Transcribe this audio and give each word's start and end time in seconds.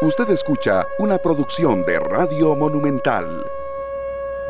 Usted 0.00 0.30
escucha 0.30 0.86
una 1.00 1.18
producción 1.18 1.84
de 1.84 1.98
Radio 1.98 2.54
Monumental. 2.54 3.44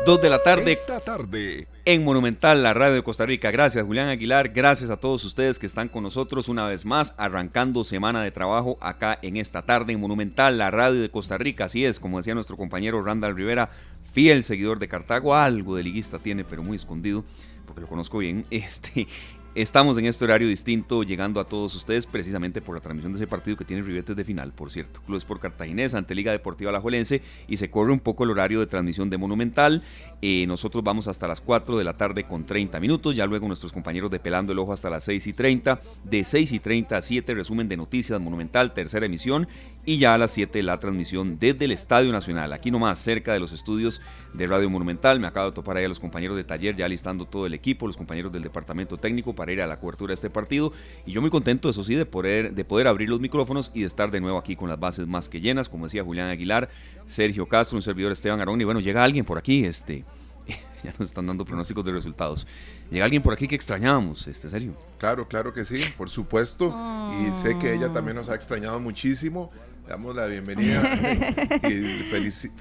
Dos 0.05 0.21
de 0.21 0.29
la 0.29 0.43
tarde. 0.43 0.73
Esta 0.73 0.99
tarde. 0.99 1.67
En 1.85 2.03
Monumental, 2.03 2.61
la 2.61 2.75
radio 2.75 2.93
de 2.93 3.01
Costa 3.01 3.25
Rica. 3.25 3.49
Gracias, 3.49 3.83
Julián 3.83 4.09
Aguilar. 4.09 4.49
Gracias 4.49 4.91
a 4.91 4.97
todos 4.97 5.25
ustedes 5.25 5.57
que 5.57 5.65
están 5.65 5.89
con 5.89 6.03
nosotros 6.03 6.49
una 6.49 6.67
vez 6.67 6.85
más, 6.85 7.15
arrancando 7.17 7.83
semana 7.83 8.21
de 8.21 8.29
trabajo 8.29 8.77
acá 8.79 9.17
en 9.23 9.37
esta 9.37 9.63
tarde 9.63 9.93
en 9.93 9.99
Monumental, 9.99 10.59
la 10.59 10.69
radio 10.69 11.01
de 11.01 11.09
Costa 11.09 11.39
Rica. 11.39 11.65
Así 11.65 11.83
es, 11.83 11.99
como 11.99 12.17
decía 12.17 12.35
nuestro 12.35 12.55
compañero 12.55 13.03
Randall 13.03 13.35
Rivera, 13.35 13.71
fiel 14.13 14.43
seguidor 14.43 14.77
de 14.77 14.87
Cartago. 14.87 15.33
Algo 15.33 15.77
de 15.77 15.81
liguista 15.81 16.19
tiene, 16.19 16.43
pero 16.43 16.61
muy 16.61 16.75
escondido, 16.75 17.25
porque 17.65 17.81
lo 17.81 17.87
conozco 17.87 18.19
bien. 18.19 18.45
Este, 18.51 19.07
Estamos 19.55 19.97
en 19.97 20.05
este 20.05 20.23
horario 20.25 20.47
distinto, 20.47 21.01
llegando 21.01 21.39
a 21.39 21.43
todos 21.43 21.73
ustedes 21.73 22.05
precisamente 22.05 22.61
por 22.61 22.75
la 22.75 22.81
transmisión 22.81 23.13
de 23.13 23.17
ese 23.17 23.25
partido 23.25 23.57
que 23.57 23.65
tiene 23.65 23.81
ribetes 23.81 24.15
de 24.15 24.23
final, 24.23 24.53
por 24.53 24.69
cierto. 24.69 25.01
Club 25.01 25.17
Sport 25.17 25.41
Cartaginés 25.41 25.95
ante 25.95 26.13
Liga 26.13 26.31
Deportiva 26.31 26.69
Alajuelense 26.69 27.23
y 27.47 27.57
se 27.57 27.71
corre 27.71 27.91
un 27.91 27.99
poco 27.99 28.25
el 28.25 28.29
horario 28.29 28.59
de 28.59 28.67
transmisión 28.67 29.09
de 29.09 29.17
Monumental. 29.17 29.81
Eh, 30.21 30.45
nosotros 30.45 30.83
vamos 30.83 31.07
hasta 31.07 31.27
las 31.27 31.41
4 31.41 31.79
de 31.79 31.83
la 31.83 31.93
tarde 31.93 32.25
con 32.25 32.45
30 32.45 32.79
minutos, 32.79 33.15
ya 33.15 33.25
luego 33.25 33.47
nuestros 33.47 33.73
compañeros 33.73 34.11
de 34.11 34.19
Pelando 34.19 34.53
el 34.53 34.59
Ojo 34.59 34.71
hasta 34.71 34.91
las 34.91 35.03
6 35.05 35.25
y 35.25 35.33
30. 35.33 35.81
De 36.03 36.23
6 36.23 36.51
y 36.51 36.59
30 36.59 36.97
a 36.97 37.01
7, 37.01 37.33
resumen 37.33 37.67
de 37.67 37.77
noticias 37.77 38.21
Monumental, 38.21 38.75
tercera 38.75 39.07
emisión. 39.07 39.47
Y 39.83 39.97
ya 39.97 40.13
a 40.13 40.19
las 40.19 40.29
7 40.31 40.61
la 40.61 40.79
transmisión 40.79 41.39
desde 41.39 41.65
el 41.65 41.71
Estadio 41.71 42.11
Nacional, 42.11 42.53
aquí 42.53 42.69
nomás 42.69 42.99
cerca 42.99 43.33
de 43.33 43.39
los 43.39 43.51
estudios 43.53 43.99
de 44.33 44.45
Radio 44.45 44.69
Monumental. 44.69 45.19
Me 45.19 45.25
acabo 45.25 45.49
de 45.49 45.55
topar 45.55 45.77
ahí 45.77 45.85
a 45.85 45.89
los 45.89 45.99
compañeros 45.99 46.37
de 46.37 46.43
taller, 46.43 46.75
ya 46.75 46.87
listando 46.87 47.25
todo 47.25 47.47
el 47.47 47.55
equipo, 47.55 47.87
los 47.87 47.97
compañeros 47.97 48.31
del 48.31 48.43
departamento 48.43 48.97
técnico 48.97 49.33
para 49.39 49.53
ir 49.53 49.61
a 49.61 49.67
la 49.67 49.79
cobertura 49.79 50.11
de 50.11 50.15
este 50.15 50.29
partido. 50.29 50.73
Y 51.05 51.13
yo 51.13 51.21
muy 51.21 51.29
contento, 51.29 51.69
eso 51.69 51.81
sí, 51.85 51.95
de 51.95 52.05
poder, 52.05 52.53
de 52.53 52.65
poder 52.65 52.87
abrir 52.87 53.07
los 53.07 53.21
micrófonos 53.21 53.71
y 53.73 53.81
de 53.81 53.87
estar 53.87 54.11
de 54.11 54.19
nuevo 54.19 54.37
aquí 54.37 54.57
con 54.57 54.67
las 54.67 54.77
bases 54.77 55.07
más 55.07 55.29
que 55.29 55.39
llenas, 55.39 55.69
como 55.69 55.85
decía 55.85 56.03
Julián 56.03 56.27
Aguilar, 56.27 56.69
Sergio 57.05 57.47
Castro, 57.47 57.77
un 57.77 57.81
servidor 57.81 58.11
Esteban 58.11 58.41
Arón. 58.41 58.59
Y 58.59 58.65
bueno, 58.65 58.81
llega 58.81 59.01
alguien 59.01 59.23
por 59.23 59.37
aquí, 59.37 59.63
este. 59.63 60.03
ya 60.83 60.93
nos 60.99 61.07
están 61.07 61.25
dando 61.25 61.45
pronósticos 61.45 61.85
de 61.85 61.93
resultados. 61.93 62.45
Llega 62.91 63.05
alguien 63.05 63.23
por 63.23 63.31
aquí 63.31 63.47
que 63.47 63.55
extrañábamos, 63.55 64.27
este, 64.27 64.49
Sergio. 64.49 64.73
Claro, 64.97 65.25
claro 65.25 65.53
que 65.53 65.63
sí, 65.63 65.85
por 65.95 66.09
supuesto. 66.09 66.75
Y 67.23 67.33
sé 67.33 67.57
que 67.57 67.73
ella 67.73 67.93
también 67.93 68.17
nos 68.17 68.27
ha 68.27 68.35
extrañado 68.35 68.81
muchísimo 68.81 69.51
damos 69.89 70.15
la 70.15 70.27
bienvenida 70.27 70.83
y 71.67 71.81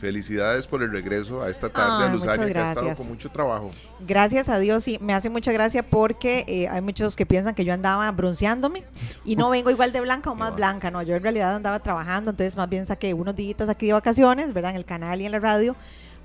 felicidades 0.00 0.66
por 0.66 0.82
el 0.82 0.90
regreso 0.90 1.42
a 1.42 1.50
esta 1.50 1.68
tarde 1.68 2.06
a 2.06 2.12
Luzania, 2.12 2.50
que 2.50 2.58
ha 2.58 2.70
estado 2.70 2.94
con 2.94 3.06
mucho 3.06 3.30
trabajo. 3.30 3.70
Gracias 4.00 4.48
a 4.48 4.58
Dios, 4.58 4.82
sí, 4.82 4.98
me 5.02 5.12
hace 5.12 5.28
mucha 5.28 5.52
gracia 5.52 5.82
porque 5.82 6.46
eh, 6.48 6.68
hay 6.68 6.80
muchos 6.80 7.16
que 7.16 7.26
piensan 7.26 7.54
que 7.54 7.66
yo 7.66 7.74
andaba 7.74 8.10
bronceándome 8.12 8.82
y 9.26 9.36
no 9.36 9.50
vengo 9.50 9.70
igual 9.70 9.92
de 9.92 10.00
blanca 10.00 10.30
o 10.30 10.34
más 10.34 10.54
blanca, 10.54 10.90
no, 10.90 11.02
yo 11.02 11.16
en 11.16 11.22
realidad 11.22 11.54
andaba 11.54 11.80
trabajando, 11.80 12.30
entonces 12.30 12.56
más 12.56 12.70
bien 12.70 12.86
saqué 12.86 13.12
unos 13.12 13.36
días 13.36 13.68
aquí 13.68 13.88
de 13.88 13.92
vacaciones, 13.92 14.54
¿verdad? 14.54 14.70
En 14.70 14.78
el 14.78 14.86
canal 14.86 15.20
y 15.20 15.26
en 15.26 15.32
la 15.32 15.38
radio 15.38 15.76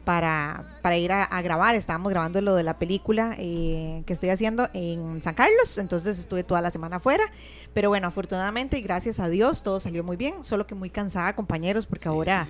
para, 0.06 0.78
para 0.82 0.98
ir 0.98 1.12
a, 1.12 1.42
grabar. 1.42 1.76
Estábamos 1.76 2.12
grabando 2.12 2.42
lo 2.42 2.56
de 2.56 2.64
la 2.64 2.78
película 2.78 3.36
eh, 3.38 4.04
que 4.06 4.14
estoy 4.14 4.30
haciendo 4.30 4.70
en 4.74 5.22
San 5.22 5.36
Carlos, 5.36 5.78
entonces 5.78 6.20
estuve 6.20 6.44
toda 6.44 6.62
la 6.62 6.72
semana 6.72 6.98
afuera. 6.98 7.24
Pero 7.74 7.90
bueno, 7.90 8.08
afortunadamente 8.08 8.78
y 8.78 8.82
gracias 8.82 9.20
a 9.20 9.30
Dios 9.30 9.64
todo 9.64 9.80
salió 9.80 10.04
muy 10.04 10.18
bien, 10.18 10.44
solo 10.44 10.68
que 10.68 10.76
muy 10.76 10.90
cansada, 10.90 11.36
compañeros, 11.36 11.86
porque 11.86 12.08
ahora... 12.08 12.48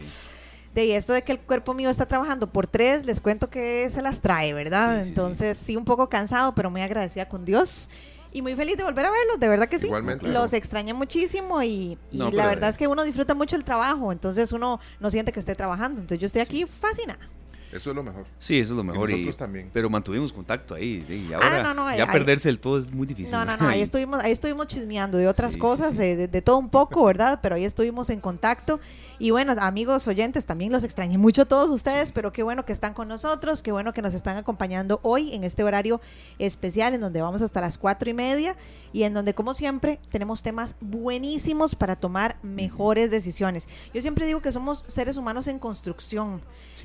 De 0.74 0.96
esto 0.96 1.14
de 1.14 1.22
que 1.22 1.32
el 1.32 1.40
cuerpo 1.40 1.76
mío 1.76 1.92
está 1.92 2.08
trabajando 2.08 2.52
por 2.52 2.66
tres, 2.66 3.06
les 3.06 3.22
cuento 3.22 3.48
que 3.48 3.88
se 3.92 4.02
las 4.02 4.22
trae, 4.22 4.56
¿verdad? 4.56 5.06
Entonces, 5.06 5.56
sí, 5.56 5.76
un 5.76 5.86
poco 5.86 6.10
cansado, 6.10 6.56
pero 6.56 6.72
muy 6.72 6.82
agradecida 6.82 7.30
con 7.30 7.46
Dios 7.46 7.90
y 8.34 8.42
muy 8.42 8.56
feliz 8.56 8.76
de 8.76 8.84
volver 8.84 9.06
a 9.06 9.12
verlos, 9.12 9.40
de 9.40 9.48
verdad 9.48 9.70
que 9.70 9.78
sí. 9.80 9.86
Igualmente. 9.86 10.28
Los 10.28 10.54
extraña 10.54 10.94
muchísimo 10.94 11.62
y, 11.62 11.98
la 12.12 12.48
verdad 12.48 12.72
es 12.72 12.78
que 12.78 12.88
uno 12.88 13.04
disfruta 13.04 13.36
mucho 13.36 13.56
el 13.56 13.64
trabajo, 13.64 14.12
entonces 14.12 14.52
uno 14.52 14.80
no 15.00 15.12
siente 15.12 15.32
que 15.32 15.40
esté 15.40 15.54
trabajando. 15.56 16.02
Entonces 16.02 16.20
yo 16.20 16.26
estoy 16.26 16.42
aquí 16.42 16.66
fascinada. 16.66 17.30
Eso 17.74 17.90
es 17.90 17.96
lo 17.96 18.04
mejor. 18.04 18.26
Sí, 18.38 18.60
eso 18.60 18.74
es 18.74 18.78
lo 18.78 18.84
mejor. 18.84 19.10
Y 19.10 19.14
nosotros 19.14 19.38
también. 19.38 19.70
Pero 19.74 19.90
mantuvimos 19.90 20.32
contacto 20.32 20.76
ahí. 20.76 21.04
Y 21.10 21.34
ahora 21.34 21.74
ah, 21.76 21.96
ya 21.98 22.12
perderse 22.12 22.50
el 22.50 22.60
todo 22.60 22.78
es 22.78 22.92
muy 22.92 23.08
difícil. 23.08 23.32
No, 23.32 23.44
no, 23.44 23.58
no. 23.58 23.68
Ahí 23.68 23.82
estuvimos, 23.82 24.20
ahí 24.20 24.32
estuvimos 24.32 24.68
chismeando 24.68 25.18
de 25.18 25.28
otras 25.28 25.58
cosas, 25.58 25.98
De, 25.98 26.28
de, 26.28 26.42
todo 26.42 26.58
un 26.58 26.70
poco, 26.70 27.06
¿verdad? 27.06 27.40
Pero 27.42 27.56
ahí 27.56 27.66
estuvimos 27.66 28.10
en 28.10 28.20
contacto. 28.20 28.80
Y 29.18 29.32
bueno, 29.32 29.54
amigos 29.60 30.08
oyentes, 30.08 30.46
también 30.46 30.72
los 30.72 30.84
extrañé 30.84 31.18
mucho 31.18 31.46
todos 31.46 31.70
ustedes, 31.70 32.12
pero 32.12 32.32
qué 32.32 32.44
bueno 32.44 32.66
que 32.66 32.74
están 32.74 32.94
con 32.94 33.08
nosotros, 33.08 33.62
qué 33.62 33.72
bueno 33.72 33.94
que 33.94 34.02
nos 34.02 34.14
están 34.14 34.38
acompañando 34.38 35.00
hoy 35.02 35.34
en 35.34 35.44
este 35.44 35.64
horario 35.64 36.02
especial 36.40 36.94
en 36.94 37.02
donde 37.02 37.22
vamos 37.22 37.42
hasta 37.42 37.62
las 37.62 37.78
cuatro 37.78 38.10
y 38.10 38.14
media 38.14 38.56
y 38.92 39.04
en 39.04 39.14
donde, 39.14 39.34
como 39.34 39.54
siempre, 39.54 40.00
tenemos 40.10 40.44
temas 40.44 40.76
buenísimos 40.82 41.76
para 41.76 41.96
tomar 41.96 42.38
mejores 42.44 43.10
decisiones. 43.10 43.68
Yo 43.94 44.02
siempre 44.02 44.26
digo 44.26 44.42
que 44.42 44.52
somos 44.52 44.84
seres 44.88 45.18
humanos 45.18 45.48
en 45.48 45.58
construcción. 45.58 46.42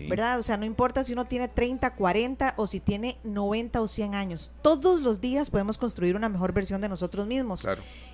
¿verdad? 0.07 0.39
O 0.39 0.43
sea, 0.43 0.57
no 0.57 0.65
importa 0.65 0.78
si 1.03 1.13
uno 1.13 1.25
tiene 1.25 1.49
30, 1.49 1.95
40 1.95 2.55
o 2.57 2.67
si 2.67 2.79
tiene 2.79 3.19
90 3.25 3.81
o 3.81 3.89
100 3.89 4.15
años. 4.15 4.53
Todos 4.63 5.03
los 5.03 5.21
días 5.21 5.51
podemos 5.51 5.77
construir 5.77 6.15
una 6.15 6.29
mejor 6.29 6.53
versión 6.53 6.81
de 6.81 6.89
nosotros 6.89 7.27
mismos. 7.27 7.67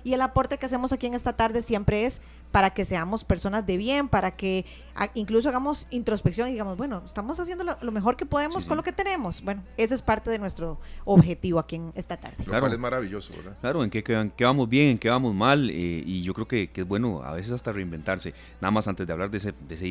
Y 0.03 0.13
el 0.13 0.21
aporte 0.21 0.57
que 0.57 0.65
hacemos 0.65 0.91
aquí 0.91 1.05
en 1.05 1.13
esta 1.13 1.33
tarde 1.33 1.61
siempre 1.61 2.05
es 2.05 2.21
para 2.51 2.71
que 2.71 2.83
seamos 2.83 3.23
personas 3.23 3.65
de 3.67 3.77
bien, 3.77 4.07
para 4.07 4.35
que 4.35 4.65
incluso 5.13 5.49
hagamos 5.49 5.87
introspección 5.91 6.49
y 6.49 6.53
digamos, 6.53 6.75
bueno, 6.75 7.03
estamos 7.05 7.39
haciendo 7.39 7.63
lo, 7.63 7.91
mejor 7.91 8.15
que 8.15 8.25
podemos 8.25 8.65
con 8.65 8.77
lo 8.77 8.83
que 8.83 8.91
tenemos. 8.91 9.43
Bueno, 9.43 9.63
ese 9.77 9.93
es 9.93 10.01
parte 10.01 10.31
de 10.31 10.39
nuestro 10.39 10.79
objetivo 11.03 11.59
aquí 11.59 11.75
en 11.75 11.91
esta 11.95 12.17
tarde. 12.17 12.37
Lo 12.45 12.59
cual 12.59 12.73
es 12.73 12.79
maravilloso, 12.79 13.31
¿verdad? 13.35 13.57
Claro, 13.61 13.83
en 13.83 13.91
qué, 13.91 14.43
vamos 14.43 14.67
bien, 14.67 14.87
en 14.87 14.97
qué 14.97 15.09
vamos 15.09 15.35
mal, 15.35 15.69
eh, 15.69 16.03
y 16.03 16.23
yo 16.23 16.33
creo 16.33 16.47
que, 16.47 16.71
es 16.73 16.87
bueno 16.87 17.21
a 17.23 17.33
veces 17.33 17.51
hasta 17.53 17.71
reinventarse. 17.71 18.33
Nada 18.59 18.71
más 18.71 18.87
antes 18.87 19.05
de 19.05 19.13
hablar 19.13 19.29
de 19.29 19.37
ese, 19.37 19.53
de 19.67 19.75
ese 19.75 19.87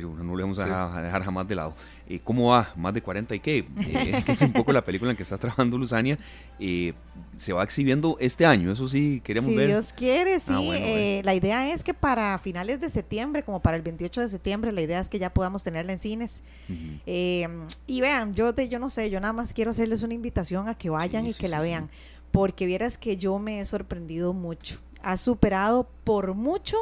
no 0.00 0.36
lo 0.36 0.42
vamos 0.42 0.58
a 0.58 1.00
dejar 1.02 1.22
jamás 1.22 1.48
de 1.48 1.54
lado. 1.54 1.74
Eh, 2.08 2.20
¿Cómo 2.22 2.50
va? 2.50 2.72
Más 2.76 2.94
de 2.94 3.02
40 3.02 3.34
y 3.34 3.40
qué. 3.40 3.58
Eh, 3.58 4.22
es 4.28 4.40
un 4.42 4.52
poco 4.52 4.72
la 4.72 4.84
película 4.84 5.10
en 5.10 5.16
que 5.16 5.24
está 5.24 5.38
trabajando 5.38 5.76
Luzania. 5.76 6.18
Eh, 6.60 6.92
se 7.36 7.52
va 7.52 7.64
exhibiendo 7.64 8.16
este 8.20 8.46
año, 8.46 8.70
eso 8.70 8.86
sí, 8.86 9.20
queremos 9.24 9.50
ver. 9.54 9.66
Si 9.66 9.72
Dios 9.72 9.92
quiere, 9.92 10.40
sí. 10.40 10.52
Ah, 10.52 11.22
la 11.24 11.34
idea 11.34 11.72
es 11.72 11.82
que 11.82 11.94
para 11.94 12.38
finales 12.38 12.80
de 12.80 12.90
septiembre, 12.90 13.42
como 13.42 13.60
para 13.60 13.76
el 13.76 13.82
28 13.82 14.20
de 14.20 14.28
septiembre, 14.28 14.72
la 14.72 14.82
idea 14.82 15.00
es 15.00 15.08
que 15.08 15.18
ya 15.18 15.30
podamos 15.30 15.64
tenerla 15.64 15.92
en 15.92 15.98
cines. 15.98 16.42
y 17.06 18.00
vean, 18.00 18.34
yo, 18.34 18.52
de, 18.52 18.68
yo 18.68 18.78
no 18.78 18.90
sé, 18.90 19.10
yo 19.10 19.20
nada 19.20 19.32
más 19.32 19.52
quiero 19.52 19.72
hacerles 19.72 20.02
una 20.02 20.14
invitación 20.14 20.68
a 20.68 20.74
que 20.74 20.90
vayan 20.90 21.26
y 21.26 21.34
que 21.34 21.48
la 21.48 21.60
vean. 21.60 21.90
Porque 22.30 22.66
vieras 22.66 22.98
que 22.98 23.16
yo 23.16 23.38
me 23.38 23.60
he 23.60 23.66
sorprendido 23.66 24.32
mucho. 24.32 24.78
Ha 25.02 25.16
superado 25.16 25.88
por 26.04 26.34
mucho 26.34 26.76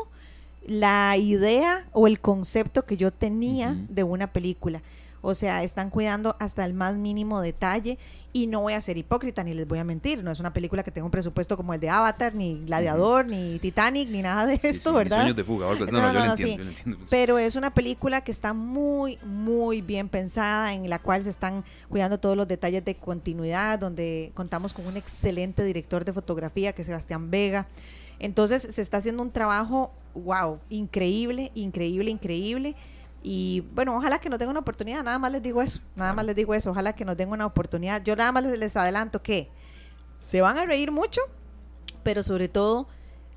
la 0.67 1.17
idea 1.17 1.87
o 1.93 2.07
el 2.07 2.21
concepto 2.21 2.85
que 2.85 2.97
yo 2.97 3.13
tenía 3.13 3.77
de 3.89 4.03
una 4.03 4.33
película. 4.33 4.83
O 5.27 5.35
sea, 5.35 5.63
están 5.63 5.89
cuidando 5.89 6.37
hasta 6.39 6.67
el 6.67 6.75
más 6.75 6.97
mínimo 6.97 7.41
detalle 7.41 7.99
y 8.35 8.47
no 8.47 8.61
voy 8.61 8.75
a 8.75 8.81
ser 8.83 8.99
hipócrita 8.99 9.43
ni 9.43 9.55
les 9.55 9.67
voy 9.67 9.79
a 9.79 9.85
mentir. 9.85 10.23
No 10.23 10.31
es 10.31 10.39
una 10.39 10.53
película 10.53 10.83
que 10.83 10.91
tenga 10.91 11.07
un 11.07 11.11
presupuesto 11.11 11.57
como 11.57 11.73
el 11.73 11.81
de 11.81 11.89
Avatar, 11.89 12.35
ni 12.35 12.63
Gladiador, 12.67 13.25
ni 13.27 13.59
Titanic, 13.59 14.11
ni 14.11 14.21
nada 14.21 14.45
de 14.45 14.61
esto, 14.63 14.93
¿verdad? 14.93 15.35
de 15.35 15.45
fuga, 15.45 15.67
No, 15.91 16.13
no, 16.13 16.27
no, 16.27 16.37
yo 16.37 16.47
Pero 17.09 17.39
es 17.39 17.57
una 17.57 17.73
película 17.73 18.21
que 18.21 18.33
está 18.33 18.53
muy, 18.53 19.19
muy 19.25 19.81
bien 19.81 20.11
pensada, 20.11 20.75
en 20.75 20.91
la 20.91 20.99
cual 20.99 21.23
se 21.23 21.31
están 21.31 21.65
cuidando 21.89 22.19
todos 22.21 22.37
los 22.37 22.47
detalles 22.47 22.85
de 22.85 22.95
continuidad, 22.95 23.79
donde 23.79 24.31
contamos 24.35 24.75
con 24.75 24.87
un 24.87 24.99
excelente 24.99 25.65
director 25.65 26.05
de 26.05 26.13
fotografía 26.13 26.75
que 26.75 26.83
es 26.83 26.87
Sebastián 26.87 27.31
Vega. 27.31 27.69
Entonces 28.19 28.63
se 28.63 28.83
está 28.83 28.99
haciendo 28.99 29.23
un 29.23 29.31
trabajo, 29.31 29.93
wow, 30.15 30.61
increíble, 30.69 31.51
increíble, 31.55 32.11
increíble. 32.11 32.77
Y 33.23 33.63
bueno, 33.75 33.97
ojalá 33.97 34.19
que 34.19 34.29
nos 34.29 34.39
den 34.39 34.51
una 34.51 34.61
oportunidad, 34.61 35.03
nada 35.03 35.19
más 35.19 35.33
les 35.33 35.43
digo 35.43 35.63
eso, 35.63 35.81
nada 35.97 36.13
más 36.13 36.27
les 36.27 36.37
digo 36.37 36.53
eso, 36.53 36.71
ojalá 36.71 36.95
que 36.95 37.07
nos 37.07 37.17
den 37.17 37.31
una 37.31 37.47
oportunidad. 37.47 38.03
Yo 38.05 38.15
nada 38.17 38.33
más 38.33 38.45
les, 38.45 38.77
adelanto 38.77 39.23
que 39.23 39.49
se 40.21 40.43
van 40.43 40.59
a 40.59 40.67
reír 40.67 40.91
mucho, 40.91 41.23
pero 42.03 42.23
sobre 42.23 42.49
todo 42.49 42.87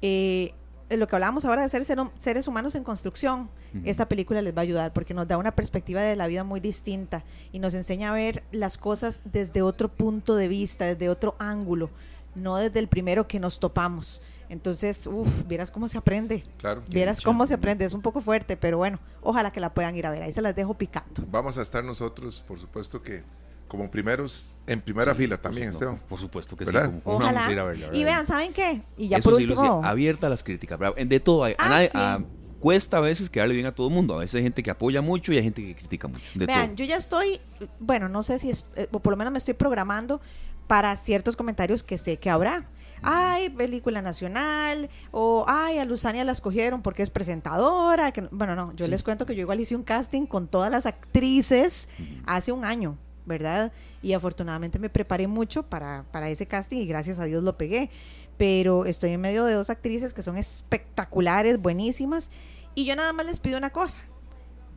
eh, 0.01 0.53
lo 0.89 1.07
que 1.07 1.15
hablábamos 1.15 1.45
ahora 1.45 1.61
de 1.61 1.69
ser, 1.69 1.85
seres 2.17 2.47
humanos 2.49 2.75
en 2.75 2.83
construcción, 2.83 3.49
esta 3.85 4.09
película 4.09 4.41
les 4.41 4.55
va 4.55 4.59
a 4.59 4.63
ayudar 4.63 4.91
porque 4.93 5.13
nos 5.13 5.27
da 5.27 5.37
una 5.37 5.53
perspectiva 5.53 6.01
de 6.01 6.15
la 6.15 6.27
vida 6.27 6.43
muy 6.43 6.59
distinta 6.59 7.23
y 7.51 7.59
nos 7.59 7.73
enseña 7.73 8.09
a 8.09 8.13
ver 8.13 8.43
las 8.51 8.77
cosas 8.77 9.19
desde 9.23 9.61
otro 9.61 9.89
punto 9.89 10.35
de 10.35 10.47
vista, 10.47 10.85
desde 10.85 11.09
otro 11.09 11.35
ángulo, 11.39 11.91
no 12.35 12.57
desde 12.57 12.79
el 12.79 12.87
primero 12.87 13.27
que 13.27 13.39
nos 13.39 13.59
topamos. 13.59 14.21
Entonces, 14.49 15.07
uff, 15.07 15.45
vieras 15.47 15.71
cómo 15.71 15.87
se 15.87 15.97
aprende. 15.97 16.43
Claro. 16.57 16.83
Vieras 16.87 17.21
cómo 17.21 17.45
se 17.47 17.53
aprende. 17.53 17.85
Es 17.85 17.93
un 17.93 18.01
poco 18.01 18.21
fuerte, 18.21 18.57
pero 18.57 18.77
bueno, 18.77 18.99
ojalá 19.21 19.51
que 19.51 19.59
la 19.59 19.73
puedan 19.73 19.95
ir 19.95 20.05
a 20.05 20.11
ver. 20.11 20.23
Ahí 20.23 20.33
se 20.33 20.41
las 20.41 20.55
dejo 20.55 20.73
picando. 20.73 21.23
Vamos 21.29 21.57
a 21.57 21.61
estar 21.61 21.83
nosotros, 21.83 22.43
por 22.47 22.57
supuesto 22.59 23.01
que 23.01 23.23
como 23.67 23.91
primeros 23.91 24.45
en 24.65 24.81
primera 24.81 25.15
fila 25.15 25.37
también, 25.37 25.69
Esteban. 25.69 25.97
por 26.09 26.19
supuesto 26.19 26.55
que 26.55 26.65
¿verdad? 26.65 26.91
sí. 26.91 27.01
Ojalá. 27.05 27.51
ir 27.51 27.59
a 27.59 27.63
verla, 27.63 27.89
y 27.93 28.03
vean, 28.03 28.25
¿saben 28.25 28.51
qué? 28.51 28.81
Y 28.97 29.07
ya 29.07 29.19
por 29.19 29.33
último. 29.33 29.81
abierta 29.83 30.27
a 30.27 30.29
las 30.29 30.43
críticas. 30.43 30.79
De 31.05 31.19
todo. 31.19 31.45
A, 31.45 31.55
ah, 31.59 32.19
cuesta 32.59 32.97
a 32.97 33.01
veces 33.01 33.29
quedarle 33.29 33.53
bien 33.53 33.65
a 33.65 33.71
todo 33.71 33.87
el 33.87 33.93
mundo. 33.93 34.15
A 34.15 34.19
veces 34.19 34.35
hay 34.35 34.43
gente 34.43 34.63
que 34.63 34.71
apoya 34.71 35.01
mucho 35.01 35.31
y 35.31 35.37
hay 35.37 35.43
gente 35.43 35.61
que 35.61 35.75
critica 35.75 36.07
mucho. 36.07 36.25
Vean, 36.35 36.75
yo 36.75 36.85
ya 36.85 36.97
estoy, 36.97 37.39
bueno, 37.79 38.09
no 38.09 38.23
sé 38.23 38.39
si, 38.39 38.49
es, 38.49 38.65
eh, 38.75 38.87
por 38.87 39.11
lo 39.11 39.17
menos 39.17 39.31
me 39.31 39.39
estoy 39.39 39.53
programando 39.53 40.19
para 40.67 40.95
ciertos 40.97 41.35
comentarios 41.35 41.83
que 41.83 41.97
sé 41.97 42.17
que 42.17 42.29
habrá. 42.29 42.67
Ay, 43.01 43.49
película 43.49 44.01
nacional, 44.01 44.89
o 45.11 45.45
ay, 45.47 45.77
a 45.79 45.85
Luzania 45.85 46.23
la 46.23 46.31
escogieron 46.31 46.81
porque 46.81 47.03
es 47.03 47.09
presentadora. 47.09 48.11
Que, 48.11 48.21
bueno, 48.31 48.55
no, 48.55 48.73
yo 48.75 48.87
les 48.87 49.03
cuento 49.03 49.25
que 49.25 49.35
yo 49.35 49.41
igual 49.41 49.59
hice 49.59 49.75
un 49.75 49.83
casting 49.83 50.25
con 50.25 50.47
todas 50.47 50.71
las 50.71 50.85
actrices 50.85 51.89
hace 52.25 52.51
un 52.51 52.65
año, 52.65 52.97
¿verdad? 53.25 53.71
Y 54.01 54.13
afortunadamente 54.13 54.79
me 54.79 54.89
preparé 54.89 55.27
mucho 55.27 55.63
para, 55.63 56.05
para 56.11 56.29
ese 56.29 56.45
casting 56.45 56.77
y 56.77 56.85
gracias 56.85 57.19
a 57.19 57.25
Dios 57.25 57.43
lo 57.43 57.57
pegué. 57.57 57.89
Pero 58.37 58.85
estoy 58.85 59.11
en 59.11 59.21
medio 59.21 59.45
de 59.45 59.53
dos 59.53 59.69
actrices 59.69 60.13
que 60.13 60.21
son 60.21 60.37
espectaculares, 60.37 61.59
buenísimas. 61.59 62.29
Y 62.75 62.85
yo 62.85 62.95
nada 62.95 63.11
más 63.11 63.25
les 63.25 63.39
pido 63.39 63.57
una 63.57 63.71
cosa, 63.71 64.03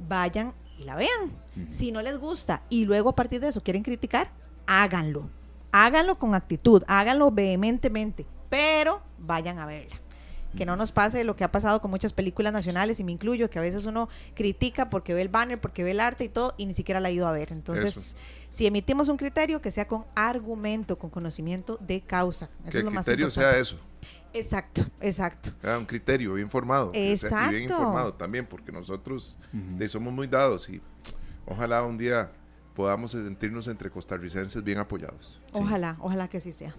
vayan 0.09 0.55
y 0.79 0.85
la 0.85 0.97
vean. 0.97 1.37
Si 1.69 1.93
no 1.93 2.01
les 2.01 2.17
gusta 2.19 2.63
y 2.71 2.87
luego 2.87 3.11
a 3.11 3.15
partir 3.15 3.41
de 3.41 3.49
eso 3.49 3.63
quieren 3.63 3.83
criticar, 3.83 4.31
háganlo. 4.67 5.29
Háganlo 5.73 6.19
con 6.19 6.35
actitud, 6.35 6.83
háganlo 6.87 7.31
vehementemente, 7.31 8.27
pero 8.49 9.03
vayan 9.19 9.59
a 9.59 9.67
verla. 9.67 10.01
Que 10.57 10.67
no 10.67 10.75
nos 10.75 10.91
pase 10.91 11.23
lo 11.23 11.37
que 11.37 11.45
ha 11.45 11.53
pasado 11.53 11.81
con 11.81 11.93
muchas 11.93 12.13
películas 12.13 12.53
nacionales, 12.53 12.99
y 12.99 13.05
me 13.05 13.13
incluyo, 13.13 13.49
que 13.51 13.61
a 13.61 13.63
veces 13.63 13.85
uno 13.85 14.09
critica 14.35 14.91
porque 14.91 15.15
ve 15.15 15.23
el 15.23 15.29
banner, 15.29 15.61
porque 15.61 15.85
ve 15.85 15.93
el 15.93 16.01
arte 16.01 16.25
y 16.25 16.29
todo, 16.29 16.55
y 16.57 16.67
ni 16.67 16.75
siquiera 16.75 16.99
la 16.99 17.07
ha 17.09 17.13
ido 17.13 17.29
a 17.29 17.33
ver. 17.33 17.53
Entonces, 17.53 18.17
si 18.49 18.67
emitimos 18.67 19.09
un 19.09 19.17
criterio, 19.17 19.63
que 19.63 19.71
sea 19.71 19.87
con 19.87 20.07
argumento, 20.17 20.99
con 20.99 21.09
conocimiento 21.09 21.79
de 21.81 22.01
causa. 22.01 22.51
que 22.69 22.79
el 22.79 22.89
criterio 22.89 23.31
sea 23.31 23.59
eso. 23.59 23.77
Exacto, 24.33 24.83
exacto. 25.01 25.51
un 25.79 25.87
criterio 25.87 26.35
bien 26.35 26.51
formado. 26.51 26.91
Exacto. 26.95 27.51
bien 27.51 27.65
informado 27.65 28.13
también, 28.15 28.45
porque 28.45 28.73
nosotros 28.73 29.39
somos 29.87 30.13
muy 30.13 30.27
dados 30.27 30.69
y 30.69 30.81
ojalá 31.47 31.85
un 31.85 31.97
día 31.97 32.33
podamos 32.75 33.13
sentirnos 33.13 33.69
entre 33.69 33.91
costarricenses 33.91 34.63
bien 34.63 34.79
apoyados. 34.79 35.41
Ojalá, 35.53 35.97
ojalá 36.01 36.29
que 36.29 36.39
así 36.39 36.53
sea. 36.53 36.75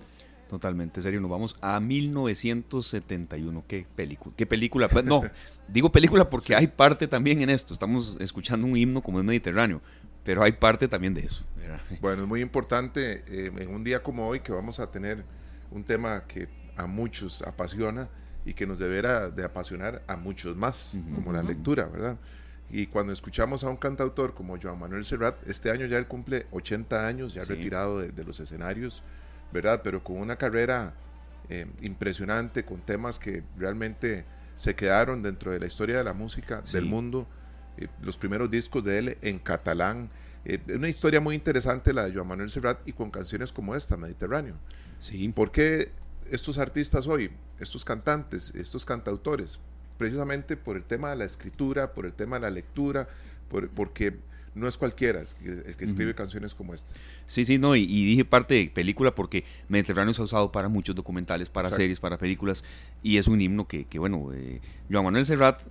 Totalmente 0.49 1.01
serio, 1.01 1.21
nos 1.21 1.31
vamos 1.31 1.55
a 1.61 1.79
1971. 1.79 3.63
¿Qué 3.67 3.85
película? 3.95 4.35
¿Qué 4.35 4.45
película? 4.45 4.89
Pues, 4.89 5.05
no, 5.05 5.21
digo 5.69 5.91
película 5.91 6.29
porque 6.29 6.55
hay 6.55 6.67
parte 6.67 7.07
también 7.07 7.41
en 7.41 7.49
esto. 7.49 7.73
Estamos 7.73 8.17
escuchando 8.19 8.67
un 8.67 8.75
himno 8.75 9.01
como 9.01 9.19
es 9.19 9.25
mediterráneo, 9.25 9.81
pero 10.25 10.43
hay 10.43 10.51
parte 10.51 10.87
también 10.87 11.13
de 11.13 11.21
eso. 11.21 11.45
Bueno, 12.01 12.23
es 12.23 12.27
muy 12.27 12.41
importante 12.41 13.23
eh, 13.27 13.51
en 13.57 13.73
un 13.73 13.83
día 13.83 14.03
como 14.03 14.27
hoy 14.27 14.41
que 14.41 14.51
vamos 14.51 14.79
a 14.81 14.91
tener 14.91 15.23
un 15.71 15.83
tema 15.85 16.25
que 16.27 16.49
a 16.75 16.85
muchos 16.85 17.41
apasiona 17.43 18.09
y 18.45 18.53
que 18.53 18.67
nos 18.67 18.79
deberá 18.79 19.29
de 19.29 19.43
apasionar 19.45 20.01
a 20.07 20.17
muchos 20.17 20.57
más, 20.57 20.97
como 21.15 21.31
la 21.31 21.43
lectura, 21.43 21.85
¿verdad? 21.85 22.17
Y 22.71 22.87
cuando 22.87 23.11
escuchamos 23.11 23.65
a 23.65 23.69
un 23.69 23.75
cantautor 23.75 24.33
como 24.33 24.57
Joan 24.61 24.79
Manuel 24.79 25.03
Serrat, 25.03 25.35
este 25.45 25.71
año 25.71 25.85
ya 25.87 25.97
él 25.97 26.07
cumple 26.07 26.47
80 26.51 27.05
años, 27.05 27.33
ya 27.33 27.43
retirado 27.43 27.99
de, 27.99 28.23
los 28.23 28.39
escenarios, 28.39 29.03
¿verdad? 29.51 29.81
Pero 29.83 30.01
con 30.03 30.17
una 30.17 30.37
carrera 30.37 30.93
eh, 31.49 31.67
impresionante, 31.81 32.63
con 32.63 32.79
temas 32.79 33.19
que 33.19 33.43
realmente 33.57 34.23
se 34.55 34.73
quedaron 34.73 35.21
dentro 35.21 35.51
de 35.51 35.59
la 35.59 35.65
historia 35.65 35.97
de 35.97 36.03
la 36.05 36.13
música 36.13 36.61
del 36.71 36.85
mundo. 36.85 37.27
Eh, 37.77 37.87
los 38.01 38.17
primeros 38.17 38.49
discos 38.49 38.83
de 38.85 38.99
él 38.99 39.17
en 39.21 39.39
catalán. 39.39 40.09
Eh, 40.45 40.59
una 40.73 40.87
historia 40.87 41.19
muy 41.19 41.35
interesante 41.35 41.93
la 41.93 42.05
de 42.05 42.13
Joan 42.13 42.27
Manuel 42.27 42.49
Serrat 42.49 42.87
y 42.87 42.93
con 42.93 43.11
canciones 43.11 43.51
como 43.51 43.75
esta, 43.75 43.97
Mediterráneo. 43.97 44.55
Sí. 45.01 45.27
¿Por 45.29 45.51
qué 45.51 45.91
estos 46.29 46.57
artistas 46.57 47.05
hoy, 47.05 47.31
estos 47.59 47.83
cantantes, 47.83 48.53
estos 48.55 48.85
cantautores? 48.85 49.59
Precisamente 50.01 50.57
por 50.57 50.77
el 50.77 50.83
tema 50.83 51.11
de 51.11 51.15
la 51.15 51.25
escritura, 51.25 51.93
por 51.93 52.07
el 52.07 52.13
tema 52.13 52.37
de 52.37 52.41
la 52.41 52.49
lectura, 52.49 53.07
porque 53.75 54.17
no 54.55 54.67
es 54.67 54.75
cualquiera 54.75 55.19
el 55.19 55.75
que, 55.75 55.85
escribe 55.85 56.15
canciones 56.15 56.55
como 56.55 56.73
esta. 56.73 56.91
Sí, 57.27 57.45
sí, 57.45 57.59
no, 57.59 57.75
y, 57.75 57.85
dije 57.85 58.25
parte 58.25 58.55
de 58.55 58.71
película 58.73 59.13
porque 59.13 59.45
Mediterráneo 59.69 60.11
se 60.11 60.19
ha 60.19 60.25
usado 60.25 60.51
para 60.51 60.69
muchos 60.69 60.95
documentales, 60.95 61.51
para 61.51 61.69
series, 61.69 61.99
para 61.99 62.17
películas, 62.17 62.63
y 63.03 63.17
es 63.17 63.27
un 63.27 63.41
himno 63.41 63.67
que, 63.67 63.85
bueno, 63.99 64.31
eh, 64.33 64.59
Joan 64.91 65.03
Manuel 65.03 65.27
Serrat 65.27 65.61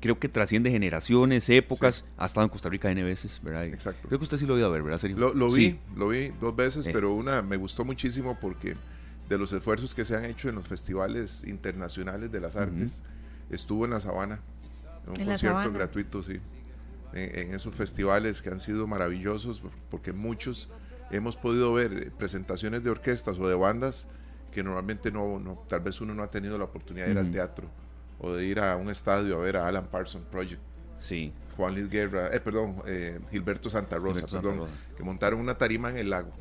creo 0.00 0.18
que 0.18 0.30
trasciende 0.30 0.70
generaciones, 0.70 1.46
épocas, 1.50 2.06
ha 2.16 2.24
estado 2.24 2.46
en 2.46 2.50
Costa 2.50 2.70
Rica 2.70 2.90
N 2.90 3.02
veces, 3.02 3.38
¿verdad? 3.42 3.66
Exacto. 3.66 4.08
Creo 4.08 4.18
que 4.18 4.24
usted 4.24 4.38
sí 4.38 4.46
lo 4.46 4.54
ha 4.54 4.64
a 4.64 4.68
ver, 4.70 4.82
¿verdad, 4.82 4.98
Sergio? 4.98 5.34
Lo, 5.34 5.50
vi, 5.50 5.78
lo 5.94 6.08
vi 6.08 6.32
dos 6.40 6.56
veces, 6.56 6.88
pero 6.90 7.12
una 7.12 7.42
me 7.42 7.58
gustó 7.58 7.84
muchísimo 7.84 8.38
porque 8.40 8.76
de 9.28 9.36
los 9.36 9.52
esfuerzos 9.52 9.94
que 9.94 10.04
se 10.04 10.16
han 10.16 10.24
hecho 10.24 10.48
en 10.48 10.54
los 10.54 10.66
festivales 10.66 11.44
internacionales 11.44 12.32
de 12.32 12.40
las 12.40 12.56
artes, 12.56 13.02
estuvo 13.50 13.84
en 13.84 13.92
la 13.92 14.00
Sabana, 14.00 14.40
en 15.04 15.20
un 15.20 15.26
concierto 15.26 15.72
gratuito, 15.72 16.22
sí, 16.22 16.40
en, 17.12 17.54
esos 17.54 17.74
festivales 17.74 18.42
que 18.42 18.50
han 18.50 18.60
sido 18.60 18.86
maravillosos, 18.86 19.62
porque 19.90 20.12
muchos 20.12 20.68
hemos 21.10 21.36
podido 21.36 21.72
ver 21.72 21.92
eh, 21.92 22.10
presentaciones 22.16 22.84
de 22.84 22.90
orquestas 22.90 23.38
o 23.38 23.48
de 23.48 23.54
bandas 23.54 24.06
que 24.52 24.62
normalmente 24.62 25.10
no, 25.10 25.38
no 25.38 25.64
tal 25.68 25.80
vez 25.80 26.00
uno 26.00 26.14
no 26.14 26.22
ha 26.22 26.30
tenido 26.30 26.58
la 26.58 26.64
oportunidad 26.64 27.06
de 27.06 27.12
ir 27.12 27.18
al 27.18 27.30
teatro 27.30 27.68
o 28.18 28.32
de 28.32 28.44
ir 28.44 28.60
a 28.60 28.76
un 28.76 28.90
estadio 28.90 29.38
a 29.38 29.42
ver 29.42 29.56
a 29.56 29.68
Alan 29.68 29.86
Parsons 29.86 30.26
Project. 30.26 30.60
Sí. 30.98 31.32
Juan 31.56 31.74
Luis 31.74 31.88
Guerra, 31.88 32.28
eh, 32.32 32.40
perdón, 32.40 32.82
eh, 32.86 33.18
Gilberto 33.30 33.68
Santa 33.70 33.96
Rosa, 33.96 34.26
perdón, 34.26 34.68
que 34.96 35.02
montaron 35.02 35.40
una 35.40 35.56
tarima 35.56 35.90
en 35.90 35.98
el 35.98 36.10
lago. 36.10 36.32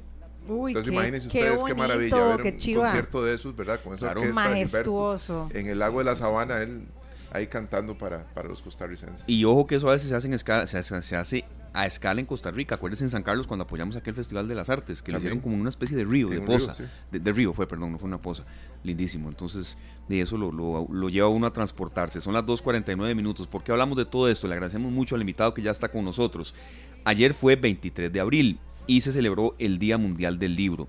Entonces 0.48 0.92
imagínense 0.92 1.28
ustedes 1.28 1.64
qué 1.64 1.76
maravilla 1.76 2.36
ver 2.36 2.54
un 2.54 2.76
concierto 2.76 3.24
de 3.24 3.36
esos, 3.36 3.56
¿verdad? 3.56 3.82
Con 3.84 3.94
esa 3.94 4.12
orquesta 4.12 4.34
Majestuoso. 4.34 5.50
en 5.54 5.68
el 5.68 5.80
lago 5.80 6.00
de 6.00 6.06
la 6.06 6.16
Sabana, 6.16 6.62
él 6.62 6.88
ahí 7.32 7.48
cantando 7.48 7.98
para, 7.98 8.26
para 8.34 8.48
los 8.48 8.62
costarricenses. 8.62 9.24
Y 9.28 9.44
ojo 9.46 9.68
que 9.68 9.76
eso 9.76 9.90
a 9.90 9.94
veces 9.94 10.10
se 10.10 10.16
hace, 10.16 10.28
en 10.28 10.34
escala, 10.34 10.68
se, 10.68 10.78
hace, 10.78 11.46
a 11.74 11.86
escala 11.86 12.20
en 12.20 12.26
Costa 12.26 12.52
Rica. 12.52 12.76
Acuérdense 12.76 13.04
en 13.04 13.10
San 13.10 13.24
Carlos 13.24 13.48
cuando 13.48 13.64
apoyamos 13.64 13.96
aquel 13.96 14.14
Festival 14.14 14.48
de 14.48 14.56
las 14.56 14.70
Artes, 14.70 15.02
que 15.02 15.12
lo 15.12 15.18
hicieron 15.18 15.40
como 15.40 15.56
una 15.56 15.70
especie 15.70 15.96
de 15.96 16.06
río, 16.06 16.30
de 16.30 16.42
poza. 16.42 16.76
de, 17.12 17.32
río 17.32 17.54
fue, 17.54 17.68
perdón, 17.68 17.92
no 17.92 18.00
fue 18.00 18.08
una 18.08 18.22
poza. 18.22 18.44
Lindísimo. 18.84 19.30
Entonces, 19.30 19.78
de 20.08 20.22
eso 20.22 20.38
lo, 20.38 20.52
lo, 20.52 20.88
lo 20.90 21.10
lleva 21.10 21.28
uno 21.28 21.48
a 21.48 21.54
transportarse. 21.54 22.20
Son 22.20 22.34
las 22.34 22.44
2.49 22.44 23.16
minutos. 23.16 23.48
¿Por 23.48 23.64
qué 23.64 23.72
hablamos 23.72 23.98
de 23.98 24.06
todo 24.06 24.30
esto? 24.30 24.48
Le 24.48 24.54
agradecemos 24.54 24.92
mucho 24.92 25.16
al 25.16 25.22
invitado 25.22 25.54
que 25.54 25.62
ya 25.62 25.72
está 25.72 25.90
con 25.90 26.04
nosotros. 26.06 26.54
Ayer 27.04 27.34
fue 27.34 27.56
23 27.56 28.12
de 28.12 28.20
abril 28.20 28.60
y 28.88 29.02
se 29.02 29.12
celebró 29.12 29.56
el 29.60 29.78
Día 29.78 29.98
Mundial 29.98 30.40
del 30.40 30.56
Libro. 30.56 30.88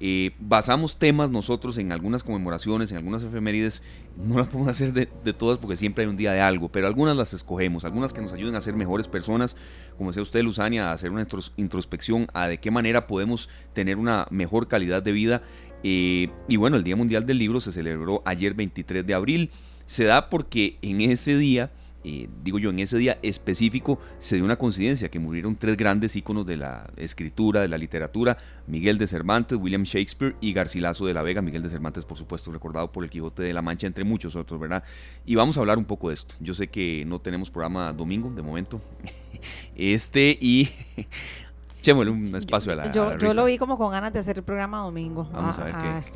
Eh, 0.00 0.30
basamos 0.38 0.96
temas 0.96 1.30
nosotros 1.30 1.76
en 1.78 1.90
algunas 1.90 2.22
conmemoraciones, 2.22 2.92
en 2.92 2.98
algunas 2.98 3.22
efemérides. 3.22 3.82
No 4.16 4.36
las 4.36 4.46
podemos 4.46 4.68
hacer 4.68 4.92
de, 4.92 5.06
todas 5.32 5.58
porque 5.58 5.76
siempre 5.76 6.04
hay 6.04 6.10
un 6.10 6.16
día 6.16 6.32
de 6.32 6.40
algo, 6.40 6.68
pero 6.68 6.86
algunas 6.86 7.16
las 7.16 7.32
escogemos, 7.32 7.84
algunas 7.84 8.12
que 8.12 8.20
nos 8.20 8.32
ayuden 8.32 8.54
a 8.54 8.60
ser 8.60 8.74
mejores 8.74 9.08
personas, 9.08 9.56
como 9.96 10.10
decía 10.10 10.22
usted, 10.22 10.42
Luzania, 10.42 10.90
a 10.90 10.92
hacer 10.92 11.10
una 11.10 11.26
introspección 11.56 12.28
a 12.32 12.46
de 12.46 12.58
qué 12.58 12.70
manera 12.70 13.06
podemos 13.06 13.48
tener 13.72 13.96
una 13.96 14.26
mejor 14.30 14.68
calidad 14.68 15.02
de 15.02 15.12
vida. 15.12 15.42
Eh, 15.82 16.30
y 16.48 16.56
bueno, 16.56 16.76
el 16.76 16.84
Día 16.84 16.96
Mundial 16.96 17.26
del 17.26 17.38
Libro 17.38 17.60
se 17.60 17.72
celebró 17.72 18.22
ayer 18.24 18.54
23 18.54 19.06
de 19.06 19.14
abril. 19.14 19.50
Se 19.86 20.04
da 20.04 20.28
porque 20.28 20.78
en 20.82 21.00
ese 21.00 21.36
día 21.36 21.72
eh, 22.08 22.28
digo 22.42 22.58
yo, 22.58 22.70
en 22.70 22.78
ese 22.78 22.96
día 22.96 23.18
específico 23.20 24.00
se 24.18 24.36
dio 24.36 24.44
una 24.46 24.56
coincidencia 24.56 25.10
que 25.10 25.18
murieron 25.18 25.56
tres 25.56 25.76
grandes 25.76 26.16
íconos 26.16 26.46
de 26.46 26.56
la 26.56 26.90
escritura, 26.96 27.60
de 27.60 27.68
la 27.68 27.76
literatura, 27.76 28.38
Miguel 28.66 28.96
de 28.96 29.06
Cervantes, 29.06 29.58
William 29.60 29.82
Shakespeare 29.82 30.34
y 30.40 30.54
Garcilaso 30.54 31.04
de 31.04 31.12
la 31.12 31.22
Vega, 31.22 31.42
Miguel 31.42 31.62
de 31.62 31.68
Cervantes 31.68 32.06
por 32.06 32.16
supuesto 32.16 32.50
recordado 32.50 32.90
por 32.90 33.04
el 33.04 33.10
Quijote 33.10 33.42
de 33.42 33.52
la 33.52 33.60
Mancha 33.60 33.86
entre 33.86 34.04
muchos 34.04 34.36
otros, 34.36 34.58
¿verdad? 34.58 34.84
Y 35.26 35.34
vamos 35.34 35.58
a 35.58 35.60
hablar 35.60 35.76
un 35.76 35.84
poco 35.84 36.08
de 36.08 36.14
esto. 36.14 36.34
Yo 36.40 36.54
sé 36.54 36.68
que 36.68 37.04
no 37.06 37.20
tenemos 37.20 37.50
programa 37.50 37.92
domingo 37.92 38.30
de 38.30 38.40
momento, 38.40 38.80
este 39.76 40.38
y 40.40 40.70
echémosle 41.78 42.10
un 42.10 42.34
espacio 42.34 42.72
a 42.72 42.76
la. 42.76 42.92
Yo, 42.92 43.16
yo 43.18 43.34
lo 43.34 43.44
vi 43.44 43.58
como 43.58 43.78
con 43.78 43.92
ganas 43.92 44.12
de 44.12 44.18
hacer 44.18 44.38
el 44.38 44.44
programa 44.44 44.78
domingo. 44.78 45.28
Vamos 45.32 45.58
a, 45.58 45.64
ver 45.64 45.74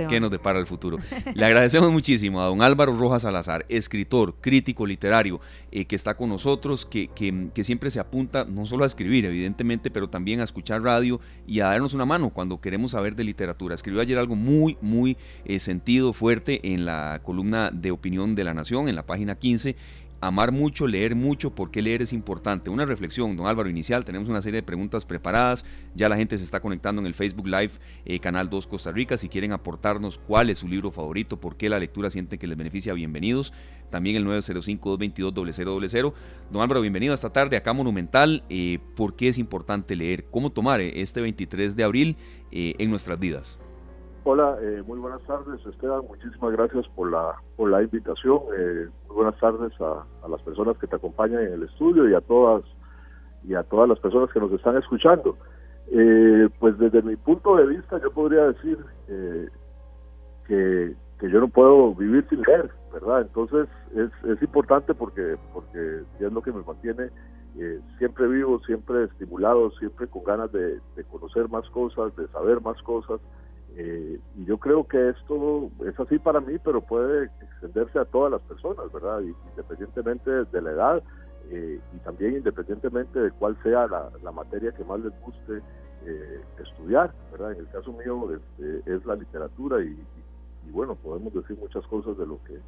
qué, 0.09 0.21
nos 0.21 0.31
depara 0.31 0.59
el 0.59 0.67
futuro. 0.67 0.99
Le 1.35 1.45
agradecemos 1.45 1.91
muchísimo 1.93 2.41
a 2.41 2.47
don 2.47 2.63
Álvaro 2.63 2.97
Rojas 2.97 3.23
Salazar, 3.23 3.65
escritor, 3.69 4.35
crítico 4.41 4.87
literario, 4.87 5.41
eh, 5.71 5.85
que 5.85 5.97
está 5.97 6.15
con 6.15 6.29
nosotros, 6.29 6.85
que, 6.85 7.09
que, 7.09 7.65
siempre 7.65 7.91
se 7.91 8.01
apunta 8.01 8.45
no 8.45 8.67
solo 8.67 8.85
a 8.85 8.87
escribir, 8.87 9.25
evidentemente, 9.25 9.91
pero 9.91 10.09
también 10.09 10.41
a 10.41 10.45
escuchar 10.45 10.83
radio 10.83 11.21
y 11.47 11.61
a 11.61 11.67
darnos 11.67 11.95
una 11.95 12.05
mano 12.05 12.31
cuando 12.31 12.61
queremos 12.61 12.93
saber 12.93 13.15
de 13.15 13.25
literatura. 13.25 13.75
Escribió 13.75 14.01
ayer 14.01 14.19
algo 14.19 14.35
muy, 14.35 14.77
muy 14.81 15.17
eh, 15.45 15.59
sentido, 15.59 16.13
fuerte 16.13 16.73
en 16.73 16.85
la 16.85 17.21
columna 17.23 17.71
de 17.71 17.93
opinión 17.93 18.35
de 18.35 18.45
la 18.45 18.55
Nación, 18.55 18.89
en 18.89 18.97
la 18.97 19.07
página 19.07 19.37
15 19.37 19.77
amar 20.23 20.53
mucho, 20.53 20.87
leer 20.87 21.17
mucho, 21.17 21.53
por 21.53 21.73
qué 21.73 21.83
leer 21.83 22.01
es 22.01 22.13
importante. 22.13 22.71
Una 22.71 22.87
reflexión, 22.87 23.37
don 23.37 23.49
Álvaro, 23.49 23.69
inicial, 23.69 24.05
tenemos 24.05 24.29
una 24.29 24.41
serie 24.41 24.61
de 24.61 24.63
preguntas 24.63 25.05
preparadas, 25.05 25.65
ya 25.97 26.09
la 26.09 26.17
gente 26.17 26.39
se 26.39 26.45
está 26.45 26.61
conectando 26.61 27.01
en 27.01 27.07
el 27.07 27.15
Facebook 27.15 27.49
Live, 27.49 27.73
eh, 28.05 28.21
Canal 28.21 28.49
2 28.49 28.69
Costa 28.69 28.93
Rica, 28.93 29.19
si 29.19 29.29
quieren 29.29 29.51
aportarnos 29.51 30.19
cuál 30.19 30.49
es 30.49 30.59
su 30.59 30.69
libro 30.69 30.93
favorito, 30.93 31.41
por 31.41 31.57
qué 31.57 31.69
la 31.69 31.81
lectura 31.81 32.09
sienten 32.09 32.39
que 32.39 32.47
les 32.47 32.57
beneficia, 32.57 32.93
bienvenidos. 32.95 33.53
También 33.91 34.17
el 34.17 34.25
905-222-0000. 34.25 36.15
Don 36.51 36.63
Álvaro, 36.63 36.81
bienvenido 36.81 37.13
esta 37.13 37.31
tarde 37.31 37.57
acá 37.57 37.75
Monumental. 37.75 38.43
Eh, 38.49 38.79
¿Por 38.95 39.17
qué 39.17 39.29
es 39.29 39.37
importante 39.37 39.97
leer? 39.97 40.25
¿Cómo 40.31 40.51
tomar 40.51 40.81
eh, 40.81 41.03
este 41.03 41.21
23 41.21 41.77
de 41.77 41.85
abril 41.85 42.17
en 42.53 42.91
nuestras 42.91 43.19
vidas? 43.19 43.59
Hola, 44.25 44.57
eh, 44.61 44.83
muy 44.87 45.01
buenas 45.01 45.21
tardes 45.23 45.65
Esteban, 45.67 46.03
muchísimas 46.07 46.53
gracias 46.53 46.87
por 46.95 47.11
la, 47.11 47.35
por 47.57 47.71
la 47.71 47.83
invitación. 47.83 48.41
Eh, 48.57 48.89
muy 49.09 49.17
buenas 49.17 49.39
tardes 49.41 49.73
a, 49.81 50.05
las 50.29 50.41
personas 50.43 50.79
que 50.79 50.87
te 50.87 50.97
acompañan 50.97 51.43
en 51.43 51.55
el 51.55 51.63
estudio 51.65 52.09
y 52.09 52.15
a 52.15 52.21
todas 52.21 52.63
y 53.43 53.55
a 53.55 53.65
todas 53.65 53.89
las 53.89 53.99
personas 53.99 54.31
que 54.31 54.39
nos 54.39 54.53
están 54.53 54.77
escuchando. 54.77 55.37
Eh, 55.91 56.49
pues 56.61 56.79
desde 56.79 57.03
mi 57.03 57.17
punto 57.17 57.57
de 57.57 57.67
vista 57.67 58.01
yo 58.01 58.13
podría 58.13 58.45
decir 58.45 58.79
que 60.47 60.95
que 61.23 61.31
yo 61.31 61.39
no 61.39 61.47
puedo 61.47 61.95
vivir 61.95 62.27
sin 62.29 62.43
leer, 62.43 62.69
¿verdad? 62.93 63.21
Entonces 63.21 63.69
es, 63.95 64.11
es 64.29 64.43
importante 64.43 64.93
porque, 64.93 65.37
porque 65.53 66.03
es 66.19 66.33
lo 66.33 66.43
que 66.43 66.51
me 66.51 66.63
mantiene 66.63 67.11
eh, 67.59 67.81
siempre 67.99 68.27
vivo, 68.27 68.61
siempre 68.67 69.05
estimulado, 69.05 69.71
siempre 69.73 70.09
con 70.09 70.25
ganas 70.25 70.51
de, 70.51 70.81
conocer 71.11 71.49
más 71.49 71.69
cosas, 71.71 72.15
de 72.17 72.27
saber 72.29 72.61
más 72.61 72.81
cosas. 72.83 73.21
Eh, 73.77 74.21
y 74.37 74.45
yo 74.45 74.59
creo 74.59 74.87
que 74.87 75.11
esto 75.11 75.71
es 75.87 75.99
así 75.99 76.19
para 76.19 76.41
mí, 76.41 76.59
pero 76.63 76.81
puede 76.81 77.31
extenderse 77.41 77.99
a 77.99 78.05
todas 78.05 78.33
las 78.33 78.43
personas, 78.43 78.93
¿verdad? 78.93 79.21
Independientemente 79.51 80.31
de 80.31 80.63
la 80.63 80.71
edad 80.71 81.03
eh, 81.51 81.81
y 81.95 81.99
también 82.01 82.37
independientemente 82.37 83.19
de 83.19 83.31
cuál 83.33 83.57
sea 83.63 83.87
la, 83.87 84.33
materia 84.33 84.73
que 84.73 84.85
más 84.85 85.01
les 85.01 85.13
guste 85.23 85.63
estudiar, 86.61 87.15
¿verdad? 87.31 87.53
En 87.53 87.59
el 87.61 87.69
caso 87.69 87.93
mío 87.93 88.29
este, 88.33 88.93
es 88.93 89.07
la 89.07 89.15
literatura 89.15 89.81
y, 89.81 89.97
y 90.67 90.71
bueno, 90.73 90.97
podemos 90.97 91.33
decir 91.33 91.57
muchas 91.59 91.87
cosas 91.87 92.19
de 92.19 92.27
lo 92.27 92.43
que 92.45 92.59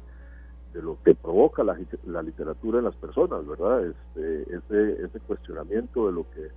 de 0.75 0.81
lo 0.81 0.97
que 1.03 1.15
provoca 1.15 1.63
la, 1.63 1.79
la, 2.05 2.21
literatura 2.21 2.79
en 2.79 2.85
las 2.85 2.95
personas, 2.95 3.47
¿verdad? 3.47 3.85
Este, 3.85 4.57
ese, 4.57 5.05
ese 5.05 5.19
cuestionamiento 5.21 6.07
de 6.07 6.13
lo 6.13 6.29
que 6.31 6.49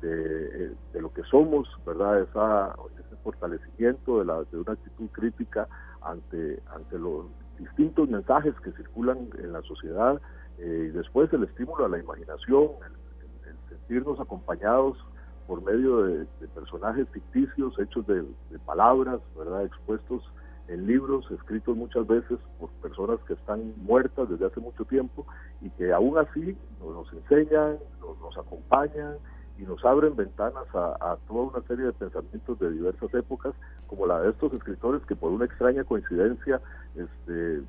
de, 0.00 0.74
de, 0.92 1.00
lo 1.00 1.12
que 1.12 1.22
somos, 1.24 1.68
¿verdad? 1.84 2.22
Esa, 2.22 2.74
ese 2.94 3.16
fortalecimiento 3.22 4.18
de, 4.18 4.24
la, 4.24 4.42
de 4.44 4.58
una 4.58 4.72
actitud 4.72 5.08
crítica 5.12 5.68
ante, 6.02 6.62
ante 6.74 6.98
los 6.98 7.26
distintos 7.58 8.08
mensajes 8.08 8.54
que 8.62 8.72
circulan 8.72 9.30
en 9.38 9.52
la 9.52 9.62
sociedad 9.62 10.20
eh, 10.58 10.88
y 10.88 10.96
después 10.96 11.32
el 11.32 11.44
estímulo 11.44 11.86
a 11.86 11.88
la 11.88 11.98
imaginación, 11.98 12.70
el, 12.86 13.56
sentirnos 13.68 14.20
acompañados 14.20 14.98
por 15.46 15.62
medio 15.62 16.02
de, 16.02 16.26
personajes 16.54 17.08
ficticios 17.10 17.78
hechos 17.78 18.06
de, 18.06 18.22
de 18.22 18.58
palabras, 18.64 19.20
¿verdad? 19.36 19.64
Expuestos 19.64 20.22
en 20.68 20.86
libros 20.86 21.30
escritos 21.30 21.76
muchas 21.76 22.06
veces 22.06 22.38
por 22.58 22.70
personas 22.82 23.20
que 23.26 23.34
están 23.34 23.72
muertas 23.78 24.28
desde 24.28 24.46
hace 24.46 24.60
mucho 24.60 24.84
tiempo 24.84 25.26
y 25.60 25.70
que 25.70 25.92
aún 25.92 26.18
así 26.18 26.56
nos, 26.80 27.12
enseñan, 27.12 27.78
nos, 28.00 28.36
acompañan 28.36 29.16
y 29.58 29.62
nos 29.62 29.84
abren 29.84 30.14
ventanas 30.16 30.66
a, 30.74 31.16
toda 31.28 31.56
una 31.56 31.66
serie 31.66 31.86
de 31.86 31.92
pensamientos 31.92 32.58
de 32.58 32.70
diversas 32.70 33.12
épocas, 33.14 33.54
como 33.86 34.06
la 34.06 34.20
de 34.20 34.30
estos 34.30 34.52
escritores 34.52 35.02
que 35.06 35.16
por 35.16 35.32
una 35.32 35.46
extraña 35.46 35.84
coincidencia 35.84 36.60
este, 36.94 37.62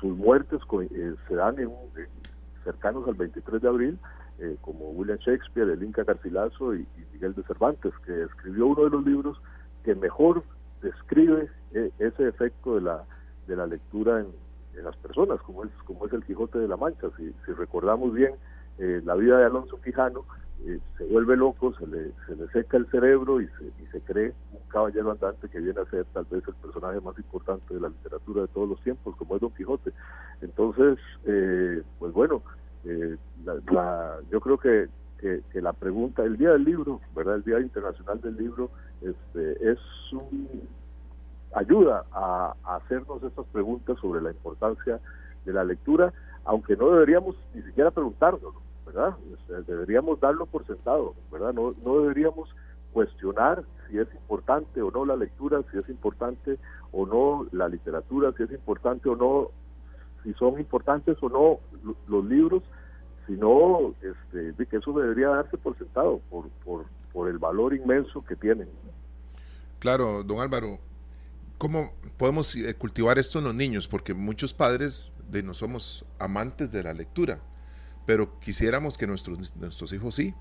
sus 0.00 0.16
muertes 0.16 0.60
eh, 0.90 1.14
se 1.28 1.34
dan 1.34 1.58
en, 1.58 1.70
cercanos 2.64 3.06
al 3.06 3.14
23 3.14 3.62
de 3.62 3.68
abril, 3.68 3.98
eh, 4.40 4.56
como 4.60 4.90
William 4.90 5.18
Shakespeare, 5.18 5.68
el 5.68 5.82
Inca 5.82 6.04
Garcilaso 6.04 6.74
y 6.74 6.86
Miguel 7.12 7.34
de 7.34 7.42
Cervantes, 7.44 7.92
que 8.04 8.22
escribió 8.22 8.66
uno 8.66 8.84
de 8.84 8.90
los 8.90 9.04
libros 9.04 9.40
que 9.84 9.94
mejor 9.94 10.42
describe 10.82 11.48
eh, 11.72 11.90
ese 11.98 12.28
efecto 12.28 12.76
de 12.76 12.82
la, 12.82 13.04
de 13.46 13.56
la 13.56 13.66
lectura 13.66 14.20
en, 14.20 14.26
las 14.84 14.96
personas, 14.98 15.40
como 15.40 15.64
es, 15.64 15.70
como 15.86 16.06
es 16.06 16.12
el 16.12 16.22
Quijote 16.22 16.60
de 16.60 16.68
la 16.68 16.76
Mancha. 16.76 17.08
Si, 17.16 17.34
si 17.44 17.52
recordamos 17.52 18.14
bien 18.14 18.34
eh, 18.78 19.02
la 19.04 19.16
vida 19.16 19.38
de 19.38 19.46
Alonso 19.46 19.80
Quijano, 19.80 20.24
eh, 20.66 20.80
se 20.96 21.04
vuelve 21.04 21.36
loco, 21.36 21.72
se 21.74 21.86
le, 21.86 22.12
se 22.26 22.36
le 22.36 22.48
seca 22.48 22.76
el 22.76 22.86
cerebro 22.90 23.40
y 23.40 23.46
se, 23.46 23.64
y 23.82 23.86
se 23.92 24.00
cree 24.00 24.34
un 24.52 24.68
caballero 24.68 25.12
andante 25.12 25.48
que 25.48 25.60
viene 25.60 25.80
a 25.80 25.90
ser 25.90 26.04
tal 26.12 26.26
vez 26.30 26.42
el 26.46 26.54
personaje 26.54 27.00
más 27.00 27.16
importante 27.18 27.74
de 27.74 27.80
la 27.80 27.88
literatura 27.88 28.42
de 28.42 28.48
todos 28.48 28.68
los 28.68 28.80
tiempos, 28.82 29.16
como 29.16 29.36
es 29.36 29.40
Don 29.40 29.50
Quijote. 29.52 29.92
Entonces, 30.42 30.98
pues 31.98 32.12
bueno, 32.12 32.42
yo 34.30 34.40
creo 34.40 34.58
que, 34.58 34.88
que, 35.18 35.60
la 35.60 35.72
pregunta, 35.72 36.22
el 36.22 36.36
Día 36.36 36.52
del 36.52 36.64
Libro, 36.64 37.00
¿verdad? 37.14 37.36
El 37.36 37.44
Día 37.44 37.60
Internacional 37.60 38.20
del 38.20 38.36
Libro, 38.36 38.70
este, 39.00 39.70
es 39.70 39.78
un, 40.12 40.68
ayuda 41.54 42.04
a, 42.12 42.54
hacernos 42.64 43.22
estas 43.22 43.46
preguntas 43.46 43.98
sobre 44.00 44.20
la 44.20 44.30
importancia 44.30 45.00
de 45.44 45.52
la 45.52 45.64
lectura, 45.64 46.12
aunque 46.44 46.76
no 46.76 46.90
deberíamos 46.90 47.36
ni 47.54 47.62
siquiera 47.62 47.90
preguntarnos, 47.90 48.54
¿verdad? 48.88 49.16
Deberíamos 49.66 50.18
darlo 50.18 50.46
por 50.46 50.66
sentado, 50.66 51.14
¿verdad? 51.30 51.52
No, 51.52 51.74
no 51.84 52.00
deberíamos 52.00 52.48
cuestionar 52.92 53.64
si 53.88 53.98
es 53.98 54.08
importante 54.14 54.80
o 54.80 54.90
no 54.90 55.04
la 55.04 55.16
lectura, 55.16 55.60
si 55.70 55.78
es 55.78 55.88
importante 55.88 56.58
o 56.92 57.06
no 57.06 57.46
la 57.52 57.68
literatura, 57.68 58.32
si 58.36 58.44
es 58.44 58.50
importante 58.50 59.08
o 59.10 59.16
no, 59.16 59.50
si 60.24 60.32
son 60.34 60.58
importantes 60.58 61.16
o 61.20 61.28
no 61.28 61.60
los 62.06 62.24
libros, 62.24 62.62
sino 63.26 63.94
este, 64.00 64.66
que 64.66 64.76
eso 64.76 64.92
debería 64.92 65.28
darse 65.28 65.58
por 65.58 65.76
sentado, 65.76 66.20
por, 66.30 66.48
por, 66.64 66.86
por 67.12 67.28
el 67.28 67.38
valor 67.38 67.74
inmenso 67.74 68.24
que 68.24 68.36
tienen. 68.36 68.68
Claro, 69.80 70.24
don 70.24 70.40
Álvaro, 70.40 70.78
¿cómo 71.58 71.92
podemos 72.16 72.56
eh, 72.56 72.74
cultivar 72.74 73.18
esto 73.18 73.38
en 73.38 73.44
los 73.44 73.54
niños? 73.54 73.86
Porque 73.86 74.14
muchos 74.14 74.54
padres 74.54 75.12
de 75.30 75.42
no 75.42 75.52
somos 75.52 76.06
amantes 76.18 76.72
de 76.72 76.82
la 76.82 76.94
lectura, 76.94 77.40
pero 78.08 78.40
quisiéramos 78.40 78.96
que 78.96 79.06
nuestros, 79.06 79.54
nuestros 79.54 79.92
hijos 79.92 80.14
sí, 80.14 80.32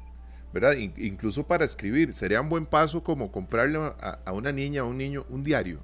¿verdad? 0.54 0.76
incluso 0.78 1.46
para 1.46 1.66
escribir, 1.66 2.14
sería 2.14 2.40
un 2.40 2.48
buen 2.48 2.66
paso 2.66 3.04
como 3.04 3.30
comprarle 3.30 3.78
a, 3.78 4.32
una 4.32 4.54
niña 4.54 4.86
o 4.86 4.88
un 4.88 4.98
niño 4.98 5.26
un 5.28 5.44
diario 5.44 5.82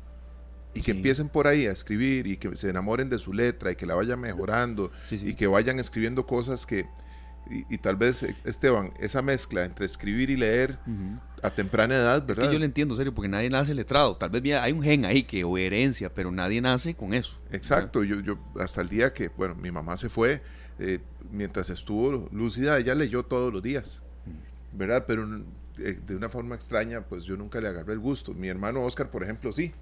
y 0.73 0.79
que 0.79 0.91
empiecen 0.91 1.27
por 1.27 1.45
ahí 1.45 1.67
a 1.67 1.73
escribir 1.73 2.25
y 2.25 2.37
que 2.37 2.55
se 2.55 2.69
enamoren 2.69 3.09
de 3.09 3.19
su 3.19 3.33
letra 3.33 3.73
y 3.73 3.75
que 3.75 3.85
la 3.85 3.95
vayan 3.95 4.21
mejorando 4.21 4.93
y 5.11 5.33
que 5.33 5.45
vayan 5.45 5.77
escribiendo 5.77 6.25
cosas 6.25 6.65
que, 6.65 6.85
y, 7.49 7.77
tal 7.77 7.97
vez, 7.97 8.23
Esteban, 8.45 8.93
esa 8.99 9.21
mezcla 9.21 9.65
entre 9.65 9.85
escribir 9.85 10.29
y 10.29 10.37
leer 10.37 10.77
a 11.41 11.49
temprana 11.49 11.95
edad, 11.95 12.25
¿verdad? 12.25 12.45
Es 12.45 12.47
que 12.49 12.53
yo 12.53 12.59
lo 12.59 12.65
entiendo, 12.65 12.95
serio, 12.95 13.13
porque 13.13 13.27
nadie 13.27 13.49
nace 13.49 13.73
letrado. 13.73 14.15
Tal 14.15 14.29
vez 14.29 14.43
hay 14.55 14.71
un 14.71 14.81
gen 14.81 15.05
ahí 15.05 15.23
que 15.23 15.43
o 15.43 15.57
herencia, 15.57 16.13
pero 16.13 16.31
nadie 16.31 16.61
nace 16.61 16.95
con 16.95 17.13
eso. 17.13 17.37
Exacto, 17.51 18.03
yo, 18.03 18.21
yo 18.21 18.39
hasta 18.59 18.81
el 18.81 18.89
día 18.89 19.13
que, 19.13 19.27
bueno, 19.27 19.55
mi 19.55 19.71
mamá 19.71 19.97
se 19.97 20.09
fue, 20.09 20.41
eh, 20.79 20.99
mientras 21.31 21.69
estuvo 21.69 22.29
lúcida, 22.31 22.77
ella 22.79 22.95
leyó 22.95 23.23
todos 23.23 23.51
los 23.51 23.61
días, 23.61 24.03
¿verdad? 24.71 25.05
Pero 25.05 25.25
eh, 25.77 25.99
de 26.05 26.15
una 26.15 26.29
forma 26.29 26.55
extraña, 26.55 27.01
pues 27.01 27.25
yo 27.25 27.35
nunca 27.35 27.59
le 27.59 27.67
agarré 27.67 27.93
el 27.93 27.99
gusto. 27.99 28.33
Mi 28.33 28.47
hermano 28.47 28.81
Oscar, 28.83 29.11
por 29.11 29.23
ejemplo, 29.23 29.51
sí. 29.51 29.73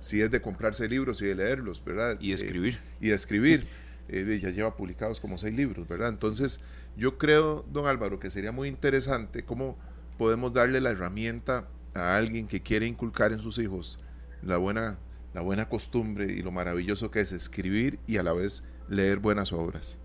Sí 0.00 0.20
es 0.20 0.30
de 0.30 0.42
comprarse 0.42 0.86
libros 0.86 1.22
y 1.22 1.26
de 1.26 1.34
leerlos, 1.34 1.82
¿verdad? 1.82 2.18
Y 2.20 2.32
escribir. 2.32 2.78
y 3.00 3.10
escribir. 3.10 3.66
Eh, 4.08 4.38
ya 4.40 4.50
lleva 4.50 4.76
publicados 4.76 5.20
como 5.20 5.38
seis 5.38 5.56
libros, 5.56 5.88
¿verdad? 5.88 6.10
Entonces, 6.10 6.60
yo 6.96 7.16
creo, 7.16 7.64
don 7.70 7.86
Álvaro, 7.86 8.18
que 8.18 8.30
sería 8.30 8.52
muy 8.52 8.68
interesante 8.68 9.44
cómo 9.44 9.76
podemos 10.18 10.52
darle 10.52 10.80
la 10.80 10.90
herramienta 10.90 11.68
a 11.94 12.16
alguien 12.16 12.46
que 12.46 12.60
quiere 12.60 12.86
inculcar 12.86 13.32
en 13.32 13.38
sus 13.38 13.58
hijos 13.58 13.98
la 14.42 14.58
buena, 14.58 14.98
la 15.32 15.40
buena 15.40 15.68
costumbre 15.68 16.26
y 16.26 16.42
lo 16.42 16.52
maravilloso 16.52 17.10
que 17.10 17.20
es 17.20 17.32
escribir 17.32 17.98
y 18.06 18.18
a 18.18 18.22
la 18.22 18.32
vez 18.32 18.62
leer 18.88 19.18
buenas 19.18 19.52
obras. 19.52 19.98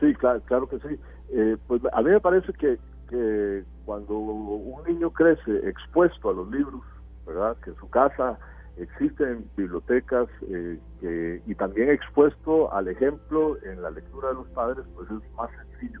Sí, 0.00 0.14
claro, 0.14 0.40
claro 0.42 0.68
que 0.68 0.78
sí. 0.80 0.98
Eh, 1.32 1.56
pues 1.66 1.80
a 1.92 2.02
mí 2.02 2.10
me 2.10 2.20
parece 2.20 2.52
que, 2.52 2.78
que 3.08 3.64
cuando 3.84 4.18
un 4.18 4.84
niño 4.84 5.10
crece 5.10 5.68
expuesto 5.68 6.30
a 6.30 6.32
los 6.34 6.50
libros, 6.50 6.82
¿verdad? 7.26 7.56
Que 7.64 7.72
su 7.74 7.88
casa 7.88 8.38
existen 8.80 9.44
bibliotecas 9.56 10.28
eh, 10.48 11.42
y 11.46 11.54
también 11.54 11.90
expuesto 11.90 12.72
al 12.72 12.88
ejemplo 12.88 13.56
en 13.62 13.82
la 13.82 13.90
lectura 13.90 14.28
de 14.28 14.34
los 14.34 14.48
padres, 14.48 14.84
pues 14.94 15.08
es 15.10 15.34
más 15.34 15.50
sencillo 15.50 16.00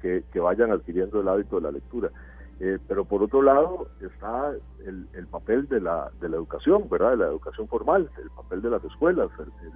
que, 0.00 0.40
vayan 0.40 0.70
adquiriendo 0.70 1.20
el 1.20 1.28
hábito 1.28 1.56
de 1.56 1.62
la 1.62 1.72
lectura. 1.72 2.10
Eh, 2.58 2.78
pero 2.88 3.04
por 3.04 3.22
otro 3.22 3.42
lado 3.42 3.88
está 4.00 4.52
el, 4.86 5.06
el, 5.12 5.26
papel 5.26 5.68
de 5.68 5.80
la, 5.80 6.10
de 6.20 6.28
la 6.28 6.36
educación, 6.36 6.88
¿verdad? 6.88 7.10
De 7.10 7.16
la 7.18 7.26
educación 7.26 7.68
formal, 7.68 8.08
el 8.22 8.30
papel 8.30 8.62
de 8.62 8.70
las 8.70 8.84
escuelas, 8.84 9.28
el, 9.38 9.72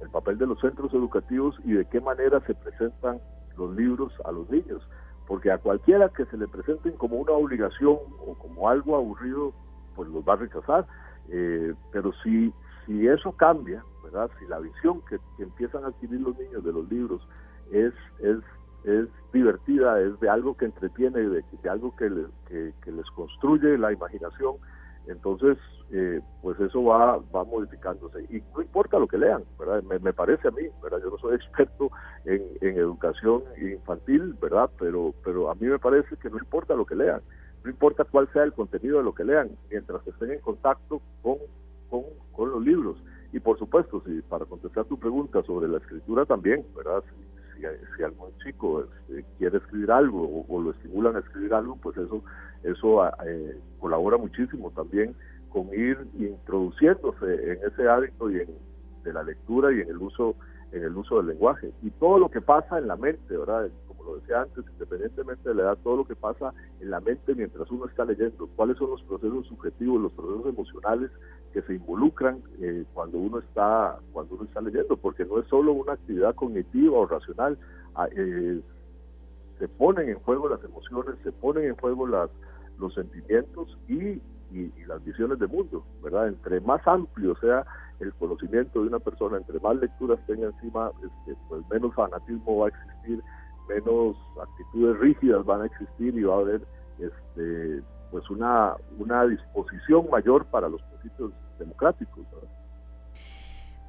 el, 0.00 0.10
papel 0.10 0.38
de 0.38 0.46
los 0.46 0.58
centros 0.60 0.94
educativos 0.94 1.58
y 1.64 1.72
de 1.72 1.84
qué 1.86 2.00
manera 2.00 2.40
se 2.46 2.54
presentan 2.54 3.20
los 3.58 3.74
libros 3.76 4.12
a 4.24 4.32
los 4.32 4.48
niños. 4.48 4.88
Porque 5.26 5.50
a 5.50 5.58
cualquiera 5.58 6.08
que 6.08 6.24
se 6.26 6.38
le 6.38 6.46
presenten 6.46 6.92
como 6.92 7.16
una 7.16 7.32
obligación 7.32 7.98
o 8.24 8.34
como 8.38 8.68
algo 8.68 8.96
aburrido, 8.96 9.52
pues 9.94 10.08
los 10.08 10.26
va 10.26 10.34
a 10.34 10.36
rechazar 10.36 10.86
eh, 11.30 11.74
pero 11.92 12.12
si, 12.22 12.52
si 12.84 13.06
eso 13.06 13.32
cambia, 13.32 13.82
¿verdad? 14.02 14.30
Si 14.38 14.46
la 14.46 14.58
visión 14.58 15.02
que, 15.08 15.18
empiezan 15.38 15.84
a 15.84 15.88
adquirir 15.88 16.20
los 16.20 16.38
niños 16.38 16.64
de 16.64 16.72
los 16.72 16.88
libros 16.90 17.26
es, 17.70 17.92
es, 18.20 18.38
es 18.84 19.08
divertida, 19.32 20.00
es 20.00 20.18
de 20.20 20.28
algo 20.28 20.56
que 20.56 20.66
entretiene, 20.66 21.20
de, 21.20 21.44
de 21.62 21.68
algo 21.68 21.94
que, 21.96 22.10
que, 22.48 22.92
les 22.92 23.06
construye 23.10 23.76
la 23.76 23.92
imaginación, 23.92 24.56
entonces 25.06 25.58
eh, 25.90 26.20
pues 26.42 26.58
eso 26.60 26.84
va, 26.84 27.18
va 27.34 27.44
modificándose. 27.44 28.22
Y 28.30 28.42
no 28.54 28.62
importa 28.62 28.98
lo 28.98 29.06
que 29.06 29.18
lean, 29.18 29.44
¿verdad? 29.58 29.82
Me, 29.82 30.12
parece 30.12 30.48
a 30.48 30.52
mí, 30.52 30.62
¿verdad? 30.82 31.00
Yo 31.02 31.10
no 31.10 31.18
soy 31.18 31.34
experto 31.36 31.90
en, 32.24 32.42
en 32.60 32.76
educación 32.76 33.42
infantil, 33.60 34.36
¿verdad? 34.40 34.70
Pero, 34.78 35.14
pero 35.24 35.50
a 35.50 35.54
mí 35.54 35.66
me 35.66 35.78
parece 35.78 36.16
que 36.16 36.30
no 36.30 36.38
importa 36.38 36.74
lo 36.74 36.86
que 36.86 36.96
lean 36.96 37.20
no 37.66 37.72
importa 37.72 38.04
cuál 38.04 38.28
sea 38.32 38.44
el 38.44 38.52
contenido 38.52 38.98
de 38.98 39.04
lo 39.04 39.12
que 39.12 39.24
lean, 39.24 39.50
mientras 39.68 40.06
estén 40.06 40.30
en 40.30 40.38
contacto 40.38 41.02
con, 41.20 41.38
con, 41.90 42.50
los 42.50 42.62
libros. 42.62 42.96
Y 43.32 43.40
por 43.40 43.58
supuesto, 43.58 44.00
si 44.06 44.22
para 44.22 44.44
contestar 44.44 44.84
tu 44.84 44.96
pregunta 44.96 45.42
sobre 45.42 45.66
la 45.66 45.78
escritura 45.78 46.24
también, 46.24 46.64
¿verdad? 46.76 47.02
Si, 47.96 48.04
algún 48.04 48.30
chico 48.44 48.84
este, 48.84 49.24
quiere 49.38 49.58
escribir 49.58 49.90
algo 49.90 50.44
o, 50.46 50.60
lo 50.60 50.70
estimulan 50.70 51.16
a 51.16 51.18
escribir 51.18 51.54
algo, 51.54 51.76
pues 51.82 51.96
eso, 51.96 52.22
eso 52.62 53.02
ah, 53.02 53.16
eh, 53.26 53.58
colabora 53.80 54.16
muchísimo 54.16 54.70
también 54.70 55.16
con 55.48 55.66
ir 55.74 55.98
introduciéndose 56.14 57.52
en 57.52 57.58
ese 57.66 57.88
hábito 57.88 58.30
y 58.30 58.42
en, 58.42 58.48
de 59.02 59.12
la 59.12 59.24
lectura 59.24 59.72
y 59.72 59.80
en 59.80 59.88
el 59.88 59.96
uso 59.96 60.36
en 60.72 60.84
el 60.84 60.96
uso 60.96 61.16
del 61.16 61.28
lenguaje 61.28 61.72
y 61.82 61.90
todo 61.90 62.18
lo 62.18 62.28
que 62.28 62.40
pasa 62.40 62.78
en 62.78 62.88
la 62.88 62.96
mente, 62.96 63.36
¿verdad? 63.36 63.70
Lo 64.06 64.16
decía 64.16 64.42
antes, 64.42 64.64
independientemente 64.72 65.48
de 65.48 65.54
la 65.54 65.62
edad, 65.62 65.78
todo 65.82 65.96
lo 65.98 66.04
que 66.06 66.14
pasa 66.14 66.54
en 66.80 66.90
la 66.90 67.00
mente 67.00 67.34
mientras 67.34 67.70
uno 67.70 67.86
está 67.86 68.04
leyendo, 68.04 68.48
cuáles 68.54 68.78
son 68.78 68.90
los 68.90 69.02
procesos 69.02 69.46
subjetivos, 69.46 70.00
los 70.00 70.12
procesos 70.12 70.46
emocionales 70.46 71.10
que 71.52 71.62
se 71.62 71.74
involucran 71.74 72.42
eh, 72.60 72.84
cuando 72.94 73.18
uno 73.18 73.38
está 73.38 73.98
cuando 74.12 74.36
uno 74.36 74.44
está 74.44 74.60
leyendo, 74.60 74.96
porque 74.96 75.24
no 75.24 75.40
es 75.40 75.46
solo 75.48 75.72
una 75.72 75.94
actividad 75.94 76.34
cognitiva 76.34 76.98
o 76.98 77.06
racional, 77.06 77.58
ah, 77.96 78.08
eh, 78.16 78.60
se 79.58 79.68
ponen 79.68 80.08
en 80.08 80.18
juego 80.20 80.48
las 80.48 80.62
emociones, 80.62 81.16
se 81.24 81.32
ponen 81.32 81.64
en 81.64 81.76
juego 81.76 82.06
las 82.06 82.30
los 82.78 82.94
sentimientos 82.94 83.76
y, 83.88 84.20
y, 84.52 84.84
las 84.86 85.02
visiones 85.04 85.38
de 85.38 85.46
mundo, 85.46 85.84
¿verdad? 86.02 86.28
Entre 86.28 86.60
más 86.60 86.86
amplio 86.86 87.34
sea 87.36 87.64
el 88.00 88.12
conocimiento 88.14 88.82
de 88.82 88.88
una 88.88 88.98
persona, 88.98 89.38
entre 89.38 89.58
más 89.60 89.76
lecturas 89.76 90.18
tenga 90.26 90.48
encima, 90.48 90.90
este, 91.02 91.38
pues 91.48 91.62
menos 91.70 91.94
fanatismo 91.94 92.58
va 92.58 92.66
a 92.66 92.68
existir, 92.68 93.22
menos 93.68 94.16
actitudes 94.40 94.98
rígidas 94.98 95.44
van 95.44 95.62
a 95.62 95.66
existir 95.66 96.16
y 96.16 96.22
va 96.22 96.36
a 96.36 96.40
haber 96.40 96.66
este, 96.98 97.82
pues 98.10 98.28
una, 98.30 98.76
una 98.98 99.26
disposición 99.26 100.08
mayor 100.10 100.46
para 100.46 100.68
los 100.68 100.82
principios 100.82 101.32
democráticos. 101.58 102.26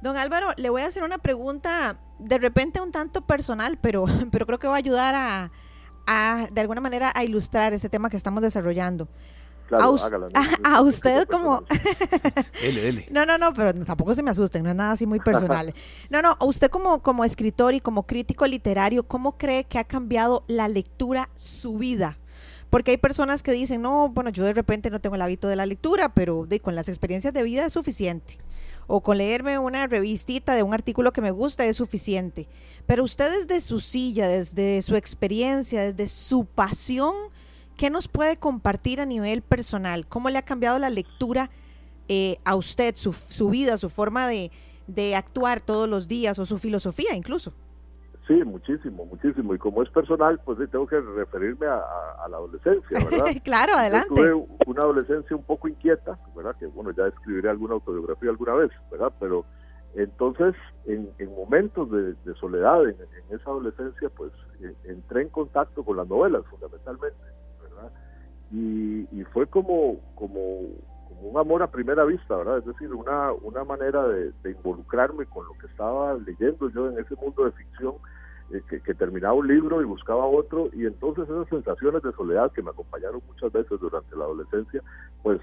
Don 0.00 0.16
Álvaro, 0.16 0.48
le 0.56 0.70
voy 0.70 0.82
a 0.82 0.86
hacer 0.86 1.02
una 1.02 1.18
pregunta 1.18 1.98
de 2.18 2.38
repente 2.38 2.80
un 2.80 2.92
tanto 2.92 3.22
personal, 3.22 3.78
pero, 3.80 4.04
pero 4.30 4.46
creo 4.46 4.58
que 4.58 4.68
va 4.68 4.74
a 4.74 4.78
ayudar 4.78 5.14
a, 5.14 5.50
a, 6.06 6.46
de 6.52 6.60
alguna 6.60 6.80
manera 6.80 7.12
a 7.14 7.24
ilustrar 7.24 7.72
ese 7.72 7.88
tema 7.88 8.10
que 8.10 8.16
estamos 8.16 8.42
desarrollando. 8.42 9.08
Claro, 9.68 9.96
a, 10.64 10.80
usted 10.80 11.28
como... 11.28 11.62
No, 13.10 13.26
no, 13.26 13.36
no, 13.36 13.52
pero 13.52 13.74
tampoco 13.84 14.14
se 14.14 14.22
me 14.22 14.30
asusten, 14.30 14.62
no 14.64 14.70
es 14.70 14.74
nada 14.74 14.92
así 14.92 15.04
muy 15.04 15.20
personal. 15.20 15.74
No, 16.08 16.22
no, 16.22 16.36
a 16.38 16.44
usted 16.46 16.70
como, 16.70 17.02
como 17.02 17.22
escritor 17.22 17.74
y 17.74 17.80
como 17.80 18.06
crítico 18.06 18.46
literario, 18.46 19.02
¿cómo 19.02 19.36
cree 19.36 19.64
que 19.64 19.78
ha 19.78 19.84
cambiado 19.84 20.44
la 20.46 20.68
lectura 20.68 21.28
su 21.34 21.76
vida? 21.76 22.16
Porque 22.70 22.92
hay 22.92 22.96
personas 22.96 23.42
que 23.42 23.52
dicen, 23.52 23.82
no, 23.82 24.08
bueno, 24.08 24.30
yo 24.30 24.44
de 24.44 24.54
repente 24.54 24.90
no 24.90 25.00
tengo 25.00 25.16
el 25.16 25.22
hábito 25.22 25.48
de 25.48 25.56
la 25.56 25.66
lectura, 25.66 26.14
pero 26.14 26.46
de, 26.46 26.60
con 26.60 26.74
las 26.74 26.88
experiencias 26.88 27.34
de 27.34 27.42
vida 27.42 27.66
es 27.66 27.72
suficiente. 27.74 28.38
O 28.86 29.02
con 29.02 29.18
leerme 29.18 29.58
una 29.58 29.86
revistita 29.86 30.54
de 30.54 30.62
un 30.62 30.72
artículo 30.72 31.12
que 31.12 31.20
me 31.20 31.30
gusta 31.30 31.66
es 31.66 31.76
suficiente. 31.76 32.48
Pero 32.86 33.04
usted 33.04 33.30
desde 33.30 33.60
su 33.60 33.80
silla, 33.80 34.28
desde 34.28 34.80
su 34.80 34.96
experiencia, 34.96 35.82
desde 35.82 36.08
su 36.08 36.46
pasión, 36.46 37.14
¿qué 37.78 37.88
nos 37.88 38.08
puede 38.08 38.36
compartir 38.36 39.00
a 39.00 39.06
nivel 39.06 39.40
personal? 39.40 40.06
¿Cómo 40.06 40.28
le 40.28 40.36
ha 40.36 40.42
cambiado 40.42 40.78
la 40.78 40.90
lectura 40.90 41.48
eh, 42.08 42.36
a 42.44 42.56
usted, 42.56 42.96
su, 42.96 43.14
su, 43.14 43.48
vida, 43.48 43.78
su 43.78 43.88
forma 43.88 44.26
de, 44.28 44.50
de 44.86 45.14
actuar 45.14 45.60
todos 45.60 45.88
los 45.88 46.08
días 46.08 46.38
o 46.38 46.44
su 46.44 46.58
filosofía 46.58 47.14
incluso? 47.14 47.54
Sí, 48.26 48.34
muchísimo, 48.44 49.06
muchísimo. 49.06 49.54
Y 49.54 49.58
como 49.58 49.82
es 49.82 49.88
personal, 49.88 50.38
pues 50.44 50.58
tengo 50.70 50.86
que 50.86 51.00
referirme 51.00 51.66
a, 51.66 52.28
la 52.28 52.36
adolescencia, 52.36 52.98
¿verdad? 53.10 53.24
claro, 53.42 53.72
adelante. 53.72 54.14
tuve 54.14 54.46
una 54.66 54.82
adolescencia 54.82 55.34
un 55.34 55.44
poco 55.44 55.66
inquieta, 55.66 56.18
¿verdad? 56.36 56.54
Que 56.58 56.66
bueno, 56.66 56.90
ya 56.90 57.06
escribiré 57.06 57.48
alguna 57.48 57.74
autobiografía 57.74 58.28
alguna 58.28 58.52
vez, 58.54 58.70
¿verdad? 58.90 59.12
Pero 59.18 59.46
entonces, 59.94 60.54
en, 60.84 61.08
momentos 61.34 61.90
de, 61.90 62.14
soledad, 62.38 62.86
en, 62.86 62.96
esa 63.30 63.50
adolescencia, 63.50 64.10
pues 64.10 64.32
eh, 64.60 64.74
entré 64.84 65.22
en 65.22 65.30
contacto 65.30 65.82
con 65.82 65.96
las 65.96 66.06
novelas, 66.06 66.44
fundamentalmente, 66.50 67.16
¿verdad? 68.50 69.08
Y, 69.12 69.24
fue 69.32 69.46
como, 69.46 70.00
como, 70.14 70.60
como 71.08 71.20
un 71.22 71.38
amor 71.38 71.62
a 71.62 71.70
primera 71.70 72.04
vista, 72.04 72.36
¿verdad? 72.36 72.58
Es 72.58 72.66
decir, 72.66 72.92
una, 72.92 73.32
una 73.32 73.64
manera 73.64 74.06
de, 74.06 74.32
involucrarme 74.44 75.26
con 75.26 75.46
lo 75.46 75.52
que 75.54 75.66
estaba 75.66 76.14
leyendo 76.14 76.68
yo 76.70 76.90
en 76.90 76.98
ese 76.98 77.14
mundo 77.16 77.44
de 77.44 77.52
ficción 77.52 77.94
eh, 78.50 78.62
que, 78.68 78.94
terminaba 78.94 79.34
un 79.34 79.46
libro 79.46 79.82
y 79.82 79.84
buscaba 79.84 80.26
otro 80.26 80.70
y 80.72 80.86
entonces 80.86 81.28
esas 81.28 81.48
sensaciones 81.48 82.02
de 82.02 82.12
soledad 82.12 82.50
que 82.52 82.62
me 82.62 82.70
acompañaron 82.70 83.20
muchas 83.26 83.52
veces 83.52 83.78
durante 83.78 84.16
la 84.16 84.24
adolescencia 84.24 84.82
pues 85.22 85.40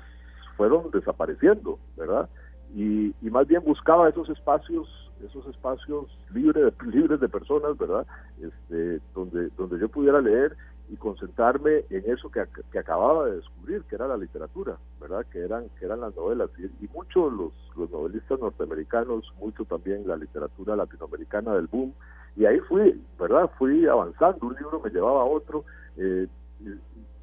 fueron 0.57 0.89
desapareciendo, 0.91 1.77
¿verdad? 1.97 2.29
Y, 2.73 3.13
más 3.29 3.47
bien 3.47 3.63
buscaba 3.63 4.09
esos 4.09 4.29
espacios 4.29 4.87
esos 5.23 5.45
espacios 5.47 6.05
libres 6.33 6.73
libres 6.85 7.19
de 7.19 7.29
personas, 7.29 7.77
¿verdad? 7.77 8.07
Este, 8.41 8.99
donde 9.13 9.49
donde 9.55 9.79
yo 9.79 9.87
pudiera 9.87 10.19
leer 10.19 10.55
y 10.89 10.97
concentrarme 10.97 11.85
en 11.89 12.03
eso 12.11 12.29
que, 12.29 12.43
que, 12.71 12.79
acababa 12.79 13.25
de 13.25 13.37
descubrir, 13.37 13.83
que 13.83 13.95
era 13.95 14.07
la 14.07 14.17
literatura, 14.17 14.77
¿verdad? 14.99 15.25
Que 15.31 15.39
eran 15.39 15.69
que 15.79 15.85
eran 15.85 16.01
las 16.01 16.15
novelas 16.15 16.49
y, 16.57 16.65
y 16.85 16.89
muchos 16.93 17.33
los, 17.33 17.51
los 17.75 17.89
novelistas 17.89 18.39
norteamericanos, 18.39 19.33
mucho 19.39 19.65
también 19.65 20.07
la 20.07 20.15
literatura 20.15 20.75
latinoamericana 20.75 21.55
del 21.55 21.67
boom 21.67 21.93
y 22.35 22.45
ahí 22.45 22.59
fui, 22.59 23.01
¿verdad? 23.19 23.49
Fui 23.57 23.87
avanzando, 23.87 24.47
un 24.47 24.55
libro 24.55 24.81
me 24.83 24.89
llevaba 24.89 25.21
a 25.21 25.25
otro. 25.25 25.63
Eh, 25.97 26.27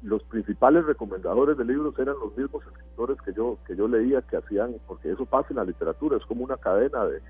los 0.01 0.21
principales 0.23 0.85
recomendadores 0.85 1.57
de 1.57 1.65
libros 1.65 1.97
eran 1.97 2.15
los 2.19 2.35
mismos 2.35 2.63
escritores 2.65 3.17
que 3.21 3.33
yo 3.33 3.57
que 3.65 3.75
yo 3.75 3.87
leía 3.87 4.21
que 4.21 4.37
hacían 4.37 4.75
porque 4.85 5.11
eso 5.11 5.25
pasa 5.25 5.47
en 5.51 5.55
la 5.55 5.63
literatura 5.63 6.17
es 6.17 6.25
como 6.25 6.43
una 6.43 6.57
cadena 6.57 7.05
de 7.05 7.21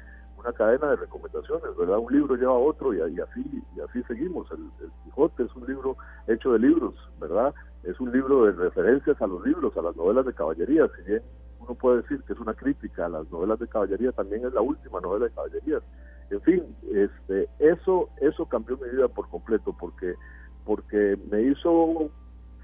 una 0.43 0.53
cadena 0.53 0.89
de 0.89 0.95
recomendaciones 0.97 1.77
verdad 1.77 1.97
un 1.97 2.13
libro 2.13 2.35
lleva 2.35 2.51
a 2.51 2.57
otro 2.57 2.93
y, 2.93 2.99
así 3.01 3.63
y 3.75 3.79
así 3.79 4.03
seguimos. 4.03 4.49
El, 4.51 4.69
Quijote 5.03 5.43
es 5.43 5.55
un 5.55 5.65
libro 5.65 5.97
hecho 6.27 6.53
de 6.53 6.59
libros 6.59 6.95
verdad 7.19 7.53
es 7.83 7.99
un 7.99 8.11
libro 8.11 8.45
de 8.45 8.51
referencias 8.51 9.21
a 9.21 9.27
los 9.27 9.45
libros 9.45 9.75
a 9.77 9.81
las 9.81 9.95
novelas 9.95 10.25
de 10.25 10.33
caballería. 10.33 10.89
Si 10.97 11.03
bien 11.03 11.21
uno 11.59 11.75
puede 11.75 12.01
decir 12.01 12.21
que 12.23 12.33
es 12.33 12.39
una 12.39 12.53
crítica 12.53 13.05
a 13.05 13.09
las 13.09 13.31
novelas 13.31 13.59
de 13.59 13.67
caballería 13.67 14.11
también 14.11 14.45
es 14.45 14.53
la 14.53 14.61
última 14.61 14.99
novela 14.99 15.25
de 15.25 15.31
caballerías 15.31 15.83
en 16.33 16.41
fin, 16.41 16.75
este, 16.91 17.47
eso, 17.59 18.09
eso 18.19 18.45
cambió 18.45 18.77
mi 18.77 18.89
vida 18.89 19.07
por 19.07 19.29
completo 19.29 19.75
porque, 19.79 20.15
porque 20.65 21.17
me 21.29 21.43
hizo 21.43 22.09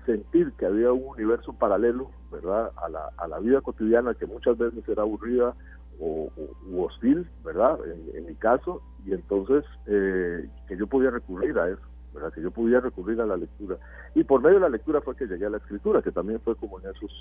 sentir 0.05 0.51
que 0.53 0.65
había 0.65 0.91
un 0.91 1.07
universo 1.07 1.53
paralelo, 1.53 2.09
¿verdad? 2.31 2.71
A 2.77 2.89
la, 2.89 3.11
a 3.17 3.27
la 3.27 3.39
vida 3.39 3.61
cotidiana 3.61 4.15
que 4.15 4.25
muchas 4.25 4.57
veces 4.57 4.87
era 4.87 5.03
aburrida 5.03 5.53
o, 5.99 6.31
hostil, 6.75 7.27
¿verdad? 7.43 7.79
En, 8.15 8.25
mi 8.25 8.35
caso, 8.35 8.81
y 9.05 9.13
entonces 9.13 9.65
eh, 9.85 10.47
que 10.67 10.77
yo 10.77 10.87
podía 10.87 11.09
recurrir 11.09 11.57
a 11.59 11.69
eso, 11.69 11.81
¿verdad? 12.13 12.31
Que 12.33 12.41
yo 12.41 12.51
podía 12.51 12.79
recurrir 12.79 13.19
a 13.21 13.25
la 13.25 13.37
lectura. 13.37 13.77
Y 14.15 14.23
por 14.23 14.41
medio 14.41 14.55
de 14.55 14.61
la 14.61 14.69
lectura 14.69 15.01
fue 15.01 15.15
que 15.15 15.27
llegué 15.27 15.45
a 15.45 15.49
la 15.49 15.57
escritura, 15.57 16.01
que 16.01 16.11
también 16.11 16.39
fue 16.41 16.55
como 16.55 16.79
en 16.79 16.89
esos, 16.89 17.11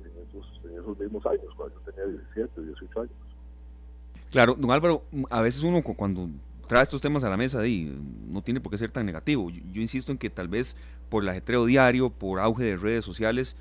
en 0.00 0.28
esos, 0.28 0.60
en 0.64 0.80
esos 0.80 0.98
mismos 0.98 1.24
años, 1.26 1.46
cuando 1.56 1.74
yo 1.74 1.92
tenía 1.92 2.06
17, 2.06 2.62
18 2.62 3.00
años. 3.00 3.12
Claro, 4.30 4.54
don 4.54 4.70
Álvaro, 4.70 5.02
a 5.28 5.42
veces 5.42 5.62
uno 5.62 5.82
cuando 5.82 6.26
trae 6.66 6.82
estos 6.82 7.02
temas 7.02 7.22
a 7.22 7.28
la 7.28 7.36
mesa 7.36 7.66
y 7.66 7.94
no 8.28 8.40
tiene 8.40 8.58
por 8.58 8.72
qué 8.72 8.78
ser 8.78 8.90
tan 8.90 9.04
negativo. 9.04 9.50
Yo, 9.50 9.82
insisto 9.82 10.10
en 10.10 10.16
que 10.16 10.30
tal 10.30 10.48
vez 10.48 10.74
por 11.10 11.22
el 11.22 11.28
ajetreo 11.28 11.66
diario, 11.66 12.08
por 12.08 12.40
auge 12.40 12.64
de 12.64 12.76
redes 12.78 13.04
sociales, 13.04 13.56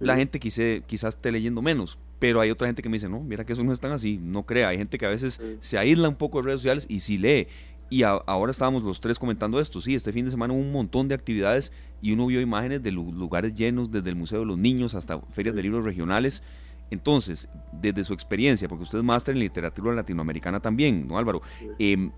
la 0.00 0.16
gente 0.16 0.40
quise, 0.40 0.82
quizás 0.86 1.14
esté 1.14 1.30
leyendo 1.30 1.60
menos. 1.60 1.98
Pero 2.24 2.40
hay 2.40 2.50
otra 2.50 2.68
gente 2.68 2.80
que 2.80 2.88
me 2.88 2.94
dice, 2.94 3.06
no, 3.06 3.20
mira 3.20 3.44
que 3.44 3.52
eso 3.52 3.62
no 3.62 3.70
es 3.70 3.80
tan 3.80 3.92
así, 3.92 4.16
no 4.16 4.44
crea. 4.44 4.68
Hay 4.68 4.78
gente 4.78 4.96
que 4.96 5.04
a 5.04 5.10
veces 5.10 5.42
se 5.60 5.76
aísla 5.76 6.08
un 6.08 6.14
poco 6.14 6.38
de 6.38 6.46
redes 6.46 6.60
sociales 6.60 6.86
y 6.88 7.00
sí 7.00 7.18
lee. 7.18 7.48
Y 7.90 8.02
ahora 8.02 8.50
estábamos 8.50 8.82
los 8.82 8.98
tres 8.98 9.18
comentando 9.18 9.60
esto. 9.60 9.82
Sí, 9.82 9.94
este 9.94 10.10
fin 10.10 10.24
de 10.24 10.30
semana 10.30 10.54
hubo 10.54 10.62
un 10.62 10.72
montón 10.72 11.06
de 11.06 11.14
actividades 11.14 11.70
y 12.00 12.12
uno 12.12 12.24
vio 12.24 12.40
imágenes 12.40 12.82
de 12.82 12.92
lugares 12.92 13.54
llenos, 13.54 13.90
desde 13.90 14.08
el 14.08 14.16
Museo 14.16 14.40
de 14.40 14.46
los 14.46 14.56
Niños 14.56 14.94
hasta 14.94 15.20
ferias 15.32 15.54
de 15.54 15.64
libros 15.64 15.84
regionales. 15.84 16.42
Entonces, 16.90 17.46
desde 17.72 18.04
su 18.04 18.14
experiencia, 18.14 18.70
porque 18.70 18.84
usted 18.84 19.00
es 19.00 19.04
máster 19.04 19.34
en 19.34 19.40
literatura 19.40 19.92
latinoamericana 19.92 20.60
también, 20.60 21.06
¿no, 21.06 21.18
Álvaro? 21.18 21.42
Em, 21.78 22.10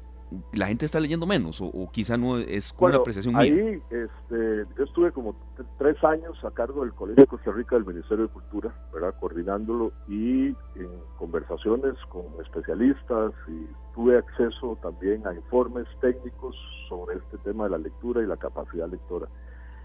¿La 0.53 0.67
gente 0.67 0.85
está 0.85 0.99
leyendo 0.99 1.27
menos 1.27 1.61
o, 1.61 1.89
quizá 1.93 2.17
no 2.17 2.39
es 2.39 2.73
con 2.73 2.91
una 2.91 2.99
apreciación 2.99 3.37
ahí, 3.37 3.53
mía? 3.53 3.81
Este, 3.91 4.67
yo 4.77 4.85
estuve 4.85 5.13
como 5.13 5.37
tres 5.79 6.03
años 6.03 6.37
a 6.45 6.51
cargo 6.51 6.83
del 6.83 6.93
Colegio 6.95 7.23
de 7.23 7.29
Costa 7.29 7.53
Rica 7.53 7.77
del 7.77 7.85
Ministerio 7.85 8.27
de 8.27 8.33
Cultura, 8.33 8.75
¿verdad? 8.93 9.15
coordinándolo 9.21 9.93
y 10.09 10.49
en 10.49 10.91
conversaciones 11.17 11.95
con 12.09 12.25
especialistas 12.41 13.33
y 13.47 13.67
tuve 13.95 14.19
acceso 14.19 14.77
también 14.83 15.25
a 15.27 15.35
informes 15.35 15.87
técnicos 16.01 16.57
sobre 16.89 17.19
este 17.19 17.39
tema 17.39 17.65
de 17.65 17.71
la 17.71 17.79
lectura 17.79 18.21
y 18.23 18.27
la 18.27 18.37
capacidad 18.37 18.89
lectora. 18.89 19.29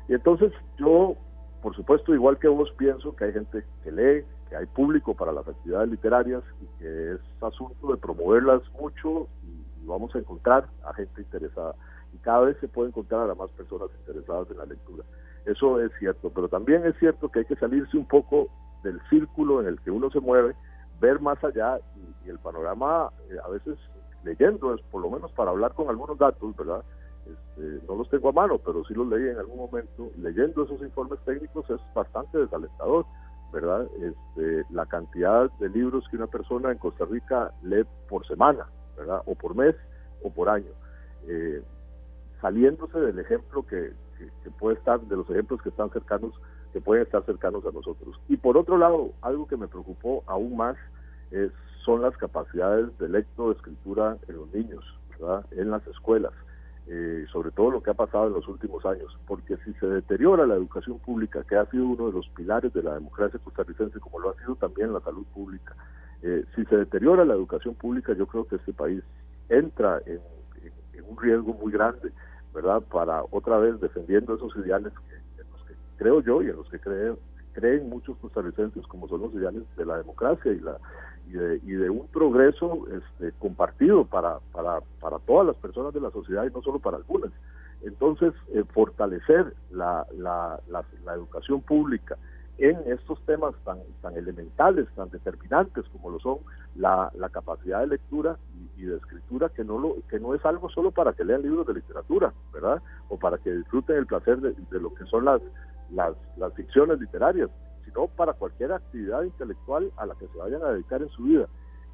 Y 0.08 0.14
entonces 0.14 0.52
yo, 0.80 1.16
por 1.62 1.76
supuesto, 1.76 2.16
igual 2.16 2.40
que 2.40 2.48
vos, 2.48 2.72
pienso 2.78 3.16
que 3.16 3.26
hay 3.26 3.34
gente 3.34 3.64
que 3.84 3.92
lee, 3.92 4.26
que 4.50 4.56
hay 4.56 4.66
público 4.66 5.14
para 5.14 5.32
las 5.32 5.48
actividades 5.48 5.90
literarias 5.90 6.44
y 6.62 6.80
que 6.80 7.14
es 7.14 7.20
asunto 7.42 7.92
de 7.92 7.98
promoverlas 7.98 8.62
mucho 8.80 9.28
y, 9.44 9.61
vamos 9.86 10.14
a 10.16 10.20
encontrar 10.20 10.68
a 10.86 10.94
gente 10.94 11.22
interesada. 11.22 11.76
Y 12.14 12.18
cada 12.18 12.42
vez 12.42 12.58
se 12.60 12.68
puede 12.68 12.90
encontrar 12.90 13.30
a 13.30 13.36
más 13.36 13.50
personas 13.52 13.90
interesadas 14.00 14.50
en 14.52 14.58
la 14.58 14.66
lectura. 14.66 15.04
Eso 15.46 15.80
es 15.80 15.92
cierto, 16.00 16.30
pero 16.30 16.50
también 16.50 16.86
es 16.86 16.96
cierto 17.00 17.30
que 17.30 17.40
hay 17.40 17.46
que 17.46 17.56
salirse 17.56 17.98
un 17.98 18.06
poco 18.06 18.48
del 18.84 19.00
círculo 19.10 19.62
en 19.62 19.68
el 19.68 19.80
que 19.82 19.92
uno 19.92 20.10
se 20.12 20.20
mueve, 20.20 20.56
ver 21.00 21.20
más 21.20 21.44
allá 21.44 21.80
y, 22.26 22.30
el 22.30 22.38
panorama 22.40 23.10
eh, 23.30 23.38
a 23.44 23.50
veces 23.50 23.78
leyendo, 24.24 24.74
es 24.76 24.82
por 24.92 25.02
lo 25.02 25.10
menos 25.10 25.32
para 25.32 25.50
hablar 25.50 25.74
con 25.74 25.90
algunos 25.90 26.18
datos, 26.18 26.56
¿verdad? 26.56 26.84
Este, 27.26 27.86
no 27.88 27.96
los 27.96 28.10
tengo 28.10 28.30
a 28.30 28.34
mano, 28.34 28.60
pero 28.60 28.84
sí 28.86 28.94
los 28.94 29.08
leí 29.08 29.30
en 29.30 29.38
algún 29.38 29.58
momento, 29.58 30.12
leyendo 30.18 30.64
esos 30.64 30.82
informes 30.82 31.20
técnicos 31.26 31.68
es 31.70 31.80
bastante 31.96 32.38
desalentador 32.38 33.06
¿verdad? 33.52 33.88
Este, 34.00 34.64
la 34.70 34.86
cantidad 34.86 35.52
de 35.60 35.70
libros 35.70 36.06
que 36.10 36.18
una 36.18 36.28
persona 36.28 36.72
en 36.72 36.78
Costa 36.78 37.06
Rica 37.06 37.52
lee 37.64 37.86
por 38.10 38.26
semana, 38.26 38.66
¿verdad? 39.02 39.22
O 39.26 39.36
por 39.36 39.56
mes 39.56 39.76
o 40.24 40.32
por 40.32 40.50
año. 40.50 40.72
Eh, 41.28 41.62
saliéndose 42.40 43.00
del 43.00 43.20
ejemplo 43.20 43.66
que, 43.66 43.94
puede 44.60 44.78
estar, 44.78 45.00
de 45.02 45.16
los 45.16 45.30
ejemplos 45.30 45.62
que 45.62 45.70
están 45.70 45.90
cercanos, 45.90 46.34
que 46.74 46.82
pueden 46.82 47.04
estar 47.04 47.24
cercanos 47.26 47.66
a 47.66 47.72
nosotros. 47.72 48.20
Y 48.30 48.38
por 48.38 48.58
otro 48.58 48.78
lado, 48.78 49.12
algo 49.22 49.48
que 49.48 49.58
me 49.58 49.68
preocupó 49.68 50.24
aún 50.28 50.56
más 50.56 50.78
es, 51.32 51.52
son 51.84 52.02
las 52.02 52.16
capacidades 52.18 52.98
de 53.00 53.10
lecto, 53.10 53.50
de 53.50 53.56
escritura 53.56 54.18
en 54.28 54.36
los 54.36 54.54
niños. 54.54 54.84
En 55.52 55.70
las 55.70 55.86
escuelas. 55.88 56.34
Eh, 56.88 57.26
sobre 57.32 57.52
todo 57.52 57.70
lo 57.70 57.84
que 57.84 57.92
ha 57.92 57.94
pasado 57.94 58.28
en 58.28 58.34
los 58.34 58.48
últimos 58.48 58.84
años, 58.86 59.16
porque 59.28 59.56
si 59.58 59.72
se 59.74 59.86
deteriora 59.86 60.48
la 60.48 60.56
educación 60.56 60.98
pública, 60.98 61.44
que 61.48 61.56
ha 61.56 61.66
sido 61.68 61.86
uno 61.86 62.08
de 62.08 62.14
los 62.14 62.28
pilares 62.30 62.74
de 62.74 62.82
la 62.82 62.96
democracia 62.96 63.40
costarricense, 63.40 64.00
como 64.00 64.20
lo 64.20 64.32
ha 64.32 64.36
sido 64.38 64.56
también 64.56 64.92
la 64.92 65.00
salud 65.00 65.24
pública, 65.34 65.76
eh, 66.24 66.46
si 66.56 66.66
se 66.66 66.78
deteriora 66.78 67.26
la 67.26 67.34
educación 67.34 67.76
pública, 67.76 68.14
yo 68.14 68.28
creo 68.28 68.46
que 68.46 68.58
este 68.58 68.74
país 68.74 69.04
entra 69.50 70.02
en, 70.06 70.20
un 71.08 71.18
riesgo 71.18 71.54
muy 71.54 71.72
grande, 71.72 72.12
¿verdad? 72.54 72.82
Para 72.82 73.24
otra 73.32 73.58
vez 73.58 73.80
defendiendo 73.82 74.36
esos 74.36 74.56
ideales 74.56 74.94
que, 74.94 75.42
en 75.42 75.52
los 75.52 75.64
que 75.66 75.74
creo 75.98 76.22
yo 76.22 76.42
y 76.42 76.50
en 76.50 76.56
los 76.56 76.70
que 76.70 76.80
creen, 76.80 77.18
creen 77.54 77.90
muchos 77.90 78.18
costarricenses, 78.20 78.86
como 78.88 79.10
son 79.10 79.22
los 79.22 79.34
ideales 79.34 79.64
de 79.76 79.86
la 79.86 79.98
democracia 79.98 80.52
y 80.52 80.60
la 80.60 80.78
y 81.28 81.72
de, 81.72 81.90
un 81.90 82.08
progreso 82.08 82.86
este, 82.88 83.32
compartido 83.40 84.06
para, 84.06 84.40
para, 84.52 84.82
para 85.00 85.20
todas 85.20 85.48
las 85.48 85.56
personas 85.58 85.94
de 85.94 86.02
la 86.02 86.12
sociedad 86.12 86.46
y 86.46 86.54
no 86.54 86.62
solo 86.62 86.80
para 86.80 86.98
algunas. 86.98 87.32
Entonces, 87.84 88.34
eh, 88.54 88.64
fortalecer 88.74 89.54
la, 89.72 90.06
la, 90.18 90.60
la, 90.70 91.14
educación 91.14 91.62
pública 91.62 92.18
en 92.62 92.78
estos 92.86 93.20
temas 93.26 93.56
tan, 93.66 93.80
tan 94.04 94.16
elementales, 94.16 94.88
tan 94.96 95.10
determinantes 95.10 95.84
como 95.90 96.12
lo 96.12 96.20
son 96.20 96.38
la, 96.76 97.12
la 97.16 97.30
capacidad 97.30 97.80
de 97.80 97.88
lectura 97.88 98.38
y, 98.78 98.84
de 98.84 98.98
escritura, 98.98 99.50
que 99.50 99.64
no, 99.64 99.80
lo, 99.80 99.96
que 100.08 100.20
no 100.20 100.36
es 100.36 100.46
algo 100.46 100.70
solo 100.70 100.92
para 100.92 101.14
que 101.14 101.26
lean 101.26 101.42
libros 101.42 101.66
de 101.66 101.74
literatura, 101.74 102.32
¿verdad? 102.54 102.80
O 103.10 103.18
para 103.18 103.40
que 103.40 103.52
disfruten 103.52 103.98
el 103.98 104.06
placer 104.06 104.40
de, 104.42 104.54
de 104.54 104.80
lo 104.80 104.94
que 104.94 105.06
son 105.06 105.26
las, 105.26 105.42
las, 105.92 106.16
las 106.38 106.54
ficciones 106.54 107.00
literarias, 107.00 107.50
sino 107.84 108.08
para 108.08 108.34
cualquier 108.34 108.74
actividad 108.74 109.24
intelectual 109.24 109.92
a 109.98 110.06
la 110.06 110.14
que 110.14 110.28
se 110.28 110.38
vayan 110.38 110.62
a 110.62 110.70
dedicar 110.70 111.02
en 111.02 111.10
su 111.10 111.24
vida. 111.24 111.48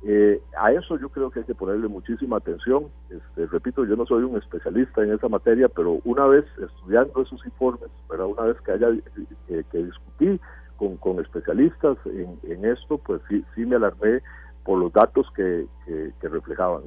Eh, 0.04 0.42
a 0.58 0.72
eso 0.72 0.98
yo 1.00 1.10
creo 1.10 1.32
que 1.32 1.40
hay 1.40 1.46
que 1.46 1.56
ponerle 1.56 1.88
muchísima 1.88 2.38
atención. 2.38 2.88
Este, 3.10 3.48
repito, 3.48 3.86
yo 3.86 3.96
no 3.96 4.06
soy 4.06 4.24
un 4.24 4.38
especialista 4.38 5.04
en 5.04 5.14
esa 5.14 5.28
materia, 5.28 5.68
pero 5.70 6.00
una 6.04 6.26
vez 6.28 6.46
estudiando 6.62 7.22
esos 7.22 7.44
informes, 7.46 7.90
¿verdad? 8.10 8.28
una 8.28 8.44
vez 8.44 8.58
que 8.62 8.72
haya 8.72 8.90
eh, 9.50 9.64
que 9.72 9.78
discutí 9.78 10.40
con, 10.78 10.98
con 10.98 11.20
especialistas 11.20 11.98
en, 12.06 12.40
en, 12.44 12.66
esto, 12.66 13.00
pues 13.00 13.22
sí, 13.28 13.44
sí 13.56 13.66
me 13.66 13.76
alarmé 13.76 14.22
por 14.64 14.80
los 14.80 14.94
datos 14.94 15.26
que, 15.36 15.66
que, 15.86 16.30
reflejaban. 16.30 16.84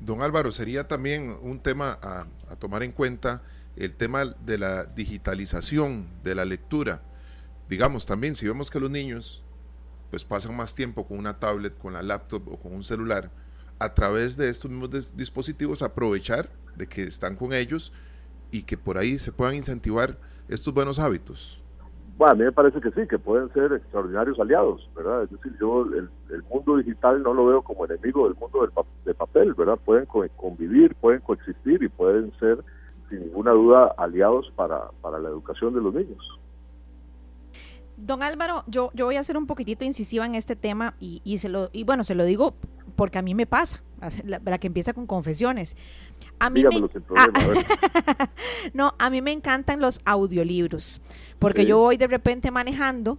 Don 0.00 0.22
Álvaro, 0.22 0.50
sería 0.50 0.88
también 0.88 1.36
un 1.42 1.60
tema 1.60 1.98
a, 2.02 2.26
a 2.50 2.56
tomar 2.56 2.82
en 2.82 2.90
cuenta 2.90 3.42
el 3.76 3.94
tema 3.94 4.24
de 4.24 4.58
la 4.58 4.84
digitalización 4.84 6.06
de 6.24 6.34
la 6.34 6.44
lectura 6.44 7.02
digamos 7.72 8.04
también, 8.04 8.34
si 8.34 8.46
vemos 8.46 8.70
que 8.70 8.78
los 8.78 8.90
niños 8.90 9.42
pues 10.12 10.26
pasan 10.26 10.54
más 10.54 10.74
tiempo 10.74 11.06
con 11.06 11.18
una 11.18 11.40
tablet, 11.40 11.78
con 11.78 11.94
la 11.94 12.02
laptop 12.02 12.46
o 12.52 12.58
con 12.58 12.74
un 12.74 12.82
celular, 12.82 13.30
a 13.78 13.94
través 13.94 14.36
de 14.36 14.50
estos 14.50 14.70
mismos 14.70 15.16
dispositivos 15.16 15.80
aprovechar 15.80 16.50
de 16.76 16.86
que 16.86 17.02
están 17.04 17.34
con 17.34 17.54
ellos 17.54 17.94
y 18.50 18.64
que 18.64 18.76
por 18.76 18.98
ahí 18.98 19.18
se 19.18 19.32
puedan 19.32 19.54
incentivar 19.54 20.18
estos 20.50 20.74
buenos 20.74 20.98
hábitos. 20.98 21.64
Bueno, 22.18 22.32
a 22.32 22.34
mí 22.34 22.44
me 22.44 22.52
parece 22.52 22.78
que 22.82 22.90
sí, 22.90 23.08
que 23.08 23.18
pueden 23.18 23.50
ser 23.54 23.72
extraordinarios 23.72 24.38
aliados, 24.38 24.86
¿verdad? 24.94 25.22
Es 25.22 25.30
decir, 25.30 25.56
yo 25.58 25.86
el, 25.86 26.42
mundo 26.50 26.76
digital 26.76 27.22
no 27.22 27.32
lo 27.32 27.46
veo 27.46 27.62
como 27.62 27.86
enemigo 27.86 28.28
del 28.28 28.36
mundo 28.38 28.60
del 28.60 28.70
de 29.06 29.14
papel, 29.14 29.54
¿verdad? 29.54 29.78
Pueden 29.82 30.04
convivir, 30.36 30.94
pueden 30.96 31.22
coexistir 31.22 31.82
y 31.82 31.88
pueden 31.88 32.38
ser, 32.38 32.62
sin 33.08 33.20
ninguna 33.20 33.52
duda, 33.52 33.94
aliados 33.96 34.52
para, 34.56 34.90
para 35.00 35.18
la 35.18 35.30
educación 35.30 35.72
de 35.72 35.80
los 35.80 35.94
niños. 35.94 36.41
Don 37.96 38.22
Álvaro, 38.22 38.64
yo, 38.66 38.90
yo 38.94 39.06
voy 39.06 39.16
a 39.16 39.24
ser 39.24 39.36
un 39.36 39.46
poquitito 39.46 39.84
incisiva 39.84 40.26
en 40.26 40.34
este 40.34 40.56
tema 40.56 40.94
y, 40.98 41.38
se 41.38 41.48
lo, 41.48 41.70
y 41.72 41.84
bueno, 41.84 42.04
se 42.04 42.14
lo 42.14 42.24
digo 42.24 42.56
porque 42.96 43.18
a 43.18 43.22
mí 43.22 43.34
me 43.34 43.46
pasa, 43.46 43.82
la, 44.24 44.58
que 44.58 44.66
empieza 44.66 44.92
con 44.92 45.06
confesiones. 45.06 45.76
A 46.38 46.50
mí 46.50 46.62
me, 46.62 46.70
no, 48.74 48.94
a 48.98 49.10
mí 49.10 49.22
me 49.22 49.32
encantan 49.32 49.80
los 49.80 50.00
audiolibros, 50.04 51.00
porque 51.38 51.64
yo 51.64 51.78
voy 51.78 51.96
de 51.96 52.06
repente 52.06 52.50
manejando 52.50 53.18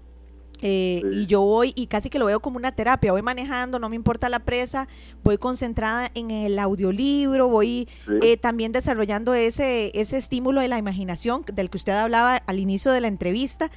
eh, 0.65 1.01
y 1.11 1.25
yo 1.25 1.41
voy 1.41 1.73
y 1.75 1.87
casi 1.87 2.09
que 2.09 2.19
lo 2.19 2.25
veo 2.25 2.39
como 2.39 2.55
una 2.55 2.71
terapia, 2.71 3.11
voy 3.11 3.21
manejando, 3.21 3.79
no 3.79 3.89
me 3.89 3.97
importa 3.97 4.29
la 4.29 4.39
presa, 4.39 4.87
voy 5.21 5.37
concentrada 5.37 6.09
en 6.15 6.31
el 6.31 6.57
audiolibro, 6.57 7.49
voy 7.49 7.89
eh, 8.21 8.37
también 8.37 8.71
desarrollando 8.71 9.33
ese, 9.33 9.91
ese 9.93 10.17
estímulo 10.17 10.61
de 10.61 10.69
la 10.69 10.77
imaginación 10.77 11.43
del 11.53 11.69
que 11.69 11.75
usted 11.75 11.91
hablaba 11.91 12.37
al 12.37 12.59
inicio 12.59 12.93
de 12.93 13.01
la 13.01 13.09
entrevista 13.09 13.71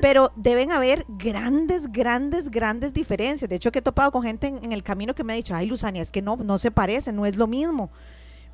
pero 0.00 0.30
deben 0.36 0.70
haber 0.70 1.04
grandes, 1.08 1.90
grandes, 1.90 2.50
grandes 2.50 2.94
diferencias. 2.94 3.48
De 3.48 3.56
hecho, 3.56 3.72
que 3.72 3.80
he 3.80 3.82
topado 3.82 4.12
con 4.12 4.22
gente 4.22 4.48
en, 4.48 4.72
el 4.72 4.82
camino 4.82 5.14
que 5.14 5.24
me 5.24 5.32
ha 5.32 5.36
dicho, 5.36 5.54
ay, 5.54 5.66
Luzania, 5.66 6.02
es 6.02 6.10
que 6.10 6.22
no, 6.22 6.36
no 6.36 6.58
se 6.58 6.70
parece, 6.70 7.12
no 7.12 7.26
es 7.26 7.36
lo 7.36 7.46
mismo. 7.46 7.90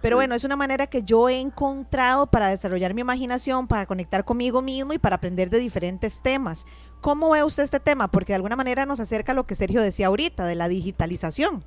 Pero 0.03 0.17
bueno, 0.17 0.35
es 0.35 0.45
una 0.45 0.57
manera 0.57 0.87
que 0.87 1.03
yo 1.03 1.29
he 1.29 1.39
encontrado 1.39 2.27
para 2.27 2.49
desarrollar 2.49 2.95
mi 2.95 3.03
imaginación, 3.03 3.69
para 3.69 3.85
conectar 3.85 4.25
conmigo 4.25 4.63
mismo 4.63 4.95
y 4.95 4.99
para 4.99 5.17
aprender 5.17 5.51
de 5.51 5.59
diferentes 5.59 6.23
temas. 6.23 6.67
¿Cómo 7.03 7.31
ve 7.31 7.45
usted 7.45 7.65
este 7.65 7.81
tema? 7.81 8.09
Porque 8.09 8.33
de 8.33 8.37
alguna 8.37 8.57
manera 8.57 8.87
nos 8.87 8.99
acerca 8.99 9.33
a 9.33 9.35
lo 9.35 9.45
que 9.45 9.55
Sergio 9.55 9.83
decía 9.83 10.07
ahorita, 10.07 10.47
de 10.47 10.55
la 10.55 10.69
digitalización. 10.69 11.63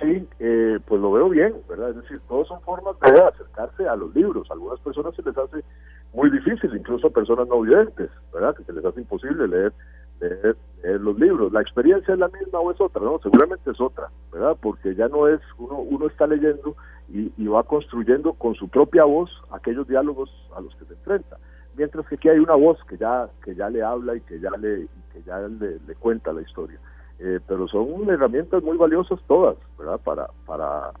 Sí, 0.00 0.26
eh, 0.38 0.78
pues 0.86 1.00
lo 1.00 1.12
veo 1.12 1.28
bien, 1.28 1.54
¿verdad? 1.68 1.90
Es 1.90 1.96
decir, 1.96 2.20
todas 2.28 2.48
son 2.48 2.60
formas 2.62 2.96
de 3.00 3.20
acercarse 3.20 3.86
a 3.86 3.94
los 3.94 4.14
libros. 4.14 4.50
A 4.50 4.54
algunas 4.54 4.80
personas 4.80 5.14
se 5.14 5.22
les 5.22 5.36
hace 5.36 5.64
muy 6.14 6.30
difícil, 6.30 6.74
incluso 6.74 7.08
a 7.08 7.10
personas 7.10 7.48
no 7.48 7.60
videntes, 7.60 8.08
¿verdad? 8.32 8.54
Que 8.54 8.62
se 8.64 8.72
les 8.72 8.84
hace 8.84 9.00
imposible 9.00 9.48
leer, 9.48 9.72
leer, 10.20 10.56
los 11.00 11.18
libros. 11.18 11.52
¿La 11.52 11.60
experiencia 11.60 12.14
es 12.14 12.20
la 12.20 12.28
misma 12.28 12.60
o 12.60 12.70
es 12.70 12.80
otra? 12.80 13.02
No, 13.02 13.18
seguramente 13.22 13.70
es 13.70 13.80
otra, 13.80 14.08
¿verdad? 14.32 14.56
Porque 14.60 14.94
ya 14.94 15.08
no 15.08 15.26
es, 15.28 15.40
uno, 15.58 15.78
uno 15.78 16.06
está 16.06 16.26
leyendo 16.26 16.76
y, 17.08 17.46
va 17.46 17.62
construyendo 17.64 18.32
con 18.34 18.54
su 18.54 18.68
propia 18.68 19.04
voz 19.04 19.30
aquellos 19.50 19.86
diálogos 19.88 20.30
a 20.56 20.60
los 20.60 20.74
que 20.76 20.84
se 20.84 20.94
enfrenta. 20.94 21.36
Mientras 21.76 22.06
que 22.06 22.14
aquí 22.14 22.28
hay 22.28 22.38
una 22.38 22.54
voz 22.54 22.78
que 22.84 22.96
ya, 22.96 23.28
que 23.42 23.54
ya 23.54 23.68
le 23.68 23.82
habla 23.82 24.14
y 24.14 24.20
que 24.20 24.38
ya 24.38 24.50
le, 24.50 24.86
que 25.12 25.22
ya 25.26 25.38
le, 25.40 25.78
cuenta 25.96 26.32
la 26.32 26.42
historia. 26.42 26.78
Eh, 27.18 27.40
pero 27.46 27.66
son 27.68 28.08
herramientas 28.08 28.62
muy 28.62 28.76
valiosas 28.76 29.20
todas, 29.26 29.56
¿verdad? 29.78 30.00
Para, 30.04 30.28
para, 30.46 30.92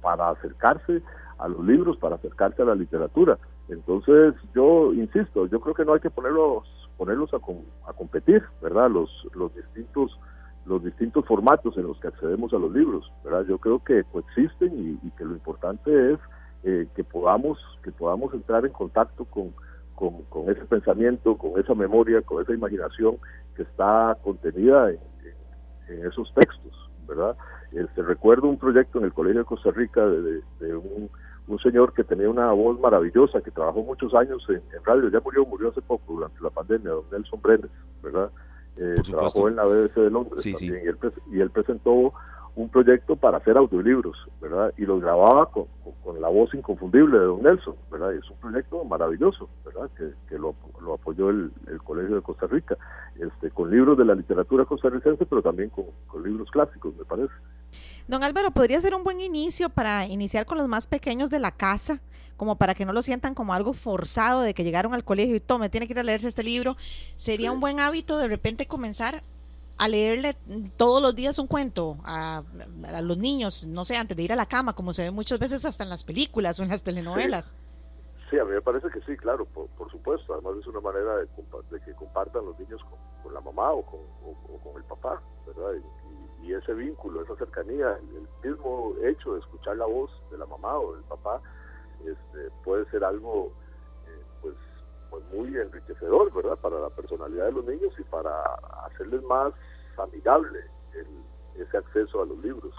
para 0.00 0.30
acercarse 0.30 1.02
a 1.38 1.48
los 1.48 1.64
libros, 1.64 1.96
para 1.98 2.16
acercarse 2.16 2.62
a 2.62 2.66
la 2.66 2.74
literatura. 2.74 3.38
Entonces, 3.70 4.34
yo 4.54 4.92
insisto, 4.92 5.46
yo 5.46 5.60
creo 5.60 5.74
que 5.74 5.84
no 5.84 5.94
hay 5.94 6.00
que 6.00 6.10
ponerlos 6.10 6.64
ponerlos 6.96 7.32
a, 7.32 7.38
a 7.88 7.92
competir, 7.94 8.42
¿verdad? 8.60 8.90
Los 8.90 9.10
los 9.34 9.54
distintos 9.54 10.18
los 10.66 10.84
distintos 10.84 11.24
formatos 11.24 11.76
en 11.78 11.84
los 11.84 11.98
que 12.00 12.08
accedemos 12.08 12.52
a 12.52 12.58
los 12.58 12.72
libros, 12.72 13.10
¿verdad? 13.24 13.44
Yo 13.48 13.58
creo 13.58 13.82
que 13.82 14.04
coexisten 14.04 15.00
y, 15.02 15.10
que 15.12 15.24
lo 15.24 15.32
importante 15.32 16.12
es 16.12 16.18
eh, 16.64 16.86
que 16.94 17.04
podamos 17.04 17.58
que 17.82 17.92
podamos 17.92 18.34
entrar 18.34 18.66
en 18.66 18.72
contacto 18.72 19.24
con, 19.24 19.54
ese 20.48 20.64
pensamiento, 20.64 21.36
con 21.36 21.60
esa 21.60 21.74
memoria, 21.74 22.22
con 22.22 22.42
esa 22.42 22.52
imaginación 22.52 23.16
que 23.54 23.62
está 23.62 24.16
contenida 24.22 24.90
en, 24.90 24.98
esos 26.06 26.32
textos, 26.34 26.90
¿verdad? 27.08 27.36
Este, 27.72 28.02
recuerdo 28.02 28.48
un 28.48 28.58
proyecto 28.58 28.98
en 28.98 29.06
el 29.06 29.12
Colegio 29.12 29.40
de 29.40 29.44
Costa 29.44 29.72
Rica 29.72 30.06
de 30.06 30.76
un 30.76 31.10
un 31.50 31.58
señor 31.58 31.92
que 31.92 32.04
tenía 32.04 32.30
una 32.30 32.52
voz 32.52 32.78
maravillosa, 32.78 33.40
que 33.40 33.50
trabajó 33.50 33.82
muchos 33.82 34.14
años 34.14 34.46
en, 34.48 34.62
radio, 34.84 35.08
ya 35.10 35.20
murió, 35.20 35.44
murió 35.44 35.70
hace 35.70 35.82
poco 35.82 36.14
durante 36.14 36.40
la 36.40 36.50
pandemia, 36.50 36.90
don 36.90 37.04
Nelson 37.10 37.42
Brenes, 37.42 37.70
¿verdad? 38.02 38.30
Eh, 38.76 38.94
trabajó 39.04 39.48
en 39.48 39.56
la 39.56 39.64
BBC 39.64 39.94
de 39.96 40.10
Londres 40.10 40.44
también, 40.44 40.84
Y, 40.84 40.88
él, 40.88 40.98
y 41.32 41.40
él 41.40 41.50
presentó 41.50 42.14
un 42.56 42.68
proyecto 42.68 43.16
para 43.16 43.38
hacer 43.38 43.56
audiolibros, 43.56 44.16
¿verdad? 44.40 44.72
Y 44.76 44.82
los 44.82 45.00
grababa 45.00 45.46
con, 45.46 45.66
con, 46.02 46.20
la 46.20 46.28
voz 46.28 46.52
inconfundible 46.54 47.18
de 47.18 47.24
don 47.24 47.42
Nelson, 47.42 47.74
¿verdad? 47.90 48.12
Y 48.12 48.18
es 48.18 48.30
un 48.30 48.36
proyecto 48.36 48.84
maravilloso, 48.84 49.48
¿verdad? 49.64 49.88
Que, 49.96 50.10
que 50.28 50.38
lo, 50.38 50.54
lo, 50.80 50.94
apoyó 50.94 51.30
el, 51.30 51.52
el, 51.68 51.82
Colegio 51.82 52.16
de 52.16 52.22
Costa 52.22 52.46
Rica, 52.46 52.76
este, 53.18 53.50
con 53.50 53.70
libros 53.70 53.96
de 53.96 54.04
la 54.04 54.14
literatura 54.14 54.64
costarricense, 54.64 55.24
pero 55.26 55.42
también 55.42 55.70
con, 55.70 55.86
con 56.06 56.22
libros 56.22 56.50
clásicos, 56.50 56.94
me 56.96 57.04
parece. 57.04 57.32
Don 58.08 58.24
Álvaro, 58.24 58.50
¿podría 58.50 58.80
ser 58.80 58.94
un 58.94 59.04
buen 59.04 59.20
inicio 59.20 59.70
para 59.70 60.06
iniciar 60.06 60.44
con 60.44 60.58
los 60.58 60.66
más 60.66 60.86
pequeños 60.86 61.30
de 61.30 61.38
la 61.38 61.52
casa, 61.52 62.00
como 62.36 62.56
para 62.56 62.74
que 62.74 62.84
no 62.84 62.92
lo 62.92 63.02
sientan 63.02 63.34
como 63.34 63.54
algo 63.54 63.72
forzado 63.72 64.42
de 64.42 64.52
que 64.52 64.64
llegaron 64.64 64.94
al 64.94 65.04
colegio 65.04 65.36
y 65.36 65.40
tome, 65.40 65.68
tiene 65.68 65.86
que 65.86 65.92
ir 65.92 66.00
a 66.00 66.02
leerse 66.02 66.26
este 66.26 66.42
libro? 66.42 66.76
¿Sería 67.14 67.52
un 67.52 67.60
buen 67.60 67.78
hábito 67.78 68.18
de 68.18 68.26
repente 68.26 68.66
comenzar 68.66 69.22
a 69.80 69.88
leerle 69.88 70.36
todos 70.76 71.00
los 71.00 71.14
días 71.14 71.38
un 71.38 71.46
cuento 71.46 71.96
a, 72.04 72.44
los 73.02 73.16
niños, 73.16 73.66
no 73.66 73.86
sé, 73.86 73.96
antes 73.96 74.14
de 74.14 74.22
ir 74.22 74.30
a 74.30 74.36
la 74.36 74.44
cama, 74.44 74.74
como 74.74 74.92
se 74.92 75.04
ve 75.04 75.10
muchas 75.10 75.38
veces 75.38 75.64
hasta 75.64 75.84
en 75.84 75.88
las 75.88 76.04
películas 76.04 76.60
o 76.60 76.62
en 76.62 76.68
las 76.68 76.82
telenovelas? 76.82 77.54
sí, 78.28 78.38
a 78.38 78.44
mí 78.44 78.50
me 78.52 78.60
parece 78.60 78.88
que 78.90 79.00
sí, 79.00 79.16
claro, 79.16 79.46
por, 79.46 79.90
supuesto. 79.90 80.34
Además 80.34 80.56
es 80.60 80.66
una 80.66 80.80
manera 80.80 81.16
de, 81.16 81.80
que 81.80 81.94
compartan 81.94 82.44
los 82.44 82.58
niños 82.58 82.78
con, 83.22 83.32
la 83.32 83.40
mamá 83.40 83.72
o 83.72 83.82
con, 83.82 84.76
el 84.76 84.84
papá, 84.84 85.22
¿verdad? 85.46 85.82
Y, 86.42 86.52
ese 86.52 86.74
vínculo, 86.74 87.22
esa 87.22 87.36
cercanía, 87.36 87.98
el 88.42 88.50
mismo 88.50 88.94
hecho 89.02 89.32
de 89.34 89.40
escuchar 89.40 89.78
la 89.78 89.86
voz 89.86 90.10
de 90.30 90.36
la 90.36 90.46
mamá 90.46 90.78
o 90.78 90.94
del 90.94 91.04
papá, 91.04 91.40
este, 92.00 92.50
puede 92.64 92.84
ser 92.90 93.02
algo 93.02 93.52
pues, 95.10 95.24
muy 95.32 95.56
enriquecedor, 95.56 96.32
¿verdad? 96.32 96.58
Para 96.58 96.80
la 96.80 96.90
personalidad 96.90 97.46
de 97.46 97.52
los 97.52 97.64
niños 97.64 97.92
y 97.98 98.02
para 98.04 98.42
hacerles 98.86 99.22
más 99.24 99.52
amigable 99.98 100.60
ese 101.56 101.76
acceso 101.76 102.22
a 102.22 102.26
los 102.26 102.38
libros. 102.38 102.72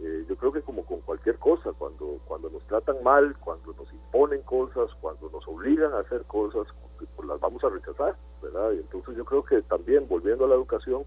Eh, 0.00 0.24
yo 0.28 0.36
creo 0.36 0.52
que 0.52 0.62
como 0.62 0.84
con 0.84 1.00
cualquier 1.02 1.38
cosa, 1.38 1.72
cuando, 1.78 2.18
cuando 2.26 2.50
nos 2.50 2.66
tratan 2.66 3.02
mal, 3.04 3.36
cuando 3.38 3.72
nos 3.74 3.92
imponen 3.92 4.42
cosas, 4.42 4.90
cuando 5.00 5.30
nos 5.30 5.46
obligan 5.46 5.92
a 5.92 6.00
hacer 6.00 6.24
cosas, 6.24 6.66
pues 7.14 7.28
las 7.28 7.38
vamos 7.38 7.62
a 7.62 7.68
rechazar, 7.68 8.16
¿verdad? 8.42 8.72
Y 8.72 8.78
entonces 8.78 9.16
yo 9.16 9.24
creo 9.24 9.44
que 9.44 9.62
también, 9.62 10.08
volviendo 10.08 10.46
a 10.46 10.48
la 10.48 10.56
educación, 10.56 11.04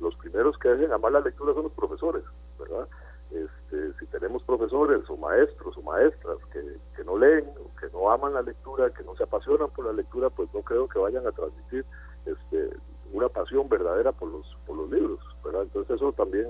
los 0.00 0.16
primeros 0.16 0.56
que 0.58 0.70
hacen 0.70 0.90
amar 0.92 1.12
la 1.12 1.20
lectura 1.20 1.52
son 1.52 1.64
los 1.64 1.72
profesores, 1.72 2.24
¿verdad? 2.58 2.88
Este, 3.30 3.92
si 3.98 4.06
tenemos 4.06 4.42
profesores 4.42 5.08
o 5.08 5.16
maestros 5.16 5.76
o 5.76 5.82
maestras 5.82 6.38
que, 6.52 6.60
que 6.96 7.04
no 7.04 7.16
leen, 7.16 7.44
que 7.78 7.86
no 7.92 8.10
aman 8.10 8.34
la 8.34 8.42
lectura, 8.42 8.90
que 8.90 9.04
no 9.04 9.14
se 9.16 9.22
apasionan 9.22 9.70
por 9.70 9.86
la 9.86 9.92
lectura, 9.92 10.30
pues 10.30 10.48
no 10.52 10.62
creo 10.62 10.88
que 10.88 10.98
vayan 10.98 11.26
a 11.26 11.32
transmitir 11.32 11.84
este, 12.26 12.70
una 13.12 13.28
pasión 13.28 13.68
verdadera 13.68 14.12
por 14.12 14.30
los, 14.30 14.56
por 14.66 14.76
los 14.76 14.90
libros, 14.90 15.20
¿verdad? 15.44 15.62
Entonces 15.62 15.96
eso 15.96 16.12
también 16.12 16.46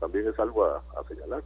también 0.00 0.26
es 0.26 0.38
algo 0.38 0.64
a, 0.64 0.82
señalar. 1.06 1.44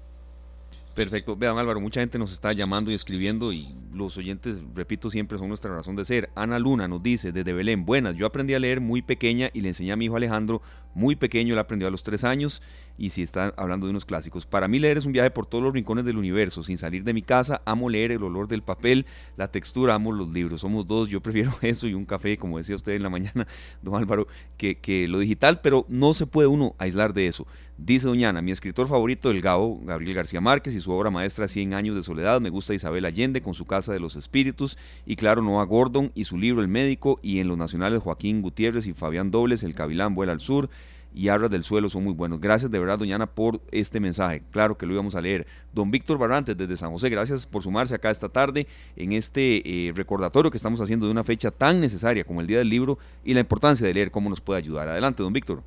Perfecto. 0.95 1.37
Vean 1.37 1.59
Álvaro, 1.59 1.79
mucha 1.79 2.01
gente 2.01 2.19
nos 2.19 2.33
está 2.33 2.55
llamando 2.55 2.91
y 2.91 2.95
escribiendo 2.95 3.53
y 3.53 3.75
los 3.97 4.17
oyentes, 4.19 4.63
repito, 4.75 5.11
siempre 5.11 5.39
son 5.39 5.49
nuestra 5.49 5.75
razón 5.75 5.97
de 5.97 6.05
ser. 6.05 6.31
Ana 6.35 6.59
Luna 6.59 6.87
nos 6.87 7.03
dice 7.03 7.33
desde 7.33 7.53
Belén, 7.53 7.85
buenas, 7.85 8.15
yo 8.17 8.27
aprendí 8.27 8.55
a 8.55 8.59
leer 8.59 8.81
muy 8.81 9.03
pequeña 9.03 9.51
y 9.53 9.63
le 9.63 9.69
enseñé 9.69 9.93
a 9.93 9.97
mi 9.97 10.05
hijo 10.05 10.17
Alejandro, 10.17 10.63
muy 10.95 11.17
pequeño, 11.17 11.55
él 11.55 11.59
aprendió 11.59 11.89
a 11.89 11.91
los 11.91 12.03
tres 12.03 12.25
años 12.25 12.63
y 12.99 13.11
si 13.11 13.23
está 13.23 13.53
hablando 13.57 13.87
de 13.87 13.91
unos 13.91 14.05
clásicos. 14.05 14.47
Para 14.47 14.69
mí 14.69 14.79
leer 14.79 14.97
es 14.99 15.07
un 15.07 15.13
viaje 15.13 15.31
por 15.31 15.47
todos 15.47 15.63
los 15.65 15.73
rincones 15.73 16.05
del 16.05 16.17
universo, 16.19 16.63
sin 16.63 16.79
salir 16.79 17.05
de 17.05 17.13
mi 17.13 17.23
casa, 17.23 17.63
amo 17.65 17.89
leer 17.89 18.13
el 18.13 18.23
olor 18.23 18.49
del 18.49 18.63
papel, 18.63 19.07
la 19.37 19.49
textura, 19.49 19.95
amo 19.95 20.13
los 20.13 20.29
libros. 20.29 20.61
Somos 20.61 20.87
dos, 20.87 21.09
yo 21.09 21.21
prefiero 21.23 21.53
eso 21.63 21.87
y 21.87 21.95
un 21.95 22.05
café, 22.05 22.37
como 22.37 22.59
decía 22.59 22.77
usted 22.77 22.93
en 22.93 23.03
la 23.03 23.11
mañana, 23.11 23.47
don 23.83 23.97
Álvaro, 23.97 24.27
que, 24.57 24.77
que 24.77 25.09
lo 25.09 25.19
digital, 25.19 25.61
pero 25.61 25.87
no 25.89 26.15
se 26.15 26.27
puede 26.27 26.49
uno 26.49 26.75
aislar 26.79 27.13
de 27.13 27.27
eso. 27.27 27.47
Dice 27.79 28.09
Doñana, 28.09 28.41
mi 28.41 28.53
escritor 28.53 28.89
favorito, 28.89 29.31
el 29.31 29.43
Gao, 29.43 29.79
Gabriel 29.85 30.15
García 30.15 30.41
Márquez, 30.41 30.75
y 30.75 30.81
su 30.81 30.93
obra 30.93 31.11
maestra 31.11 31.47
Cien 31.47 31.75
años 31.75 31.95
de 31.95 32.03
soledad. 32.03 32.41
Me 32.41 32.49
gusta 32.49 32.73
Isabel 32.73 33.05
Allende 33.05 33.43
con 33.43 33.53
su 33.53 33.67
Casa 33.67 33.93
de 33.93 34.01
los 34.01 34.17
Espíritus, 34.17 34.79
y 35.05 35.17
claro, 35.17 35.43
Noah 35.43 35.67
Gordon 35.67 36.11
y 36.15 36.25
su 36.25 36.39
libro 36.39 36.63
El 36.63 36.69
Médico, 36.69 37.21
y 37.23 37.39
en 37.39 37.49
los 37.49 37.59
nacionales 37.59 38.03
Joaquín 38.03 38.41
Gutiérrez 38.41 38.87
y 38.87 38.95
Fabián 38.95 39.31
Dobles, 39.31 39.63
El 39.63 39.75
Cavilán 39.75 40.15
vuela 40.15 40.33
al 40.33 40.41
sur, 40.41 40.71
y 41.15 41.29
Arras 41.29 41.51
del 41.51 41.65
Suelo 41.65 41.91
son 41.91 42.05
muy 42.05 42.15
buenos. 42.15 42.41
Gracias 42.41 42.71
de 42.71 42.79
verdad, 42.79 42.99
doña 42.99 43.17
Ana, 43.17 43.27
por 43.27 43.61
este 43.71 44.01
mensaje. 44.01 44.43
Claro 44.53 44.79
que 44.79 44.87
lo 44.87 44.95
íbamos 44.95 45.15
a 45.15 45.21
leer. 45.21 45.47
Don 45.75 45.91
Víctor 45.91 46.17
Barrantes, 46.17 46.57
desde 46.57 46.79
San 46.79 46.91
José, 46.93 47.11
gracias 47.11 47.47
por 47.47 47.63
sumarse 47.63 47.95
acá 47.95 48.11
esta 48.11 48.31
tarde 48.31 48.67
en 48.97 49.13
este 49.13 49.89
eh, 49.89 49.93
recordatorio 49.95 50.51
que 50.51 50.57
estamos 50.57 50.81
haciendo 50.81 51.07
de 51.07 51.13
una 51.13 51.25
fecha 51.25 51.51
tan 51.51 51.81
necesaria 51.81 52.25
como 52.25 52.41
el 52.41 52.47
Día 52.47 52.59
del 52.59 52.71
Libro 52.71 52.99
y 53.23 53.35
la 53.35 53.41
importancia 53.41 53.87
de 53.87 53.93
leer 53.93 54.11
cómo 54.11 54.31
nos 54.31 54.41
puede 54.41 54.59
ayudar. 54.59 54.89
Adelante, 54.89 55.23
don 55.23 55.33
Víctor. 55.33 55.63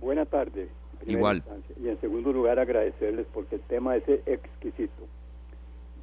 Buena 0.00 0.24
tarde. 0.24 0.68
Igual. 1.08 1.42
Y 1.82 1.88
en 1.88 2.00
segundo 2.00 2.32
lugar, 2.32 2.58
agradecerles 2.58 3.26
porque 3.32 3.56
el 3.56 3.62
tema 3.62 3.96
es 3.96 4.04
exquisito. 4.26 5.04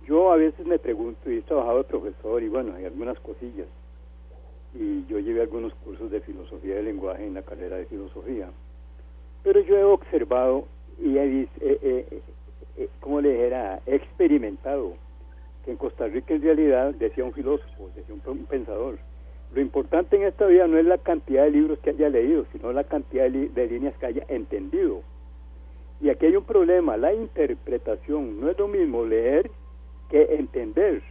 Yo 0.07 0.31
a 0.31 0.35
veces 0.35 0.65
me 0.65 0.79
pregunto, 0.79 1.31
y 1.31 1.37
he 1.37 1.41
trabajado 1.41 1.79
de 1.79 1.83
profesor 1.85 2.43
y 2.43 2.47
bueno, 2.47 2.75
hay 2.75 2.85
algunas 2.85 3.19
cosillas. 3.19 3.67
Y 4.73 5.05
yo 5.07 5.19
llevé 5.19 5.41
algunos 5.41 5.73
cursos 5.75 6.11
de 6.11 6.21
filosofía 6.21 6.75
del 6.75 6.85
lenguaje 6.85 7.25
en 7.25 7.33
la 7.33 7.41
carrera 7.41 7.77
de 7.77 7.85
filosofía. 7.85 8.49
Pero 9.43 9.61
yo 9.61 9.77
he 9.77 9.83
observado 9.83 10.65
y 11.01 11.17
he, 11.17 11.27
visto, 11.27 11.59
como 12.99 13.21
le 13.21 13.31
dijera, 13.31 13.79
he 13.85 13.95
experimentado 13.95 14.93
que 15.63 15.71
en 15.71 15.77
Costa 15.77 16.07
Rica 16.07 16.33
en 16.33 16.41
realidad, 16.41 16.93
decía 16.93 17.23
un 17.23 17.33
filósofo, 17.33 17.89
decía 17.95 18.15
un, 18.25 18.45
pensador, 18.45 18.99
lo 19.55 19.61
importante 19.61 20.17
en 20.17 20.23
esta 20.23 20.47
vida 20.47 20.67
no 20.67 20.77
es 20.77 20.85
la 20.85 20.97
cantidad 20.97 21.45
de 21.45 21.51
libros 21.51 21.79
que 21.79 21.91
haya 21.91 22.09
leído, 22.09 22.45
sino 22.51 22.73
la 22.73 22.83
cantidad 22.83 23.29
de, 23.29 23.67
líneas 23.67 23.95
que 23.97 24.05
haya 24.05 24.25
entendido. 24.27 25.01
Y 26.01 26.09
aquí 26.09 26.25
hay 26.25 26.35
un 26.35 26.43
problema, 26.43 26.97
la 26.97 27.13
interpretación. 27.13 28.41
No 28.41 28.49
es 28.49 28.59
lo 28.59 28.67
mismo 28.67 29.05
leer 29.05 29.49
que 30.09 30.23
entender. 30.35 31.01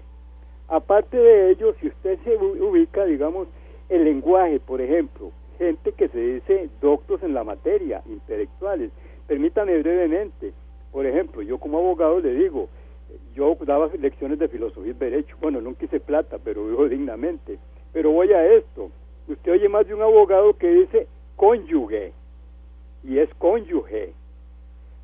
Aparte 0.69 1.17
de 1.17 1.53
ello, 1.53 1.75
si 1.81 1.89
usted 1.89 2.19
se 2.23 2.37
ubica, 2.37 3.07
digamos, 3.07 3.49
el 3.89 4.05
lenguaje, 4.05 4.61
por 4.61 4.83
ejemplo, 4.83 5.33
gente 5.59 5.93
que 5.93 6.09
se 6.09 6.21
dice 6.21 6.69
doctos 6.83 7.23
en 7.23 7.33
la 7.33 7.45
materia, 7.45 8.03
intelectuales. 8.05 8.91
Permítame 9.27 9.79
brevemente, 9.79 10.53
por 10.93 11.07
ejemplo, 11.07 11.41
yo 11.41 11.57
como 11.57 11.79
abogado 11.79 12.21
le 12.21 12.35
digo, 12.35 12.69
yo 13.35 13.57
daba 13.65 13.89
lecciones 13.99 14.39
de 14.39 14.49
filosofía 14.49 14.91
y 14.91 14.95
derecho, 14.95 15.35
bueno, 15.41 15.63
no 15.63 15.75
quise 15.75 15.99
plata, 15.99 16.39
pero 16.45 16.67
vivo 16.67 16.87
dignamente. 16.87 17.59
Pero 17.95 18.11
voy 18.11 18.33
a 18.33 18.45
esto, 18.55 18.91
usted 19.29 19.53
oye 19.53 19.69
más 19.69 19.87
de 19.87 19.95
un 19.95 20.03
abogado 20.03 20.59
que 20.59 20.69
dice 20.69 21.07
cónyuge, 21.37 22.13
y 23.05 23.19
es 23.19 23.33
cónyuge. 23.39 24.13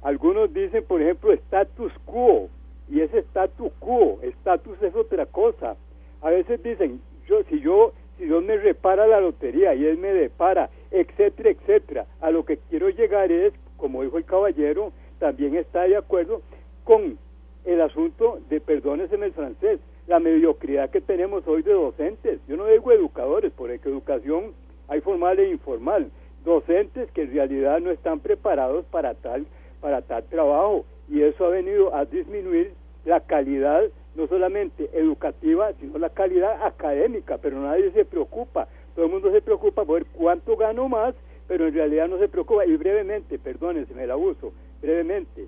Algunos 0.03 0.53
dicen, 0.53 0.85
por 0.85 1.00
ejemplo, 1.00 1.33
status 1.33 1.92
quo, 2.05 2.48
y 2.90 3.00
ese 3.00 3.20
status 3.20 3.70
quo, 3.79 4.18
status 4.22 4.83
es 4.83 4.94
otra 4.96 5.24
cosa. 5.24 5.76
A 6.20 6.31
veces 6.31 6.61
dicen, 6.62 7.00
yo 7.29 7.44
si 7.44 7.61
yo 7.61 7.92
si 8.18 8.24
Dios 8.24 8.42
me 8.42 8.57
repara 8.57 9.07
la 9.07 9.20
lotería 9.20 9.72
y 9.74 9.87
Él 9.87 9.96
me 9.96 10.12
depara, 10.12 10.68
etcétera, 10.90 11.50
etcétera. 11.50 12.07
A 12.20 12.31
lo 12.31 12.44
que 12.44 12.59
quiero 12.68 12.90
llegar 12.90 13.31
es, 13.31 13.55
como 13.76 14.03
dijo 14.03 14.18
el 14.18 14.24
caballero, 14.24 14.92
también 15.20 15.55
está 15.55 15.85
de 15.85 15.96
acuerdo 15.96 16.42
con 16.83 17.18
el 17.64 17.81
asunto 17.81 18.40
de, 18.48 18.61
perdones 18.61 19.12
en 19.12 19.22
el 19.22 19.33
francés, 19.33 19.79
la 20.11 20.18
mediocridad 20.18 20.90
que 20.90 21.01
tenemos 21.01 21.46
hoy 21.46 21.62
de 21.62 21.73
docentes. 21.73 22.40
Yo 22.49 22.57
no 22.57 22.66
digo 22.66 22.90
educadores, 22.90 23.53
porque 23.57 23.79
educación 23.85 24.55
hay 24.88 25.01
formal 25.03 25.38
e 25.38 25.49
informal. 25.49 26.11
Docentes 26.44 27.09
que 27.12 27.23
en 27.23 27.33
realidad 27.33 27.79
no 27.79 27.92
están 27.92 28.18
preparados 28.18 28.85
para 28.87 29.14
tal, 29.14 29.46
para 29.81 30.03
tal 30.03 30.25
trabajo. 30.25 30.85
Y 31.09 31.23
eso 31.23 31.44
ha 31.46 31.51
venido 31.51 31.94
a 31.94 32.07
disminuir 32.07 32.73
la 33.05 33.20
calidad 33.20 33.85
no 34.16 34.27
solamente 34.27 34.90
educativa, 34.92 35.73
sino 35.75 35.96
la 35.96 36.11
calidad 36.11 36.61
académica, 36.66 37.38
pero 37.38 37.61
nadie 37.61 37.92
se 37.92 38.05
preocupa. 38.05 38.66
Todo 38.96 39.05
el 39.05 39.12
mundo 39.12 39.31
se 39.31 39.40
preocupa 39.40 39.85
por 39.85 40.05
cuánto 40.07 40.57
gano 40.57 40.88
más, 40.88 41.14
pero 41.46 41.68
en 41.68 41.75
realidad 41.75 42.09
no 42.09 42.18
se 42.18 42.27
preocupa. 42.27 42.66
Y 42.66 42.77
brevemente, 42.77 43.38
perdónense, 43.38 43.94
me 43.94 44.09
la 44.09 44.16
uso, 44.16 44.53
brevemente, 44.83 45.46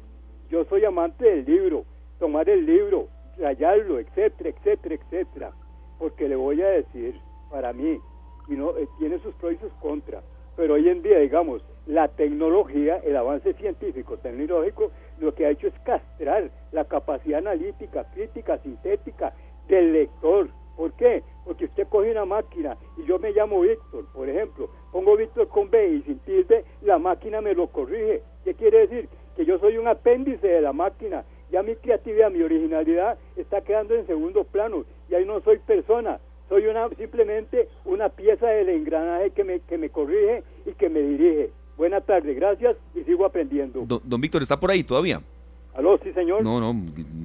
yo 0.53 0.64
soy 0.66 0.85
amante 0.85 1.25
del 1.25 1.44
libro, 1.46 1.85
tomar 2.20 2.48
el 2.48 2.64
libro, 2.64 3.09
rayarlo, 3.38 3.99
etcétera, 3.99 4.51
etcétera, 4.51 4.95
etcétera, 4.95 5.53
porque 5.99 6.29
le 6.29 6.37
voy 6.37 6.62
a 6.62 6.68
decir, 6.68 7.21
para 7.51 7.73
mí, 7.73 7.99
y 8.49 8.53
no, 8.55 8.77
eh, 8.77 8.88
tiene 8.99 9.18
sus 9.18 9.35
pros 9.35 9.55
y 9.55 9.57
sus 9.59 9.73
contras, 9.75 10.25
pero 10.57 10.75
hoy 10.75 10.88
en 10.88 11.03
día, 11.03 11.18
digamos, 11.18 11.64
la 11.87 12.09
tecnología, 12.09 12.99
el 12.99 13.16
avance 13.16 13.55
científico, 13.55 14.16
tecnológico, 14.18 14.90
lo 15.18 15.35
que 15.35 15.47
ha 15.47 15.51
hecho 15.51 15.68
es 15.68 15.79
castrar 15.81 16.51
la 16.71 16.85
capacidad 16.85 17.38
analítica, 17.38 18.05
crítica, 18.12 18.59
sintética 18.59 19.33
del 19.68 19.92
lector. 19.92 20.49
¿Por 20.77 20.92
qué? 20.92 21.23
Porque 21.45 21.66
usted 21.66 21.87
coge 21.88 22.11
una 22.11 22.25
máquina 22.25 22.77
y 22.97 23.05
yo 23.05 23.18
me 23.18 23.33
llamo 23.33 23.61
Víctor, 23.61 24.07
por 24.12 24.29
ejemplo, 24.29 24.71
pongo 24.90 25.16
Víctor 25.16 25.49
con 25.49 25.71
B 25.71 25.88
y 25.88 26.03
sin 26.03 26.18
tilde, 26.21 26.64
la 26.83 26.99
máquina 26.99 27.40
me 27.40 27.55
lo 27.55 27.66
corrige. 27.68 28.23
¿Qué 28.45 28.55
quiere 28.55 28.87
decir? 28.87 29.09
Que 29.37 29.45
yo 29.45 29.59
soy 29.59 29.77
un 29.79 29.88
apéndice 29.88 30.47
de 30.47 30.61
la 30.61 30.73
máquina. 30.73 31.25
Ya 31.52 31.62
mi 31.62 31.76
creatividad, 31.76 32.30
mi 32.30 32.42
originalidad 32.42 33.18
está 33.36 33.60
quedando 33.60 33.94
en 33.94 34.06
segundo 34.06 34.42
plano. 34.42 34.86
Y 35.10 35.14
ahí 35.14 35.26
no 35.26 35.40
soy 35.42 35.58
persona, 35.58 36.18
soy 36.48 36.66
una 36.66 36.88
simplemente 36.96 37.68
una 37.84 38.08
pieza 38.08 38.46
del 38.46 38.70
engranaje 38.70 39.30
que 39.30 39.44
me, 39.44 39.60
que 39.60 39.76
me 39.76 39.90
corrige 39.90 40.42
y 40.64 40.72
que 40.72 40.88
me 40.88 41.00
dirige. 41.00 41.50
Buenas 41.76 42.06
tardes, 42.06 42.34
gracias 42.36 42.76
y 42.94 43.02
sigo 43.04 43.26
aprendiendo. 43.26 43.84
Don, 43.86 44.20
Víctor, 44.20 44.40
¿está 44.40 44.58
por 44.58 44.70
ahí 44.70 44.82
todavía? 44.82 45.20
Aló, 45.74 45.98
sí, 46.02 46.12
señor. 46.12 46.42
No, 46.42 46.58
no, 46.58 46.74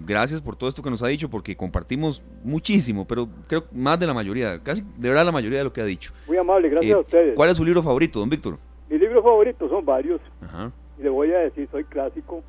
gracias 0.05 0.41
por 0.41 0.57
todo 0.57 0.69
esto 0.69 0.83
que 0.83 0.89
nos 0.89 1.03
ha 1.03 1.07
dicho, 1.07 1.29
porque 1.29 1.55
compartimos 1.55 2.23
muchísimo, 2.43 3.05
pero 3.05 3.29
creo 3.47 3.63
más 3.71 3.97
de 3.97 4.07
la 4.07 4.13
mayoría, 4.13 4.61
casi 4.61 4.81
de 4.81 5.07
verdad 5.07 5.25
la 5.25 5.31
mayoría 5.31 5.59
de 5.59 5.63
lo 5.65 5.73
que 5.73 5.81
ha 5.81 5.85
dicho. 5.85 6.11
Muy 6.27 6.37
amable, 6.37 6.67
gracias 6.69 6.93
a 6.93 6.97
eh, 6.97 7.01
ustedes. 7.01 7.35
¿Cuál 7.35 7.49
es 7.49 7.57
su 7.57 7.63
libro 7.63 7.81
favorito, 7.81 8.19
don 8.19 8.29
Víctor? 8.29 8.57
Mi 8.89 8.97
libro 8.97 9.23
favorito 9.23 9.69
son 9.69 9.85
varios. 9.85 10.19
Ajá. 10.41 10.71
Y 10.97 11.03
le 11.03 11.09
voy 11.09 11.31
a 11.31 11.39
decir, 11.39 11.67
soy 11.71 11.83
clásico. 11.85 12.43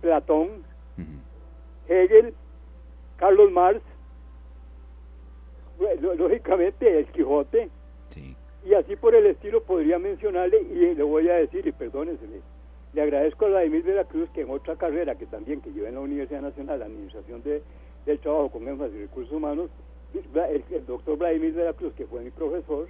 Platón, 0.00 0.48
Hegel, 1.88 2.34
Carlos 3.16 3.50
Marx, 3.50 3.80
lógicamente 6.00 6.98
El 6.98 7.06
Quijote. 7.06 7.70
Sí 8.08 8.36
y 8.64 8.74
así 8.74 8.96
por 8.96 9.14
el 9.14 9.26
estilo 9.26 9.62
podría 9.62 9.98
mencionarle 9.98 10.62
y 10.62 10.94
le 10.94 11.02
voy 11.02 11.28
a 11.28 11.34
decir, 11.34 11.66
y 11.66 11.72
perdónesele, 11.72 12.40
le 12.92 13.02
agradezco 13.02 13.46
a 13.46 13.48
Vladimir 13.48 13.84
de 13.84 13.94
la 13.94 14.04
Cruz 14.04 14.30
que 14.30 14.42
en 14.42 14.50
otra 14.50 14.76
carrera 14.76 15.14
que 15.16 15.26
también 15.26 15.60
que 15.60 15.72
lleva 15.72 15.88
en 15.88 15.94
la 15.94 16.00
Universidad 16.00 16.42
Nacional, 16.42 16.78
la 16.78 16.86
Administración 16.86 17.42
de, 17.42 17.62
del 18.06 18.18
Trabajo 18.20 18.50
con 18.50 18.68
énfasis 18.68 18.96
y 18.96 19.00
Recursos 19.00 19.32
Humanos, 19.32 19.70
el, 20.14 20.86
doctor 20.86 21.18
Vladimir 21.18 21.54
de 21.54 21.64
la 21.64 21.72
Cruz, 21.72 21.92
que 21.94 22.06
fue 22.06 22.20
mi 22.20 22.30
profesor, 22.30 22.88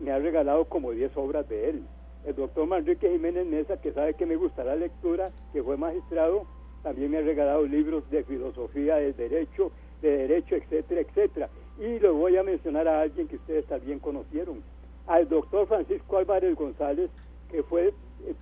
me 0.00 0.12
ha 0.12 0.18
regalado 0.18 0.64
como 0.66 0.92
10 0.92 1.16
obras 1.16 1.48
de 1.48 1.70
él. 1.70 1.82
El 2.24 2.36
doctor 2.36 2.66
Manrique 2.66 3.10
Jiménez 3.10 3.44
Mesa, 3.44 3.80
que 3.80 3.92
sabe 3.92 4.14
que 4.14 4.24
me 4.24 4.36
gusta 4.36 4.64
la 4.64 4.76
lectura, 4.76 5.30
que 5.52 5.62
fue 5.62 5.76
magistrado, 5.76 6.46
también 6.84 7.10
me 7.10 7.16
ha 7.16 7.22
regalado 7.22 7.66
libros 7.66 8.08
de 8.10 8.22
filosofía 8.24 8.96
del 8.96 9.16
derecho, 9.16 9.72
de 10.02 10.18
derecho, 10.18 10.54
etcétera, 10.54 11.00
etcétera. 11.00 11.48
Y 11.80 11.98
lo 11.98 12.14
voy 12.14 12.36
a 12.36 12.42
mencionar 12.42 12.86
a 12.86 13.00
alguien 13.00 13.26
que 13.26 13.36
ustedes 13.36 13.64
también 13.64 13.98
conocieron, 13.98 14.62
al 15.06 15.26
doctor 15.28 15.66
Francisco 15.66 16.18
Álvarez 16.18 16.54
González, 16.54 17.10
que 17.50 17.62
fue 17.62 17.88
eh, 17.88 17.92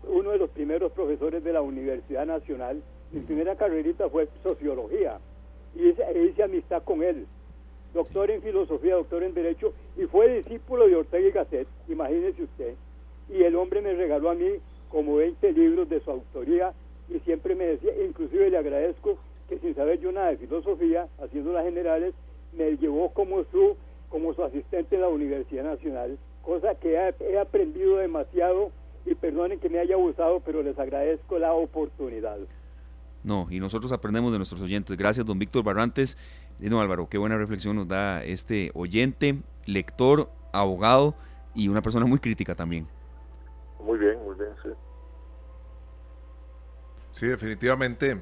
uno 0.09 0.33
de 0.33 0.39
los 0.39 0.51
primeros 0.51 0.91
profesores 0.91 1.43
de 1.45 1.53
la 1.53 1.63
Universidad 1.63 2.27
Nacional. 2.27 2.83
Mi 3.13 3.21
primera 3.21 3.55
carrerita 3.55 4.09
fue 4.09 4.29
sociología 4.43 5.19
y 5.77 5.91
hice, 5.91 6.03
e 6.13 6.25
hice 6.25 6.43
amistad 6.43 6.83
con 6.83 7.05
él. 7.05 7.27
Doctor 7.95 8.31
en 8.33 8.43
filosofía, 8.43 8.97
doctor 8.97 9.23
en 9.23 9.35
derecho 9.35 9.73
y 9.97 10.07
fue 10.07 10.39
discípulo 10.39 10.89
de 10.89 10.97
Ortega 10.97 11.29
y 11.29 11.31
Gasset, 11.31 11.69
imagínese 11.89 12.43
usted. 12.43 12.75
Y 13.31 13.45
el 13.45 13.55
hombre 13.55 13.83
me 13.83 13.95
regaló 13.95 14.31
a 14.31 14.35
mí 14.35 14.49
como 14.89 15.17
20 15.17 15.53
libros 15.53 15.89
de 15.89 16.01
su 16.01 16.11
autoría 16.11 16.73
y 17.15 17.21
siempre 17.21 17.55
me 17.55 17.67
decía, 17.67 17.93
inclusive 18.05 18.51
le 18.51 18.59
agradezco 18.59 19.19
que 19.49 19.59
sin 19.59 19.75
saber 19.75 20.01
yo 20.01 20.13
nada 20.13 20.29
de 20.29 20.39
filosofía, 20.39 21.09
haciendo 21.23 21.53
las 21.53 21.65
generales, 21.65 22.15
me 22.53 22.77
llevó 22.77 23.11
como 23.13 23.45
su, 23.45 23.77
como 24.09 24.35
su 24.35 24.43
asistente 24.43 24.97
en 24.97 25.03
la 25.03 25.09
Universidad 25.09 25.65
Nacional, 25.65 26.19
cosa 26.43 26.75
que 26.75 26.95
he, 26.95 27.39
aprendido 27.39 27.97
demasiado 27.97 28.71
y 29.07 29.15
perdonen 29.15 29.59
que 29.59 29.69
me 29.69 29.79
haya 29.79 29.95
abusado, 29.95 30.41
pero 30.41 30.63
les 30.63 30.79
agradezco 30.79 31.39
la 31.39 31.53
oportunidad. 31.53 32.39
No, 33.25 33.47
y 33.51 33.61
nosotros 33.61 33.93
aprendemos 33.93 34.33
de 34.33 34.39
nuestros 34.39 34.61
oyentes. 34.63 34.97
Gracias, 34.97 35.25
don 35.25 35.39
Víctor 35.39 35.63
Barrantes. 35.63 36.19
No, 36.59 36.81
Álvaro, 36.81 37.09
qué 37.09 37.19
buena 37.19 37.37
reflexión 37.37 37.77
nos 37.77 37.89
da 37.89 38.25
este 38.25 38.71
oyente, 38.75 39.39
lector, 39.65 40.29
abogado 40.53 41.15
y 41.55 41.69
una 41.69 41.83
persona 41.83 42.07
muy 42.07 42.19
crítica 42.19 42.55
también. 42.55 42.87
Muy 43.85 43.99
bien, 43.99 44.19
muy 44.25 44.35
bien, 44.37 44.51
sí. 44.63 44.71
Sí, 47.13 47.27
definitivamente 47.27 48.21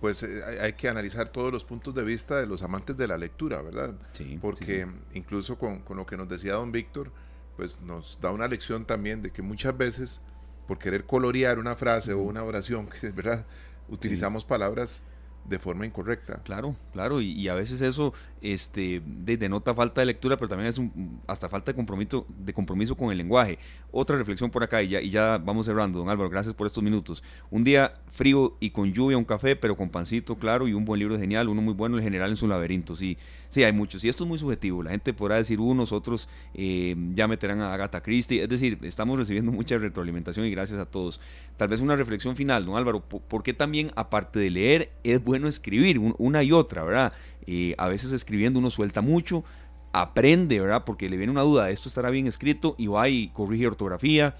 pues 0.00 0.22
eh, 0.22 0.60
hay 0.60 0.74
que 0.74 0.88
analizar 0.88 1.28
todos 1.30 1.52
los 1.52 1.64
puntos 1.64 1.94
de 1.94 2.04
vista 2.04 2.38
de 2.38 2.46
los 2.46 2.62
amantes 2.62 2.96
de 2.96 3.08
la 3.08 3.18
lectura, 3.18 3.62
¿verdad? 3.62 3.94
Sí. 4.12 4.38
Porque 4.40 4.86
incluso 5.12 5.58
con, 5.58 5.82
lo 5.88 6.06
que 6.06 6.16
nos 6.16 6.28
decía 6.28 6.54
don 6.54 6.72
Víctor, 6.72 7.10
pues 7.56 7.80
nos 7.80 8.20
da 8.20 8.30
una 8.30 8.46
lección 8.46 8.84
también 8.84 9.22
de 9.22 9.30
que 9.30 9.42
muchas 9.42 9.76
veces, 9.76 10.20
por 10.66 10.78
querer 10.78 11.04
colorear 11.04 11.58
una 11.58 11.74
frase 11.74 12.12
o 12.12 12.18
una 12.18 12.44
oración, 12.44 12.88
¿verdad? 13.14 13.44
Utilizamos 13.88 14.44
palabras 14.44 15.02
de 15.48 15.58
forma 15.58 15.86
incorrecta. 15.86 16.40
Claro, 16.44 16.76
claro, 16.92 17.20
y, 17.20 17.48
a 17.48 17.54
veces 17.54 17.80
eso 17.80 18.12
este, 18.42 19.02
denota 19.04 19.74
falta 19.74 20.00
de 20.00 20.06
lectura, 20.06 20.36
pero 20.36 20.48
también 20.48 20.68
es 20.68 20.78
un, 20.78 21.20
hasta 21.26 21.48
falta 21.48 21.72
de 21.72 21.76
compromiso, 21.76 22.26
de 22.38 22.52
compromiso 22.52 22.94
con 22.96 23.10
el 23.10 23.18
lenguaje. 23.18 23.58
Otra 23.90 24.16
reflexión 24.16 24.50
por 24.50 24.62
acá 24.62 24.82
y 24.82 24.88
ya, 24.88 25.00
y 25.00 25.08
ya 25.08 25.38
vamos 25.38 25.66
cerrando, 25.66 25.98
don 25.98 26.10
Álvaro, 26.10 26.28
gracias 26.28 26.54
por 26.54 26.66
estos 26.66 26.82
minutos. 26.82 27.22
Un 27.50 27.64
día 27.64 27.94
frío 28.10 28.56
y 28.60 28.70
con 28.70 28.92
lluvia, 28.92 29.16
un 29.16 29.24
café, 29.24 29.56
pero 29.56 29.76
con 29.76 29.88
pancito, 29.88 30.36
claro, 30.36 30.68
y 30.68 30.74
un 30.74 30.84
buen 30.84 30.98
libro 30.98 31.18
genial, 31.18 31.48
uno 31.48 31.62
muy 31.62 31.74
bueno, 31.74 31.96
el 31.96 32.02
general 32.02 32.30
en 32.30 32.36
su 32.36 32.46
laberinto, 32.46 32.94
sí, 32.94 33.16
sí, 33.48 33.64
hay 33.64 33.72
muchos. 33.72 34.04
Y 34.04 34.08
esto 34.08 34.24
es 34.24 34.28
muy 34.28 34.38
subjetivo, 34.38 34.82
la 34.82 34.90
gente 34.90 35.14
podrá 35.14 35.36
decir 35.36 35.60
unos, 35.60 35.92
otros 35.92 36.28
eh, 36.54 36.94
ya 37.14 37.26
meterán 37.26 37.62
a 37.62 37.72
Agatha 37.72 38.02
Christie, 38.02 38.42
es 38.42 38.48
decir, 38.48 38.78
estamos 38.82 39.18
recibiendo 39.18 39.50
mucha 39.52 39.78
retroalimentación 39.78 40.44
y 40.46 40.50
gracias 40.50 40.78
a 40.78 40.86
todos. 40.86 41.20
Tal 41.56 41.68
vez 41.68 41.80
una 41.80 41.96
reflexión 41.96 42.36
final, 42.36 42.66
don 42.66 42.76
Álvaro, 42.76 43.00
¿por 43.00 43.42
qué 43.42 43.54
también, 43.54 43.90
aparte 43.96 44.38
de 44.38 44.50
leer, 44.50 44.92
es 45.02 45.22
bueno 45.24 45.37
escribir 45.46 45.98
una 46.18 46.42
y 46.42 46.52
otra, 46.52 46.82
verdad? 46.82 47.12
Eh, 47.46 47.74
a 47.78 47.88
veces 47.88 48.12
escribiendo 48.12 48.58
uno 48.58 48.70
suelta 48.70 49.00
mucho, 49.00 49.44
aprende, 49.92 50.60
¿verdad? 50.60 50.84
Porque 50.84 51.08
le 51.08 51.16
viene 51.16 51.32
una 51.32 51.42
duda, 51.42 51.70
esto 51.70 51.88
estará 51.88 52.10
bien 52.10 52.26
escrito 52.26 52.74
y 52.78 52.88
va 52.88 53.08
y 53.08 53.28
corrige 53.28 53.66
ortografía, 53.66 54.36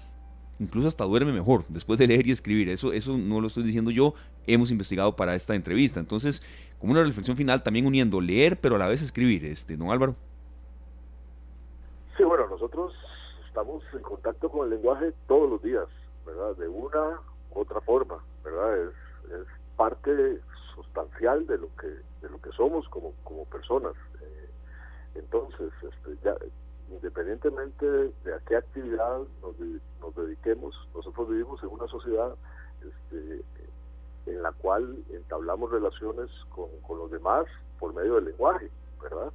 incluso 0.59 0.87
hasta 0.87 1.05
duerme 1.05 1.31
mejor 1.31 1.65
después 1.69 1.97
de 1.97 2.07
leer 2.07 2.27
y 2.27 2.31
escribir. 2.31 2.69
Eso, 2.69 2.93
eso 2.93 3.17
no 3.17 3.41
lo 3.41 3.47
estoy 3.47 3.63
diciendo 3.63 3.91
yo, 3.91 4.13
hemos 4.45 4.71
investigado 4.71 5.15
para 5.15 5.35
esta 5.35 5.55
entrevista. 5.55 5.99
Entonces, 5.99 6.43
como 6.79 6.91
una 6.91 7.03
reflexión 7.03 7.37
final, 7.37 7.63
también 7.63 7.85
uniendo 7.85 8.21
leer, 8.21 8.59
pero 8.59 8.75
a 8.75 8.79
la 8.79 8.87
vez 8.87 9.01
escribir, 9.01 9.45
este, 9.45 9.77
don 9.77 9.89
Álvaro. 9.89 10.15
Sí, 12.17 12.23
bueno, 12.23 12.47
nosotros 12.47 12.93
estamos 13.47 13.83
en 13.93 14.01
contacto 14.01 14.49
con 14.49 14.65
el 14.65 14.75
lenguaje 14.75 15.13
todos 15.27 15.49
los 15.49 15.63
días, 15.63 15.87
¿verdad? 16.25 16.55
De 16.57 16.67
una 16.67 17.21
u 17.51 17.59
otra 17.59 17.81
forma, 17.81 18.17
¿verdad? 18.43 18.83
Es, 18.83 19.31
es 19.31 19.47
parte 19.77 20.39
sustancial 20.83 21.45
de 21.47 21.57
lo 21.57 21.69
que 21.75 21.87
de 21.87 22.29
lo 22.29 22.39
que 22.41 22.51
somos 22.51 22.87
como 22.89 23.13
como 23.23 23.45
personas. 23.45 23.93
Eh, 24.21 24.49
entonces 25.15 25.71
este, 25.81 26.17
ya 26.23 26.35
independientemente 26.89 27.85
de 27.85 28.33
a 28.33 28.39
qué 28.47 28.57
actividad 28.57 29.19
nos, 29.41 29.55
nos 30.01 30.15
dediquemos 30.15 30.75
nosotros 30.93 31.29
vivimos 31.29 31.61
en 31.63 31.69
una 31.69 31.87
sociedad 31.87 32.35
este, 32.81 33.43
en 34.25 34.41
la 34.41 34.51
cual 34.53 35.03
entablamos 35.09 35.71
relaciones 35.71 36.29
con, 36.49 36.69
con 36.87 36.97
los 36.97 37.11
demás 37.11 37.45
por 37.79 37.93
medio 37.93 38.15
del 38.15 38.25
lenguaje 38.25 38.71
verdad 39.01 39.31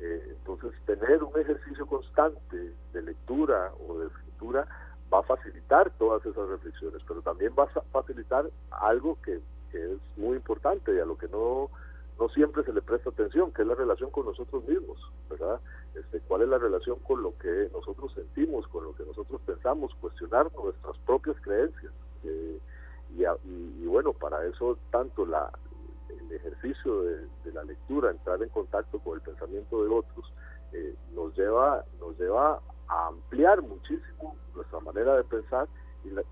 eh, 0.00 0.36
entonces 0.38 0.72
tener 0.84 1.22
un 1.22 1.38
ejercicio 1.38 1.86
constante 1.86 2.74
de 2.92 3.02
lectura 3.02 3.72
o 3.86 3.98
de 3.98 4.06
escritura 4.08 4.66
va 5.12 5.20
a 5.20 5.22
facilitar 5.22 5.90
todas 5.98 6.24
esas 6.26 6.48
reflexiones, 6.48 7.02
pero 7.06 7.22
también 7.22 7.52
va 7.58 7.64
a 7.64 7.80
facilitar 7.92 8.46
algo 8.70 9.18
que 9.22 9.40
que 9.70 9.92
es 9.92 9.98
muy 10.16 10.36
importante 10.36 10.94
y 10.94 10.98
a 10.98 11.04
lo 11.04 11.16
que 11.16 11.28
no 11.28 11.70
no 12.18 12.28
siempre 12.30 12.64
se 12.64 12.72
le 12.72 12.80
presta 12.80 13.10
atención, 13.10 13.52
que 13.52 13.62
es 13.62 13.68
la 13.68 13.74
relación 13.74 14.10
con 14.10 14.26
nosotros 14.26 14.66
mismos, 14.66 14.98
¿verdad? 15.28 15.60
Este, 15.94 16.20
¿Cuál 16.20 16.42
es 16.42 16.48
la 16.48 16.58
relación 16.58 16.98
con 17.00 17.22
lo 17.22 17.36
que 17.38 17.68
nosotros 17.72 18.12
sentimos, 18.14 18.66
con 18.68 18.84
lo 18.84 18.94
que 18.94 19.04
nosotros 19.04 19.40
pensamos, 19.44 19.94
cuestionar 20.00 20.50
nuestras 20.54 20.96
propias 21.04 21.36
creencias? 21.42 21.92
Eh, 22.24 22.58
y, 23.14 23.86
bueno, 23.86 24.12
para 24.12 24.44
eso 24.46 24.78
tanto 24.90 25.24
la, 25.24 25.50
el 26.08 26.32
ejercicio 26.32 27.02
de, 27.02 27.52
la 27.52 27.64
lectura, 27.64 28.10
entrar 28.10 28.42
en 28.42 28.50
contacto 28.50 28.98
con 28.98 29.14
el 29.14 29.22
pensamiento 29.22 29.82
de 29.82 29.88
otros, 29.88 30.32
eh, 30.72 30.94
nos 31.14 31.34
lleva 31.36 31.84
nos 32.00 32.18
lleva 32.18 32.60
a 32.88 33.06
ampliar 33.06 33.62
muchísimo 33.62 34.36
nuestra 34.54 34.80
manera 34.80 35.16
de 35.16 35.24
pensar 35.24 35.68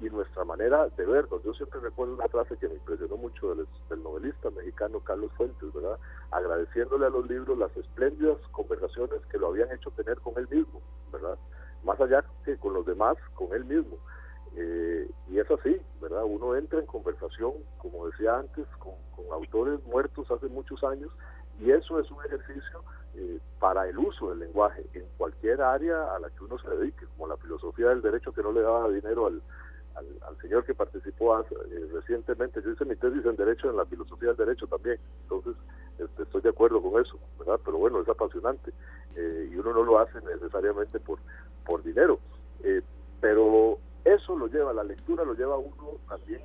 y, 0.01 0.11
nuestra 0.11 0.45
manera 0.45 0.89
de 0.97 1.07
vernos. 1.07 1.43
Yo 1.43 1.53
siempre 1.55 1.81
recuerdo 1.81 2.15
una 2.15 2.29
frase 2.29 2.57
que 2.57 2.69
me 2.69 2.75
impresionó 2.75 3.17
mucho 3.17 3.55
del, 3.55 3.67
novelista 4.03 4.51
mexicano 4.51 5.01
Carlos 5.01 5.33
Fuentes, 5.37 5.73
¿verdad? 5.73 5.99
Agradeciéndole 6.31 7.07
a 7.07 7.11
los 7.11 7.29
libros 7.29 7.59
las 7.59 7.75
espléndidas 7.77 8.39
conversaciones 8.53 9.21
que 9.31 9.39
lo 9.39 9.49
habían 9.49 9.71
hecho 9.73 9.91
tener 9.93 10.19
con 10.19 10.35
él 10.37 10.49
mismo, 10.51 10.81
¿verdad? 11.13 11.39
Más 11.85 12.01
allá 12.01 12.25
que 12.45 12.57
con 12.57 12.75
los 12.75 12.87
demás, 12.87 13.17
con 13.35 13.53
él 13.55 13.65
mismo. 13.65 13.97
Eh, 14.57 15.11
y 15.29 15.39
es 15.39 15.51
así, 15.51 15.81
¿verdad? 16.01 16.25
Uno 16.25 16.55
entra 16.55 16.79
en 16.79 16.87
conversación, 16.87 17.53
como 17.79 18.07
decía 18.07 18.39
antes, 18.39 18.67
con, 18.79 18.95
autores 19.33 19.83
muertos 19.85 20.31
hace 20.31 20.47
muchos 20.49 20.85
años, 20.85 21.11
y 21.59 21.71
eso 21.71 21.99
es 21.99 22.09
un 22.11 22.25
ejercicio 22.25 22.85
eh, 23.15 23.41
para 23.59 23.89
el 23.89 23.99
uso 23.99 24.31
del 24.31 24.41
lenguaje 24.41 24.85
en 24.93 25.05
cualquier 25.17 25.61
área 25.61 26.15
a 26.15 26.19
la 26.21 26.31
que 26.31 26.45
uno 26.45 26.59
se 26.59 26.69
dedique, 26.69 27.07
como 27.17 27.29
la 27.29 27.37
filosofía 27.37 27.89
del 27.89 28.03
derecho 28.03 28.33
que 28.33 28.43
no 28.43 28.53
le 28.53 28.61
daba 28.61 28.89
dinero 28.91 29.27
al, 29.27 29.43
al, 29.95 30.37
señor 30.41 30.65
que 30.65 30.75
participó 30.75 31.39
eh, 31.41 31.45
recientemente. 31.93 32.61
Yo 32.63 32.71
hice 32.71 32.85
mi 32.85 32.97
tesis 32.97 33.25
en 33.25 33.37
Derecho, 33.37 33.71
en 33.71 33.77
la 33.77 33.87
filosofía 33.87 34.29
del 34.29 34.37
derecho 34.37 34.67
también, 34.67 34.99
entonces 35.23 35.55
este, 35.99 36.23
estoy 36.25 36.43
de 36.43 36.51
acuerdo 36.51 36.83
con 36.83 37.01
eso, 37.01 37.19
¿verdad? 37.39 37.61
Pero 37.65 37.79
bueno, 37.79 38.01
es 38.01 38.09
apasionante 38.09 38.73
eh, 39.17 39.49
y 39.53 39.57
uno 39.57 39.73
no 39.73 39.85
lo 39.85 39.99
hace 39.99 40.21
necesariamente 40.21 40.99
por, 41.01 41.19
por 41.65 41.83
dinero. 41.83 42.19
Eh, 42.63 42.83
pero 43.21 43.79
eso 44.05 44.37
lo 44.37 44.49
lleva, 44.49 44.73
la 44.73 44.85
lectura 44.85 45.25
lo 45.25 45.35
lleva 45.35 45.57
uno 45.57 45.99
también, 46.09 46.43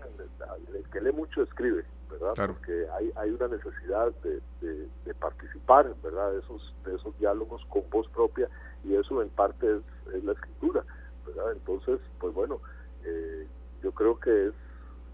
el, 0.74 0.90
que 0.92 1.02
lee 1.02 1.12
mucho 1.12 1.42
escribe, 1.44 1.84
¿verdad? 2.10 2.34
Porque 2.48 2.88
hay, 2.94 3.12
hay 3.16 3.32
una 3.32 3.48
necesidad 3.48 4.14
de, 4.24 4.40
de, 4.62 5.14
participar, 5.16 5.94
¿verdad? 6.02 6.32
De 6.32 6.40
esos, 6.40 6.74
de 6.86 6.96
esos 6.96 7.18
diálogos 7.20 7.66
con 7.66 7.84
voz 7.90 8.08
propia 8.10 8.48
y 8.84 8.96
eso 8.96 9.22
en 9.22 9.30
parte 9.30 9.68
es, 9.76 10.14
es 10.14 10.24
la 10.24 10.32
escritura, 10.32 10.86
¿verdad? 11.26 11.52
Entonces, 11.52 12.00
pues 12.20 12.34
bueno, 12.34 12.62
eh, 13.10 13.47
yo 13.82 13.91
creo 13.91 14.20
que 14.20 14.47
es, 14.47 14.53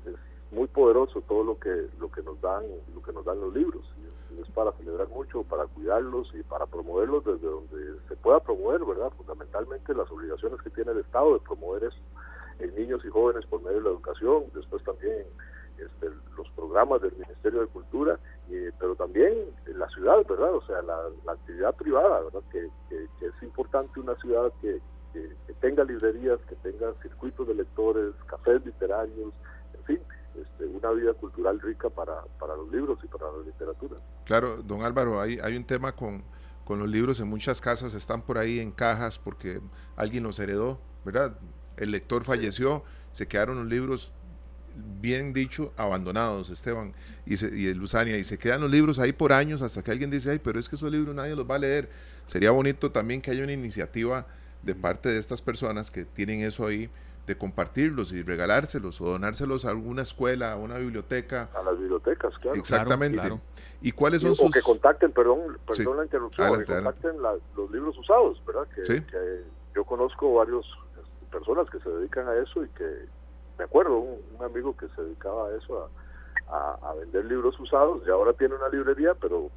es, 0.05 0.15
muy 0.51 0.67
poderoso 0.67 1.21
todo 1.21 1.43
lo 1.43 1.59
que 1.59 1.87
lo 1.99 2.11
que 2.11 2.21
nos 2.21 2.39
dan 2.41 2.63
lo 2.93 3.01
que 3.01 3.13
nos 3.13 3.25
dan 3.25 3.39
los 3.39 3.53
libros. 3.53 3.83
Y 4.31 4.41
es, 4.41 4.49
para 4.51 4.71
celebrar 4.73 5.07
mucho 5.09 5.43
para 5.43 5.65
cuidarlos 5.65 6.31
y 6.33 6.43
para 6.43 6.65
promoverlos 6.65 7.25
desde 7.25 7.47
donde 7.47 7.99
se 8.07 8.15
pueda 8.17 8.39
promover 8.39 8.83
verdad 8.83 9.11
fundamentalmente 9.17 9.93
las 9.93 10.09
obligaciones 10.11 10.61
que 10.61 10.69
tiene 10.69 10.91
el 10.91 10.99
Estado 10.99 11.33
de 11.33 11.39
promover 11.39 11.85
eso 11.85 11.97
en 12.59 12.73
niños 12.75 13.03
y 13.05 13.09
jóvenes 13.09 13.45
por 13.47 13.61
medio 13.61 13.77
de 13.77 13.83
la 13.83 13.89
educación 13.89 14.45
después 14.53 14.83
también 14.83 15.25
este, 15.77 16.09
los 16.37 16.49
programas 16.55 17.01
del 17.01 17.13
Ministerio 17.13 17.61
de 17.61 17.67
Cultura 17.67 18.19
pero 18.79 18.95
también 18.95 19.33
en 19.65 19.79
la 19.79 19.89
ciudad 19.89 20.25
verdad 20.27 20.53
o 20.53 20.65
sea 20.65 20.81
la, 20.81 21.09
actividad 21.27 21.75
privada 21.75 22.21
verdad 22.21 22.43
que 22.51 22.69
es 22.91 23.43
importante 23.43 23.99
una 23.99 24.15
ciudad 24.15 24.51
que 24.61 24.79
que, 25.15 25.53
tenga 25.61 25.83
librerías, 25.83 26.39
que 26.47 26.55
tenga 26.55 26.93
circuitos 27.01 27.47
de 27.47 27.55
lectores, 27.55 28.13
cafés 28.27 28.63
literarios, 28.65 29.33
en 29.73 29.83
fin, 29.85 29.99
este, 30.39 30.65
una 30.65 30.91
vida 30.91 31.13
cultural 31.13 31.59
rica 31.61 31.89
para, 31.89 32.21
para 32.39 32.55
los 32.55 32.71
libros 32.71 32.99
y 33.03 33.07
para 33.07 33.25
la 33.31 33.43
literatura. 33.45 33.95
Claro, 34.25 34.61
don 34.61 34.83
Álvaro, 34.83 35.19
hay, 35.19 35.39
hay 35.41 35.55
un 35.55 35.63
tema 35.63 35.95
con, 35.95 36.23
con 36.65 36.79
los 36.79 36.89
libros 36.89 37.19
en 37.19 37.27
muchas 37.27 37.61
casas 37.61 37.93
están 37.93 38.21
por 38.21 38.37
ahí 38.37 38.59
en 38.59 38.71
cajas 38.71 39.17
porque 39.17 39.61
alguien 39.95 40.23
los 40.23 40.37
heredó, 40.39 40.79
¿verdad? 41.03 41.37
El 41.77 41.91
lector 41.91 42.23
falleció, 42.23 42.83
se 43.11 43.27
quedaron 43.27 43.57
los 43.57 43.67
libros 43.67 44.11
bien 45.01 45.31
dicho, 45.31 45.73
abandonados, 45.77 46.49
Esteban 46.49 46.93
y, 47.25 47.43
y 47.45 47.73
Luzania, 47.73 48.17
y 48.17 48.25
se 48.25 48.37
quedan 48.37 48.61
los 48.61 48.69
libros 48.69 48.99
ahí 48.99 49.13
por 49.13 49.31
años 49.31 49.61
hasta 49.61 49.81
que 49.81 49.91
alguien 49.91 50.11
dice, 50.11 50.31
ay, 50.31 50.39
pero 50.43 50.59
es 50.59 50.67
que 50.67 50.75
esos 50.75 50.91
libros 50.91 51.15
nadie 51.15 51.35
los 51.35 51.49
va 51.49 51.55
a 51.55 51.59
leer. 51.59 51.89
Sería 52.25 52.51
bonito 52.51 52.91
también 52.91 53.21
que 53.21 53.31
haya 53.31 53.43
una 53.43 53.53
iniciativa 53.53 54.27
de 54.65 54.75
parte 54.75 55.09
de 55.09 55.19
estas 55.19 55.41
personas 55.41 55.91
que 55.91 56.05
tienen 56.05 56.41
eso 56.41 56.65
ahí, 56.65 56.89
de 57.27 57.37
compartirlos 57.37 58.11
y 58.11 58.21
regalárselos 58.21 59.01
o 59.01 59.05
donárselos 59.05 59.65
a 59.65 59.69
alguna 59.69 60.01
escuela, 60.01 60.51
a 60.51 60.57
una 60.57 60.77
biblioteca. 60.77 61.49
A 61.55 61.63
las 61.63 61.79
bibliotecas, 61.79 62.37
claro. 62.39 62.57
Exactamente. 62.57 63.39
¿Y 63.81 63.91
cuáles 63.91 64.21
son 64.21 64.35
sus...? 64.35 64.47
O 64.47 64.51
que 64.51 64.61
contacten, 64.61 65.11
perdón, 65.11 65.57
perdón 65.65 65.97
la 65.97 66.03
interrupción, 66.03 66.59
que 66.59 66.65
contacten 66.65 67.15
los 67.55 67.71
libros 67.71 67.97
usados, 67.97 68.41
¿verdad? 68.45 68.67
Que, 68.75 68.81
que 68.83 69.43
yo 69.75 69.83
conozco 69.85 70.33
varios 70.33 70.65
este, 70.99 71.25
personas 71.31 71.69
que 71.69 71.79
se 71.79 71.89
dedican 71.89 72.27
a 72.27 72.35
eso 72.35 72.63
y 72.63 72.67
que 72.69 73.05
me 73.57 73.63
acuerdo, 73.63 73.97
un, 73.97 74.43
amigo 74.43 74.75
que 74.75 74.87
se 74.95 75.01
dedicaba 75.01 75.47
a 75.47 75.55
eso, 75.55 75.89
a, 76.47 76.93
vender 76.99 77.25
libros 77.25 77.59
usados, 77.59 78.01
y 78.05 78.09
ahora 78.09 78.33
tiene 78.33 78.55
una 78.55 78.69
librería, 78.69 79.13
pero 79.15 79.49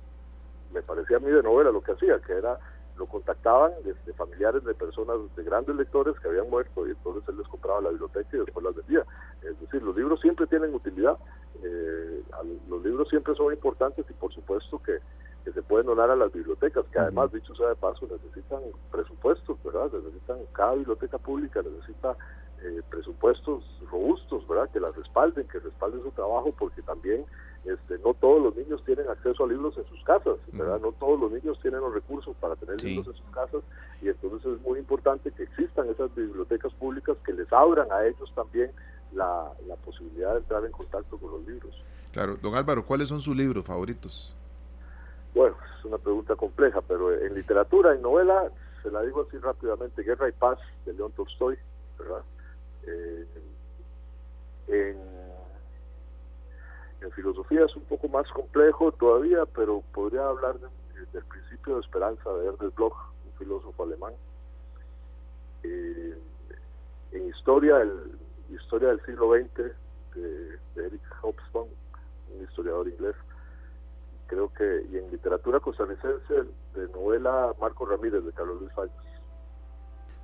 me 0.73 0.83
parecía 0.83 1.17
a 1.17 1.21
mí 1.21 1.31
de 1.31 1.43
novela 1.43 1.71
lo 1.71 1.83
que 1.83 1.93
hacía, 1.93 2.19
que 2.21 2.33
era, 2.33 2.59
lo 2.99 3.07
contactaban 3.07 3.73
desde 3.85 4.13
familiares 4.15 4.65
de 4.65 4.75
personas, 4.75 5.17
de 5.37 5.45
grandes 5.45 5.77
lectores 5.77 6.19
que 6.21 6.29
habían 6.29 6.51
muerto, 6.51 6.87
y 6.87 6.91
entonces 6.91 7.23
él 7.29 7.39
les 7.39 7.49
compraba 7.49 7.81
la 7.81 7.91
biblioteca 7.91 8.29
y 8.37 8.41
después 8.41 8.65
las 8.65 8.75
vendía. 8.75 9.05
Es 9.43 9.59
decir, 9.61 9.83
los 9.83 9.97
libros 9.97 10.21
siempre 10.21 10.47
tienen 10.47 10.75
utilidad, 10.75 11.17
eh, 11.63 12.23
los 12.69 12.83
libros 12.83 13.09
siempre 13.09 13.35
son 13.35 13.53
importantes 13.53 14.05
y 14.09 14.13
por 14.15 14.33
supuesto 14.33 14.81
que, 14.83 14.99
que 15.45 15.53
se 15.53 15.63
pueden 15.63 15.87
donar 15.87 16.11
a 16.11 16.17
las 16.17 16.33
bibliotecas, 16.33 16.85
que 16.93 16.99
además, 16.99 17.33
dicho 17.33 17.55
sea 17.55 17.69
de 17.69 17.77
paso, 17.77 18.07
necesitan 18.11 18.61
presupuestos, 18.91 19.57
¿verdad? 19.63 19.91
Necesitan, 19.93 20.39
cada 20.53 20.75
biblioteca 20.75 21.19
pública 21.19 21.63
necesita 21.63 22.17
eh, 22.63 22.83
presupuestos 22.91 23.65
robustos, 23.91 24.47
¿verdad? 24.49 24.69
Que 24.71 24.81
las 24.81 24.95
respalden, 24.97 25.47
que 25.47 25.61
respalden 25.61 26.03
su 26.03 26.11
trabajo, 26.11 26.53
porque 26.59 26.83
también 26.83 27.25
este, 27.65 27.99
no 27.99 28.15
todos 28.15 28.43
los 28.43 28.57
niños 28.57 28.83
tienen 28.85 29.09
acceso 29.09 29.45
a 29.45 29.49
libros 29.49 29.77
en 29.77 29.85
sus 29.87 30.03
casas, 30.05 30.37
¿verdad? 30.53 30.81
No 30.81 30.93
todos 30.93 31.21
los 31.21 31.33
niños 31.33 31.59
tienen 31.61 31.81
los 31.81 31.93
recursos 31.93 32.35
para 32.41 32.57
tener 32.57 32.83
libros 32.83 33.07
en 33.09 33.15
sus 33.15 33.35
casas 33.35 33.63
y 34.01 34.09
entonces 34.09 34.53
es 34.53 34.61
muy 34.63 34.79
importante 34.79 35.31
que 35.33 35.43
existan 35.43 35.89
esas 35.91 36.15
bibliotecas 36.15 36.73
públicas 36.75 37.17
que 37.25 37.33
les 37.33 37.53
abran 37.53 37.91
a 37.93 38.07
ellos 38.07 38.33
también 38.35 38.71
la, 39.13 39.51
la 39.67 39.77
posibilidad 39.77 40.33
de 40.33 40.39
entrar 40.39 40.65
en 40.65 40.73
contacto 40.73 41.19
con 41.19 41.31
los 41.31 41.47
libros. 41.47 41.75
Claro, 42.13 42.37
don 42.41 42.55
Álvaro, 42.55 42.85
¿cuáles 42.85 43.09
son 43.09 43.21
sus 43.21 43.37
libros 43.37 43.65
favoritos? 43.65 44.35
Bueno, 45.35 45.57
es 45.79 45.85
una 45.85 45.99
pregunta 45.99 46.35
compleja, 46.37 46.81
pero 46.81 47.13
en 47.13 47.35
literatura, 47.35 47.95
en 47.95 48.03
novela, 48.03 48.51
se 48.83 48.91
la 48.91 49.03
digo 49.03 49.27
así 49.29 49.39
rápidamente, 49.39 50.03
Guerra 50.03 50.29
y 50.29 50.33
Paz 50.33 50.59
de 50.87 50.95
León 50.95 51.13
Tolstoy, 51.13 51.57
¿verdad? 51.99 52.23
Eh, 52.87 53.27
en, 54.69 54.97
filosofía 57.15 57.65
es 57.65 57.75
un 57.77 57.85
poco 57.85 58.09
más 58.09 58.29
complejo 58.31 58.93
todavía, 58.93 59.45
pero 59.55 59.83
podría 59.93 60.27
hablar 60.27 60.57
del 60.59 61.25
principio 61.25 61.75
de 61.75 61.81
esperanza 61.81 62.31
de 62.35 62.47
Ernest 62.49 62.77
Bloch, 62.77 62.97
un 63.27 63.33
filósofo 63.39 63.83
alemán. 63.83 64.13
Eh, 65.63 66.17
en 67.13 67.29
historia, 67.29 67.81
el, 67.81 68.19
historia 68.51 68.89
del 68.89 69.05
siglo 69.05 69.33
XX 69.33 69.73
de, 70.15 70.59
Eric 70.77 71.03
Hobsbawm, 71.23 71.69
un 72.35 72.45
historiador 72.45 72.89
inglés. 72.89 73.17
Creo 74.27 74.53
que, 74.53 74.87
y 74.93 74.99
en 74.99 75.11
literatura 75.11 75.59
costarricense, 75.59 76.45
de 76.75 76.89
novela 76.93 77.55
Marco 77.61 77.87
Ramírez 77.87 78.25
de 78.25 78.33
Carlos 78.33 78.61
Luis 78.61 78.73
Falles. 78.75 79.08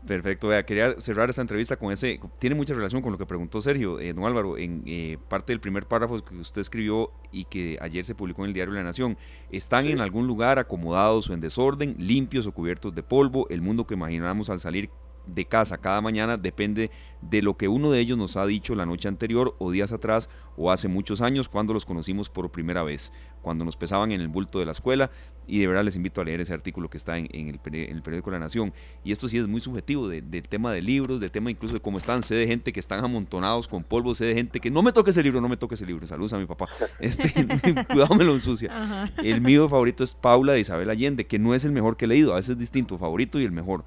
Perfecto, 0.07 0.51
quería 0.67 1.01
cerrar 1.01 1.31
esta 1.31 1.41
entrevista 1.41 1.77
con 1.77 1.91
ese, 1.91 2.21
tiene 2.39 2.55
mucha 2.55 2.75
relación 2.75 3.01
con 3.01 3.11
lo 3.11 3.17
que 3.17 3.25
preguntó 3.25 3.63
Sergio, 3.63 3.99
eh, 3.99 4.13
don 4.13 4.27
Álvaro, 4.27 4.59
en 4.59 4.83
eh, 4.85 5.17
parte 5.29 5.53
del 5.53 5.61
primer 5.61 5.87
párrafo 5.87 6.23
que 6.23 6.37
usted 6.37 6.61
escribió 6.61 7.11
y 7.33 7.47
que 7.47 7.79
ayer 7.81 8.05
se 8.05 8.15
publicó 8.15 8.43
en 8.43 8.49
el 8.49 8.55
diario 8.55 8.75
La 8.75 8.83
Nación, 8.83 9.17
están 9.51 9.87
en 9.87 10.01
algún 10.01 10.27
lugar 10.27 10.59
acomodados 10.59 11.31
o 11.31 11.33
en 11.33 11.41
desorden, 11.41 11.97
limpios 11.99 12.47
o 12.47 12.53
cubiertos 12.53 12.95
de 12.95 13.03
polvo, 13.03 13.49
el 13.49 13.63
mundo 13.63 13.87
que 13.87 13.95
imaginamos 13.95 14.51
al 14.51 14.61
salir 14.61 14.91
de 15.27 15.45
casa. 15.45 15.79
Cada 15.79 16.01
mañana 16.01 16.37
depende 16.37 16.91
de 17.21 17.43
lo 17.43 17.57
que 17.57 17.69
uno 17.69 17.91
de 17.91 18.01
ellos 18.01 18.19
nos 18.19 18.37
ha 18.37 18.47
dicho 18.47 18.75
la 18.75 18.87
noche 18.87 19.09
anterior 19.09 19.55
o 19.59 19.71
días 19.71 19.93
atrás 19.93 20.29
o 20.57 20.71
hace 20.71 20.89
muchos 20.89 21.21
años 21.21 21.49
cuando 21.49 21.73
los 21.73 21.85
conocimos 21.85 22.29
por 22.29 22.51
primera 22.51 22.83
vez, 22.83 23.13
cuando 23.43 23.65
nos 23.65 23.77
pesaban 23.77 24.13
en 24.13 24.21
el 24.21 24.29
bulto 24.29 24.59
de 24.59 24.67
la 24.67 24.73
escuela. 24.73 25.11
Y 25.47 25.59
de 25.59 25.67
verdad 25.67 25.85
les 25.85 25.97
invito 25.97 26.21
a 26.21 26.25
leer 26.25 26.41
ese 26.41 26.55
artículo 26.55 26.89
que 26.89 26.97
está 26.97 27.19
en, 27.19 27.29
el, 27.49 27.59
periódico 27.59 28.31
La 28.31 28.39
Nación. 28.39 28.73
Y 29.05 29.13
esto 29.13 29.29
sí 29.29 29.37
es 29.37 29.47
muy 29.47 29.61
subjetivo 29.61 30.09
del 30.09 30.49
tema 30.49 30.73
de 30.73 30.81
libros, 30.81 31.21
del 31.21 31.31
tema 31.31 31.51
incluso 31.51 31.75
de 31.75 31.81
cómo 31.81 31.99
están, 31.99 32.23
sé 32.23 32.35
de 32.35 32.47
gente 32.47 32.73
que 32.73 32.81
están 32.81 33.05
amontonados 33.05 33.69
con 33.69 33.85
polvo, 33.85 34.15
sé 34.15 34.25
de 34.25 34.35
gente 34.35 34.61
que 34.61 34.71
no 34.71 34.83
me 34.83 34.93
toque 34.93 35.11
ese 35.11 35.23
libro, 35.23 35.41
no 35.41 35.49
me 35.49 35.59
toque 35.59 35.75
ese 35.75 35.85
libro, 35.85 36.07
saludos 36.07 36.33
a 36.33 36.39
mi 36.39 36.47
papá, 36.47 36.69
este, 36.99 37.31
cuidado 37.87 38.15
me 38.15 38.25
lo 38.25 38.33
ensucia. 38.33 39.13
El 39.23 39.43
mío 39.43 39.69
favorito 39.69 40.03
es 40.03 40.15
Paula 40.15 40.55
de 40.55 40.61
Isabel 40.61 40.89
Allende, 40.89 41.27
que 41.27 41.39
no 41.39 41.55
es 41.55 41.65
el 41.65 41.73
mejor 41.73 41.99
que 41.99 42.07
he 42.07 42.09
leído, 42.09 42.33
a 42.33 42.37
veces 42.37 42.53
es 42.53 42.59
distinto, 42.59 42.97
favorito 42.97 43.39
y 43.39 43.45
el 43.45 43.53
mejor. 43.53 43.85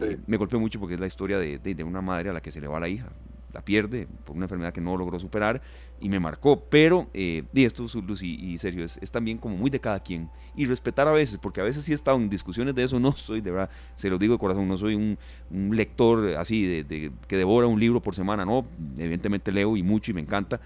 Eh, 0.00 0.18
me 0.26 0.36
golpeó 0.36 0.58
mucho 0.58 0.78
porque 0.78 0.94
es 0.94 1.00
la 1.00 1.06
historia 1.06 1.38
de, 1.38 1.58
de, 1.58 1.84
una 1.84 2.00
madre 2.00 2.30
a 2.30 2.32
la 2.32 2.40
que 2.40 2.50
se 2.50 2.60
le 2.60 2.68
va 2.68 2.80
la 2.80 2.88
hija, 2.88 3.08
la 3.52 3.62
pierde 3.62 4.06
por 4.24 4.36
una 4.36 4.44
enfermedad 4.44 4.72
que 4.72 4.80
no 4.80 4.96
logró 4.96 5.18
superar 5.18 5.60
y 6.00 6.08
me 6.08 6.20
marcó. 6.20 6.64
Pero, 6.68 7.08
eh, 7.14 7.44
y 7.52 7.64
esto, 7.64 7.86
Lucy 8.06 8.38
y 8.40 8.58
Sergio, 8.58 8.84
es, 8.84 8.98
también 9.10 9.38
como 9.38 9.56
muy 9.56 9.70
de 9.70 9.80
cada 9.80 10.00
quien. 10.00 10.30
Y 10.56 10.66
respetar 10.66 11.06
a 11.08 11.12
veces, 11.12 11.38
porque 11.38 11.60
a 11.60 11.64
veces 11.64 11.84
sí 11.84 11.92
he 11.92 11.94
estado 11.94 12.16
en 12.16 12.30
discusiones 12.30 12.74
de 12.74 12.84
eso, 12.84 12.98
no 13.00 13.12
soy, 13.12 13.40
de 13.40 13.50
verdad, 13.50 13.70
se 13.94 14.08
lo 14.08 14.18
digo 14.18 14.34
de 14.34 14.38
corazón, 14.38 14.68
no 14.68 14.76
soy 14.76 14.94
un, 14.94 15.18
un 15.50 15.76
lector 15.76 16.36
así 16.36 16.82
de, 16.82 17.12
que 17.26 17.36
devora 17.36 17.66
un 17.66 17.78
libro 17.78 18.00
por 18.00 18.14
semana, 18.14 18.44
no, 18.44 18.66
evidentemente 18.96 19.52
leo 19.52 19.76
y 19.76 19.82
mucho 19.82 20.10
y 20.10 20.14
me 20.14 20.20
encanta 20.20 20.60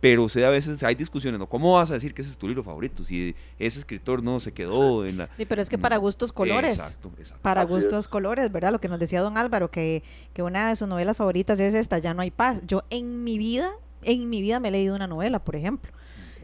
pero 0.00 0.28
sé 0.28 0.44
a 0.44 0.50
veces 0.50 0.82
hay 0.82 0.94
discusiones, 0.94 1.38
¿no? 1.38 1.46
¿Cómo 1.46 1.74
vas 1.74 1.90
a 1.90 1.94
decir 1.94 2.14
que 2.14 2.22
ese 2.22 2.30
es 2.30 2.38
tu 2.38 2.48
libro 2.48 2.64
favorito? 2.64 3.04
Si 3.04 3.36
ese 3.58 3.78
escritor 3.78 4.22
no 4.22 4.40
se 4.40 4.52
quedó 4.52 5.04
en 5.04 5.18
la... 5.18 5.28
Sí, 5.36 5.44
pero 5.44 5.60
es 5.60 5.68
que 5.68 5.76
para 5.76 5.98
gustos 5.98 6.32
colores. 6.32 6.76
Exacto, 6.76 7.12
exacto. 7.18 7.42
Para 7.42 7.64
gustos 7.64 8.08
colores, 8.08 8.50
¿verdad? 8.50 8.72
Lo 8.72 8.80
que 8.80 8.88
nos 8.88 8.98
decía 8.98 9.20
don 9.20 9.36
Álvaro, 9.36 9.70
que, 9.70 10.02
que 10.32 10.42
una 10.42 10.70
de 10.70 10.76
sus 10.76 10.88
novelas 10.88 11.16
favoritas 11.16 11.60
es 11.60 11.74
esta, 11.74 11.98
Ya 11.98 12.14
no 12.14 12.22
hay 12.22 12.30
paz. 12.30 12.62
Yo 12.66 12.84
en 12.88 13.24
mi 13.24 13.36
vida, 13.36 13.70
en 14.02 14.30
mi 14.30 14.40
vida 14.40 14.58
me 14.58 14.68
he 14.68 14.72
leído 14.72 14.96
una 14.96 15.06
novela, 15.06 15.38
por 15.38 15.54
ejemplo. 15.54 15.92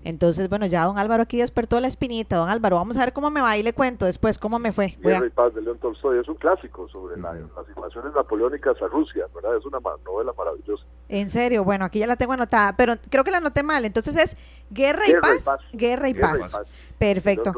Entonces, 0.07 0.49
bueno, 0.49 0.67
ya 0.67 0.85
don 0.85 0.99
Álvaro 0.99 1.25
aquí 1.25 1.39
despertó 1.39 1.81
la 1.81 1.89
espinita. 1.89 2.37
Don 2.37 2.49
Álvaro, 2.49 2.77
vamos 2.77 2.97
a 2.97 3.01
ver 3.01 3.13
cómo 3.13 3.29
me 3.29 3.41
va 3.41 3.57
y 3.57 3.65
le 3.65 3.73
cuento 3.73 4.05
después 4.07 4.39
cómo 4.39 4.61
me 4.61 4.71
fue. 4.73 4.97
Guerra 5.01 5.27
y 5.27 5.31
Paz 5.31 5.53
de 5.53 5.61
León 5.61 5.79
Tolstoy 5.81 6.21
es 6.21 6.29
un 6.29 6.37
clásico 6.37 6.89
sobre 6.89 7.21
las 7.21 7.35
invasiones 7.75 8.15
napoleónicas 8.15 8.81
a 8.81 8.87
Rusia, 8.87 9.27
¿verdad? 9.35 9.57
Es 9.57 9.67
una 9.67 9.81
novela 10.05 10.33
maravillosa. 10.39 10.85
En 11.09 11.29
serio, 11.29 11.65
bueno, 11.65 11.85
aquí 11.85 11.99
ya 11.99 12.07
la 12.07 12.15
tengo 12.15 12.35
anotada, 12.35 12.77
pero 12.77 12.95
creo 13.11 13.25
que 13.25 13.33
la 13.33 13.39
anoté 13.39 13.65
mal. 13.65 13.85
Entonces 13.85 14.15
es 14.15 14.37
Guerra 14.71 15.09
y, 15.09 15.15
paz, 15.15 15.45
Guerra 15.73 16.09
y 16.09 16.15
Paz. 16.15 16.57
Perfecto. 16.97 17.53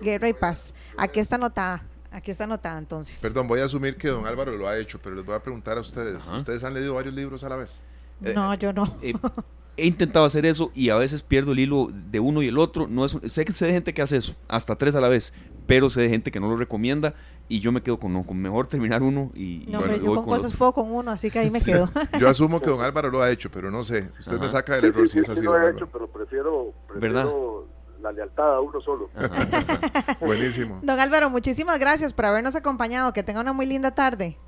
Guerra 0.00 0.30
y 0.30 0.32
Paz. 0.32 0.74
Aquí 0.96 1.20
está 1.20 1.36
anotada. 1.36 1.82
Aquí 2.10 2.30
está 2.30 2.44
anotada 2.44 2.78
entonces. 2.78 3.20
Perdón, 3.20 3.46
voy 3.46 3.60
a 3.60 3.66
asumir 3.66 3.98
que 3.98 4.08
don 4.08 4.26
Álvaro 4.26 4.52
lo 4.52 4.66
ha 4.68 4.78
hecho, 4.78 4.98
pero 5.02 5.16
les 5.16 5.24
voy 5.26 5.34
a 5.34 5.42
preguntar 5.42 5.76
a 5.76 5.82
ustedes. 5.82 6.30
¿Ustedes 6.30 6.64
han 6.64 6.72
leído 6.72 6.94
varios 6.94 7.14
libros 7.14 7.44
a 7.44 7.50
la 7.50 7.56
vez? 7.56 7.82
No, 8.20 8.54
yo 8.54 8.72
no. 8.72 8.86
Eh, 9.02 9.12
he 9.78 9.86
intentado 9.86 10.26
hacer 10.26 10.44
eso 10.44 10.70
y 10.74 10.90
a 10.90 10.96
veces 10.96 11.22
pierdo 11.22 11.52
el 11.52 11.60
hilo 11.60 11.88
de 11.92 12.20
uno 12.20 12.42
y 12.42 12.48
el 12.48 12.58
otro. 12.58 12.86
No 12.88 13.04
es, 13.04 13.16
sé 13.28 13.44
que 13.44 13.52
sé 13.52 13.66
de 13.66 13.72
gente 13.72 13.94
que 13.94 14.02
hace 14.02 14.16
eso, 14.16 14.34
hasta 14.48 14.76
tres 14.76 14.96
a 14.96 15.00
la 15.00 15.08
vez, 15.08 15.32
pero 15.66 15.88
sé 15.88 16.02
de 16.02 16.08
gente 16.08 16.30
que 16.30 16.40
no 16.40 16.48
lo 16.48 16.56
recomienda 16.56 17.14
y 17.48 17.60
yo 17.60 17.72
me 17.72 17.82
quedo 17.82 17.98
con, 17.98 18.12
no, 18.12 18.24
con 18.24 18.36
mejor 18.36 18.66
terminar 18.66 19.02
uno 19.02 19.30
y... 19.34 19.64
No, 19.68 19.80
pero 19.80 19.96
yo 19.96 20.14
con, 20.16 20.26
cosas 20.26 20.54
puedo 20.56 20.72
con 20.72 20.90
uno, 20.90 21.10
así 21.10 21.30
que 21.30 21.38
ahí 21.38 21.50
me 21.50 21.60
quedo. 21.60 21.88
yo 22.20 22.28
asumo 22.28 22.60
que 22.60 22.70
don 22.70 22.82
Álvaro 22.82 23.10
lo 23.10 23.22
ha 23.22 23.30
hecho, 23.30 23.50
pero 23.50 23.70
no 23.70 23.84
sé. 23.84 24.10
Usted 24.18 24.38
me 24.38 24.48
saca 24.48 24.76
del 24.76 24.86
error 24.86 25.08
si 25.08 25.20
es 25.20 25.28
así. 25.28 25.42
lo 25.42 25.56
he 25.56 25.70
hecho, 25.70 25.86
pero 25.86 26.08
prefiero, 26.08 26.74
prefiero 26.86 27.66
la 28.02 28.12
lealtad 28.12 28.56
a 28.56 28.60
uno 28.60 28.80
solo. 28.80 29.10
Buenísimo. 30.20 30.80
Don 30.82 31.00
Álvaro, 31.00 31.30
muchísimas 31.30 31.78
gracias 31.78 32.12
por 32.12 32.26
habernos 32.26 32.54
acompañado. 32.54 33.12
Que 33.12 33.22
tenga 33.22 33.40
una 33.40 33.52
muy 33.52 33.66
linda 33.66 33.94
tarde. 33.94 34.38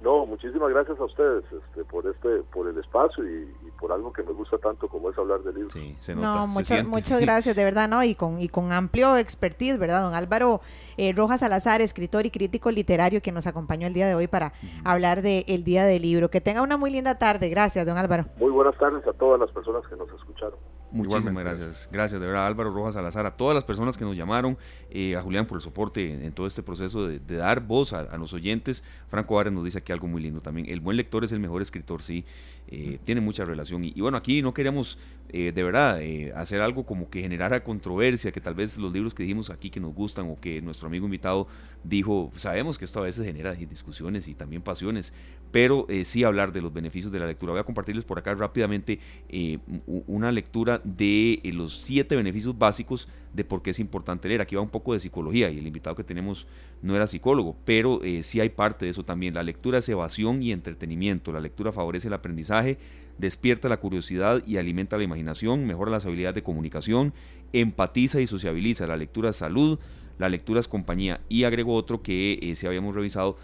No, 0.00 0.26
muchísimas 0.26 0.70
gracias 0.70 0.98
a 1.00 1.04
ustedes 1.04 1.44
este, 1.44 1.84
por 1.84 2.06
este, 2.06 2.42
por 2.52 2.68
el 2.68 2.78
espacio 2.78 3.24
y, 3.24 3.48
por 3.78 3.92
algo 3.92 4.12
que 4.12 4.24
me 4.24 4.32
gusta 4.32 4.58
tanto 4.58 4.88
como 4.88 5.08
es 5.08 5.16
hablar 5.16 5.40
de 5.42 5.52
libros. 5.52 5.72
Sí, 5.72 5.94
se 6.00 6.12
nota, 6.12 6.26
no, 6.26 6.46
muchas, 6.48 6.84
muchas 6.84 7.20
gracias, 7.24 7.54
de 7.54 7.62
verdad, 7.62 7.88
¿no? 7.88 8.02
Y 8.02 8.16
con, 8.16 8.40
y 8.40 8.48
con 8.48 8.72
amplio 8.72 9.16
expertise, 9.16 9.78
¿verdad? 9.78 10.02
Don 10.02 10.14
Álvaro 10.14 10.60
eh, 10.96 11.12
Rojas 11.12 11.40
Salazar, 11.40 11.80
escritor 11.80 12.26
y 12.26 12.30
crítico 12.30 12.72
literario 12.72 13.22
que 13.22 13.30
nos 13.30 13.46
acompañó 13.46 13.86
el 13.86 13.94
día 13.94 14.08
de 14.08 14.16
hoy 14.16 14.26
para 14.26 14.52
hablar 14.84 15.22
del 15.22 15.44
el 15.46 15.62
Día 15.62 15.86
del 15.86 16.02
Libro. 16.02 16.28
Que 16.28 16.40
tenga 16.40 16.62
una 16.62 16.76
muy 16.76 16.90
linda 16.90 17.18
tarde. 17.18 17.48
Gracias, 17.50 17.86
don 17.86 17.98
Álvaro. 17.98 18.24
Muy 18.36 18.50
buenas 18.50 18.76
tardes 18.78 19.06
a 19.06 19.12
todas 19.12 19.38
las 19.38 19.50
personas 19.52 19.86
que 19.86 19.94
nos 19.94 20.08
escucharon. 20.10 20.58
Muchísimas 20.90 21.44
gracias. 21.44 21.88
Gracias, 21.92 22.20
de 22.20 22.26
verdad, 22.26 22.46
Álvaro 22.46 22.72
Rojas 22.72 22.94
Salazar, 22.94 23.26
a 23.26 23.36
todas 23.36 23.54
las 23.54 23.64
personas 23.64 23.96
que 23.96 24.04
nos 24.04 24.16
llamaron, 24.16 24.56
eh, 24.90 25.16
a 25.16 25.22
Julián 25.22 25.46
por 25.46 25.58
el 25.58 25.62
soporte 25.62 26.24
en, 26.24 26.32
todo 26.32 26.46
este 26.46 26.62
proceso 26.62 27.06
de, 27.06 27.18
dar 27.18 27.60
voz 27.60 27.92
a, 27.92 28.16
los 28.16 28.32
oyentes. 28.32 28.82
Franco 29.08 29.38
Ares 29.38 29.52
nos 29.52 29.64
dice 29.64 29.78
aquí 29.78 29.92
algo 29.92 30.08
muy 30.08 30.22
lindo 30.22 30.40
también. 30.40 30.68
El 30.68 30.80
buen 30.80 30.96
lector 30.96 31.24
es 31.24 31.32
el 31.32 31.40
mejor 31.40 31.62
escritor, 31.62 32.02
sí. 32.02 32.24
Eh, 32.68 32.98
tiene 33.04 33.20
mucha 33.20 33.44
relación. 33.44 33.84
Y, 33.84 34.00
bueno, 34.00 34.16
aquí 34.16 34.42
no 34.42 34.54
queríamos 34.54 34.98
eh, 35.30 35.52
de 35.52 35.62
verdad 35.62 36.00
hacer 36.34 36.60
algo 36.60 36.84
como 36.84 37.10
que 37.10 37.20
generara 37.20 37.62
controversia, 37.62 38.32
que 38.32 38.40
tal 38.40 38.54
vez 38.54 38.78
los 38.78 38.92
libros 38.92 39.14
que 39.14 39.22
dijimos 39.22 39.50
aquí 39.50 39.70
que 39.70 39.80
nos 39.80 39.94
gustan 39.94 40.30
o 40.30 40.40
que 40.40 40.62
nuestro 40.62 40.88
amigo 40.88 41.04
invitado 41.04 41.46
dijo, 41.84 42.32
sabemos 42.36 42.78
que 42.78 42.84
esto 42.84 43.00
a 43.00 43.04
veces 43.04 43.24
genera 43.24 43.52
discusiones 43.54 44.28
y 44.28 44.34
también 44.34 44.62
pasiones, 44.62 45.12
pero 45.50 45.86
eh, 45.88 46.04
sí 46.04 46.24
hablar 46.24 46.52
de 46.52 46.60
los 46.60 46.72
beneficios 46.72 47.10
de 47.12 47.18
la 47.18 47.26
lectura. 47.26 47.52
Voy 47.52 47.60
a 47.60 47.64
compartirles 47.64 48.04
por 48.04 48.18
acá 48.18 48.34
rápidamente 48.34 48.98
eh, 49.28 49.58
una 49.86 50.30
lectura 50.30 50.80
de 50.84 51.40
eh, 51.42 51.52
los 51.52 51.78
siete 51.80 52.16
beneficios 52.16 52.58
básicos 52.58 53.08
de 53.32 53.44
por 53.44 53.62
qué 53.62 53.70
es 53.70 53.80
importante 53.80 54.28
leer. 54.28 54.40
Aquí 54.40 54.56
va 54.56 54.62
un 54.62 54.68
poco 54.68 54.92
de 54.92 55.00
psicología 55.00 55.50
y 55.50 55.58
el 55.58 55.66
invitado 55.66 55.96
que 55.96 56.04
tenemos 56.04 56.46
no 56.82 56.94
era 56.96 57.06
psicólogo, 57.06 57.56
pero 57.64 58.00
sí 58.22 58.40
hay 58.40 58.48
parte 58.50 58.84
de 58.84 58.90
eso 58.90 59.04
también. 59.04 59.34
La 59.34 59.42
lectura 59.42 59.78
es 59.78 59.88
evasión 59.88 60.42
y 60.42 60.52
entretenimiento. 60.52 61.32
La 61.32 61.40
lectura 61.40 61.72
favorece 61.72 62.08
el 62.08 62.14
aprendizaje, 62.14 62.78
despierta 63.18 63.68
la 63.68 63.78
curiosidad 63.78 64.42
y 64.46 64.56
alimenta 64.56 64.96
la 64.96 65.04
imaginación, 65.04 65.66
mejora 65.66 65.90
las 65.90 66.06
habilidades 66.06 66.36
de 66.36 66.42
comunicación, 66.42 67.12
empatiza 67.52 68.20
y 68.20 68.26
sociabiliza. 68.26 68.86
La 68.86 68.96
lectura 68.96 69.30
es 69.30 69.36
salud, 69.36 69.78
la 70.18 70.28
lectura 70.28 70.60
es 70.60 70.68
compañía. 70.68 71.20
Y 71.28 71.44
agrego 71.44 71.74
otro 71.74 72.02
que 72.02 72.52
si 72.56 72.66
habíamos 72.66 72.94
revisado 72.94 73.36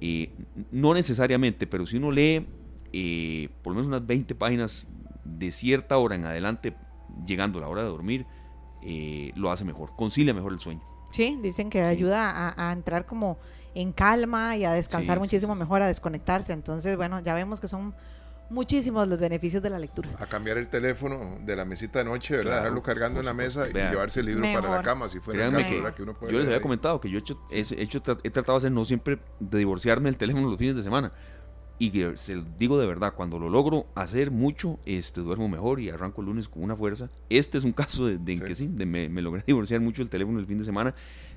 eh, 0.00 0.32
no 0.70 0.94
necesariamente, 0.94 1.66
pero 1.66 1.86
si 1.86 1.96
uno 1.96 2.10
lee 2.10 2.46
eh, 2.92 3.48
por 3.62 3.72
lo 3.72 3.76
menos 3.76 3.88
unas 3.88 4.06
20 4.06 4.34
páginas 4.34 4.86
de 5.24 5.52
cierta 5.52 5.98
hora 5.98 6.14
en 6.14 6.24
adelante, 6.24 6.74
llegando 7.26 7.58
a 7.58 7.62
la 7.62 7.68
hora 7.68 7.82
de 7.82 7.88
dormir, 7.88 8.26
eh, 8.82 9.32
lo 9.34 9.50
hace 9.50 9.64
mejor, 9.64 9.94
concilia 9.96 10.32
mejor 10.32 10.52
el 10.52 10.58
sueño. 10.58 10.82
Sí, 11.10 11.38
dicen 11.42 11.70
que 11.70 11.82
ayuda 11.82 12.54
a, 12.56 12.72
entrar 12.72 13.06
como 13.06 13.38
en 13.74 13.92
calma 13.92 14.56
y 14.56 14.64
a 14.64 14.72
descansar 14.72 15.18
muchísimo 15.18 15.54
mejor, 15.54 15.82
a 15.82 15.86
desconectarse. 15.86 16.52
Entonces, 16.52 16.96
bueno, 16.96 17.20
ya 17.20 17.34
vemos 17.34 17.60
que 17.60 17.68
son 17.68 17.94
muchísimos 18.50 19.06
los 19.08 19.18
beneficios 19.18 19.62
de 19.62 19.70
la 19.70 19.78
lectura. 19.78 20.10
A 20.18 20.26
cambiar 20.26 20.58
el 20.58 20.68
teléfono 20.68 21.38
de 21.44 21.56
la 21.56 21.64
mesita 21.64 22.00
de 22.00 22.04
noche, 22.06 22.36
¿verdad? 22.36 22.56
Dejarlo 22.56 22.82
cargando 22.82 23.20
en 23.20 23.26
la 23.26 23.34
mesa 23.34 23.68
y 23.68 23.72
llevarse 23.72 24.20
el 24.20 24.26
libro 24.26 24.42
para 24.42 24.70
la 24.70 24.82
cama, 24.82 25.08
si 25.08 25.20
fuera 25.20 25.46
el 25.46 25.52
caso, 25.52 25.94
que, 25.94 26.02
uno 26.02 26.14
puede 26.14 26.32
Yo 26.32 26.38
les 26.38 26.48
había 26.48 26.60
comentado 26.60 27.00
que 27.00 27.10
yo 27.10 27.18
he, 27.18 27.20
hecho, 27.20 27.40
he, 27.50 27.82
hecho, 27.82 28.02
he 28.22 28.30
tratado 28.30 28.58
de 28.58 28.66
hacer 28.66 28.72
no 28.72 28.84
siempre 28.84 29.18
de 29.40 29.58
divorciarme 29.58 30.08
del 30.08 30.16
teléfono 30.16 30.48
los 30.48 30.58
fines 30.58 30.76
de 30.76 30.82
semana. 30.82 31.12
Y 31.80 31.92
que 31.92 32.16
se 32.16 32.42
digo 32.58 32.76
de 32.76 32.88
verdad, 32.88 33.14
cuando 33.14 33.38
lo 33.38 33.48
logro 33.48 33.86
hacer 33.94 34.32
mucho, 34.32 34.80
este 34.84 35.20
duermo 35.20 35.48
mejor 35.48 35.78
y 35.78 35.90
arranco 35.90 36.22
el 36.22 36.26
lunes 36.26 36.48
con 36.48 36.64
una 36.64 36.74
fuerza. 36.74 37.08
Este 37.30 37.56
es 37.56 37.62
un 37.62 37.72
caso 37.72 38.06
de, 38.06 38.14
en 38.14 38.40
que 38.40 38.56
sí, 38.56 38.66
de 38.66 38.84
me, 38.84 39.08
me, 39.08 39.22
logré 39.22 39.44
divorciar 39.46 39.80
mucho 39.80 40.02
el 40.02 40.10
teléfono 40.10 40.40
el 40.40 40.46
fin 40.46 40.58
de 40.58 40.64
semana. 40.64 40.92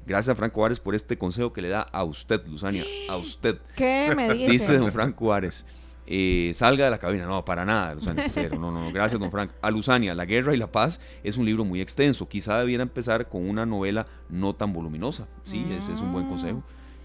Gracias 0.07 0.29
a 0.29 0.35
Franco 0.35 0.65
Ares 0.65 0.79
por 0.79 0.95
este 0.95 1.15
consejo 1.15 1.53
que 1.53 1.61
le 1.61 1.69
da 1.69 1.81
a 1.81 2.03
usted, 2.03 2.43
Luzania, 2.47 2.83
a 3.07 3.17
usted. 3.17 3.59
¿Qué 3.75 4.13
me 4.15 4.29
dice? 4.33 4.51
Dice 4.51 4.77
don 4.79 4.91
Franco 4.91 5.31
Ares. 5.31 5.63
Eh, 6.07 6.53
salga 6.55 6.85
de 6.85 6.91
la 6.91 6.97
cabina. 6.97 7.25
No, 7.25 7.45
para 7.45 7.63
nada, 7.65 7.93
Luzania, 7.93 8.25
No, 8.59 8.71
no, 8.71 8.91
gracias, 8.91 9.19
don 9.19 9.31
Frank. 9.31 9.51
A 9.61 9.71
Luzania, 9.71 10.15
La 10.15 10.25
Guerra 10.25 10.53
y 10.53 10.57
la 10.57 10.71
Paz 10.71 10.99
es 11.23 11.37
un 11.37 11.45
libro 11.45 11.65
muy 11.65 11.81
extenso. 11.81 12.27
Quizá 12.27 12.59
debiera 12.59 12.83
empezar 12.83 13.29
con 13.29 13.47
una 13.47 13.65
novela 13.65 14.07
no 14.29 14.53
tan 14.55 14.73
voluminosa. 14.73 15.27
Sí, 15.45 15.65
ese 15.71 15.93
es 15.93 15.99
un 15.99 16.11
buen 16.11 16.27
consejo. 16.27 16.63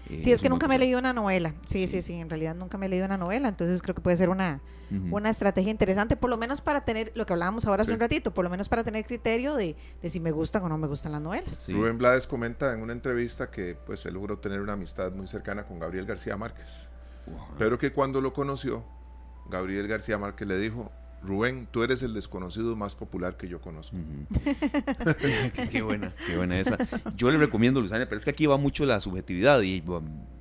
Eh, 0.09 0.21
sí, 0.21 0.31
es, 0.31 0.41
que 0.41 0.49
nunca 0.49 0.67
me 0.67 0.75
he 0.75 0.79
leído 0.79 0.99
una 0.99 1.13
novela. 1.13 1.53
Sí, 1.65 1.87
sí, 1.87 2.01
sí, 2.01 2.13
en 2.13 2.29
realidad 2.29 2.55
nunca 2.55 2.77
me 2.77 2.85
he 2.85 2.89
leído 2.89 3.05
una 3.05 3.17
novela, 3.17 3.49
entonces 3.49 3.81
creo 3.81 3.93
que 3.93 4.01
puede 4.01 4.15
ser 4.15 4.29
una, 4.29 4.61
una 5.11 5.29
estrategia 5.29 5.69
interesante, 5.69 6.15
por 6.15 6.29
lo 6.29 6.37
menos 6.37 6.61
para 6.61 6.85
tener, 6.85 7.11
lo 7.15 7.25
que 7.25 7.33
hablábamos 7.33 7.65
ahora 7.65 7.83
hace 7.83 7.91
un 7.91 7.99
ratito, 7.99 8.33
por 8.33 8.45
lo 8.45 8.49
menos 8.49 8.69
para 8.69 8.83
tener 8.83 9.05
criterio 9.05 9.55
de, 9.55 9.75
de, 10.01 10.09
si 10.09 10.19
me 10.19 10.31
gustan 10.31 10.63
o 10.63 10.69
no 10.69 10.77
me 10.77 10.87
gustan 10.87 11.11
las 11.11 11.21
novelas. 11.21 11.67
Rubén 11.69 11.97
Blades 11.97 12.25
comenta 12.25 12.73
en 12.73 12.81
una 12.81 12.93
entrevista 12.93 13.51
que 13.51 13.75
pues 13.85 14.05
él 14.05 14.13
logró 14.13 14.37
tener 14.39 14.61
una 14.61 14.73
amistad 14.73 15.11
muy 15.11 15.27
cercana 15.27 15.63
con 15.63 15.79
Gabriel 15.79 16.05
García 16.05 16.37
Márquez, 16.37 16.89
pero 17.57 17.77
que 17.77 17.91
cuando 17.91 18.21
lo 18.21 18.33
conoció 18.33 18.83
Gabriel 19.49 19.87
García 19.87 20.17
Márquez 20.17 20.47
le 20.47 20.59
dijo, 20.59 20.91
Rubén, 21.23 21.67
tú 21.71 21.83
eres 21.83 22.03
el 22.03 22.13
desconocido 22.13 22.75
más 22.75 22.95
popular 22.95 23.37
que 23.37 23.47
yo 23.47 23.59
conozco. 23.59 23.97
qué 25.71 25.81
buena, 25.81 26.13
qué 26.25 26.37
buena 26.37 26.59
esa. 26.59 26.77
Yo 27.15 27.31
le 27.31 27.37
recomiendo, 27.37 27.81
Luzania, 27.81 28.07
pero 28.07 28.19
es 28.19 28.25
que 28.25 28.31
aquí 28.31 28.45
va 28.45 28.57
mucho 28.57 28.85
la 28.85 28.99
subjetividad 28.99 29.61
y 29.61 29.83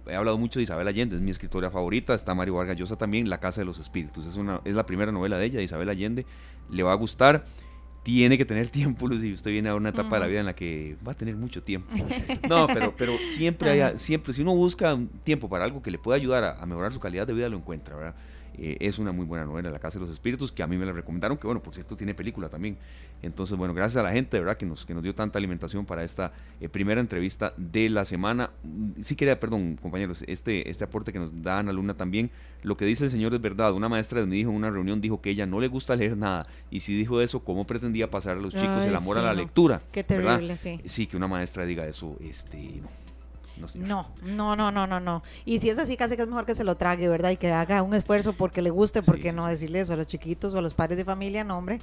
he 0.06 0.14
hablado 0.14 0.38
mucho 0.38 0.58
de 0.58 0.64
Isabel 0.64 0.86
Allende, 0.86 1.16
es 1.16 1.22
mi 1.22 1.30
escritora 1.30 1.70
favorita, 1.70 2.14
está 2.14 2.34
Mario 2.34 2.54
Vargas 2.54 2.76
Llosa 2.76 2.96
también, 2.96 3.28
La 3.30 3.40
Casa 3.40 3.60
de 3.60 3.64
los 3.64 3.78
Espíritus, 3.78 4.26
es, 4.26 4.36
una, 4.36 4.60
es 4.64 4.74
la 4.74 4.86
primera 4.86 5.12
novela 5.12 5.38
de 5.38 5.46
ella, 5.46 5.58
de 5.58 5.64
Isabel 5.64 5.88
Allende, 5.88 6.26
le 6.70 6.82
va 6.82 6.92
a 6.92 6.96
gustar. 6.96 7.44
Tiene 8.06 8.38
que 8.38 8.44
tener 8.44 8.68
tiempo, 8.68 9.08
Lucy. 9.08 9.32
Usted 9.32 9.50
viene 9.50 9.68
a 9.68 9.74
una 9.74 9.88
etapa 9.88 10.14
de 10.14 10.20
la 10.20 10.26
vida 10.28 10.38
en 10.38 10.46
la 10.46 10.54
que 10.54 10.96
va 11.04 11.10
a 11.10 11.14
tener 11.16 11.34
mucho 11.34 11.64
tiempo. 11.64 11.92
No, 12.48 12.68
pero, 12.68 12.94
pero 12.96 13.12
siempre, 13.36 13.82
hay, 13.82 13.98
siempre, 13.98 14.32
si 14.32 14.42
uno 14.42 14.54
busca 14.54 14.96
tiempo 15.24 15.48
para 15.48 15.64
algo 15.64 15.82
que 15.82 15.90
le 15.90 15.98
pueda 15.98 16.14
ayudar 16.14 16.44
a, 16.44 16.62
a 16.62 16.66
mejorar 16.66 16.92
su 16.92 17.00
calidad 17.00 17.26
de 17.26 17.32
vida, 17.32 17.48
lo 17.48 17.56
encuentra, 17.56 17.96
¿verdad? 17.96 18.14
Eh, 18.58 18.76
es 18.80 18.98
una 18.98 19.12
muy 19.12 19.26
buena 19.26 19.44
novela, 19.44 19.70
La 19.70 19.78
Casa 19.78 19.98
de 19.98 20.04
los 20.04 20.12
Espíritus, 20.12 20.52
que 20.52 20.62
a 20.62 20.66
mí 20.66 20.76
me 20.76 20.86
la 20.86 20.92
recomendaron, 20.92 21.36
que 21.36 21.46
bueno, 21.46 21.62
por 21.62 21.74
cierto, 21.74 21.96
tiene 21.96 22.14
película 22.14 22.48
también. 22.48 22.78
Entonces, 23.22 23.56
bueno, 23.56 23.74
gracias 23.74 24.00
a 24.00 24.02
la 24.02 24.12
gente, 24.12 24.36
de 24.36 24.40
verdad, 24.40 24.56
que 24.56 24.66
nos, 24.66 24.86
que 24.86 24.94
nos 24.94 25.02
dio 25.02 25.14
tanta 25.14 25.38
alimentación 25.38 25.84
para 25.84 26.02
esta 26.04 26.32
eh, 26.60 26.68
primera 26.68 27.00
entrevista 27.00 27.52
de 27.56 27.88
la 27.90 28.04
semana. 28.04 28.50
Mm, 28.62 29.02
sí 29.02 29.16
quería, 29.16 29.38
perdón, 29.38 29.78
compañeros, 29.80 30.24
este, 30.26 30.68
este 30.70 30.84
aporte 30.84 31.12
que 31.12 31.18
nos 31.18 31.42
da 31.42 31.58
Ana 31.58 31.72
Luna 31.72 31.94
también, 31.94 32.30
lo 32.62 32.76
que 32.76 32.84
dice 32.84 33.04
el 33.04 33.10
señor 33.10 33.34
es 33.34 33.40
verdad. 33.40 33.72
Una 33.72 33.88
maestra 33.88 34.20
de 34.20 34.26
mi 34.26 34.38
hijo 34.38 34.50
en 34.50 34.56
una 34.56 34.70
reunión 34.70 35.00
dijo 35.00 35.20
que 35.20 35.30
ella 35.30 35.46
no 35.46 35.60
le 35.60 35.68
gusta 35.68 35.96
leer 35.96 36.16
nada, 36.16 36.46
y 36.70 36.80
si 36.80 36.96
dijo 36.96 37.20
eso, 37.20 37.44
¿cómo 37.44 37.66
pretendía 37.66 38.10
pasar 38.10 38.36
a 38.36 38.40
los 38.40 38.54
chicos 38.54 38.84
el 38.84 38.96
amor 38.96 39.18
a 39.18 39.22
la 39.22 39.34
lectura? 39.34 39.82
Qué 39.92 40.04
terrible, 40.04 40.56
sí. 40.56 40.80
Sí, 40.84 41.06
que 41.06 41.16
una 41.16 41.28
maestra 41.28 41.66
diga 41.66 41.86
eso, 41.86 42.16
este, 42.20 42.80
no 42.82 43.05
no, 43.74 44.10
no, 44.22 44.56
no, 44.56 44.70
no, 44.70 44.86
no, 44.86 45.00
no. 45.00 45.22
Y 45.44 45.60
si 45.60 45.70
es 45.70 45.78
así, 45.78 45.96
casi 45.96 46.16
que 46.16 46.22
es 46.22 46.28
mejor 46.28 46.46
que 46.46 46.54
se 46.54 46.64
lo 46.64 46.76
trague, 46.76 47.08
¿verdad? 47.08 47.30
Y 47.30 47.36
que 47.36 47.52
haga 47.52 47.82
un 47.82 47.94
esfuerzo 47.94 48.32
porque 48.32 48.62
le 48.62 48.70
guste, 48.70 49.02
porque 49.02 49.32
no 49.32 49.46
decirle 49.46 49.80
eso 49.80 49.92
a 49.92 49.96
los 49.96 50.06
chiquitos 50.06 50.54
o 50.54 50.58
a 50.58 50.62
los 50.62 50.74
padres 50.74 50.96
de 50.98 51.04
familia, 51.04 51.44
no, 51.44 51.58
hombre. 51.58 51.78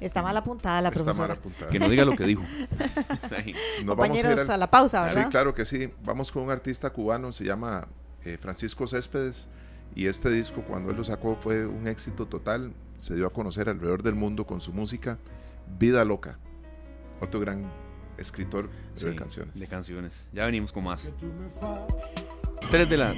Está 0.00 0.22
mal 0.22 0.36
apuntada 0.36 0.82
la 0.82 0.90
Está 0.90 1.14
Mal 1.14 1.30
apuntada. 1.30 1.70
Que 1.70 1.78
no 1.78 1.88
diga 1.88 2.04
lo 2.04 2.16
que 2.16 2.24
dijo. 2.24 2.42
Compañeros, 3.86 4.34
vamos 4.34 4.50
a, 4.50 4.56
la 4.56 4.70
pausa, 4.70 5.02
¿verdad? 5.02 5.24
Sí, 5.24 5.30
claro 5.30 5.54
que 5.54 5.64
sí. 5.64 5.90
Vamos 6.04 6.30
con 6.30 6.42
un 6.42 6.50
artista 6.50 6.90
cubano, 6.90 7.32
se 7.32 7.44
llama 7.44 7.88
eh, 8.24 8.36
Francisco 8.38 8.86
Céspedes. 8.86 9.48
Y 9.94 10.06
este 10.06 10.28
disco, 10.28 10.62
cuando 10.62 10.90
él 10.90 10.96
lo 10.96 11.04
sacó, 11.04 11.36
fue 11.40 11.66
un 11.66 11.86
éxito 11.86 12.26
total. 12.26 12.74
Se 12.98 13.14
dio 13.14 13.26
a 13.26 13.32
conocer 13.32 13.68
alrededor 13.70 14.02
del 14.02 14.14
mundo 14.14 14.44
con 14.44 14.60
su 14.60 14.72
música. 14.72 15.18
Vida 15.78 16.04
Loca. 16.04 16.38
Otro 17.20 17.40
gran 17.40 17.70
escritor 18.18 18.70
de 19.00 19.14
canciones. 19.14 19.54
De 19.58 19.66
canciones. 19.66 20.28
Ya 20.32 20.46
venimos 20.46 20.72
con 20.72 20.84
más. 20.84 21.12
3 22.70 22.88
de 22.88 22.96
la, 22.96 23.14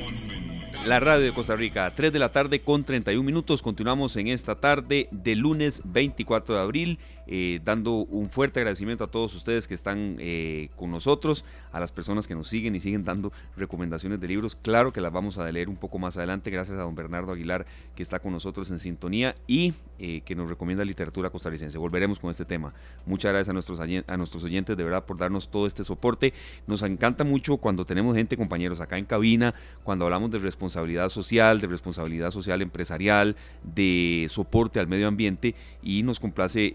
la 0.87 1.01
radio 1.01 1.25
de 1.25 1.33
Costa 1.33 1.57
Rica, 1.57 1.93
3 1.95 2.13
de 2.13 2.19
la 2.19 2.33
tarde 2.33 2.61
con 2.61 2.85
31 2.85 3.23
minutos. 3.25 3.63
Continuamos 3.63 4.17
en 4.17 4.29
esta 4.29 4.57
tarde 4.57 5.09
de 5.11 5.37
lunes 5.37 5.83
24 5.85 6.55
de 6.55 6.61
abril 6.61 6.99
eh, 7.31 7.61
dando 7.63 7.93
un 7.93 8.31
fuerte 8.31 8.61
agradecimiento 8.61 9.05
a 9.05 9.07
todos 9.07 9.35
ustedes 9.35 9.69
que 9.69 9.75
están 9.75 10.17
eh, 10.19 10.71
con 10.77 10.91
nosotros, 10.91 11.45
a 11.73 11.79
las 11.79 11.93
personas 11.93 12.27
que 12.27 12.35
nos 12.35 12.49
siguen 12.49 12.75
y 12.75 12.81
siguen 12.81 13.05
dando 13.05 13.33
recomendaciones 13.55 14.19
de 14.19 14.29
libros. 14.29 14.57
Claro 14.57 14.95
que 14.95 15.03
las 15.03 15.13
vamos 15.13 15.37
a 15.37 15.51
leer 15.53 15.69
un 15.69 15.77
poco 15.77 15.99
más 15.99 16.17
adelante, 16.17 16.51
gracias 16.51 16.79
a 16.79 16.83
don 16.83 16.95
Bernardo 16.95 17.33
Aguilar 17.33 17.67
que 17.95 18.03
está 18.03 18.19
con 18.19 18.33
nosotros 18.33 18.71
en 18.71 18.79
sintonía 18.79 19.35
y 19.47 19.75
eh, 19.99 20.23
que 20.25 20.35
nos 20.35 20.49
recomienda 20.49 20.85
literatura 20.87 21.29
costarricense. 21.29 21.77
Volveremos 21.77 22.19
con 22.19 22.31
este 22.31 22.47
tema. 22.47 22.73
Muchas 23.05 23.33
gracias 23.33 23.51
a 23.51 23.53
nuestros, 23.53 23.79
a 23.81 24.17
nuestros 24.17 24.43
oyentes 24.43 24.77
de 24.77 24.85
verdad 24.85 25.05
por 25.05 25.19
darnos 25.19 25.51
todo 25.51 25.67
este 25.67 25.85
soporte. 25.85 26.33
Nos 26.67 26.83
encanta 26.83 27.25
mucho 27.25 27.59
cuando 27.59 27.85
tenemos 27.85 28.17
gente, 28.17 28.39
compañeros, 28.39 28.81
acá 28.81 28.97
en 28.97 29.05
cabina, 29.05 29.55
cuando 29.85 30.07
hablamos 30.07 30.31
de 30.31 30.39
responsabilidad 30.39 31.11
social, 31.11 31.61
de 31.61 31.67
responsabilidad 31.67 32.31
social 32.31 32.63
empresarial, 32.63 33.37
de 33.63 34.27
soporte 34.31 34.81
al 34.81 34.87
medio 34.87 35.09
ambiente 35.09 35.55
y 35.83 36.03
nos 36.05 36.21
complace 36.21 36.73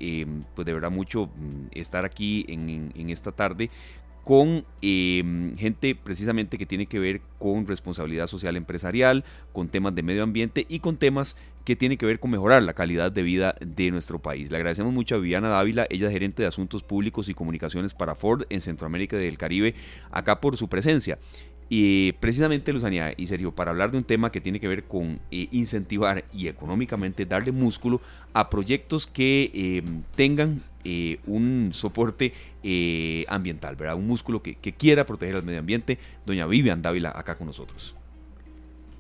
pues 0.56 0.66
de 0.66 0.74
verdad 0.74 0.92
mucho 0.92 1.28
mm, 1.28 1.68
estar 1.72 2.06
aquí 2.06 2.46
en, 2.48 3.10
esta 3.10 3.32
tarde 3.32 3.70
con 4.24 4.66
em, 4.82 5.58
gente 5.58 5.96
precisamente 5.96 6.58
que 6.58 6.66
tiene 6.66 6.86
que 6.86 6.98
ver 6.98 7.22
con 7.40 7.68
responsabilidad 7.68 8.28
social 8.28 8.56
empresarial, 8.56 9.26
con 9.52 9.68
temas 9.68 9.94
de 9.96 10.04
medio 10.04 10.24
ambiente 10.24 10.66
y 10.70 10.80
con 10.80 10.96
temas 10.96 11.36
que 11.66 11.76
tienen 11.76 11.98
que 11.98 12.06
ver 12.06 12.20
con 12.20 12.32
mejorar 12.32 12.64
la 12.64 12.74
calidad 12.74 13.12
de 13.12 13.24
vida 13.24 13.56
de 13.60 13.92
nuestro 13.92 14.20
país. 14.20 14.50
Le 14.50 14.58
agradecemos 14.58 14.94
mucho 14.94 15.16
a 15.16 15.18
Viviana 15.18 15.50
Dávila, 15.50 15.88
ella 15.90 16.08
es 16.08 16.14
gerente 16.14 16.42
de 16.42 16.48
Asuntos 16.48 16.84
Públicos 16.84 17.30
y 17.30 17.34
Comunicaciones 17.34 17.94
para 17.94 18.16
Ford 18.16 18.44
en 18.50 18.62
Centroamérica 18.62 19.18
y 19.18 19.26
del 19.26 19.38
Caribe, 19.38 19.76
acá 20.12 20.40
por 20.40 20.58
su 20.58 20.68
presencia. 20.68 21.20
Y 21.70 22.12
precisamente, 22.14 22.72
Luzania 22.74 23.14
y 23.18 23.28
Sergio, 23.28 23.52
para 23.52 23.72
hablar 23.72 23.92
de 23.92 23.98
un 23.98 24.04
tema 24.04 24.32
que 24.32 24.42
tiene 24.42 24.60
que 24.60 24.68
ver 24.68 24.84
con 24.84 25.20
eh, 25.32 25.48
incentivar 25.52 26.26
y 26.34 26.48
económicamente 26.48 27.26
darle 27.26 27.52
músculo 27.52 28.02
a 28.34 28.50
proyectos 28.50 29.08
que 29.08 29.52
em, 29.54 30.04
tengan 30.16 30.62
eh, 30.84 31.20
un 31.26 31.72
soporte 31.74 32.34
eh, 32.64 33.26
ambiental, 33.28 33.76
¿verdad? 33.76 33.96
Un 33.96 34.08
músculo 34.08 34.42
que, 34.42 34.56
quiera 34.56 35.06
proteger 35.06 35.36
al 35.36 35.44
medio 35.44 35.60
ambiente. 35.60 35.98
Doña 36.26 36.46
Vivian 36.46 36.82
Dávila, 36.82 37.14
acá 37.16 37.36
con 37.36 37.48
nosotros. 37.48 37.96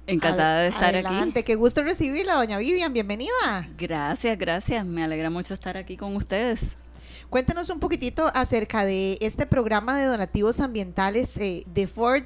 Encantada 0.06 0.62
de 0.62 0.68
estar 0.68 0.94
Adelante. 0.96 1.44
Qué 1.44 1.56
gusto 1.56 1.84
recibirla, 1.84 2.36
doña 2.36 2.58
Vivian. 2.58 2.92
Bienvenida. 2.92 3.70
Gracias, 3.78 4.38
gracias. 4.38 4.86
Me 4.86 5.04
alegra 5.04 5.30
mucho 5.30 5.54
estar 5.54 5.78
aquí 5.78 5.96
con 5.96 6.16
ustedes. 6.16 6.76
Cuéntenos 7.34 7.72
un 7.72 7.80
poquitito 7.80 8.30
acerca 8.36 8.86
de 8.86 9.18
este 9.20 9.48
programa 9.48 9.98
de 9.98 10.06
donativos 10.06 10.60
ambientales 10.60 11.36
eh, 11.38 11.64
de 11.66 11.88
Ford, 11.88 12.22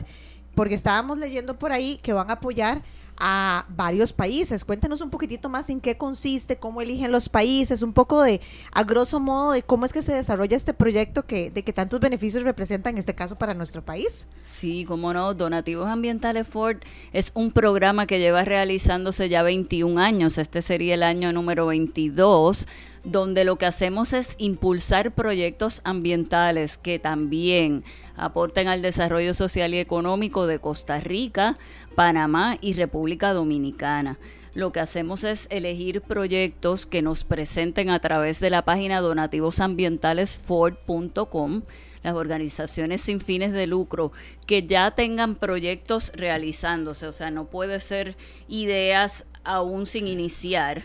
porque 0.54 0.76
estábamos 0.76 1.18
leyendo 1.18 1.58
por 1.58 1.72
ahí 1.72 1.98
que 2.04 2.12
van 2.12 2.30
a 2.30 2.34
apoyar 2.34 2.82
a 3.16 3.66
varios 3.70 4.12
países. 4.12 4.66
Cuéntenos 4.66 5.00
un 5.00 5.10
poquitito 5.10 5.48
más 5.48 5.70
en 5.70 5.80
qué 5.80 5.96
consiste, 5.96 6.58
cómo 6.58 6.82
eligen 6.82 7.14
los 7.14 7.30
países, 7.30 7.84
un 7.84 7.94
poco 7.94 8.22
de, 8.22 8.42
a 8.74 8.84
grosso 8.84 9.22
modo, 9.22 9.54
de 9.54 9.64
cómo 9.64 9.86
es 9.86 9.94
que 9.94 10.02
se 10.02 10.14
desarrolla 10.14 10.58
este 10.58 10.74
proyecto 10.74 11.26
que, 11.26 11.52
de 11.52 11.64
que 11.64 11.72
tantos 11.72 12.02
beneficios 12.02 12.44
representa 12.44 12.90
en 12.90 12.98
este 12.98 13.16
caso 13.16 13.38
para 13.38 13.54
nuestro 13.54 13.86
país. 13.86 14.28
Sí, 14.52 14.84
cómo 14.86 15.14
no, 15.14 15.34
Donativos 15.34 15.88
Ambientales 15.88 16.46
Ford 16.46 16.80
es 17.14 17.32
un 17.34 17.54
programa 17.54 18.08
que 18.08 18.20
lleva 18.20 18.44
realizándose 18.44 19.30
ya 19.30 19.42
21 19.42 20.02
años, 20.02 20.38
este 20.38 20.62
sería 20.62 20.96
el 20.96 21.04
año 21.04 21.32
número 21.32 21.66
22 21.68 22.68
donde 23.08 23.44
lo 23.46 23.58
que 23.58 23.66
hacemos 23.66 24.14
es 24.14 24.36
impulsar 24.38 25.14
proyectos 25.14 25.82
ambientales 25.84 26.78
que 26.78 27.00
también 27.00 27.84
aporten 28.16 28.68
al 28.68 28.82
desarrollo 28.82 29.34
social 29.34 29.74
y 29.74 29.80
económico 29.80 30.46
de 30.46 30.60
Costa 30.60 31.00
Rica, 31.00 31.58
Panamá 31.96 32.58
y 32.60 32.74
República 32.74 33.32
Dominicana. 33.32 34.20
Lo 34.54 34.72
que 34.72 34.82
hacemos 34.82 35.24
es 35.24 35.48
elegir 35.52 36.02
proyectos 36.02 36.86
que 36.86 37.02
nos 37.02 37.24
presenten 37.24 37.90
a 37.90 38.00
través 38.00 38.40
de 38.40 38.50
la 38.50 38.66
página 38.66 39.00
donativosambientalesford.com 39.00 41.62
las 42.04 42.14
organizaciones 42.14 43.02
sin 43.02 43.20
fines 43.20 43.52
de 43.52 43.68
lucro 43.68 44.14
que 44.46 44.66
ya 44.66 44.92
tengan 44.92 45.36
proyectos 45.36 46.14
realizándose, 46.16 47.08
o 47.08 47.12
sea, 47.12 47.32
no 47.32 47.48
puede 47.48 47.80
ser 47.80 48.16
ideas 48.48 49.26
aún 49.48 49.86
sin 49.86 50.08
iniciar, 50.08 50.84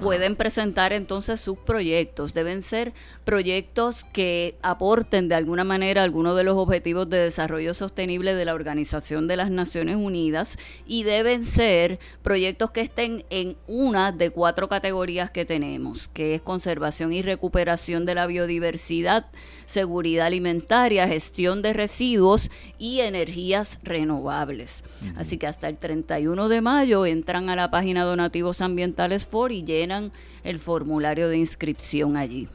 pueden 0.00 0.36
presentar 0.36 0.92
entonces 0.92 1.40
sus 1.40 1.58
proyectos. 1.58 2.32
Deben 2.32 2.62
ser 2.62 2.94
proyectos 3.24 4.04
que 4.04 4.56
aporten 4.62 5.28
de 5.28 5.34
alguna 5.34 5.64
manera 5.64 6.02
algunos 6.02 6.36
de 6.36 6.44
los 6.44 6.56
objetivos 6.56 7.10
de 7.10 7.18
desarrollo 7.18 7.74
sostenible 7.74 8.34
de 8.34 8.44
la 8.44 8.54
Organización 8.54 9.26
de 9.26 9.36
las 9.36 9.50
Naciones 9.50 9.96
Unidas 9.96 10.56
y 10.86 11.02
deben 11.02 11.44
ser 11.44 11.98
proyectos 12.22 12.70
que 12.70 12.80
estén 12.80 13.24
en 13.28 13.56
una 13.66 14.12
de 14.12 14.30
cuatro 14.30 14.68
categorías 14.68 15.30
que 15.30 15.44
tenemos, 15.44 16.08
que 16.08 16.36
es 16.36 16.40
conservación 16.40 17.12
y 17.12 17.22
recuperación 17.22 18.06
de 18.06 18.14
la 18.14 18.26
biodiversidad, 18.26 19.26
seguridad 19.66 20.26
alimentaria, 20.26 21.08
gestión 21.08 21.60
de 21.60 21.72
residuos 21.72 22.50
y 22.78 23.00
energías 23.00 23.80
renovables. 23.82 24.84
Así 25.16 25.38
que 25.38 25.48
hasta 25.48 25.68
el 25.68 25.76
31 25.76 26.48
de 26.48 26.60
mayo 26.60 27.04
entran 27.04 27.50
a 27.50 27.56
la 27.56 27.70
página 27.70 27.79
página 27.80 28.04
Donativos 28.04 28.60
Ambientales 28.60 29.26
For 29.26 29.52
y 29.52 29.64
llenan 29.64 30.12
el 30.44 30.58
formulario 30.58 31.30
de 31.30 31.38
inscripción 31.38 32.18
allí. 32.18 32.46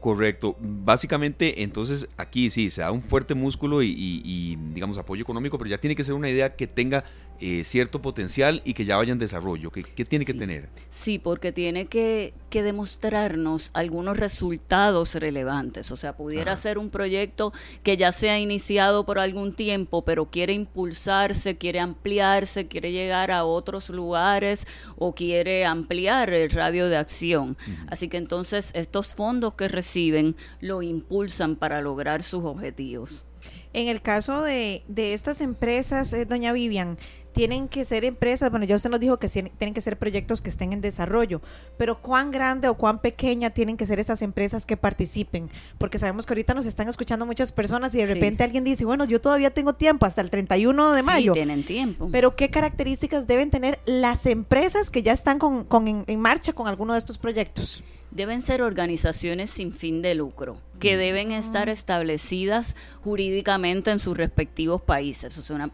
Correcto. 0.00 0.56
Básicamente, 0.58 1.62
entonces 1.62 2.08
aquí 2.16 2.48
sí, 2.48 2.70
se 2.70 2.80
da 2.80 2.90
un 2.90 3.02
fuerte 3.02 3.34
músculo 3.34 3.82
y, 3.82 4.56
digamos, 4.72 4.96
apoyo 4.96 5.20
económico, 5.20 5.58
pero 5.58 5.68
ya 5.68 5.76
tiene 5.76 5.94
que 5.94 6.02
ser 6.02 6.14
una 6.14 6.30
idea 6.30 6.56
que 6.56 6.66
tenga 6.66 7.04
eh, 7.42 7.64
cierto 7.64 8.02
potencial 8.02 8.60
y 8.66 8.74
que 8.74 8.84
ya 8.84 8.98
vaya 8.98 9.12
en 9.12 9.18
desarrollo. 9.18 9.70
¿Qué, 9.70 10.04
tiene 10.04 10.26
que 10.26 10.34
tener? 10.34 10.68
Sí, 10.90 11.18
porque 11.18 11.52
tiene 11.52 11.86
que, 11.86 12.34
demostrarnos 12.50 13.70
algunos 13.72 14.18
resultados 14.18 15.14
relevantes. 15.14 15.90
O 15.90 15.96
sea, 15.96 16.16
pudiera 16.16 16.54
ser 16.56 16.76
un 16.76 16.90
proyecto 16.90 17.54
que 17.82 17.96
ya 17.96 18.12
se 18.12 18.28
ha 18.28 18.38
iniciado 18.38 19.06
por 19.06 19.18
algún 19.18 19.54
tiempo, 19.54 20.04
pero 20.04 20.26
quiere 20.26 20.52
impulsarse, 20.52 21.56
quiere 21.56 21.80
ampliarse, 21.80 22.66
quiere 22.66 22.92
llegar 22.92 23.30
a 23.30 23.44
otros 23.44 23.88
lugares 23.88 24.66
o 24.98 25.14
quiere 25.14 25.64
ampliar 25.64 26.30
el 26.34 26.50
radio 26.50 26.88
de 26.88 26.98
acción. 26.98 27.56
Así 27.88 28.08
que 28.08 28.18
entonces 28.18 28.70
estos 28.74 29.14
fondos 29.14 29.54
que 29.54 29.68
reciben 29.68 30.36
lo 30.60 30.82
impulsan 30.82 31.56
para 31.56 31.80
lograr 31.80 32.22
sus 32.22 32.44
objetivos. 32.44 33.24
En 33.72 33.88
el 33.88 34.02
caso 34.02 34.42
de, 34.42 34.82
de 34.88 35.14
estas 35.14 35.40
empresas, 35.40 36.12
eh, 36.12 36.24
doña 36.24 36.52
Vivian, 36.52 36.98
tienen 37.32 37.68
que 37.68 37.84
ser 37.84 38.04
empresas, 38.04 38.50
bueno, 38.50 38.66
ya 38.66 38.76
usted 38.76 38.90
nos 38.90 39.00
dijo 39.00 39.18
que 39.18 39.28
tienen 39.28 39.74
que 39.74 39.80
ser 39.80 39.98
proyectos 39.98 40.42
que 40.42 40.50
estén 40.50 40.72
en 40.72 40.80
desarrollo, 40.80 41.40
pero 41.76 42.00
cuán 42.02 42.30
grande 42.30 42.68
o 42.68 42.74
cuán 42.74 43.00
pequeña 43.00 43.50
tienen 43.50 43.76
que 43.76 43.86
ser 43.86 44.00
esas 44.00 44.22
empresas 44.22 44.66
que 44.66 44.76
participen, 44.76 45.48
porque 45.78 45.98
sabemos 45.98 46.26
que 46.26 46.32
ahorita 46.32 46.54
nos 46.54 46.66
están 46.66 46.88
escuchando 46.88 47.26
muchas 47.26 47.52
personas 47.52 47.94
y 47.94 47.98
de 47.98 48.06
repente 48.06 48.44
alguien 48.44 48.64
dice, 48.64 48.84
bueno, 48.84 49.04
yo 49.04 49.20
todavía 49.20 49.50
tengo 49.50 49.74
tiempo 49.74 50.06
hasta 50.06 50.20
el 50.20 50.30
31 50.30 50.92
de 50.92 51.02
mayo. 51.02 51.32
Sí, 51.32 51.38
tienen 51.38 51.62
tiempo. 51.62 52.08
Pero 52.10 52.34
¿qué 52.34 52.50
características 52.50 53.26
deben 53.26 53.50
tener 53.50 53.78
las 53.86 54.26
empresas 54.26 54.90
que 54.90 55.02
ya 55.02 55.12
están 55.12 55.38
con, 55.38 55.66
en 56.06 56.20
marcha 56.20 56.52
con 56.52 56.66
alguno 56.66 56.94
de 56.94 56.98
estos 56.98 57.18
proyectos? 57.18 57.84
Deben 58.10 58.42
ser 58.42 58.62
organizaciones 58.62 59.50
sin 59.50 59.72
fin 59.72 60.02
de 60.02 60.14
lucro, 60.14 60.58
que 60.78 60.96
deben 60.96 61.32
estar 61.32 61.68
establecidas 61.68 62.74
jurídicamente 63.02 63.90
en 63.90 64.00
sus 64.00 64.16
respectivos 64.16 64.80
países, 64.82 65.36
o 65.38 65.42
sea, 65.42 65.56
una 65.56 65.70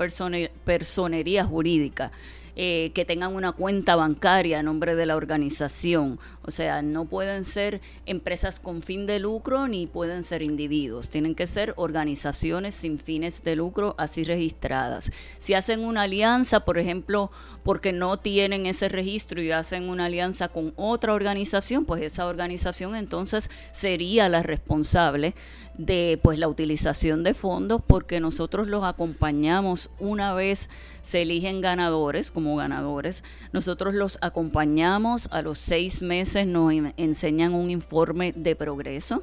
personería 0.64 1.44
jurídica. 1.44 2.12
Eh, 2.58 2.90
que 2.94 3.04
tengan 3.04 3.34
una 3.34 3.52
cuenta 3.52 3.96
bancaria 3.96 4.60
a 4.60 4.62
nombre 4.62 4.94
de 4.94 5.04
la 5.04 5.16
organización. 5.16 6.18
O 6.40 6.50
sea, 6.50 6.80
no 6.80 7.04
pueden 7.04 7.44
ser 7.44 7.82
empresas 8.06 8.60
con 8.60 8.80
fin 8.80 9.04
de 9.04 9.20
lucro 9.20 9.68
ni 9.68 9.86
pueden 9.86 10.22
ser 10.22 10.40
individuos. 10.40 11.10
Tienen 11.10 11.34
que 11.34 11.46
ser 11.46 11.74
organizaciones 11.76 12.74
sin 12.74 12.98
fines 12.98 13.44
de 13.44 13.56
lucro 13.56 13.94
así 13.98 14.24
registradas. 14.24 15.10
Si 15.36 15.52
hacen 15.52 15.84
una 15.84 16.02
alianza, 16.02 16.60
por 16.60 16.78
ejemplo, 16.78 17.30
porque 17.62 17.92
no 17.92 18.16
tienen 18.16 18.64
ese 18.64 18.88
registro 18.88 19.42
y 19.42 19.50
hacen 19.50 19.90
una 19.90 20.06
alianza 20.06 20.48
con 20.48 20.72
otra 20.76 21.12
organización, 21.12 21.84
pues 21.84 22.00
esa 22.00 22.26
organización 22.26 22.96
entonces 22.96 23.50
sería 23.72 24.30
la 24.30 24.42
responsable 24.42 25.34
de 25.78 26.18
pues 26.22 26.38
la 26.38 26.48
utilización 26.48 27.22
de 27.22 27.34
fondos 27.34 27.82
porque 27.86 28.20
nosotros 28.20 28.68
los 28.68 28.84
acompañamos 28.84 29.90
una 29.98 30.32
vez 30.34 30.70
se 31.02 31.22
eligen 31.22 31.60
ganadores 31.60 32.30
como 32.30 32.56
ganadores 32.56 33.22
nosotros 33.52 33.94
los 33.94 34.18
acompañamos 34.22 35.28
a 35.32 35.42
los 35.42 35.58
seis 35.58 36.02
meses 36.02 36.46
nos 36.46 36.72
enseñan 36.96 37.54
un 37.54 37.70
informe 37.70 38.32
de 38.32 38.56
progreso 38.56 39.22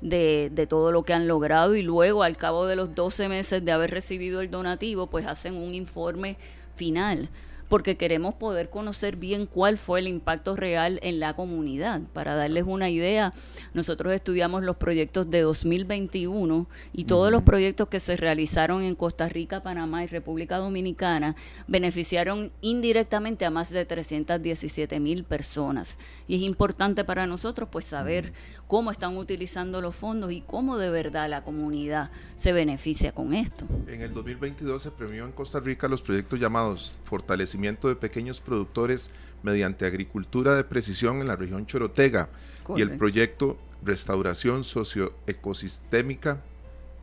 de, 0.00 0.50
de, 0.50 0.66
todo 0.66 0.92
lo 0.92 1.02
que 1.02 1.12
han 1.12 1.28
logrado 1.28 1.74
y 1.74 1.82
luego 1.82 2.22
al 2.22 2.38
cabo 2.38 2.66
de 2.66 2.76
los 2.76 2.94
12 2.94 3.28
meses 3.28 3.62
de 3.62 3.72
haber 3.72 3.90
recibido 3.90 4.40
el 4.40 4.50
donativo 4.50 5.08
pues 5.08 5.26
hacen 5.26 5.54
un 5.54 5.74
informe 5.74 6.38
final 6.76 7.28
porque 7.70 7.96
queremos 7.96 8.34
poder 8.34 8.68
conocer 8.68 9.14
bien 9.14 9.46
cuál 9.46 9.78
fue 9.78 10.00
el 10.00 10.08
impacto 10.08 10.56
real 10.56 10.98
en 11.04 11.20
la 11.20 11.36
comunidad. 11.36 12.00
Para 12.12 12.34
darles 12.34 12.64
una 12.66 12.90
idea, 12.90 13.32
nosotros 13.74 14.12
estudiamos 14.12 14.64
los 14.64 14.76
proyectos 14.76 15.30
de 15.30 15.42
2021 15.42 16.66
y 16.92 17.04
todos 17.04 17.30
los 17.30 17.42
proyectos 17.42 17.88
que 17.88 18.00
se 18.00 18.16
realizaron 18.16 18.82
en 18.82 18.96
Costa 18.96 19.28
Rica, 19.28 19.62
Panamá 19.62 20.02
y 20.02 20.08
República 20.08 20.56
Dominicana 20.56 21.36
beneficiaron 21.68 22.50
indirectamente 22.60 23.44
a 23.44 23.50
más 23.50 23.70
de 23.70 23.84
317 23.84 24.98
mil 24.98 25.22
personas. 25.22 25.96
Y 26.26 26.34
es 26.34 26.40
importante 26.40 27.04
para 27.04 27.28
nosotros 27.28 27.68
pues 27.70 27.84
saber 27.84 28.32
cómo 28.66 28.90
están 28.90 29.16
utilizando 29.16 29.80
los 29.80 29.94
fondos 29.94 30.32
y 30.32 30.40
cómo 30.40 30.76
de 30.76 30.90
verdad 30.90 31.30
la 31.30 31.44
comunidad 31.44 32.10
se 32.34 32.52
beneficia 32.52 33.12
con 33.12 33.32
esto. 33.32 33.64
En 33.86 34.02
el 34.02 34.12
2022 34.12 34.82
se 34.82 34.90
premió 34.90 35.24
en 35.24 35.30
Costa 35.30 35.60
Rica 35.60 35.86
los 35.86 36.02
proyectos 36.02 36.40
llamados 36.40 36.94
Fortalecimiento 37.04 37.59
de 37.60 37.96
pequeños 37.96 38.40
productores 38.40 39.10
mediante 39.42 39.86
agricultura 39.86 40.54
de 40.56 40.64
precisión 40.64 41.20
en 41.20 41.28
la 41.28 41.36
región 41.36 41.66
Chorotega 41.66 42.30
y 42.76 42.82
el 42.82 42.96
proyecto 42.96 43.58
Restauración 43.84 44.64
Socioecosistémica 44.64 46.42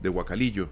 de 0.02 0.10
Huacalillo. 0.10 0.70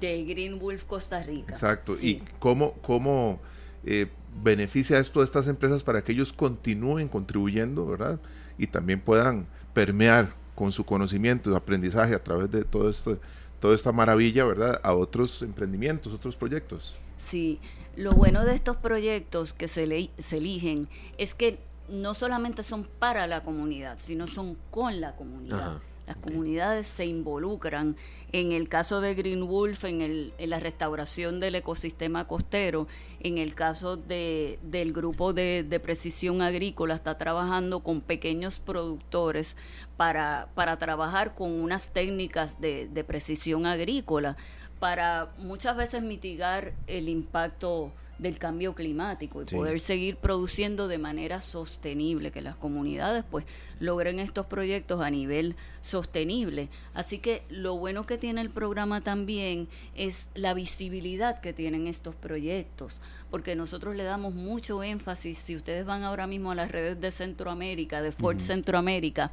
De 0.00 0.24
Green 0.24 0.58
Wolf 0.58 0.84
Costa 0.84 1.22
Rica. 1.22 1.52
Exacto. 1.52 1.96
¿Y 2.00 2.22
cómo, 2.38 2.74
cómo 2.74 3.40
eh, 3.84 4.06
beneficia 4.42 4.98
esto 4.98 5.20
a 5.20 5.24
estas 5.24 5.46
empresas 5.46 5.84
para 5.84 6.02
que 6.02 6.12
ellos 6.12 6.32
continúen 6.32 7.08
contribuyendo, 7.08 7.86
¿verdad? 7.86 8.20
Y 8.58 8.66
también 8.66 9.00
puedan 9.00 9.46
permear 9.72 10.34
con 10.54 10.72
su 10.72 10.84
conocimiento 10.84 11.50
y 11.50 11.54
aprendizaje 11.54 12.14
a 12.14 12.22
través 12.22 12.50
de 12.50 12.64
todo 12.64 12.88
esto, 12.88 13.18
toda 13.60 13.74
esta 13.74 13.92
maravilla, 13.92 14.44
¿verdad? 14.44 14.80
A 14.82 14.94
otros 14.94 15.42
emprendimientos, 15.42 16.12
otros 16.12 16.36
proyectos. 16.36 16.96
Sí, 17.18 17.60
lo 17.96 18.12
bueno 18.12 18.44
de 18.44 18.54
estos 18.54 18.76
proyectos 18.76 19.52
que 19.52 19.68
se, 19.68 20.10
se 20.18 20.36
eligen 20.38 20.88
es 21.18 21.34
que 21.34 21.58
no 21.88 22.14
solamente 22.14 22.62
son 22.62 22.84
para 22.84 23.26
la 23.26 23.42
comunidad, 23.42 23.98
sino 24.00 24.26
son 24.26 24.56
con 24.70 25.00
la 25.00 25.16
comunidad. 25.16 25.80
Las 26.06 26.16
comunidades 26.16 26.86
se 26.86 27.06
involucran. 27.06 27.96
En 28.30 28.52
el 28.52 28.68
caso 28.68 29.00
de 29.00 29.14
Green 29.14 29.46
Wolf, 29.46 29.84
en, 29.84 30.02
el, 30.02 30.34
en 30.36 30.50
la 30.50 30.60
restauración 30.60 31.40
del 31.40 31.54
ecosistema 31.54 32.26
costero, 32.26 32.86
en 33.20 33.38
el 33.38 33.54
caso 33.54 33.96
de, 33.96 34.58
del 34.62 34.92
grupo 34.92 35.32
de, 35.32 35.80
precisión 35.82 36.42
agrícola, 36.42 36.92
está 36.92 37.16
trabajando 37.16 37.80
con 37.80 38.02
pequeños 38.02 38.58
productores 38.58 39.56
para, 39.96 40.48
para 40.54 40.78
trabajar 40.78 41.34
con 41.34 41.52
unas 41.52 41.90
técnicas 41.90 42.60
de, 42.60 42.86
de 42.86 43.04
precisión 43.04 43.64
agrícola 43.64 44.36
para 44.78 45.32
muchas 45.38 45.76
veces 45.76 46.02
mitigar 46.02 46.72
el 46.86 47.08
impacto 47.08 47.92
del 48.18 48.38
cambio 48.38 48.74
climático 48.74 49.42
y 49.42 49.44
poder 49.44 49.80
seguir 49.80 50.16
produciendo 50.16 50.88
de 50.88 50.98
manera 50.98 51.40
sostenible, 51.40 52.30
que 52.30 52.42
las 52.42 52.54
comunidades 52.54 53.24
pues 53.28 53.44
logren 53.80 54.20
estos 54.20 54.46
proyectos 54.46 55.00
a 55.00 55.10
nivel 55.10 55.56
sostenible. 55.80 56.68
Así 56.94 57.18
que 57.18 57.42
lo 57.48 57.76
bueno 57.76 58.06
que 58.06 58.16
tiene 58.16 58.40
el 58.40 58.50
programa 58.50 59.00
también 59.00 59.68
es 59.94 60.28
la 60.34 60.54
visibilidad 60.54 61.40
que 61.40 61.52
tienen 61.52 61.86
estos 61.86 62.14
proyectos, 62.14 62.98
porque 63.30 63.56
nosotros 63.56 63.96
le 63.96 64.04
damos 64.04 64.34
mucho 64.34 64.82
énfasis, 64.82 65.38
si 65.38 65.56
ustedes 65.56 65.84
van 65.84 66.04
ahora 66.04 66.26
mismo 66.26 66.52
a 66.52 66.54
las 66.54 66.70
redes 66.70 67.00
de 67.00 67.10
Centroamérica, 67.10 68.00
de 68.00 68.12
Ford 68.12 68.38
Centroamérica, 68.38 69.32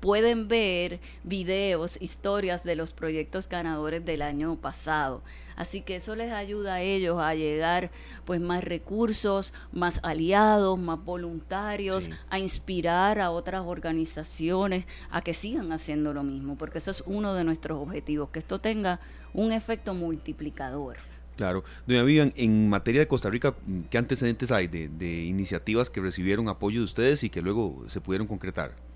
pueden 0.00 0.48
ver 0.48 0.98
videos, 1.22 2.00
historias 2.00 2.64
de 2.64 2.74
los 2.74 2.92
proyectos 2.92 3.48
ganadores 3.48 4.04
del 4.04 4.22
año 4.22 4.56
pasado. 4.56 5.22
Así 5.56 5.82
que 5.82 5.96
eso 5.96 6.16
les 6.16 6.32
ayuda 6.32 6.76
a 6.76 6.80
ellos 6.80 7.20
a 7.20 7.34
llegar 7.34 7.90
pues 8.24 8.40
más 8.40 8.64
recursos, 8.64 9.52
más 9.72 10.00
aliados, 10.02 10.78
más 10.78 11.04
voluntarios, 11.04 12.08
a 12.30 12.38
inspirar 12.38 13.20
a 13.20 13.30
otras 13.30 13.62
organizaciones 13.66 14.86
a 15.10 15.20
que 15.20 15.34
sigan 15.34 15.72
haciendo 15.72 16.14
lo 16.14 16.22
mismo, 16.22 16.56
porque 16.56 16.78
eso 16.78 16.90
es 16.90 17.02
uno 17.06 17.34
de 17.34 17.44
nuestros 17.44 17.78
objetivos, 17.78 18.30
que 18.30 18.38
esto 18.38 18.58
tenga 18.58 19.00
un 19.34 19.52
efecto 19.52 19.92
multiplicador. 19.92 20.96
Claro. 21.36 21.64
Doña 21.86 22.02
Vivian, 22.02 22.32
en 22.36 22.68
materia 22.68 23.00
de 23.00 23.08
Costa 23.08 23.30
Rica, 23.30 23.54
¿qué 23.88 23.96
antecedentes 23.96 24.52
hay 24.52 24.66
de, 24.66 24.88
de 24.88 25.24
iniciativas 25.24 25.88
que 25.88 26.00
recibieron 26.00 26.48
apoyo 26.48 26.80
de 26.80 26.84
ustedes 26.84 27.24
y 27.24 27.30
que 27.30 27.40
luego 27.40 27.84
se 27.88 28.00
pudieron 28.00 28.26
concretar? 28.26 28.89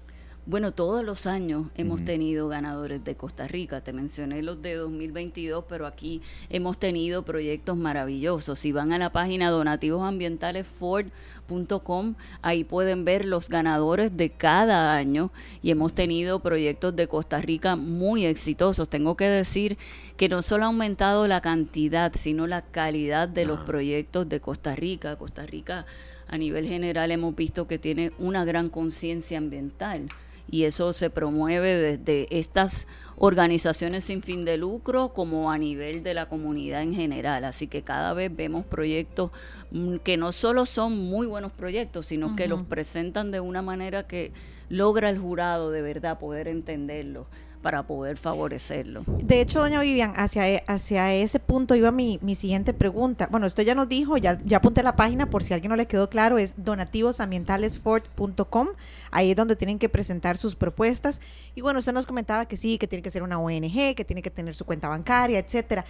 Bueno, 0.47 0.73
todos 0.73 1.03
los 1.03 1.27
años 1.27 1.69
hemos 1.75 2.05
tenido 2.05 2.49
ganadores 2.49 3.03
de 3.03 3.15
Costa 3.15 3.49
Rica. 3.49 3.81
Te 3.81 3.95
mencioné 3.95 4.43
los 4.43 4.61
de 4.61 4.75
2022, 4.75 5.65
pero 5.67 5.87
aquí 5.87 6.21
hemos 6.51 6.77
tenido 6.77 7.23
proyectos 7.23 7.79
maravillosos. 7.79 8.59
Si 8.59 8.71
van 8.71 8.93
a 8.93 8.99
la 8.99 9.11
página 9.11 9.49
donativosambientalesford.com, 9.49 12.15
ahí 12.43 12.65
pueden 12.65 13.07
ver 13.07 13.25
los 13.25 13.49
ganadores 13.49 14.19
de 14.19 14.33
cada 14.33 14.95
año 14.95 15.33
y 15.63 15.71
hemos 15.71 15.95
tenido 15.95 16.41
proyectos 16.41 16.95
de 16.95 17.09
Costa 17.09 17.39
Rica 17.39 17.75
muy 17.75 18.27
exitosos. 18.27 18.91
Tengo 18.91 19.17
que 19.17 19.29
decir 19.29 19.79
que 20.19 20.29
no 20.29 20.43
solo 20.43 20.65
ha 20.65 20.67
aumentado 20.67 21.27
la 21.27 21.41
cantidad, 21.41 22.13
sino 22.15 22.47
la 22.47 22.61
calidad 22.61 23.29
de 23.29 23.47
los 23.47 23.61
proyectos 23.61 24.29
de 24.29 24.41
Costa 24.41 24.77
Rica. 24.77 25.17
Costa 25.17 25.47
Rica 25.47 25.87
a 26.29 26.37
nivel 26.37 26.67
general 26.67 27.13
hemos 27.13 27.35
visto 27.35 27.67
que 27.67 27.79
tiene 27.79 28.13
una 28.19 28.45
gran 28.45 28.69
conciencia 28.69 29.39
ambiental 29.39 30.07
y 30.55 30.67
eso 30.67 30.93
se 30.93 31.11
promueve 31.11 31.75
desde 31.75 32.29
estas 32.31 32.87
organizaciones 33.17 34.05
sin 34.05 34.23
fin 34.23 34.45
de 34.45 34.57
lucro 34.57 35.13
como 35.13 35.51
a 35.51 35.59
nivel 35.59 36.05
de 36.05 36.15
la 36.15 36.27
comunidad 36.27 36.83
en 36.83 36.95
general. 36.95 37.43
Así 37.45 37.67
que 37.67 37.83
cada 37.83 38.15
vez 38.15 38.31
vemos 38.33 38.65
proyectos 38.65 39.33
mm, 39.73 39.97
que 39.97 40.17
no 40.17 40.31
solo 40.31 40.65
son 40.65 40.97
muy 40.97 41.27
buenos 41.27 41.51
proyectos, 41.51 42.07
sino 42.07 42.37
que 42.37 42.47
los 42.47 42.63
presentan 42.63 43.33
de 43.33 43.41
una 43.41 43.63
manera 43.63 44.07
que 44.07 44.31
logra 44.69 45.09
el 45.09 45.19
jurado 45.19 45.73
de 45.73 45.83
verdad 45.83 46.21
poder 46.21 46.47
entenderlo 46.47 47.27
para 47.65 47.83
poder 47.83 48.17
favorecerlo. 48.19 49.03
De 49.07 49.41
hecho, 49.41 49.59
doña 49.59 49.81
Vivian, 49.81 50.13
hacia, 50.17 50.51
e, 50.51 50.63
hacia 50.67 51.15
ese 51.15 51.41
punto 51.41 51.75
iba 51.75 51.91
mi, 51.91 52.19
mi 52.21 52.35
siguiente 52.35 52.75
pregunta. 52.75 53.27
Bueno, 53.31 53.47
usted 53.47 53.63
ya 53.63 53.75
nos 53.75 53.89
dijo, 53.89 54.19
ya, 54.19 54.39
ya 54.45 54.59
apunté 54.59 54.83
la 54.83 54.97
página 54.97 55.31
por 55.31 55.43
si 55.43 55.55
a 55.55 55.57
alguien 55.57 55.71
no 55.71 55.77
le 55.77 55.87
quedó 55.87 56.11
claro, 56.11 56.37
es 56.37 56.63
donativosambientalesfort.com. 56.63 58.69
Ahí 59.11 59.31
es 59.31 59.37
donde 59.37 59.57
tienen 59.57 59.79
que 59.79 59.89
presentar 59.89 60.37
sus 60.37 60.57
propuestas. 60.57 61.23
Y 61.55 61.63
bueno, 61.63 61.79
usted 61.79 61.95
nos 61.95 62.05
comentaba 62.05 62.45
que 62.45 62.59
sí, 62.59 62.77
que 62.77 62.87
tiene 62.87 63.03
que 63.03 63.11
ser 63.11 63.23
una 63.23 63.41
ONG, 63.41 63.95
que 63.97 64.05
tiene 64.05 64.21
que 64.21 64.31
tener 64.31 64.55
su 64.55 64.67
cuenta 64.67 64.89
bancaria, 64.89 65.39
etcétera. 65.39 65.87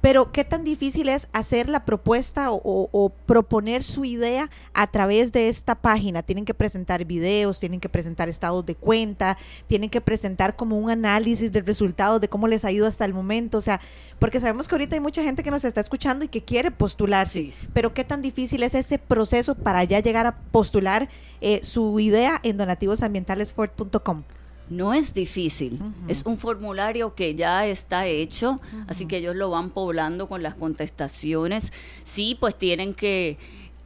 Pero 0.00 0.32
qué 0.32 0.44
tan 0.44 0.64
difícil 0.64 1.08
es 1.08 1.28
hacer 1.32 1.68
la 1.68 1.84
propuesta 1.84 2.48
o, 2.50 3.12
proponer 3.26 3.82
su 3.82 4.04
idea 4.04 4.50
a 4.72 4.86
través 4.90 5.32
de 5.32 5.48
esta 5.48 5.74
página. 5.74 6.22
Tienen 6.22 6.44
que 6.44 6.54
presentar 6.54 7.04
videos, 7.04 7.60
tienen 7.60 7.80
que 7.80 7.88
presentar 7.88 8.28
estados 8.28 8.64
de 8.64 8.74
cuenta, 8.74 9.36
tienen 9.66 9.90
que 9.90 10.00
presentar 10.00 10.56
como 10.56 10.78
un 10.78 10.90
análisis 10.90 11.52
del 11.52 11.66
resultado 11.66 12.18
de 12.18 12.28
cómo 12.28 12.48
les 12.48 12.64
ha 12.64 12.72
ido 12.72 12.86
hasta 12.86 13.04
el 13.04 13.12
momento. 13.12 13.58
O 13.58 13.62
sea, 13.62 13.80
porque 14.18 14.40
sabemos 14.40 14.68
que 14.68 14.74
ahorita 14.74 14.96
hay 14.96 15.00
mucha 15.00 15.22
gente 15.22 15.42
que 15.42 15.50
nos 15.50 15.64
está 15.64 15.80
escuchando 15.80 16.24
y 16.24 16.28
que 16.28 16.42
quiere 16.42 16.70
postularse. 16.70 17.52
Pero 17.72 17.92
qué 17.94 18.04
tan 18.04 18.22
difícil 18.22 18.62
es 18.62 18.74
ese 18.74 18.98
proceso 18.98 19.54
para 19.54 19.84
ya 19.84 20.00
llegar 20.00 20.26
a 20.26 20.36
postular 20.36 21.08
eh, 21.40 21.60
su 21.62 22.00
idea 22.00 22.40
en 22.42 22.56
donativosambientalesfort.com. 22.56 24.24
No 24.70 24.94
es 24.94 25.12
difícil, 25.12 25.80
es 26.06 26.24
un 26.24 26.36
formulario 26.36 27.16
que 27.16 27.34
ya 27.34 27.66
está 27.66 28.06
hecho, 28.06 28.60
así 28.86 29.06
que 29.06 29.16
ellos 29.16 29.34
lo 29.34 29.50
van 29.50 29.70
poblando 29.70 30.28
con 30.28 30.44
las 30.44 30.54
contestaciones. 30.54 31.72
Sí, 32.04 32.36
pues 32.38 32.56
tienen 32.56 32.94
que, 32.94 33.36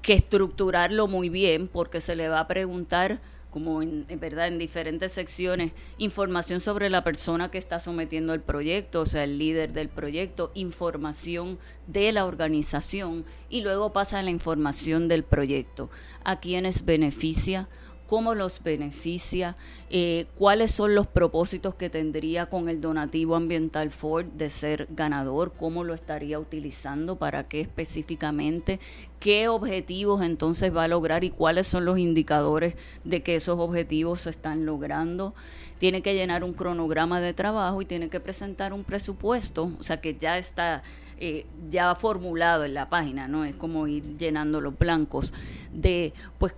estructurarlo 0.06 1.08
muy 1.08 1.30
bien 1.30 1.66
porque 1.66 2.02
se 2.02 2.14
le 2.14 2.28
va 2.28 2.40
a 2.40 2.46
preguntar 2.46 3.22
como 3.48 3.80
en, 3.80 4.04
verdad 4.20 4.48
en 4.48 4.58
diferentes 4.58 5.12
secciones, 5.12 5.72
información 5.96 6.60
sobre 6.60 6.90
la 6.90 7.02
persona 7.02 7.50
que 7.50 7.56
está 7.56 7.80
sometiendo 7.80 8.34
el 8.34 8.42
proyecto, 8.42 9.00
o 9.00 9.06
sea, 9.06 9.24
el 9.24 9.38
líder 9.38 9.72
del 9.72 9.88
proyecto, 9.88 10.50
información 10.54 11.58
de 11.86 12.12
la 12.12 12.26
organización 12.26 13.24
y 13.48 13.62
luego 13.62 13.94
pasa 13.94 14.20
la 14.22 14.30
información 14.30 15.08
del 15.08 15.24
proyecto, 15.24 15.88
a 16.24 16.40
quienes 16.40 16.84
beneficia, 16.84 17.68
cómo 18.14 18.36
los 18.36 18.62
beneficia, 18.62 19.56
eh, 19.90 20.26
cuáles 20.38 20.70
son 20.70 20.94
los 20.94 21.08
propósitos 21.08 21.74
que 21.74 21.90
tendría 21.90 22.46
con 22.46 22.68
el 22.68 22.80
donativo 22.80 23.34
ambiental 23.34 23.90
Ford 23.90 24.26
de 24.26 24.50
ser 24.50 24.86
ganador, 24.90 25.52
cómo 25.58 25.82
lo 25.82 25.94
estaría 25.94 26.38
utilizando, 26.38 27.16
para 27.16 27.48
qué 27.48 27.60
específicamente, 27.60 28.78
qué 29.18 29.48
objetivos 29.48 30.22
entonces 30.22 30.72
va 30.72 30.84
a 30.84 30.88
lograr 30.88 31.24
y 31.24 31.30
cuáles 31.30 31.66
son 31.66 31.86
los 31.86 31.98
indicadores 31.98 32.76
de 33.02 33.24
que 33.24 33.34
esos 33.34 33.58
objetivos 33.58 34.20
se 34.20 34.30
están 34.30 34.64
logrando. 34.64 35.34
Tiene 35.80 36.00
que 36.00 36.14
llenar 36.14 36.44
un 36.44 36.52
cronograma 36.52 37.20
de 37.20 37.34
trabajo 37.34 37.82
y 37.82 37.84
tiene 37.84 38.10
que 38.10 38.20
presentar 38.20 38.72
un 38.72 38.84
presupuesto, 38.84 39.72
o 39.80 39.82
sea 39.82 40.00
que 40.00 40.14
ya 40.14 40.38
está 40.38 40.84
eh, 41.18 41.46
ya 41.68 41.96
formulado 41.96 42.64
en 42.64 42.74
la 42.74 42.88
página, 42.88 43.26
¿no? 43.26 43.44
Es 43.44 43.56
como 43.56 43.88
ir 43.88 44.16
llenando 44.18 44.60
los 44.60 44.78
blancos 44.78 45.32
de, 45.72 46.12
pues, 46.38 46.54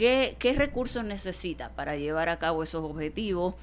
¿Qué, 0.00 0.54
recursos 0.56 1.04
necesita 1.04 1.68
para 1.76 1.94
llevar 1.94 2.30
a 2.30 2.38
cabo 2.38 2.62
esos 2.62 2.82
objetivos? 2.82 3.54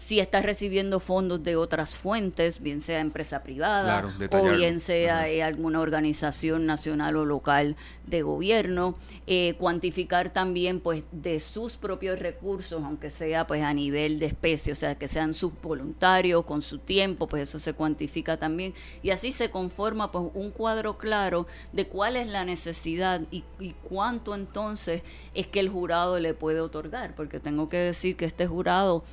Si 0.00 0.18
está 0.18 0.40
recibiendo 0.40 0.98
fondos 0.98 1.42
de 1.44 1.56
otras 1.56 1.98
fuentes, 1.98 2.60
bien 2.60 2.80
sea 2.80 3.00
empresa 3.00 3.42
privada 3.42 4.10
o 4.30 4.56
bien 4.56 4.80
sea 4.80 5.28
eh, 5.28 5.42
alguna 5.42 5.80
organización 5.80 6.64
nacional 6.64 7.16
o 7.16 7.26
local 7.26 7.76
de 8.06 8.22
gobierno, 8.22 8.96
eh, 9.26 9.54
cuantificar 9.58 10.30
también 10.30 10.80
pues 10.80 11.08
de 11.12 11.38
sus 11.38 11.76
propios 11.76 12.18
recursos, 12.18 12.82
aunque 12.82 13.10
sea 13.10 13.46
pues 13.46 13.62
a 13.62 13.74
nivel 13.74 14.18
de 14.18 14.26
especie, 14.26 14.72
o 14.72 14.76
sea 14.76 14.94
que 14.94 15.06
sean 15.06 15.34
sus 15.34 15.52
voluntarios 15.60 16.46
con 16.46 16.62
su 16.62 16.78
tiempo, 16.78 17.28
pues 17.28 17.42
eso 17.42 17.58
se 17.58 17.74
cuantifica 17.74 18.38
también. 18.38 18.72
Y 19.02 19.10
así 19.10 19.32
se 19.32 19.50
conforma 19.50 20.10
pues 20.10 20.30
un 20.32 20.50
cuadro 20.50 20.96
claro 20.96 21.46
de 21.72 21.86
cuál 21.86 22.16
es 22.16 22.26
la 22.26 22.46
necesidad 22.46 23.20
y, 23.30 23.44
y 23.58 23.74
cuánto 23.82 24.34
entonces 24.34 25.04
es 25.34 25.46
que 25.46 25.60
el 25.60 25.68
jurado 25.68 26.18
le 26.18 26.32
puede 26.32 26.60
otorgar, 26.60 27.14
porque 27.14 27.38
tengo 27.38 27.68
que 27.68 27.76
decir 27.76 28.16
que 28.16 28.24
este 28.24 28.46
jurado 28.46 29.04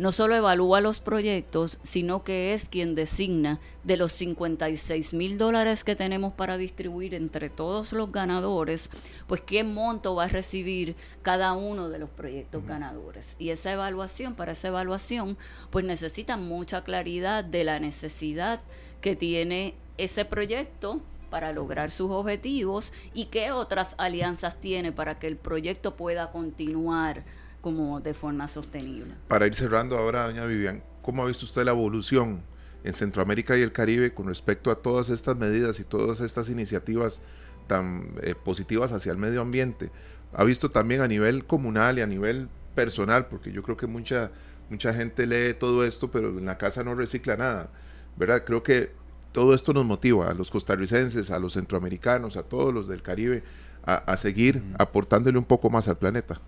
no 0.00 0.12
solo 0.12 0.34
evalúa 0.34 0.80
los 0.80 0.98
proyectos, 0.98 1.78
sino 1.82 2.24
que 2.24 2.54
es 2.54 2.70
quien 2.70 2.94
designa 2.94 3.60
de 3.84 3.98
los 3.98 4.12
56 4.12 5.12
mil 5.12 5.36
dólares 5.36 5.84
que 5.84 5.94
tenemos 5.94 6.32
para 6.32 6.56
distribuir 6.56 7.14
entre 7.14 7.50
todos 7.50 7.92
los 7.92 8.10
ganadores, 8.10 8.90
pues 9.26 9.42
qué 9.42 9.62
monto 9.62 10.14
va 10.14 10.24
a 10.24 10.28
recibir 10.28 10.96
cada 11.20 11.52
uno 11.52 11.90
de 11.90 11.98
los 11.98 12.08
proyectos 12.08 12.64
ganadores. 12.64 13.36
Y 13.38 13.50
esa 13.50 13.74
evaluación, 13.74 14.36
para 14.36 14.52
esa 14.52 14.68
evaluación, 14.68 15.36
pues 15.68 15.84
necesita 15.84 16.38
mucha 16.38 16.82
claridad 16.82 17.44
de 17.44 17.64
la 17.64 17.78
necesidad 17.78 18.62
que 19.02 19.16
tiene 19.16 19.74
ese 19.98 20.24
proyecto 20.24 21.02
para 21.28 21.52
lograr 21.52 21.90
sus 21.90 22.10
objetivos 22.10 22.90
y 23.12 23.26
qué 23.26 23.52
otras 23.52 23.96
alianzas 23.98 24.58
tiene 24.60 24.92
para 24.92 25.18
que 25.18 25.26
el 25.26 25.36
proyecto 25.36 25.94
pueda 25.94 26.30
continuar 26.30 27.22
como 27.60 28.00
de 28.00 28.14
forma 28.14 28.48
sostenible. 28.48 29.14
Para 29.28 29.46
ir 29.46 29.54
cerrando 29.54 29.96
ahora, 29.96 30.26
doña 30.26 30.46
Vivian, 30.46 30.82
¿cómo 31.02 31.22
ha 31.22 31.26
visto 31.26 31.44
usted 31.44 31.64
la 31.64 31.72
evolución 31.72 32.42
en 32.84 32.92
Centroamérica 32.92 33.56
y 33.56 33.62
el 33.62 33.72
Caribe 33.72 34.14
con 34.14 34.26
respecto 34.26 34.70
a 34.70 34.76
todas 34.76 35.10
estas 35.10 35.36
medidas 35.36 35.80
y 35.80 35.84
todas 35.84 36.20
estas 36.20 36.48
iniciativas 36.48 37.20
tan 37.66 38.14
eh, 38.22 38.34
positivas 38.34 38.92
hacia 38.92 39.12
el 39.12 39.18
medio 39.18 39.42
ambiente? 39.42 39.90
¿Ha 40.32 40.44
visto 40.44 40.70
también 40.70 41.00
a 41.00 41.08
nivel 41.08 41.44
comunal 41.44 41.98
y 41.98 42.02
a 42.02 42.06
nivel 42.06 42.48
personal? 42.74 43.26
Porque 43.26 43.52
yo 43.52 43.62
creo 43.62 43.76
que 43.76 43.86
mucha, 43.86 44.30
mucha 44.70 44.94
gente 44.94 45.26
lee 45.26 45.54
todo 45.54 45.84
esto, 45.84 46.10
pero 46.10 46.30
en 46.30 46.46
la 46.46 46.56
casa 46.56 46.82
no 46.82 46.94
recicla 46.94 47.36
nada, 47.36 47.70
¿verdad? 48.16 48.44
Creo 48.44 48.62
que 48.62 48.92
todo 49.32 49.54
esto 49.54 49.72
nos 49.72 49.84
motiva 49.84 50.30
a 50.30 50.34
los 50.34 50.50
costarricenses, 50.50 51.30
a 51.30 51.38
los 51.38 51.52
centroamericanos, 51.52 52.36
a 52.36 52.42
todos 52.42 52.72
los 52.72 52.88
del 52.88 53.02
Caribe, 53.02 53.42
a 53.82 54.16
seguir 54.18 54.62
aportándole 54.78 55.38
un 55.38 55.44
poco 55.44 55.70
más 55.70 55.88
al 55.88 55.96
planeta. 55.96 56.40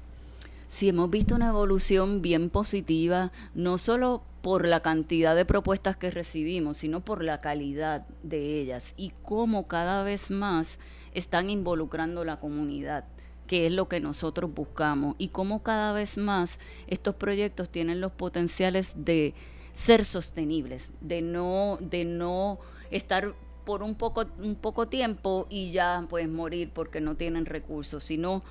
Sí, 0.73 0.89
hemos 0.89 1.11
visto 1.11 1.35
una 1.35 1.49
evolución 1.49 2.23
bien 2.23 2.49
positiva, 2.49 3.31
no 3.55 3.77
solo 3.77 4.23
por 4.41 4.67
la 4.67 4.81
cantidad 4.81 5.37
de 5.37 5.45
propuestas 5.45 5.99
que 5.99 6.11
recibimos, 6.11 6.79
sino 6.79 7.01
por 7.01 7.23
la 7.23 7.43
calidad 7.43 8.07
de 8.23 8.59
ellas 8.59 8.95
y 8.97 9.13
cómo 9.23 9.69
cada 9.69 10.03
vez 10.03 10.31
más 10.31 10.79
están 11.13 11.51
involucrando 11.51 12.25
la 12.25 12.41
comunidad 12.41 13.05
que 13.47 13.67
es 13.67 13.73
lo 13.73 13.87
que 13.87 14.01
nosotros 14.01 14.55
buscamos 14.55 15.15
y 15.19 15.29
cómo 15.29 15.63
cada 15.63 15.93
vez 15.93 16.17
más 16.17 16.59
estos 16.87 17.17
proyectos 17.17 17.69
tienen 17.69 18.01
los 18.01 18.13
potenciales 18.13 18.93
de 18.95 19.35
ser 19.75 20.05
sostenibles, 20.05 20.91
de 21.03 21.21
no, 21.21 21.77
de 21.83 22.07
no 22.07 22.59
estar 22.91 23.35
por 23.67 23.83
un 23.83 23.95
poco, 23.95 24.25
un 24.39 24.55
poco 24.55 24.89
tiempo 24.89 25.47
y 25.51 25.71
ya 25.71 26.07
pues 26.09 26.29
morir 26.31 26.71
porque 26.73 27.03
no 27.03 27.15
tienen 27.15 27.45
recursos, 27.45 28.03
sino 28.05 28.43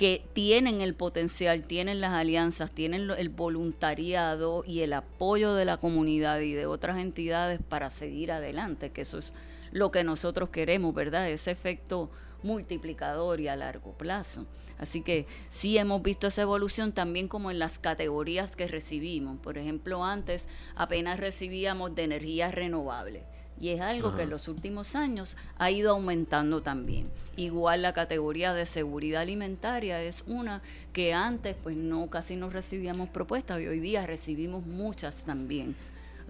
que 0.00 0.24
tienen 0.32 0.80
el 0.80 0.94
potencial, 0.94 1.66
tienen 1.66 2.00
las 2.00 2.14
alianzas, 2.14 2.70
tienen 2.70 3.10
el 3.10 3.28
voluntariado 3.28 4.64
y 4.66 4.80
el 4.80 4.94
apoyo 4.94 5.52
de 5.52 5.66
la 5.66 5.76
comunidad 5.76 6.40
y 6.40 6.54
de 6.54 6.64
otras 6.64 6.96
entidades 6.96 7.60
para 7.60 7.90
seguir 7.90 8.32
adelante, 8.32 8.92
que 8.92 9.02
eso 9.02 9.18
es 9.18 9.34
lo 9.72 9.90
que 9.90 10.02
nosotros 10.02 10.48
queremos, 10.48 10.94
¿verdad? 10.94 11.28
Ese 11.28 11.50
efecto 11.50 12.10
multiplicador 12.42 13.40
y 13.40 13.48
a 13.48 13.56
largo 13.56 13.92
plazo. 13.92 14.46
Así 14.78 15.02
que 15.02 15.26
sí 15.50 15.76
hemos 15.76 16.00
visto 16.00 16.28
esa 16.28 16.40
evolución 16.40 16.92
también 16.92 17.28
como 17.28 17.50
en 17.50 17.58
las 17.58 17.78
categorías 17.78 18.56
que 18.56 18.68
recibimos. 18.68 19.38
Por 19.40 19.58
ejemplo, 19.58 20.02
antes 20.02 20.48
apenas 20.76 21.20
recibíamos 21.20 21.94
de 21.94 22.04
energía 22.04 22.50
renovable 22.50 23.26
y 23.60 23.68
es 23.68 23.80
algo 23.80 24.14
que 24.14 24.22
en 24.22 24.30
los 24.30 24.48
últimos 24.48 24.96
años 24.96 25.36
ha 25.58 25.70
ido 25.70 25.90
aumentando 25.92 26.62
también. 26.62 27.10
Igual 27.36 27.82
la 27.82 27.92
categoría 27.92 28.54
de 28.54 28.64
seguridad 28.64 29.22
alimentaria 29.22 30.02
es 30.02 30.24
una 30.26 30.62
que 30.94 31.12
antes 31.12 31.56
pues 31.62 31.76
no 31.76 32.08
casi 32.08 32.36
no 32.36 32.48
recibíamos 32.48 33.10
propuestas 33.10 33.60
y 33.60 33.66
hoy 33.66 33.80
día 33.80 34.06
recibimos 34.06 34.66
muchas 34.66 35.22
también. 35.24 35.76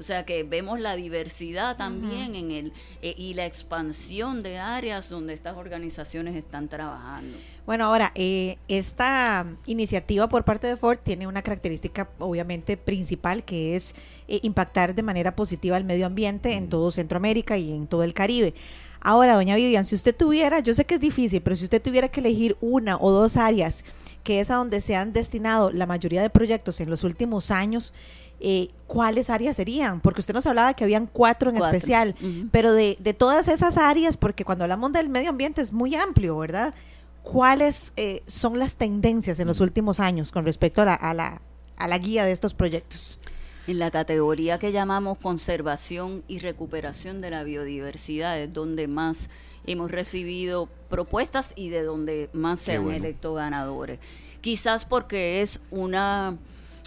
O 0.00 0.02
sea 0.02 0.24
que 0.24 0.44
vemos 0.44 0.80
la 0.80 0.96
diversidad 0.96 1.76
también 1.76 2.34
en 2.34 2.50
el 2.50 2.72
eh, 3.02 3.14
y 3.18 3.34
la 3.34 3.44
expansión 3.44 4.42
de 4.42 4.58
áreas 4.58 5.10
donde 5.10 5.34
estas 5.34 5.58
organizaciones 5.58 6.34
están 6.34 6.68
trabajando. 6.68 7.36
Bueno, 7.66 7.84
ahora, 7.84 8.10
eh, 8.14 8.56
esta 8.66 9.46
iniciativa 9.66 10.26
por 10.26 10.44
parte 10.44 10.66
de 10.66 10.78
Ford 10.78 10.98
tiene 11.02 11.26
una 11.26 11.42
característica 11.42 12.08
obviamente 12.18 12.78
principal 12.78 13.44
que 13.44 13.76
es 13.76 13.94
eh, 14.26 14.40
impactar 14.42 14.94
de 14.94 15.02
manera 15.02 15.36
positiva 15.36 15.76
el 15.76 15.84
medio 15.84 16.06
ambiente 16.06 16.54
en 16.54 16.70
todo 16.70 16.90
Centroamérica 16.90 17.58
y 17.58 17.70
en 17.70 17.86
todo 17.86 18.02
el 18.02 18.14
Caribe. 18.14 18.54
Ahora, 19.02 19.34
doña 19.34 19.56
Vivian, 19.56 19.84
si 19.84 19.94
usted 19.94 20.16
tuviera, 20.16 20.60
yo 20.60 20.72
sé 20.72 20.86
que 20.86 20.94
es 20.94 21.00
difícil, 21.00 21.42
pero 21.42 21.56
si 21.56 21.64
usted 21.64 21.80
tuviera 21.80 22.08
que 22.08 22.20
elegir 22.20 22.56
una 22.62 22.96
o 22.96 23.10
dos 23.10 23.36
áreas 23.36 23.84
que 24.24 24.40
es 24.40 24.50
a 24.50 24.56
donde 24.56 24.80
se 24.80 24.96
han 24.96 25.12
destinado 25.12 25.70
la 25.72 25.86
mayoría 25.86 26.22
de 26.22 26.30
proyectos 26.30 26.80
en 26.80 26.90
los 26.90 27.04
últimos 27.04 27.50
años, 27.50 27.92
eh, 28.40 28.70
¿cuáles 28.86 29.30
áreas 29.30 29.56
serían? 29.56 30.00
Porque 30.00 30.20
usted 30.20 30.34
nos 30.34 30.46
hablaba 30.46 30.74
que 30.74 30.84
habían 30.84 31.06
cuatro 31.06 31.50
en 31.50 31.56
especial, 31.56 32.14
pero 32.50 32.72
de, 32.72 32.96
todas 33.16 33.48
esas 33.48 33.76
áreas, 33.76 34.16
porque 34.16 34.44
cuando 34.44 34.64
hablamos 34.64 34.92
del 34.92 35.08
medio 35.08 35.30
ambiente 35.30 35.60
es 35.60 35.72
muy 35.72 35.94
amplio, 35.94 36.38
¿verdad? 36.38 36.74
¿Cuáles 37.22 37.92
eh, 37.96 38.22
son 38.26 38.58
las 38.58 38.76
tendencias 38.76 39.38
en 39.40 39.46
los 39.46 39.60
últimos 39.60 40.00
años 40.00 40.32
con 40.32 40.44
respecto 40.44 40.82
a 40.82 40.86
la, 40.86 40.94
a 40.94 41.12
la, 41.12 41.42
a 41.76 41.86
la 41.86 41.98
guía 41.98 42.24
de 42.24 42.32
estos 42.32 42.54
proyectos? 42.54 43.18
En 43.66 43.78
la 43.78 43.90
categoría 43.90 44.58
que 44.58 44.72
llamamos 44.72 45.18
conservación 45.18 46.24
y 46.26 46.38
recuperación 46.38 47.20
de 47.20 47.30
la 47.30 47.44
biodiversidad 47.44 48.40
es 48.40 48.52
donde 48.52 48.88
más 48.88 49.28
hemos 49.66 49.90
recibido 49.90 50.68
propuestas 50.88 51.52
y 51.56 51.68
de 51.68 51.82
donde 51.82 52.30
más 52.32 52.60
se 52.60 52.76
han 52.76 52.90
electo 52.90 53.34
ganadores. 53.34 53.98
Quizás 54.40 54.86
porque 54.86 55.42
es 55.42 55.60
una 55.70 56.38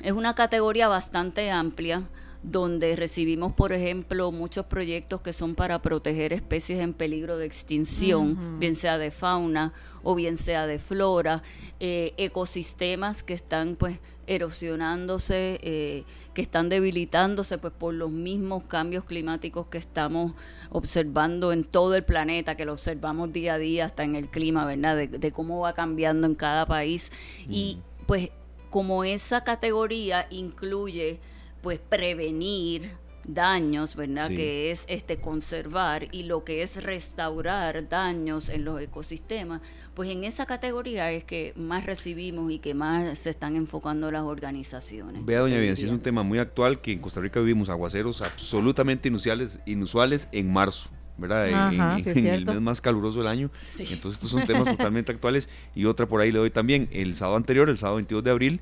es 0.02 0.12
una 0.12 0.36
categoría 0.36 0.88
bastante 0.88 1.52
amplia 1.52 2.04
donde 2.44 2.96
recibimos, 2.98 3.54
por 3.54 3.72
ejemplo, 3.72 4.32
muchos 4.32 4.66
proyectos 4.66 5.22
que 5.22 5.32
son 5.32 5.56
para 5.56 5.82
proteger 5.82 6.34
especies 6.34 6.80
en 6.80 6.94
peligro 6.94 7.38
de 7.38 7.46
extinción, 7.46 8.60
bien 8.60 8.76
sea 8.76 8.98
de 8.98 9.12
fauna 9.12 9.74
o 10.04 10.14
bien 10.14 10.36
sea 10.36 10.68
de 10.68 10.78
flora, 10.78 11.42
eh, 11.80 12.14
ecosistemas 12.18 13.24
que 13.24 13.34
están 13.34 13.78
pues 13.78 14.02
erosionándose, 14.28 15.60
eh, 15.64 16.04
que 16.34 16.42
están 16.42 16.68
debilitándose 16.68 17.58
pues 17.58 17.74
por 17.74 17.94
los 17.94 18.12
mismos 18.12 18.64
cambios 18.66 19.06
climáticos 19.06 19.68
que 19.68 19.78
estamos 19.78 20.34
observando 20.70 21.54
en 21.54 21.64
todo 21.64 21.96
el 21.96 22.04
planeta, 22.04 22.56
que 22.56 22.66
lo 22.66 22.74
observamos 22.74 23.32
día 23.32 23.54
a 23.54 23.58
día 23.58 23.86
hasta 23.86 24.04
en 24.04 24.16
el 24.16 24.30
clima, 24.30 24.66
¿verdad? 24.66 25.08
De, 25.08 25.32
cómo 25.32 25.62
va 25.62 25.74
cambiando 25.74 26.28
en 26.28 26.36
cada 26.36 26.66
país. 26.66 27.12
Y 27.50 27.80
pues 28.06 28.32
como 28.74 29.04
esa 29.04 29.44
categoría 29.44 30.26
incluye 30.32 31.20
pues 31.62 31.78
prevenir 31.78 32.90
daños, 33.24 33.96
¿verdad? 33.96 34.30
Que 34.30 34.72
es 34.72 34.84
este 34.88 35.18
conservar 35.18 36.08
y 36.12 36.24
lo 36.24 36.44
que 36.44 36.64
es 36.64 36.82
restaurar 36.84 37.88
daños 37.88 38.50
en 38.50 38.66
los 38.66 38.82
ecosistemas, 38.82 39.62
pues 39.94 40.10
en 40.10 40.24
esa 40.24 40.48
categoría 40.48 41.12
es 41.12 41.24
que 41.24 41.54
más 41.56 41.86
recibimos 41.86 42.52
y 42.52 42.58
que 42.58 42.74
más 42.74 43.16
se 43.20 43.30
están 43.30 43.56
enfocando 43.58 44.10
las 44.10 44.24
organizaciones. 44.24 45.24
Vea, 45.24 45.42
doña 45.42 45.76
si 45.76 45.86
es 45.86 45.92
un 45.92 46.02
tema 46.02 46.24
muy 46.24 46.40
actual 46.40 46.82
que 46.82 46.94
en 46.94 47.00
Costa 47.00 47.22
Rica 47.22 47.40
vivimos 47.42 47.70
aguaceros 47.70 48.24
absolutamente 48.24 49.08
inusuales, 49.08 49.60
inusuales 49.68 50.30
en 50.32 50.52
marzo. 50.52 50.90
¿Verdad? 51.18 51.50
en, 51.50 52.26
el 52.28 52.46
mes 52.46 52.62
más 52.62 52.82
caluroso 52.82 53.20
del 53.20 53.28
año. 53.28 53.52
Entonces 53.80 54.14
estos 54.14 54.30
son 54.30 54.46
temas 54.46 54.66
totalmente 54.66 55.12
actuales. 55.14 55.50
Y 55.76 55.86
otra 55.86 56.08
por 56.08 56.22
ahí 56.22 56.32
le 56.32 56.40
doy 56.40 56.50
también, 56.50 56.90
el 56.92 57.16
sábado 57.16 57.38
anterior, 57.38 57.70
el 57.70 57.78
sábado 57.78 57.98
22 57.98 58.24
de 58.24 58.32
abril, 58.32 58.62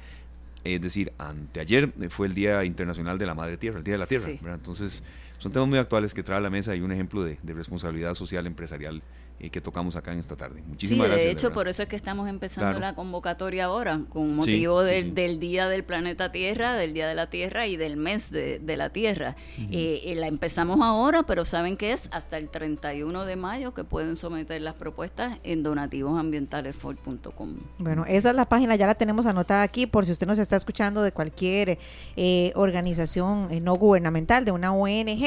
es 0.63 0.81
decir, 0.81 1.11
anteayer 1.17 1.91
eh, 1.99 2.09
fue 2.09 2.27
el 2.27 2.33
Día 2.33 2.63
Internacional 2.63 3.17
de 3.17 3.25
la 3.25 3.33
Madre 3.33 3.57
Tierra, 3.57 3.79
el 3.79 3.83
Día 3.83 3.95
de 3.95 3.99
la 3.99 4.07
Tierra. 4.07 4.29
Entonces 4.29 5.03
son 5.37 5.51
temas 5.51 5.67
muy 5.67 5.79
actuales 5.79 6.13
que 6.13 6.23
trae 6.23 6.37
a 6.37 6.41
la 6.41 6.49
mesa 6.49 6.75
y 6.75 6.81
un 6.81 6.91
ejemplo 6.91 7.23
de, 7.23 7.37
de 7.41 7.53
responsabilidad 7.53 8.13
social 8.13 8.45
empresarial 8.45 9.01
que 9.49 9.61
tocamos 9.61 9.95
acá 9.95 10.13
en 10.13 10.19
esta 10.19 10.35
tarde. 10.35 10.61
Muchísimas 10.67 11.05
sí, 11.05 11.09
gracias. 11.09 11.25
De 11.25 11.31
hecho, 11.31 11.53
por 11.53 11.67
eso 11.67 11.83
es 11.83 11.89
que 11.89 11.95
estamos 11.95 12.29
empezando 12.29 12.79
la 12.79 12.93
convocatoria 12.95 13.65
ahora, 13.65 14.01
con 14.09 14.35
motivo 14.35 14.83
del, 14.83 15.39
Día 15.39 15.67
del 15.67 15.83
Planeta 15.83 16.31
Tierra, 16.31 16.75
del 16.75 16.93
Día 16.93 17.07
de 17.07 17.15
la 17.15 17.29
Tierra 17.29 17.67
y 17.67 17.77
del 17.77 17.97
mes 17.97 18.29
de, 18.29 18.59
la 18.77 18.89
Tierra. 18.89 19.35
Eh, 19.57 20.01
eh, 20.05 20.15
la 20.15 20.27
empezamos 20.27 20.79
ahora, 20.81 21.23
pero 21.23 21.45
saben 21.45 21.77
que 21.77 21.93
es 21.93 22.07
hasta 22.11 22.37
el 22.37 22.49
31 22.49 23.25
de 23.25 23.35
mayo 23.35 23.73
que 23.73 23.83
pueden 23.83 24.15
someter 24.15 24.61
las 24.61 24.75
propuestas 24.75 25.39
en 25.43 25.63
donativosambientalesford.com. 25.63 27.55
Bueno, 27.79 28.05
esa 28.07 28.29
es 28.29 28.35
la 28.35 28.45
página, 28.45 28.75
ya 28.75 28.87
la 28.87 28.95
tenemos 28.95 29.25
anotada 29.25 29.63
aquí 29.63 29.87
por 29.87 30.05
si 30.05 30.11
usted 30.11 30.27
nos 30.27 30.39
está 30.39 30.55
escuchando 30.55 31.01
de 31.01 31.11
cualquier 31.11 31.79
eh, 32.15 32.51
organización 32.55 33.49
no 33.63 33.73
gubernamental, 33.75 34.45
de 34.45 34.51
una 34.51 34.73
ONG 34.73 35.25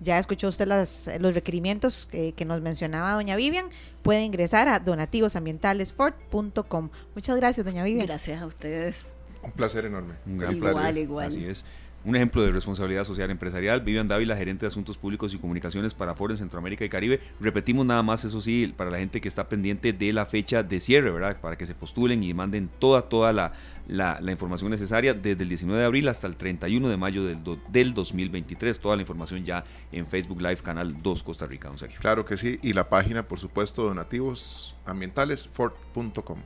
ya 0.00 0.18
escuchó 0.18 0.48
usted 0.48 0.66
las, 0.66 1.08
los 1.20 1.34
requerimientos 1.34 2.08
que, 2.10 2.34
nos 2.44 2.60
mencionaba 2.60 3.14
doña 3.14 3.36
Vivian. 3.36 3.66
Puede 4.02 4.22
ingresar 4.22 4.68
a 4.68 4.80
donativosambientalesfort.com. 4.80 6.90
Muchas 7.14 7.36
gracias, 7.36 7.64
doña 7.64 7.84
Vivian. 7.84 8.06
Gracias 8.06 8.42
a 8.42 8.46
ustedes. 8.46 9.12
Un 9.42 9.52
placer 9.52 9.86
enorme. 9.86 10.14
Un 10.26 10.38
gran 10.38 10.54
igual, 10.54 10.98
igual. 10.98 11.28
Así 11.28 11.44
es. 11.44 11.64
Un 12.06 12.16
ejemplo 12.16 12.42
de 12.42 12.52
responsabilidad 12.52 13.04
social 13.04 13.30
empresarial. 13.30 13.80
Vivian 13.80 14.06
Dávila, 14.06 14.36
gerente 14.36 14.66
de 14.66 14.68
Asuntos 14.68 14.98
Públicos 14.98 15.32
y 15.32 15.38
Comunicaciones 15.38 15.94
para 15.94 16.14
Ford 16.14 16.32
en 16.32 16.36
Centroamérica 16.36 16.84
y 16.84 16.90
Caribe. 16.90 17.20
Repetimos 17.40 17.86
nada 17.86 18.02
más, 18.02 18.26
eso 18.26 18.42
sí, 18.42 18.74
para 18.76 18.90
la 18.90 18.98
gente 18.98 19.22
que 19.22 19.28
está 19.28 19.48
pendiente 19.48 19.94
de 19.94 20.12
la 20.12 20.26
fecha 20.26 20.62
de 20.62 20.80
cierre, 20.80 21.10
¿verdad? 21.10 21.40
Para 21.40 21.56
que 21.56 21.64
se 21.64 21.74
postulen 21.74 22.22
y 22.22 22.34
manden 22.34 22.68
toda, 22.78 23.08
toda 23.08 23.32
la, 23.32 23.54
la, 23.86 24.18
información 24.30 24.70
necesaria 24.70 25.14
desde 25.14 25.42
el 25.42 25.48
19 25.48 25.80
de 25.80 25.86
abril 25.86 26.08
hasta 26.08 26.26
el 26.26 26.36
31 26.36 26.88
de 26.88 26.96
mayo 26.96 27.24
del, 27.24 27.38
del 27.68 27.94
2023. 27.94 28.78
Toda 28.78 28.96
la 28.96 29.02
información 29.02 29.44
ya 29.44 29.64
en 29.92 30.06
Facebook 30.06 30.40
Live, 30.40 30.58
Canal 30.58 30.96
2 31.02 31.22
Costa 31.22 31.46
Rica, 31.46 31.68
don 31.68 31.78
Sergio. 31.78 31.98
Claro 32.00 32.24
que 32.24 32.36
sí. 32.36 32.58
Y 32.62 32.72
la 32.72 32.88
página, 32.88 33.26
por 33.26 33.38
supuesto, 33.38 33.84
donativosambientales, 33.84 35.48
Ford.com. 35.48 36.38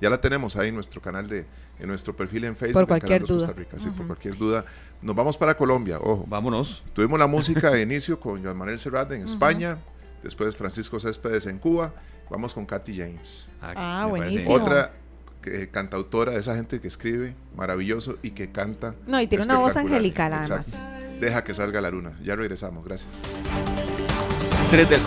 Ya 0.00 0.10
la 0.10 0.20
tenemos 0.20 0.56
ahí 0.56 0.68
en 0.68 0.74
nuestro 0.74 1.00
canal 1.00 1.26
de, 1.26 1.46
en 1.78 1.88
nuestro 1.88 2.14
perfil 2.14 2.44
en 2.44 2.54
Facebook. 2.54 2.74
Por 2.74 2.86
cualquier 2.86 3.24
duda. 3.24 3.54
por 3.96 4.06
cualquier 4.06 4.36
duda. 4.36 4.64
Nos 5.00 5.16
vamos 5.16 5.38
para 5.38 5.56
Colombia, 5.56 5.98
ojo. 5.98 6.24
Vámonos. 6.28 6.84
Tuvimos 6.92 7.18
la 7.18 7.26
música 7.26 7.70
de 7.70 7.82
inicio 7.82 8.20
con 8.20 8.42
Joan 8.42 8.56
Manuel 8.58 8.78
Serrat 8.78 9.10
en 9.12 9.22
España, 9.22 9.78
después 10.22 10.54
Francisco 10.54 11.00
Céspedes 11.00 11.46
en 11.46 11.58
Cuba, 11.58 11.94
vamos 12.28 12.52
con 12.52 12.66
Katy 12.66 12.94
James. 12.94 13.48
Ah, 13.62 14.02
ah 14.02 14.06
buenísimo. 14.06 14.54
Otra 14.54 14.92
cantautora 15.70 16.32
de 16.32 16.40
esa 16.40 16.56
gente 16.56 16.80
que 16.80 16.88
escribe 16.88 17.34
maravilloso 17.56 18.18
y 18.22 18.30
que 18.30 18.50
canta. 18.50 18.94
No, 19.06 19.20
y 19.20 19.26
tiene 19.26 19.44
una 19.44 19.58
voz 19.58 19.76
angelical 19.76 20.32
además. 20.32 20.84
Deja 21.20 21.44
que 21.44 21.54
salga 21.54 21.80
la 21.80 21.90
luna. 21.90 22.18
Ya 22.22 22.36
regresamos, 22.36 22.84
gracias. 22.84 23.10
Tres 24.70 24.90
del 24.90 25.00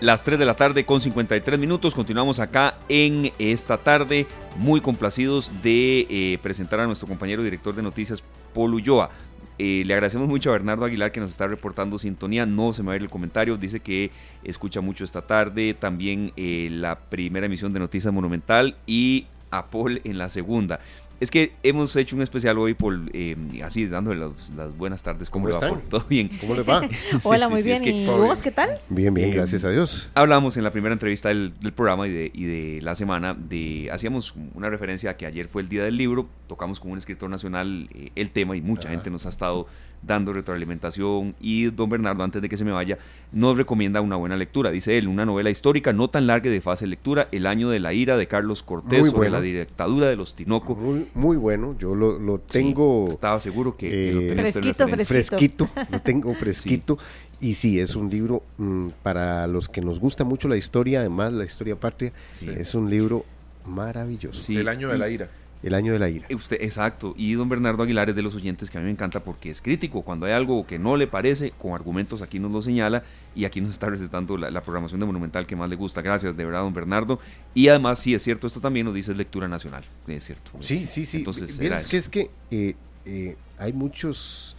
las 0.00 0.24
3 0.24 0.38
de 0.38 0.46
la 0.46 0.54
tarde 0.54 0.86
con 0.86 1.02
53 1.02 1.58
minutos. 1.58 1.94
Continuamos 1.94 2.38
acá 2.38 2.78
en 2.88 3.32
esta 3.38 3.76
tarde, 3.76 4.26
muy 4.56 4.80
complacidos 4.80 5.52
de 5.62 6.06
eh, 6.08 6.38
presentar 6.42 6.80
a 6.80 6.86
nuestro 6.86 7.06
compañero 7.06 7.42
director 7.42 7.74
de 7.74 7.82
noticias, 7.82 8.24
Paul 8.54 8.72
Ulloa. 8.72 9.10
Eh, 9.58 9.82
le 9.84 9.92
agradecemos 9.92 10.26
mucho 10.26 10.48
a 10.48 10.52
Bernardo 10.52 10.86
Aguilar 10.86 11.12
que 11.12 11.20
nos 11.20 11.30
está 11.30 11.46
reportando 11.46 11.98
sintonía. 11.98 12.46
No 12.46 12.72
se 12.72 12.82
me 12.82 12.86
va 12.86 12.92
a 12.94 12.96
ir 12.96 13.02
el 13.02 13.10
comentario. 13.10 13.58
Dice 13.58 13.80
que 13.80 14.10
escucha 14.42 14.80
mucho 14.80 15.04
esta 15.04 15.20
tarde. 15.20 15.74
También 15.74 16.32
eh, 16.34 16.68
la 16.70 16.98
primera 16.98 17.44
emisión 17.44 17.74
de 17.74 17.80
Noticias 17.80 18.10
Monumental 18.10 18.78
y 18.86 19.26
a 19.50 19.66
Paul 19.66 20.00
en 20.04 20.18
la 20.18 20.28
segunda. 20.28 20.80
Es 21.20 21.30
que 21.30 21.52
hemos 21.62 21.94
hecho 21.96 22.16
un 22.16 22.22
especial 22.22 22.56
hoy 22.56 22.72
por 22.72 22.98
eh, 23.12 23.36
así 23.62 23.86
dándole 23.86 24.26
las 24.56 24.74
buenas 24.76 25.02
tardes. 25.02 25.28
¿Cómo, 25.28 25.48
le 25.48 25.54
va? 25.54 25.78
¿Todo 25.90 26.06
bien? 26.08 26.30
¿Cómo 26.40 26.54
le 26.54 26.62
va? 26.62 26.80
Hola, 27.24 27.50
muy 27.50 27.62
bien. 27.62 27.86
¿Y 27.86 28.06
vos 28.06 28.40
qué 28.40 28.50
tal? 28.50 28.70
Bien, 28.88 29.12
bien, 29.12 29.30
gracias 29.30 29.66
a 29.66 29.70
Dios. 29.70 30.08
Hablamos 30.14 30.56
en 30.56 30.64
la 30.64 30.70
primera 30.70 30.94
entrevista 30.94 31.28
del, 31.28 31.52
programa 31.76 32.08
y 32.08 32.10
de, 32.10 32.30
y 32.32 32.44
de, 32.44 32.80
la 32.80 32.96
semana 32.96 33.34
de 33.34 33.90
hacíamos 33.92 34.34
una 34.54 34.70
referencia 34.70 35.10
a 35.10 35.16
que 35.18 35.26
ayer 35.26 35.46
fue 35.46 35.60
el 35.60 35.68
día 35.68 35.84
del 35.84 35.98
libro, 35.98 36.26
tocamos 36.46 36.80
con 36.80 36.92
un 36.92 36.96
escritor 36.96 37.28
nacional 37.28 37.90
eh, 37.92 38.12
el 38.14 38.30
tema 38.30 38.56
y 38.56 38.62
mucha 38.62 38.88
gente 38.88 39.10
nos 39.10 39.26
ha 39.26 39.28
estado 39.28 39.66
dando 40.02 40.32
retroalimentación 40.32 41.34
y 41.40 41.70
don 41.70 41.90
Bernardo, 41.90 42.24
antes 42.24 42.40
de 42.40 42.48
que 42.48 42.56
se 42.56 42.64
me 42.64 42.72
vaya, 42.72 42.98
nos 43.32 43.56
recomienda 43.56 44.00
una 44.00 44.16
buena 44.16 44.36
lectura. 44.36 44.70
Dice 44.70 44.96
él, 44.96 45.08
una 45.08 45.26
novela 45.26 45.50
histórica 45.50 45.92
no 45.92 46.08
tan 46.08 46.26
larga 46.26 46.48
y 46.48 46.52
de 46.52 46.60
fácil 46.60 46.90
lectura, 46.90 47.28
El 47.32 47.46
año 47.46 47.70
de 47.70 47.80
la 47.80 47.92
ira 47.92 48.16
de 48.16 48.26
Carlos 48.26 48.62
Cortés 48.62 49.00
muy 49.00 49.10
sobre 49.10 49.30
la 49.30 49.40
dictadura 49.40 50.08
de 50.08 50.16
los 50.16 50.34
Tinoco. 50.34 50.74
Muy, 50.74 51.06
muy 51.14 51.36
bueno, 51.36 51.76
yo 51.78 51.94
lo, 51.94 52.38
tengo... 52.38 53.08
estaba 53.08 53.40
seguro 53.40 53.76
que, 53.76 54.12
lo 54.12 54.20
eh, 54.20 54.34
fresquito, 54.34 54.88
fresquito, 54.88 55.70
lo 55.90 56.00
tengo 56.02 56.34
fresquito. 56.34 56.98
Y 57.40 57.54
sí, 57.54 57.80
es 57.80 57.96
un 57.96 58.10
libro 58.10 58.42
mm, 58.58 58.88
para 59.02 59.46
los 59.46 59.68
que 59.68 59.80
nos 59.80 59.98
gusta 59.98 60.24
mucho 60.24 60.48
la 60.48 60.56
historia, 60.56 61.00
además 61.00 61.32
la 61.32 61.44
historia 61.44 61.76
patria, 61.76 62.12
es 62.42 62.74
un 62.74 62.90
libro 62.90 63.24
maravilloso. 63.66 64.52
El 64.52 64.68
año 64.68 64.88
de 64.88 64.98
la 64.98 65.08
ira. 65.08 65.30
El 65.62 65.74
año 65.74 65.92
de 65.92 65.98
la 65.98 66.08
ira. 66.08 66.26
Usted, 66.34 66.56
exacto. 66.60 67.14
Y 67.18 67.34
don 67.34 67.48
Bernardo 67.48 67.82
Aguilar 67.82 68.08
es 68.08 68.16
de 68.16 68.22
los 68.22 68.34
oyentes 68.34 68.70
que 68.70 68.78
a 68.78 68.80
mí 68.80 68.86
me 68.86 68.92
encanta 68.92 69.20
porque 69.20 69.50
es 69.50 69.60
crítico. 69.60 70.02
Cuando 70.02 70.24
hay 70.24 70.32
algo 70.32 70.66
que 70.66 70.78
no 70.78 70.96
le 70.96 71.06
parece, 71.06 71.50
con 71.50 71.72
argumentos 71.72 72.22
aquí 72.22 72.38
nos 72.38 72.50
lo 72.50 72.62
señala 72.62 73.04
y 73.34 73.44
aquí 73.44 73.60
nos 73.60 73.70
está 73.70 73.90
recetando 73.90 74.38
la, 74.38 74.62
programación 74.62 75.00
de 75.00 75.06
Monumental 75.06 75.46
que 75.46 75.56
más 75.56 75.68
le 75.68 75.76
gusta. 75.76 76.00
Gracias, 76.00 76.34
de 76.34 76.44
verdad, 76.44 76.60
don 76.60 76.72
Bernardo. 76.72 77.20
Y 77.52 77.68
además, 77.68 77.98
sí, 77.98 78.14
es 78.14 78.22
cierto, 78.22 78.46
esto 78.46 78.60
también 78.60 78.86
nos 78.86 78.94
dice 78.94 79.14
lectura 79.14 79.48
nacional. 79.48 79.84
Es 80.06 80.24
cierto. 80.24 80.50
Sí, 80.60 80.86
sí, 80.86 81.04
sí. 81.04 81.18
Entonces, 81.18 81.58
es 81.58 81.86
que 81.86 81.96
es 81.98 82.08
que 82.08 82.30
eh, 82.50 82.74
eh, 83.04 83.36
hay 83.58 83.72
muchos. 83.74 84.56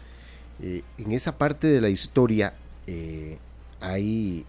Eh, 0.62 0.84
en 1.00 1.12
esa 1.14 1.36
parte 1.36 1.66
de 1.68 1.82
la 1.82 1.90
historia 1.90 2.54
hay 3.80 4.46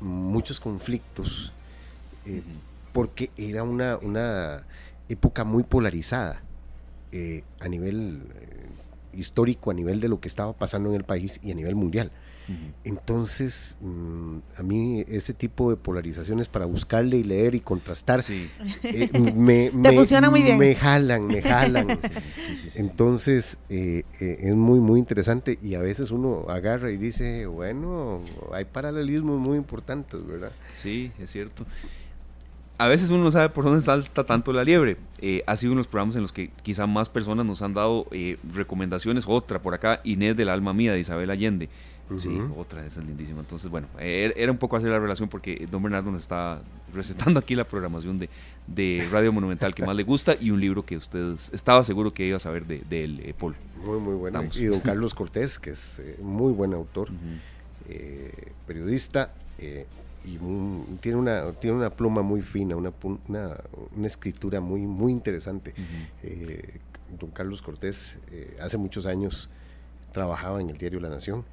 muchos 0.00 0.58
conflictos 0.58 1.52
porque 2.92 3.30
era 3.36 3.62
una, 3.62 3.96
una 3.98 4.64
época 5.08 5.44
muy 5.44 5.62
polarizada 5.62 6.42
eh, 7.12 7.44
a 7.60 7.68
nivel 7.68 8.22
eh, 8.34 9.18
histórico, 9.18 9.70
a 9.70 9.74
nivel 9.74 10.00
de 10.00 10.08
lo 10.08 10.20
que 10.20 10.28
estaba 10.28 10.54
pasando 10.54 10.88
en 10.88 10.96
el 10.96 11.04
país 11.04 11.40
y 11.42 11.50
a 11.50 11.54
nivel 11.54 11.74
mundial. 11.74 12.10
Entonces, 12.84 13.78
mm, 13.80 14.38
a 14.58 14.62
mí 14.62 15.04
ese 15.08 15.32
tipo 15.32 15.70
de 15.70 15.76
polarizaciones 15.76 16.48
para 16.48 16.66
buscarle 16.66 17.16
y 17.16 17.22
leer 17.22 17.54
y 17.54 17.60
contrastar, 17.60 18.22
eh, 18.28 19.10
me, 19.34 19.70
me, 19.72 20.74
jalan, 20.74 21.26
me 21.28 21.40
jalan. 21.40 21.98
Entonces, 22.74 23.58
es 23.68 24.54
muy, 24.56 24.80
muy 24.80 24.98
interesante 24.98 25.58
y 25.62 25.76
a 25.76 25.80
veces 25.80 26.10
uno 26.10 26.46
agarra 26.48 26.90
y 26.90 26.96
dice, 26.96 27.46
bueno, 27.46 28.20
hay 28.52 28.64
paralelismos 28.64 29.38
muy 29.38 29.56
importantes, 29.56 30.26
¿verdad? 30.26 30.52
Sí, 30.74 31.12
es 31.20 31.30
cierto 31.30 31.64
a 32.82 32.88
veces 32.88 33.10
uno 33.10 33.22
no 33.22 33.30
sabe 33.30 33.48
por 33.48 33.64
dónde 33.64 33.80
salta 33.80 34.24
tanto 34.24 34.52
la 34.52 34.64
liebre. 34.64 34.96
Eh, 35.18 35.44
ha 35.46 35.54
sido 35.56 35.72
unos 35.72 35.86
programas 35.86 36.16
en 36.16 36.22
los 36.22 36.32
que 36.32 36.50
quizá 36.62 36.84
más 36.88 37.08
personas 37.08 37.46
nos 37.46 37.62
han 37.62 37.74
dado 37.74 38.08
eh, 38.10 38.38
recomendaciones. 38.52 39.22
Otra 39.28 39.62
por 39.62 39.72
acá, 39.72 40.00
Inés 40.02 40.36
del 40.36 40.48
alma 40.48 40.72
mía 40.72 40.92
de 40.92 40.98
Isabel 40.98 41.30
Allende. 41.30 41.68
Sí, 42.18 42.42
otra, 42.56 42.84
esa 42.84 43.00
es 43.00 43.06
lindísima. 43.06 43.38
Entonces, 43.38 43.70
bueno, 43.70 43.86
er, 44.00 44.34
era 44.36 44.50
un 44.50 44.58
poco 44.58 44.76
hacer 44.76 44.90
la 44.90 44.98
relación 44.98 45.28
porque 45.28 45.66
Don 45.70 45.80
Bernardo 45.80 46.10
nos 46.10 46.22
está 46.22 46.60
recetando 46.92 47.38
aquí 47.38 47.54
la 47.54 47.64
programación 47.64 48.18
de, 48.18 48.28
de 48.66 49.08
Radio 49.12 49.32
Monumental 49.32 49.74
que 49.74 49.86
más 49.86 49.94
le 49.94 50.02
gusta 50.02 50.36
y 50.38 50.50
un 50.50 50.60
libro 50.60 50.84
que 50.84 50.96
usted 50.96 51.36
estaba 51.52 51.84
seguro 51.84 52.10
que 52.10 52.26
iba 52.26 52.36
a 52.36 52.40
saber 52.40 52.66
de, 52.66 53.04
él, 53.04 53.20
eh, 53.24 53.32
Paul. 53.38 53.54
Muy, 53.82 54.00
muy 54.00 54.14
bueno. 54.16 54.42
Y 54.54 54.64
don 54.64 54.80
Carlos 54.84 55.14
Cortés, 55.14 55.60
que 55.60 55.70
es 55.70 56.02
muy 56.20 56.52
buen 56.52 56.74
autor, 56.74 57.10
periodista, 58.66 59.32
y 60.24 60.38
tiene, 61.00 61.18
una, 61.18 61.52
tiene 61.52 61.76
una 61.76 61.90
pluma 61.90 62.22
muy 62.22 62.42
fina, 62.42 62.76
una, 62.76 62.92
una, 63.28 64.06
escritura 64.06 64.60
muy, 64.60 64.82
muy 64.82 65.12
interesante. 65.12 65.74
Eh, 66.22 66.78
don 67.18 67.30
Carlos 67.30 67.60
Cortés 67.60 68.16
eh, 68.30 68.56
hace 68.60 68.76
muchos 68.76 69.06
años 69.06 69.50
trabajaba 70.12 70.60
en 70.60 70.70
el 70.70 70.78
diario 70.78 71.00
La 71.00 71.08
Nación 71.08 71.44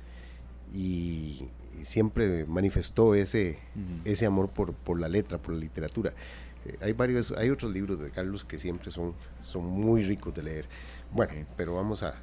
y, 0.74 1.50
siempre 1.82 2.46
manifestó 2.46 3.16
ese, 3.16 3.58
ese 4.04 4.26
amor 4.26 4.50
por, 4.50 4.74
por, 4.74 5.00
la 5.00 5.08
letra, 5.08 5.38
por 5.38 5.54
la 5.54 5.62
literatura. 5.62 6.12
Eh, 6.66 6.78
hay 6.82 6.92
varios, 6.92 7.32
hay 7.32 7.50
otros 7.50 7.72
libros 7.72 8.02
de 8.02 8.12
Carlos 8.12 8.44
que 8.44 8.60
siempre 8.60 8.92
son, 8.92 9.14
son 9.42 9.66
muy 9.66 10.04
ricos 10.04 10.36
de 10.36 10.44
leer. 10.44 10.66
Bueno, 11.14 11.32
pero 11.56 11.76
vamos 11.76 12.04
a, 12.04 12.16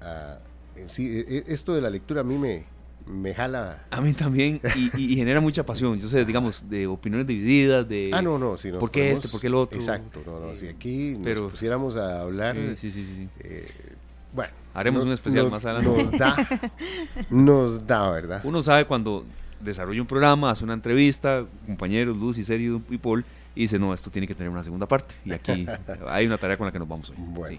a 0.00 0.40
sí, 0.88 1.06
e, 1.06 1.36
e, 1.36 1.44
esto 1.52 1.72
de 1.72 1.82
la 1.82 1.88
lectura 1.88 2.22
a 2.22 2.24
mí 2.24 2.36
me, 2.36 2.64
me 3.06 3.34
jala. 3.34 3.84
A 3.90 4.00
mí 4.00 4.12
también, 4.12 4.60
y, 4.96 5.16
genera 5.16 5.40
mucha 5.40 5.64
pasión. 5.64 6.00
Yo 6.00 6.08
sé, 6.08 6.24
digamos, 6.24 6.68
de 6.68 6.86
opiniones 6.86 7.26
divididas, 7.26 7.88
de... 7.88 8.10
Ah, 8.12 8.22
no, 8.22 8.38
no, 8.38 8.56
si 8.56 8.70
¿Por 8.70 8.90
qué 8.90 9.12
este, 9.12 9.28
por 9.28 9.40
qué 9.40 9.48
el 9.48 9.54
otro? 9.54 9.78
Exacto, 9.78 10.22
no, 10.24 10.40
no, 10.40 10.56
si 10.56 10.68
aquí 10.68 11.16
nos 11.18 11.50
pusiéramos 11.50 11.96
a 11.96 12.20
hablar... 12.20 12.56
sí, 12.76 12.90
sí, 12.90 13.04
sí. 13.04 13.28
Eh, 13.40 13.70
bueno. 14.32 14.52
Haremos 14.74 15.04
un 15.04 15.12
especial 15.12 15.50
más 15.50 15.64
adelante. 15.64 16.02
Nos 16.02 16.18
da, 16.18 16.36
nos 17.30 17.86
da, 17.86 18.10
¿verdad? 18.10 18.40
Uno 18.42 18.60
sabe 18.60 18.86
cuando 18.86 19.24
desarrolla 19.60 20.00
un 20.00 20.06
programa, 20.06 20.50
hace 20.50 20.64
una 20.64 20.74
entrevista, 20.74 21.46
compañeros, 21.66 22.16
Luz 22.16 22.38
y 22.38 22.44
Sergio 22.44 22.82
y 22.90 22.98
Paul, 22.98 23.24
y 23.54 23.62
dice, 23.62 23.78
no, 23.78 23.94
esto 23.94 24.10
tiene 24.10 24.26
que 24.26 24.34
tener 24.34 24.50
una 24.50 24.64
segunda 24.64 24.86
parte. 24.86 25.14
Y 25.24 25.32
aquí 25.32 25.66
hay 26.08 26.26
una 26.26 26.38
tarea 26.38 26.56
con 26.56 26.66
la 26.66 26.72
que 26.72 26.78
nos 26.78 26.88
vamos 26.88 27.10
hoy. 27.10 27.16
Bueno. 27.18 27.58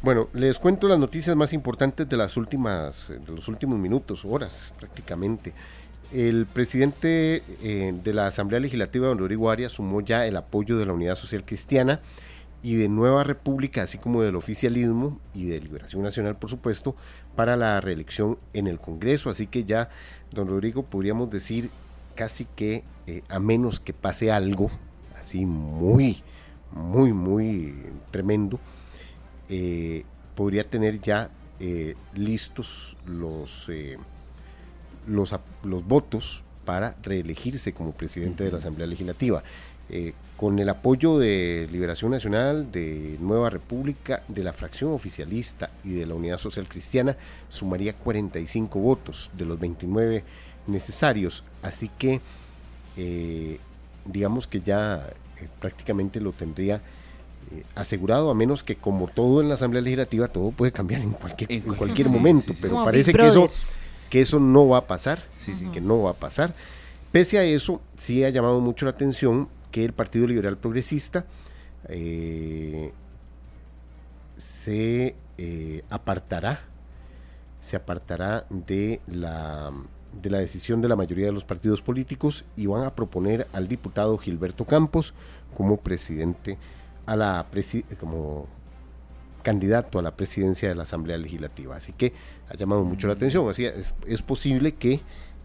Bueno, 0.00 0.28
les 0.32 0.60
cuento 0.60 0.86
las 0.86 1.00
noticias 1.00 1.34
más 1.34 1.52
importantes 1.52 2.08
de 2.08 2.16
las 2.16 2.36
últimas, 2.36 3.08
de 3.08 3.32
los 3.32 3.48
últimos 3.48 3.80
minutos, 3.80 4.24
horas 4.24 4.72
prácticamente. 4.78 5.52
El 6.12 6.46
presidente 6.46 7.42
eh, 7.64 7.92
de 8.04 8.14
la 8.14 8.28
Asamblea 8.28 8.60
Legislativa, 8.60 9.08
don 9.08 9.18
Rodrigo 9.18 9.50
Arias, 9.50 9.72
sumó 9.72 10.00
ya 10.00 10.24
el 10.24 10.36
apoyo 10.36 10.78
de 10.78 10.86
la 10.86 10.92
Unidad 10.92 11.16
Social 11.16 11.44
Cristiana 11.44 12.00
y 12.62 12.76
de 12.76 12.88
Nueva 12.88 13.24
República, 13.24 13.82
así 13.82 13.98
como 13.98 14.22
del 14.22 14.36
oficialismo 14.36 15.18
y 15.34 15.46
de 15.46 15.60
Liberación 15.60 16.04
Nacional, 16.04 16.36
por 16.36 16.48
supuesto, 16.48 16.94
para 17.34 17.56
la 17.56 17.80
reelección 17.80 18.38
en 18.52 18.68
el 18.68 18.78
Congreso. 18.78 19.30
Así 19.30 19.48
que 19.48 19.64
ya, 19.64 19.90
don 20.30 20.48
Rodrigo, 20.48 20.84
podríamos 20.84 21.28
decir 21.28 21.70
casi 22.14 22.44
que, 22.44 22.84
eh, 23.08 23.22
a 23.28 23.40
menos 23.40 23.80
que 23.80 23.92
pase 23.92 24.30
algo 24.30 24.70
así 25.20 25.44
muy, 25.44 26.22
muy, 26.70 27.12
muy 27.12 27.74
tremendo, 28.12 28.60
eh, 29.48 30.04
podría 30.34 30.64
tener 30.64 31.00
ya 31.00 31.30
eh, 31.58 31.94
listos 32.14 32.96
los, 33.06 33.68
eh, 33.70 33.96
los, 35.06 35.34
los, 35.64 35.86
votos 35.86 36.44
para 36.64 36.96
reelegirse 37.02 37.72
como 37.72 37.92
presidente 37.92 38.44
de 38.44 38.52
la 38.52 38.58
Asamblea 38.58 38.86
Legislativa. 38.86 39.42
con 40.36 40.58
el 40.58 40.68
apoyo 40.68 41.18
de 41.18 41.66
Liberación 41.72 42.10
Nacional, 42.10 42.70
de 42.70 43.16
Nueva 43.20 43.48
República, 43.48 44.22
de 44.28 44.44
la 44.44 44.52
fracción 44.52 44.92
oficialista 44.92 45.70
y 45.82 45.94
de 45.94 46.04
la 46.04 46.14
Unidad 46.14 46.36
Social 46.36 46.68
Cristiana, 46.68 47.16
sumaría 47.48 47.94
45 47.94 48.78
votos 48.78 49.30
de 49.32 49.46
los 49.46 49.58
29 49.58 50.24
necesarios. 50.66 51.42
Así 51.62 51.90
que, 51.98 52.20
digamos 54.04 54.46
que 54.46 54.60
ya 54.60 55.08
prácticamente 55.58 56.20
lo 56.20 56.32
tendría 56.32 56.82
eh, 57.50 57.64
asegurado, 57.74 58.30
a 58.30 58.34
menos 58.34 58.64
que 58.64 58.76
como 58.76 59.08
todo 59.08 59.40
en 59.40 59.48
la 59.48 59.54
Asamblea 59.54 59.82
Legislativa, 59.82 60.28
todo 60.28 60.50
puede 60.50 60.72
cambiar 60.72 61.00
en 61.02 61.12
cualquier, 61.12 61.52
en 61.52 61.74
cualquier 61.74 62.08
momento, 62.10 62.52
pero 62.60 62.84
parece 62.84 63.12
que 63.12 63.26
eso, 63.26 63.48
que 64.10 64.20
eso 64.20 64.38
no 64.38 64.68
va 64.68 64.78
a 64.78 64.86
pasar, 64.86 65.24
que 65.72 65.80
no 65.80 66.02
va 66.02 66.10
a 66.10 66.14
pasar. 66.14 66.54
Pese 67.12 67.38
a 67.38 67.44
eso, 67.44 67.80
sí 67.96 68.24
ha 68.24 68.30
llamado 68.30 68.60
mucho 68.60 68.84
la 68.84 68.90
atención 68.90 69.48
que 69.70 69.84
el 69.84 69.92
Partido 69.92 70.26
Liberal 70.26 70.58
Progresista 70.58 71.26
eh, 71.88 72.92
se 74.36 75.14
eh, 75.38 75.84
apartará, 75.88 76.60
se 77.62 77.76
apartará 77.76 78.46
de 78.50 79.00
la, 79.06 79.72
de 80.20 80.30
la 80.30 80.38
decisión 80.38 80.80
de 80.80 80.88
la 80.88 80.96
mayoría 80.96 81.26
de 81.26 81.32
los 81.32 81.44
partidos 81.44 81.80
políticos 81.80 82.44
y 82.56 82.66
van 82.66 82.82
a 82.82 82.94
proponer 82.94 83.46
al 83.52 83.68
diputado 83.68 84.18
Gilberto 84.18 84.64
Campos 84.64 85.14
como 85.56 85.78
presidente 85.78 86.58
a 87.08 87.16
la 87.16 87.46
como 87.98 88.46
candidato 89.42 89.98
a 89.98 90.02
la 90.02 90.14
presidencia 90.14 90.68
de 90.68 90.74
la 90.74 90.82
Asamblea 90.82 91.16
Legislativa. 91.16 91.74
Así 91.74 91.94
que 91.94 92.12
ha 92.50 92.54
llamado 92.54 92.84
mucho 92.84 93.06
la 93.06 93.14
atención. 93.14 93.48
Así 93.48 93.64
es, 93.64 93.94
es 94.06 94.20
posible 94.20 94.74
que 94.74 95.00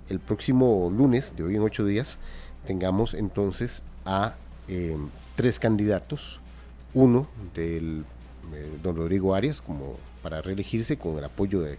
el 0.10 0.20
próximo 0.20 0.92
lunes, 0.94 1.38
de 1.38 1.44
hoy 1.44 1.56
en 1.56 1.62
ocho 1.62 1.86
días, 1.86 2.18
tengamos 2.66 3.14
entonces 3.14 3.84
a 4.04 4.36
eh, 4.68 4.98
tres 5.38 5.58
candidatos. 5.58 6.42
Uno 6.94 7.28
del 7.56 8.04
eh, 8.54 8.78
don 8.84 8.98
Rodrigo 8.98 9.34
Arias, 9.34 9.62
como 9.62 9.96
para 10.22 10.42
reelegirse 10.42 10.98
con 10.98 11.18
el 11.18 11.24
apoyo 11.24 11.62
de 11.62 11.78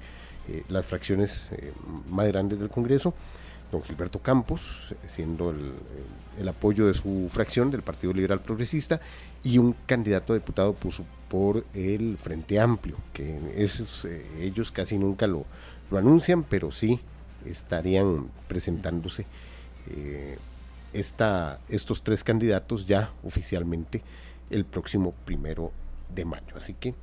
eh, 0.49 0.65
las 0.69 0.87
fracciones 0.87 1.51
más 2.09 2.27
grandes 2.29 2.59
del 2.59 2.71
Congreso. 2.71 3.13
Don 3.75 3.83
Gilberto 3.83 4.21
Campos, 4.21 4.95
siendo 5.07 5.51
el, 5.51 6.49
apoyo 6.49 6.87
de 6.87 6.95
su 6.95 7.29
fracción 7.31 7.71
del 7.71 7.83
Partido 7.83 8.13
Liberal 8.13 8.41
Progresista, 8.41 9.01
y 9.43 9.59
un 9.59 9.75
candidato 9.87 10.33
a 10.33 10.37
diputado 10.37 10.77
por 11.29 11.65
el 11.75 12.17
Frente 12.19 12.59
Amplio, 12.61 12.97
que 13.13 13.39
eh, 13.55 14.27
ellos 14.41 14.71
casi 14.71 14.99
nunca 14.99 15.27
lo, 15.27 15.45
lo, 15.91 15.99
anuncian, 15.99 16.45
pero 16.45 16.71
sí 16.71 17.01
estarían 17.45 18.29
presentándose 18.49 19.27
eh, 19.91 20.39
esta, 20.93 21.59
estos 21.69 22.03
tres 22.03 22.25
candidatos 22.25 22.87
ya 22.87 23.13
oficialmente 23.25 24.03
el 24.51 24.65
próximo 24.65 25.13
primero 25.25 25.73
de 26.15 26.25
mayo. 26.25 26.57
Así 26.57 26.75
que 26.75 26.95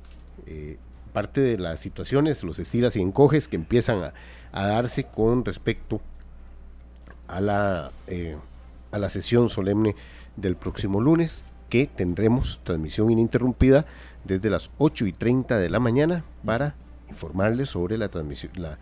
eh, 0.46 0.78
parte 1.12 1.42
de 1.42 1.58
las 1.58 1.80
situaciones, 1.80 2.42
los 2.42 2.58
estilas 2.58 2.96
y 2.96 3.02
encoges 3.02 3.48
que 3.48 3.56
empiezan 3.56 4.02
a, 4.02 4.14
a 4.52 4.66
darse 4.66 5.04
con 5.04 5.44
respecto 5.44 6.00
a 7.32 7.40
la, 7.40 7.90
eh, 8.06 8.36
a 8.90 8.98
la 8.98 9.08
sesión 9.08 9.48
solemne 9.48 9.94
del 10.36 10.56
próximo 10.56 11.00
lunes, 11.00 11.44
que 11.68 11.86
tendremos 11.86 12.60
transmisión 12.64 13.10
ininterrumpida 13.10 13.86
desde 14.24 14.50
las 14.50 14.70
8 14.78 15.06
y 15.06 15.12
30 15.12 15.58
de 15.58 15.70
la 15.70 15.80
mañana 15.80 16.24
para 16.44 16.74
informarles 17.08 17.70
sobre 17.70 17.96
la 17.96 18.08
transmisión, 18.08 18.52
la, 18.56 18.78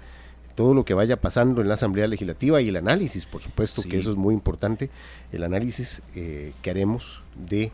todo 0.55 0.75
lo 0.75 0.85
que 0.85 0.95
vaya 0.95 1.21
pasando 1.21 1.61
en 1.61 1.69
la 1.69 1.75
Asamblea 1.75 2.07
Legislativa 2.07 2.61
y 2.61 2.69
el 2.69 2.77
análisis, 2.77 3.27
por 3.27 3.43
supuesto, 3.43 3.83
que 3.83 3.99
eso 3.99 4.11
es 4.11 4.17
muy 4.17 4.35
importante, 4.35 4.91
el 5.33 5.45
análisis 5.45 6.03
eh, 6.15 6.53
que 6.63 6.71
haremos 6.71 7.23
de 7.35 7.73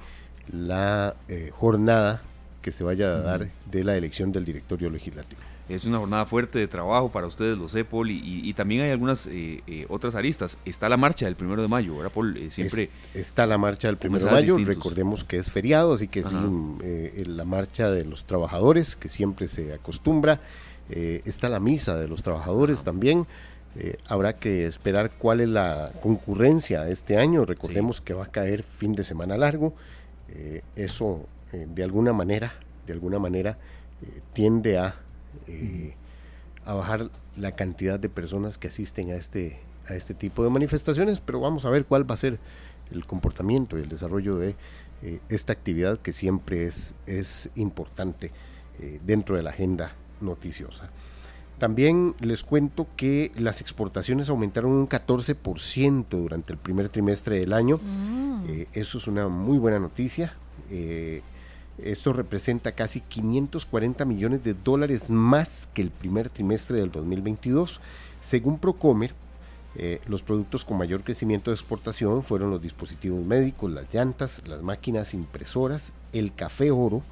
la 0.52 1.16
eh, 1.28 1.50
jornada 1.52 2.22
que 2.62 2.72
se 2.72 2.84
vaya 2.84 3.06
a 3.08 3.20
dar 3.20 3.48
de 3.70 3.84
la 3.84 3.96
elección 3.96 4.32
del 4.32 4.44
directorio 4.44 4.90
legislativo. 4.90 5.40
Es 5.68 5.84
una 5.84 5.98
jornada 5.98 6.26
fuerte 6.26 6.60
de 6.60 6.68
trabajo 6.68 7.10
para 7.10 7.26
ustedes, 7.26 7.58
los 7.58 7.74
EPOL, 7.74 8.10
y, 8.10 8.54
también 8.54 8.82
hay 8.82 8.90
algunas 8.90 9.26
eh, 9.26 9.62
eh, 9.66 9.84
otras 9.88 10.14
aristas. 10.14 10.58
Está 10.64 10.88
la 10.88 10.96
marcha 10.96 11.26
del 11.26 11.34
primero 11.34 11.60
de 11.60 11.66
mayo, 11.66 11.96
¿verdad, 11.96 12.12
Paul? 12.12 12.36
Eh, 12.36 12.50
siempre. 12.52 12.88
está 13.14 13.46
la 13.46 13.58
marcha 13.58 13.88
del 13.88 13.96
primero 13.96 14.26
de 14.26 14.30
mayo, 14.30 14.56
recordemos 14.58 15.24
que 15.24 15.38
es 15.38 15.50
feriado, 15.50 15.94
así 15.94 16.06
que 16.06 16.22
sí, 16.22 16.36
la 17.24 17.44
marcha 17.44 17.90
de 17.90 18.04
los 18.04 18.26
trabajadores, 18.26 18.94
que 18.94 19.08
siempre 19.08 19.48
se 19.48 19.74
acostumbra. 19.74 20.40
está 20.88 21.48
la 21.48 21.58
misa 21.58 21.96
de 21.96 22.06
los 22.06 22.22
trabajadores 22.22 22.84
también. 22.84 23.26
habrá 24.06 24.34
que 24.34 24.66
esperar 24.66 25.10
cuál 25.18 25.40
es 25.40 25.48
la 25.48 25.92
concurrencia 26.00 26.88
este 26.88 27.18
año. 27.18 27.44
Recordemos 27.44 28.00
que 28.00 28.14
va 28.14 28.24
a 28.24 28.30
caer 28.30 28.62
fin 28.62 28.92
de 28.92 29.02
semana 29.02 29.36
largo. 29.36 29.74
eso, 30.76 31.26
de 31.52 31.82
alguna 31.82 32.12
manera, 32.12 32.54
de 32.86 32.92
alguna 32.92 33.18
manera, 33.18 33.58
tiende 34.32 34.78
a 34.78 34.94
eh, 35.46 35.94
a 36.64 36.74
bajar 36.74 37.10
la 37.36 37.52
cantidad 37.52 37.98
de 37.98 38.08
personas 38.08 38.58
que 38.58 38.68
asisten 38.68 39.10
a 39.10 39.14
este, 39.14 39.60
a 39.88 39.94
este 39.94 40.14
tipo 40.14 40.42
de 40.42 40.50
manifestaciones, 40.50 41.20
pero 41.20 41.40
vamos 41.40 41.64
a 41.64 41.70
ver 41.70 41.84
cuál 41.84 42.08
va 42.08 42.14
a 42.14 42.18
ser 42.18 42.38
el 42.90 43.06
comportamiento 43.06 43.78
y 43.78 43.82
el 43.82 43.88
desarrollo 43.88 44.36
de 44.36 44.54
eh, 45.02 45.20
esta 45.28 45.52
actividad 45.52 45.98
que 45.98 46.12
siempre 46.12 46.66
es, 46.66 46.94
es 47.06 47.50
importante 47.54 48.32
eh, 48.80 49.00
dentro 49.04 49.36
de 49.36 49.42
la 49.42 49.50
agenda 49.50 49.92
noticiosa. 50.20 50.90
También 51.58 52.14
les 52.20 52.44
cuento 52.44 52.86
que 52.96 53.32
las 53.36 53.60
exportaciones 53.60 54.28
aumentaron 54.28 54.72
un 54.72 54.88
14% 54.88 56.06
durante 56.10 56.52
el 56.52 56.58
primer 56.58 56.90
trimestre 56.90 57.38
del 57.38 57.54
año. 57.54 57.78
Mm. 57.82 58.64
eso 58.74 58.98
es 58.98 59.06
una 59.06 59.28
muy 59.28 59.56
buena 59.56 59.78
noticia. 59.78 60.34
Esto 61.78 62.12
representa 62.12 62.72
casi 62.72 63.00
540 63.00 64.04
millones 64.04 64.42
de 64.42 64.54
dólares 64.54 65.10
más 65.10 65.68
que 65.72 65.82
el 65.82 65.90
primer 65.90 66.30
trimestre 66.30 66.78
del 66.78 66.90
2022. 66.90 67.80
Según 68.20 68.58
Procomer, 68.58 69.14
eh, 69.78 70.00
los 70.08 70.22
productos 70.22 70.64
con 70.64 70.78
mayor 70.78 71.04
crecimiento 71.04 71.50
de 71.50 71.54
exportación 71.54 72.22
fueron 72.22 72.50
los 72.50 72.62
dispositivos 72.62 73.22
médicos, 73.22 73.70
las 73.70 73.92
llantas, 73.92 74.42
las 74.46 74.62
máquinas 74.62 75.12
impresoras, 75.12 75.92
el 76.14 76.34
café 76.34 76.70
oro, 76.70 77.02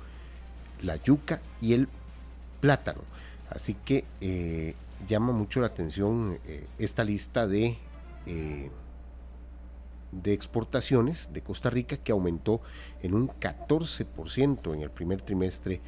la 0.82 0.96
yuca 0.96 1.42
y 1.60 1.74
el 1.74 1.88
plátano. 2.60 3.02
Así 3.50 3.74
que 3.84 4.04
eh, 4.22 4.74
llama 5.06 5.32
mucho 5.32 5.60
la 5.60 5.66
atención 5.66 6.38
eh, 6.46 6.66
esta 6.78 7.04
lista 7.04 7.46
de 7.46 7.76
de 10.22 10.32
exportaciones 10.32 11.32
de 11.32 11.42
Costa 11.42 11.70
Rica 11.70 11.96
que 11.96 12.12
aumentó 12.12 12.60
en 13.02 13.14
un 13.14 13.28
14% 13.28 14.74
en 14.74 14.82
el 14.82 14.90
primer 14.90 15.22
trimestre 15.22 15.80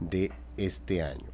de 0.00 0.32
este 0.56 1.02
año. 1.02 1.26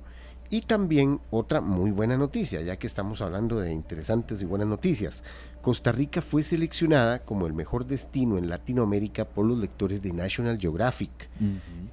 Y 0.48 0.62
también 0.62 1.20
otra 1.30 1.60
muy 1.60 1.90
buena 1.90 2.16
noticia, 2.16 2.60
ya 2.62 2.76
que 2.76 2.86
estamos 2.86 3.20
hablando 3.20 3.58
de 3.58 3.72
interesantes 3.72 4.40
y 4.40 4.44
buenas 4.44 4.68
noticias. 4.68 5.24
Costa 5.60 5.90
Rica 5.90 6.22
fue 6.22 6.44
seleccionada 6.44 7.24
como 7.24 7.46
el 7.46 7.52
mejor 7.52 7.86
destino 7.86 8.38
en 8.38 8.48
Latinoamérica 8.48 9.24
por 9.24 9.44
los 9.44 9.58
lectores 9.58 10.00
de 10.02 10.12
National 10.12 10.58
Geographic. 10.58 11.28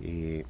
Eh, 0.01 0.45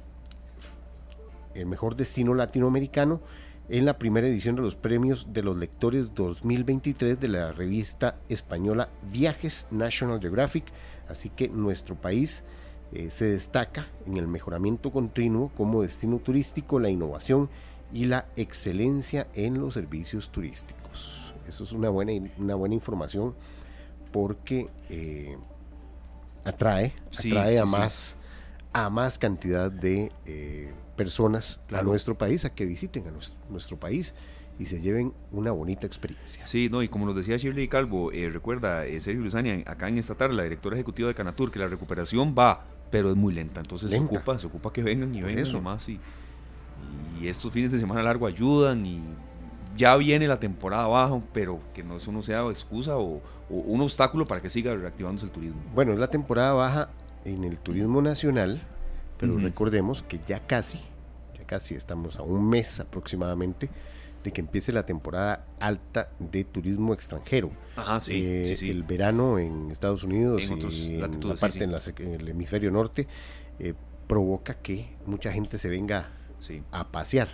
el 1.54 1.66
mejor 1.66 1.96
destino 1.96 2.34
latinoamericano 2.34 3.20
en 3.68 3.86
la 3.86 3.98
primera 3.98 4.26
edición 4.26 4.56
de 4.56 4.62
los 4.62 4.74
premios 4.74 5.32
de 5.32 5.42
los 5.42 5.56
lectores 5.56 6.14
2023 6.14 7.18
de 7.18 7.28
la 7.28 7.52
revista 7.52 8.16
española 8.28 8.90
Viajes 9.10 9.68
National 9.70 10.20
Geographic. 10.20 10.64
Así 11.08 11.30
que 11.30 11.48
nuestro 11.48 11.94
país 11.94 12.44
eh, 12.92 13.10
se 13.10 13.26
destaca 13.26 13.86
en 14.06 14.18
el 14.18 14.28
mejoramiento 14.28 14.92
continuo 14.92 15.50
como 15.56 15.82
destino 15.82 16.18
turístico, 16.18 16.78
la 16.78 16.90
innovación 16.90 17.48
y 17.92 18.04
la 18.04 18.26
excelencia 18.36 19.28
en 19.34 19.60
los 19.60 19.74
servicios 19.74 20.30
turísticos. 20.30 21.32
Eso 21.48 21.64
es 21.64 21.72
una 21.72 21.88
buena, 21.88 22.12
una 22.38 22.54
buena 22.54 22.74
información 22.74 23.34
porque 24.12 24.68
eh, 24.90 25.36
atrae, 26.44 26.92
atrae 27.18 27.58
a, 27.58 27.64
Más, 27.64 28.16
a 28.72 28.90
más 28.90 29.18
cantidad 29.18 29.72
de... 29.72 30.12
Eh, 30.26 30.72
personas 30.96 31.60
a 31.72 31.82
nuestro 31.82 32.16
país, 32.16 32.44
a 32.44 32.54
que 32.54 32.64
visiten 32.64 33.06
a 33.06 33.12
nuestro, 33.50 33.78
país 33.78 34.14
y 34.58 34.66
se 34.66 34.80
lleven 34.80 35.12
una 35.32 35.50
bonita 35.50 35.86
experiencia. 35.86 36.46
Sí, 36.46 36.68
no, 36.70 36.82
y 36.82 36.88
como 36.88 37.06
nos 37.06 37.16
decía 37.16 37.36
Shirley 37.36 37.68
Calvo, 37.68 38.12
eh, 38.12 38.30
recuerda 38.30 38.86
eh, 38.86 39.00
Sergio 39.00 39.22
Luzania, 39.22 39.62
acá 39.66 39.88
en 39.88 39.98
esta 39.98 40.14
tarde, 40.14 40.34
la 40.34 40.44
directora 40.44 40.76
ejecutiva 40.76 41.08
de 41.08 41.14
Canatur, 41.14 41.50
que 41.50 41.58
la 41.58 41.66
recuperación 41.66 42.34
va, 42.38 42.64
pero 42.90 43.10
es 43.10 43.16
muy 43.16 43.34
lenta, 43.34 43.60
entonces 43.60 43.90
se 43.90 43.98
ocupa, 43.98 44.38
se 44.38 44.46
ocupa 44.46 44.72
que 44.72 44.82
vengan 44.82 45.14
y 45.14 45.22
vengan 45.22 45.42
eso. 45.42 45.56
nomás 45.56 45.88
y, 45.88 45.98
y 47.20 47.26
estos 47.26 47.52
fines 47.52 47.72
de 47.72 47.78
semana 47.78 48.02
largo 48.02 48.26
ayudan 48.26 48.86
y 48.86 49.00
ya 49.76 49.96
viene 49.96 50.26
la 50.26 50.38
temporada 50.38 50.84
abajo, 50.84 51.22
pero 51.32 51.60
que 51.74 51.82
no 51.82 51.96
eso 51.96 52.12
no 52.12 52.22
sea 52.22 52.42
excusa 52.48 52.96
o, 52.96 53.20
un 53.50 53.80
obstáculo 53.82 54.26
para 54.26 54.40
que 54.40 54.48
siga 54.48 54.74
reactivándose 54.74 55.26
el 55.26 55.32
turismo. 55.32 55.60
Bueno, 55.74 55.92
es 55.92 55.98
la 55.98 56.08
temporada 56.08 56.52
baja 56.54 56.88
en 57.24 57.44
el 57.44 57.58
turismo 57.58 58.00
nacional, 58.00 58.62
pero 59.18 59.38
recordemos 59.38 60.02
que 60.02 60.20
ya 60.26 60.40
casi, 60.46 60.80
ya 61.38 61.44
casi 61.46 61.74
estamos 61.74 62.18
a 62.18 62.22
un 62.22 62.48
mes 62.48 62.80
aproximadamente 62.80 63.70
de 64.24 64.32
que 64.32 64.40
empiece 64.40 64.72
la 64.72 64.86
temporada 64.86 65.46
alta 65.60 66.10
de 66.18 66.44
turismo 66.44 66.94
extranjero. 66.94 67.50
Ajá, 67.76 68.00
sí, 68.00 68.12
eh, 68.24 68.56
El 68.62 68.82
verano 68.82 69.38
en 69.38 69.70
Estados 69.70 70.02
Unidos 70.02 70.42
y 70.42 70.94
en 70.94 71.00
la 71.00 71.34
parte 71.34 71.64
en, 71.64 72.14
el 72.14 72.28
hemisferio 72.28 72.70
norte 72.70 73.06
eh, 73.58 73.74
provoca 74.06 74.54
que 74.54 74.96
mucha 75.06 75.30
gente 75.30 75.58
se 75.58 75.68
venga 75.68 76.10
a 76.72 76.88
pasear 76.88 77.28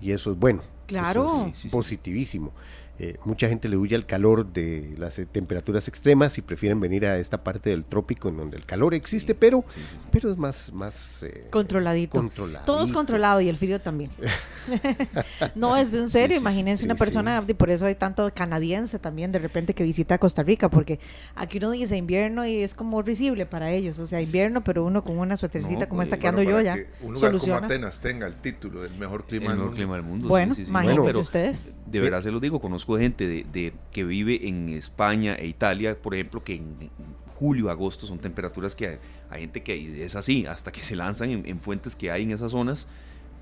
y 0.00 0.12
eso 0.12 0.32
es 0.32 0.38
bueno. 0.38 0.62
Claro. 0.86 1.52
positivísimo. 1.70 2.52
Eh, 3.00 3.16
mucha 3.24 3.48
gente 3.48 3.68
le 3.68 3.76
huye 3.76 3.94
al 3.94 4.06
calor 4.06 4.52
de 4.52 4.94
las 4.98 5.20
eh, 5.20 5.26
temperaturas 5.26 5.86
extremas 5.86 6.36
y 6.36 6.42
prefieren 6.42 6.80
venir 6.80 7.06
a 7.06 7.16
esta 7.18 7.44
parte 7.44 7.70
del 7.70 7.84
trópico 7.84 8.28
en 8.28 8.36
donde 8.36 8.56
el 8.56 8.66
calor 8.66 8.92
existe, 8.92 9.36
pero, 9.36 9.64
pero 10.10 10.32
es 10.32 10.36
más, 10.36 10.72
más 10.72 11.22
eh, 11.22 11.46
controladito. 11.50 12.28
Todo 12.66 12.82
es 12.82 12.90
controlado 12.90 13.40
y 13.40 13.48
el 13.48 13.56
frío 13.56 13.80
también. 13.80 14.10
no, 15.54 15.76
es 15.76 15.94
en 15.94 16.10
serio, 16.10 16.36
imagínense 16.36 16.84
una 16.84 16.96
persona, 16.96 17.44
y 17.46 17.54
por 17.54 17.70
eso 17.70 17.86
hay 17.86 17.94
tanto 17.94 18.28
canadiense 18.34 18.98
también 18.98 19.30
de 19.30 19.38
repente 19.38 19.74
que 19.74 19.84
visita 19.84 20.18
Costa 20.18 20.42
Rica, 20.42 20.68
porque 20.68 20.98
aquí 21.36 21.58
uno 21.58 21.70
dice 21.70 21.96
invierno 21.96 22.44
y 22.46 22.62
es 22.62 22.74
como 22.74 23.00
risible 23.02 23.46
para 23.46 23.70
ellos, 23.70 24.00
o 24.00 24.08
sea, 24.08 24.20
invierno, 24.20 24.64
pero 24.64 24.84
uno 24.84 25.04
con 25.04 25.18
una 25.18 25.36
suétercita 25.36 25.88
como 25.88 26.02
esta 26.02 26.18
que 26.18 26.26
ando 26.26 26.42
yo 26.42 26.60
ya. 26.60 26.76
un 27.02 27.14
lugar 27.14 27.38
como 27.38 27.54
Atenas 27.54 28.00
tenga 28.00 28.26
el 28.26 28.34
título 28.40 28.82
del 28.82 28.94
mejor 28.96 29.24
clima, 29.24 29.54
del, 29.54 30.02
mundo. 30.02 30.26
Bueno, 30.26 30.56
imagínense 30.58 31.16
ustedes. 31.16 31.74
De 31.86 32.00
verdad 32.00 32.22
se 32.22 32.30
lo 32.30 32.40
digo, 32.40 32.60
conozco 32.60 32.87
de 32.96 33.02
gente 33.02 33.26
de, 33.26 33.72
que 33.92 34.04
vive 34.04 34.48
en 34.48 34.68
España 34.70 35.34
e 35.34 35.46
Italia, 35.46 35.96
por 36.00 36.14
ejemplo, 36.14 36.42
que 36.42 36.54
en, 36.54 36.90
julio, 37.38 37.70
agosto 37.70 38.06
son 38.06 38.18
temperaturas 38.18 38.74
que 38.74 38.98
hay, 39.30 39.40
gente 39.40 39.62
que 39.62 40.04
es 40.04 40.16
así, 40.16 40.46
hasta 40.46 40.72
que 40.72 40.82
se 40.82 40.96
lanzan 40.96 41.30
en, 41.30 41.60
fuentes 41.60 41.94
que 41.94 42.10
hay 42.10 42.24
en 42.24 42.32
esas 42.32 42.50
zonas 42.50 42.88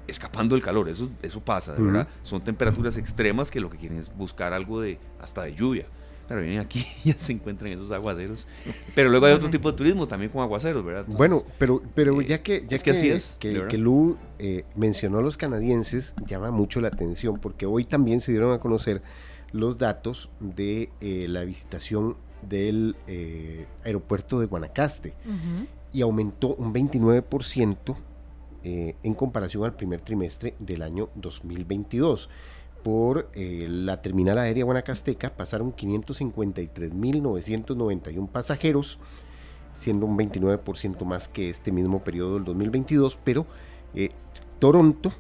escapando 0.06 0.55
del 0.55 0.62
calor, 0.62 0.89
eso, 0.89 1.10
eso 1.23 1.40
pasa, 1.40 1.73
de 1.73 1.82
verdad. 1.82 2.09
Son 2.23 2.43
temperaturas 2.43 2.97
extremas 2.97 3.51
que 3.51 3.59
lo 3.59 3.70
que 3.70 3.78
quieren 3.78 3.98
es 3.98 4.14
buscar 4.14 4.52
algo 4.52 4.81
de 4.81 4.98
hasta 5.20 5.44
de 5.44 5.55
lluvia. 5.55 5.86
Pero 6.28 6.40
vienen 6.40 6.60
aquí 6.60 6.85
y 7.05 7.10
ya 7.10 7.18
se 7.18 7.32
encuentran 7.32 7.73
esos 7.73 7.90
aguaceros. 7.93 8.47
Pero 8.94 9.09
luego 9.09 9.27
hay 9.27 9.32
otro 9.32 9.48
tipo 9.48 9.70
de 9.70 9.77
turismo 9.77 10.06
también 10.09 10.31
con 10.31 10.43
aguaceros, 10.43 10.85
¿verdad? 10.85 11.05
bueno, 11.09 11.44
pero, 11.59 11.82
pero 11.94 12.20
eh, 12.20 12.27
ya 12.27 12.43
que, 12.43 12.64
ya 12.68 12.78
que, 12.78 12.90
así 12.90 13.09
es, 13.09 13.36
que, 13.39 13.66
que 13.68 13.78
Lu 13.78 14.18
eh, 14.39 14.64
mencionó 14.74 15.18
a 15.18 15.23
los 15.23 15.36
canadienses, 15.36 16.14
llama 16.27 16.51
mucho 16.51 16.81
la 16.81 16.89
atención 16.89 17.39
porque 17.39 17.66
hoy 17.66 17.85
también 17.85 18.20
se 18.20 18.32
dieron 18.32 18.52
a 18.52 18.59
conocer 18.59 19.02
los 19.52 19.78
datos 19.78 20.28
de 20.40 20.90
eh, 21.01 21.27
la 21.28 21.44
visitación 21.44 22.16
del 22.43 22.97
eh, 23.06 23.68
aeropuerto 23.85 24.40
de 24.40 24.47
Guanacaste. 24.47 25.14
Y 25.93 26.02
aumentó 26.02 26.55
un 26.55 26.74
29% 26.74 27.97
en 28.68 29.14
comparación 29.14 29.62
al 29.64 29.77
primer 29.77 30.01
trimestre 30.01 30.56
del 30.59 30.82
año 30.82 31.09
2022 31.14 32.28
por 32.82 33.31
la 33.35 34.02
terminal 34.02 34.39
aérea 34.39 34.64
guanacasteca 34.64 35.36
pasaron 35.36 35.73
553.991 35.74 38.28
pasajeros, 38.28 38.98
siendo 39.74 40.06
un 40.06 40.18
29% 40.18 41.05
más 41.05 41.28
que 41.28 41.51
este 41.51 41.70
mismo 41.73 42.05
periodo 42.05 42.35
del 42.35 42.44
2022, 42.44 43.18
pero 43.24 43.47
Toronto, 44.59 45.12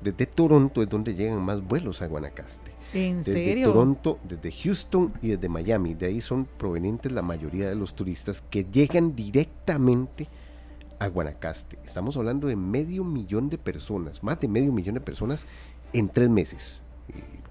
desde 0.00 0.26
Toronto 0.26 0.82
es 0.82 0.88
donde 0.88 1.14
llegan 1.14 1.42
más 1.42 1.66
vuelos 1.66 2.02
a 2.02 2.06
Guanacaste. 2.06 2.72
¿En 2.94 3.18
desde 3.18 3.32
serio? 3.32 3.72
Toronto, 3.72 4.18
desde 4.24 4.52
Houston 4.52 5.12
y 5.22 5.28
desde 5.28 5.48
Miami. 5.48 5.94
De 5.94 6.06
ahí 6.06 6.20
son 6.20 6.44
provenientes 6.44 7.10
la 7.12 7.22
mayoría 7.22 7.68
de 7.68 7.74
los 7.74 7.94
turistas 7.94 8.42
que 8.42 8.64
llegan 8.64 9.16
directamente 9.16 10.28
a 10.98 11.08
Guanacaste. 11.08 11.78
Estamos 11.84 12.16
hablando 12.16 12.48
de 12.48 12.56
medio 12.56 13.04
millón 13.04 13.48
de 13.48 13.58
personas, 13.58 14.22
más 14.22 14.40
de 14.40 14.48
medio 14.48 14.72
millón 14.72 14.94
de 14.94 15.00
personas 15.00 15.46
en 15.92 16.08
tres 16.08 16.28
meses 16.28 16.82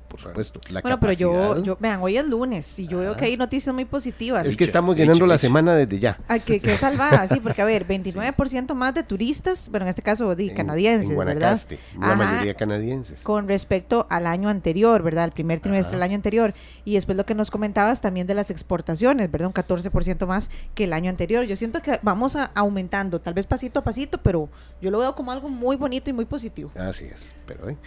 por 0.08 0.20
supuesto. 0.20 0.62
La 0.70 0.82
bueno, 0.82 1.00
pero 1.00 1.14
yo, 1.14 1.62
yo, 1.64 1.78
vean, 1.80 2.02
hoy 2.02 2.18
es 2.18 2.28
lunes 2.28 2.80
y 2.80 2.88
yo 2.88 3.00
veo 3.00 3.16
que 3.16 3.26
hay 3.26 3.38
noticias 3.38 3.74
muy 3.74 3.86
positivas. 3.86 4.48
Es 4.48 4.56
que 4.56 4.64
estamos 4.64 4.96
llenando 4.96 5.26
la 5.26 5.38
semana 5.38 5.76
desde 5.76 6.00
ya. 6.00 6.20
Ay, 6.28 6.42
que, 6.42 6.60
que 6.60 6.78
salvada, 6.78 7.28
sí, 7.28 7.40
porque 7.40 7.62
a 7.62 7.66
ver, 7.66 7.86
29% 7.88 8.74
más 8.74 8.94
de 8.94 9.04
turistas, 9.04 9.70
bueno, 9.70 9.86
en 9.86 9.90
este 9.90 10.02
caso 10.02 10.36
de 10.36 10.54
canadienses, 10.54 11.12
en 11.12 11.18
¿verdad? 11.18 11.60
La 12.00 12.16
mayoría 12.16 12.54
canadienses. 12.54 13.22
Con 13.22 13.48
respecto 13.48 14.08
al 14.10 14.28
año 14.28 14.50
anterior, 14.50 15.04
¿verdad? 15.04 15.26
El 15.26 15.32
primer 15.32 15.60
trimestre 15.60 15.96
del 15.96 16.04
año 16.04 16.16
anterior. 16.16 16.54
Y 16.86 16.94
después 16.96 17.18
lo 17.18 17.26
que 17.26 17.36
nos 17.36 17.52
comentabas 17.52 18.02
también 18.02 18.28
de 18.28 18.34
las 18.34 18.50
exportaciones, 18.50 19.30
¿verdad? 19.32 19.48
Un 19.48 19.54
14% 19.54 20.26
más 20.26 20.50
que 20.74 20.86
el 20.86 20.94
año 20.94 21.10
anterior. 21.10 21.46
Yo 21.46 21.56
siento 21.56 21.82
que 21.82 22.00
vamos 22.02 22.36
a, 22.36 22.46
aumentando, 22.56 23.20
tal 23.20 23.34
vez 23.34 23.46
pasito 23.46 23.80
a 23.80 23.84
pasito, 23.84 24.20
pero 24.20 24.50
yo 24.82 24.92
lo 24.92 25.00
veo 25.00 25.16
como 25.16 25.32
algo 25.32 25.50
muy 25.50 25.76
bonito 25.76 26.10
y 26.10 26.14
muy 26.14 26.26
positivo. 26.26 26.72
Así 26.76 27.06
es, 27.06 27.34
pero... 27.46 27.70
¿eh? 27.70 27.78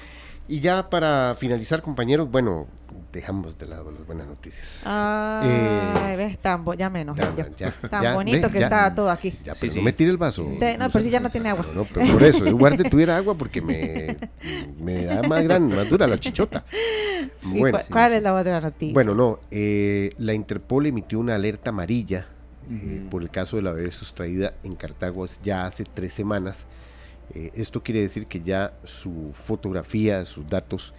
Y 0.51 0.59
ya 0.59 0.91
para 0.91 1.37
finalizar, 1.39 1.81
compañeros, 1.81 2.29
bueno, 2.29 2.67
dejamos 3.13 3.57
de 3.57 3.67
lado 3.67 3.93
las 3.93 4.05
buenas 4.05 4.27
noticias. 4.27 4.83
Ah, 4.85 5.43
eh, 5.45 6.39
tan 6.43 6.65
ya 6.77 6.91
menos. 6.91 7.17
tan 7.89 8.15
bonito 8.15 8.51
que 8.51 8.59
estaba 8.59 8.93
todo 8.93 9.11
aquí. 9.11 9.39
Ya, 9.45 9.55
pero 9.55 9.73
no 9.77 9.83
me 9.83 9.93
tire 9.93 10.11
el 10.11 10.17
vaso. 10.17 10.43
no, 10.43 10.59
pero 10.59 11.05
si 11.05 11.09
ya 11.09 11.21
no 11.21 11.31
tiene 11.31 11.51
agua. 11.51 11.65
No, 11.73 11.85
pero 11.85 12.13
por 12.13 12.25
eso, 12.25 12.45
en 12.45 12.51
lugar 12.51 12.77
de 12.77 12.91
tuviera 12.91 13.17
agua 13.17 13.37
porque 13.37 13.61
me, 13.61 14.17
me 14.81 15.05
da 15.05 15.23
más 15.23 15.45
grande, 15.45 15.77
más 15.77 15.89
dura 15.89 16.09
la 16.09 16.19
chichota. 16.19 16.65
Bueno, 17.43 17.79
¿Cuál 17.91 18.15
es 18.15 18.23
la 18.23 18.35
otra 18.35 18.61
noticia? 18.61 18.93
Bueno, 18.93 19.15
no, 19.15 19.41
eh, 19.51 20.13
la 20.19 20.35
Interpol 20.35 20.87
emitió 20.87 21.19
una 21.19 21.37
alerta 21.37 21.71
amarilla 21.71 22.27
eh, 22.71 23.03
por 23.11 23.23
el 23.23 23.31
caso 23.31 23.57
de 23.57 23.63
la 23.63 23.73
bebé 23.73 23.91
sustraída 23.93 24.55
en 24.63 24.75
Cartago 24.75 25.27
ya 25.43 25.67
hace 25.67 25.85
tres 25.85 26.13
semanas 26.13 26.67
eh, 27.33 27.53
esto 27.55 27.83
quiere 27.83 28.01
decir 28.01 28.27
que 28.27 28.43
ya 28.43 28.75
su 28.85 29.31
fotografía, 29.35 30.25
sus 30.25 30.47
datos 30.49 30.95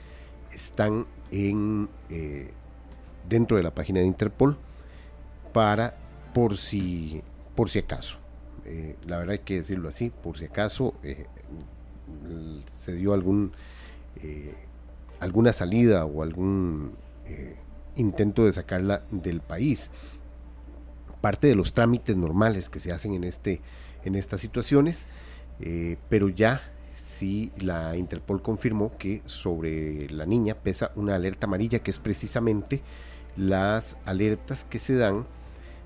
están 0.54 1.06
en, 1.32 1.90
eh, 2.10 2.52
dentro 3.28 3.58
de 3.58 3.64
la 3.64 3.72
página 3.72 4.00
de 4.00 4.06
Interpol 4.06 4.58
para 5.54 5.98
por 6.34 6.58
si, 6.58 7.22
por 7.56 7.70
si 7.70 7.80
acaso. 7.80 8.18
Eh, 8.66 8.96
la 9.06 9.18
verdad 9.18 9.34
hay 9.34 9.40
que 9.40 9.56
decirlo 9.56 9.90
así, 9.90 10.10
por 10.10 10.38
si 10.38 10.46
acaso 10.46 10.94
se 12.68 12.94
dio 12.94 13.14
algún, 13.14 13.52
alguna 15.20 15.52
salida 15.52 16.06
o 16.06 16.24
algún 16.24 16.94
intento 17.96 18.46
de 18.46 18.54
sacarla 18.54 19.04
del 19.12 19.42
país. 19.42 19.90
Parte 21.20 21.48
de 21.48 21.56
los 21.56 21.74
trámites 21.74 22.16
normales 22.16 22.70
que 22.70 22.80
se 22.80 22.92
hacen 22.92 23.14
en, 23.14 23.24
este, 23.24 23.62
en 24.04 24.16
estas 24.16 24.42
situaciones 24.42 25.08
eh, 25.62 25.98
pero 26.10 26.30
ya 26.30 26.62
sí 26.96 27.52
la 27.58 27.96
Interpol 27.96 28.42
confirmó 28.42 28.98
que 28.98 29.22
sobre 29.26 30.10
la 30.10 30.26
niña 30.26 30.56
pesa 30.56 30.92
una 30.96 31.16
alerta 31.16 31.48
amarilla 31.48 31.80
que 31.80 31.92
es 31.92 32.00
precisamente 32.00 32.82
las 33.38 33.98
alertas 34.06 34.66
que 34.66 34.80
se 34.80 34.96
dan 34.96 35.26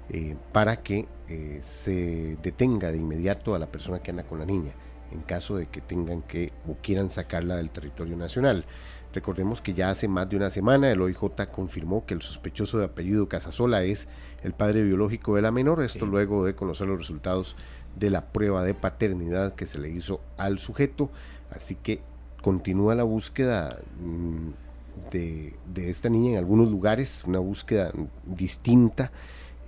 eh, 0.09 0.35
para 0.51 0.77
que 0.77 1.07
eh, 1.27 1.59
se 1.61 2.37
detenga 2.41 2.91
de 2.91 2.97
inmediato 2.97 3.55
a 3.55 3.59
la 3.59 3.67
persona 3.67 3.99
que 3.99 4.11
anda 4.11 4.23
con 4.23 4.39
la 4.39 4.45
niña 4.45 4.73
en 5.11 5.21
caso 5.21 5.57
de 5.57 5.67
que 5.67 5.81
tengan 5.81 6.21
que 6.21 6.51
o 6.67 6.75
quieran 6.81 7.09
sacarla 7.09 7.55
del 7.55 7.69
territorio 7.69 8.17
nacional. 8.17 8.65
Recordemos 9.13 9.61
que 9.61 9.73
ya 9.73 9.89
hace 9.89 10.07
más 10.07 10.29
de 10.29 10.35
una 10.35 10.49
semana 10.49 10.91
el 10.91 11.01
OIJ 11.01 11.47
confirmó 11.51 12.05
que 12.05 12.13
el 12.13 12.21
sospechoso 12.21 12.79
de 12.79 12.85
apellido 12.85 13.29
Casasola 13.29 13.83
es 13.83 14.09
el 14.43 14.53
padre 14.53 14.83
biológico 14.83 15.35
de 15.35 15.41
la 15.41 15.51
menor, 15.51 15.81
esto 15.83 16.05
luego 16.05 16.45
de 16.45 16.55
conocer 16.55 16.87
los 16.87 16.97
resultados 16.97 17.55
de 17.95 18.09
la 18.09 18.25
prueba 18.25 18.63
de 18.63 18.73
paternidad 18.73 19.55
que 19.55 19.65
se 19.65 19.79
le 19.79 19.89
hizo 19.89 20.21
al 20.37 20.59
sujeto. 20.59 21.09
Así 21.49 21.75
que 21.75 22.01
continúa 22.41 22.95
la 22.95 23.03
búsqueda 23.03 23.79
mm, 23.99 24.49
de, 25.11 25.89
esta 25.89 26.09
niña 26.09 26.33
en 26.33 26.37
algunos 26.37 26.69
lugares, 26.69 27.23
una 27.25 27.39
búsqueda 27.39 27.91
distinta. 28.25 29.11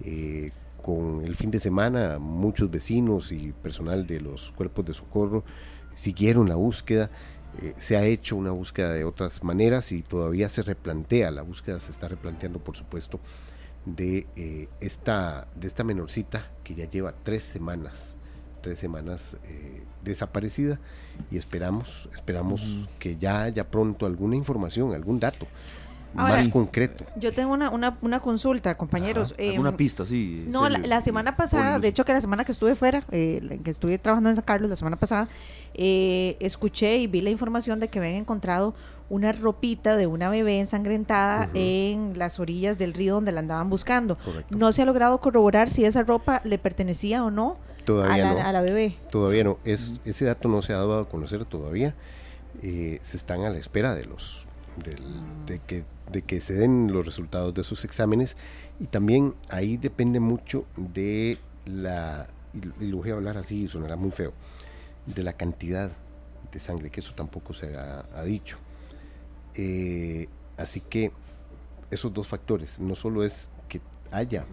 Eh, 0.04 0.52
con 0.82 1.26
el 1.26 1.36
fin 1.36 1.52
de 1.52 1.60
semana 1.60 2.18
muchos 2.18 2.72
vecinos 2.72 3.34
y 3.34 3.52
personal 3.52 4.08
de 4.08 4.22
los 4.22 4.52
cuerpos 4.54 4.86
de 4.86 4.94
socorro 4.94 5.44
siguieron 5.95 6.48
la 6.48 6.56
búsqueda. 6.56 7.10
Eh, 7.62 7.74
se 7.78 7.98
ha 7.98 8.06
hecho 8.06 8.36
una 8.36 8.52
búsqueda 8.52 8.94
de 8.94 9.04
otras 9.04 9.44
maneras 9.44 9.91
y 9.91 10.02
todavía 10.02 10.48
se 10.48 10.62
replantea, 10.62 11.32
la 11.32 11.41
búsqueda 11.41 11.80
se 11.80 11.91
está 11.91 12.08
replanteando 12.08 12.60
por 12.60 12.78
supuesto 12.78 13.20
de, 13.86 14.28
eh, 14.36 14.70
esta, 14.80 15.48
de 15.56 15.68
esta 15.68 15.84
menorcita 15.84 16.52
que 16.64 16.76
ya 16.76 16.90
lleva 16.90 17.14
tres 17.24 17.44
semanas 17.44 18.16
tres 18.68 18.80
semanas 18.80 19.38
eh, 19.45 19.81
desaparecida 20.03 20.77
y 21.31 21.38
esperamos, 21.38 22.10
esperamos 22.14 22.85
que 22.99 23.15
ya 23.15 23.44
haya 23.44 23.65
pronto 23.72 24.06
alguna 24.06 24.35
información, 24.35 24.94
algún 24.94 25.22
dato. 25.22 25.48
más 26.14 26.49
concreto. 26.49 27.06
Yo 27.15 27.34
tengo 27.34 27.53
una, 27.53 27.69
una, 28.02 28.19
consulta, 28.19 28.76
compañeros. 28.76 29.34
una 29.57 29.69
em, 29.69 29.77
pista, 29.77 30.06
sí. 30.06 30.45
No, 30.49 30.68
la, 30.68 30.99
semana 30.99 31.38
pasada, 31.38 31.80
de 31.80 31.88
hecho 31.88 32.03
que 32.03 32.11
la 32.11 32.19
semana 32.19 32.44
que 32.44 32.52
estuve 32.52 32.76
fuera, 32.76 33.06
eh, 33.11 33.61
que 33.64 33.72
estuve 33.72 33.98
trabajando 33.99 34.30
en 34.31 34.35
San 34.35 34.44
Carlos 34.44 34.69
la 34.69 34.76
semana 34.76 34.98
pasada, 34.98 35.30
eh, 35.73 36.35
escuché 36.41 36.98
y 36.98 37.07
vi 37.07 37.22
la 37.22 37.30
información 37.30 37.80
de 37.80 37.88
que 37.88 37.99
habían 37.99 38.15
encontrado 38.15 38.76
una 39.10 39.31
ropita 39.31 39.95
de 39.95 40.07
una 40.07 40.30
bebé 40.30 40.60
ensangrentada 40.60 41.49
en 41.53 42.18
las 42.18 42.41
orillas 42.41 42.77
del 42.77 42.94
río 42.94 43.14
donde 43.14 43.31
la 43.31 43.39
andaban 43.39 43.69
buscando. 43.69 44.18
No 44.49 44.73
se 44.73 44.81
ha 44.81 44.85
logrado 44.85 45.22
corroborar 45.22 45.69
si 45.69 45.85
esa 45.85 46.03
ropa 46.03 46.41
le 46.44 46.57
pertenecía 46.57 47.23
o 47.23 47.31
no 47.31 47.57
Todavía 47.88 48.31
a, 48.31 48.34
la, 48.34 48.43
no. 48.43 48.49
a 48.49 48.51
la 48.51 48.61
bebé. 48.61 48.97
Todavía 49.09 49.45
no. 49.45 49.59
Es, 49.64 49.93
Ese 50.03 50.26
dato 50.26 50.49
no 50.49 50.61
se 50.61 50.73
ha 50.73 50.76
dado 50.76 50.99
a 50.99 51.07
conocer 51.07 51.45
todavía. 51.45 51.95
Eh, 52.61 52.99
se 53.01 53.15
están 53.15 53.45
a 53.45 53.49
la 53.49 53.57
espera 53.57 53.95
de 53.95 54.03
los 54.03 54.45
de, 55.45 55.59
que, 55.59 55.85
de 56.11 56.22
que 56.22 56.41
se 56.41 56.53
den 56.53 56.91
los 56.91 57.05
resultados 57.05 57.53
de 57.53 57.64
sus 57.64 57.85
exámenes 57.85 58.35
y 58.77 58.88
también 58.88 59.35
ahí 59.49 59.77
depende 59.77 60.19
mucho 60.19 60.65
de 60.76 61.38
la 61.65 62.27
y 62.53 62.85
lo 62.85 62.97
voy 62.97 63.11
a 63.11 63.14
hablar 63.14 63.38
así 63.38 63.68
sonará 63.68 63.95
muy 63.95 64.11
feo 64.11 64.34
de 65.05 65.23
la 65.23 65.34
cantidad 65.34 65.91
de 66.51 66.59
sangre 66.59 66.89
que 66.89 66.99
eso 66.99 67.14
tampoco 67.15 67.53
se 67.53 67.76
ha, 67.76 68.23
dicho 68.23 68.57
eh, 69.55 70.27
así 70.57 70.81
que 70.81 71.11
esos 71.89 72.14
dos 72.14 72.27
factores 72.27 72.80
no 72.80 72.95
solo 72.95 73.23
es 73.23 73.49
que 73.68 73.81
haya 74.11 74.45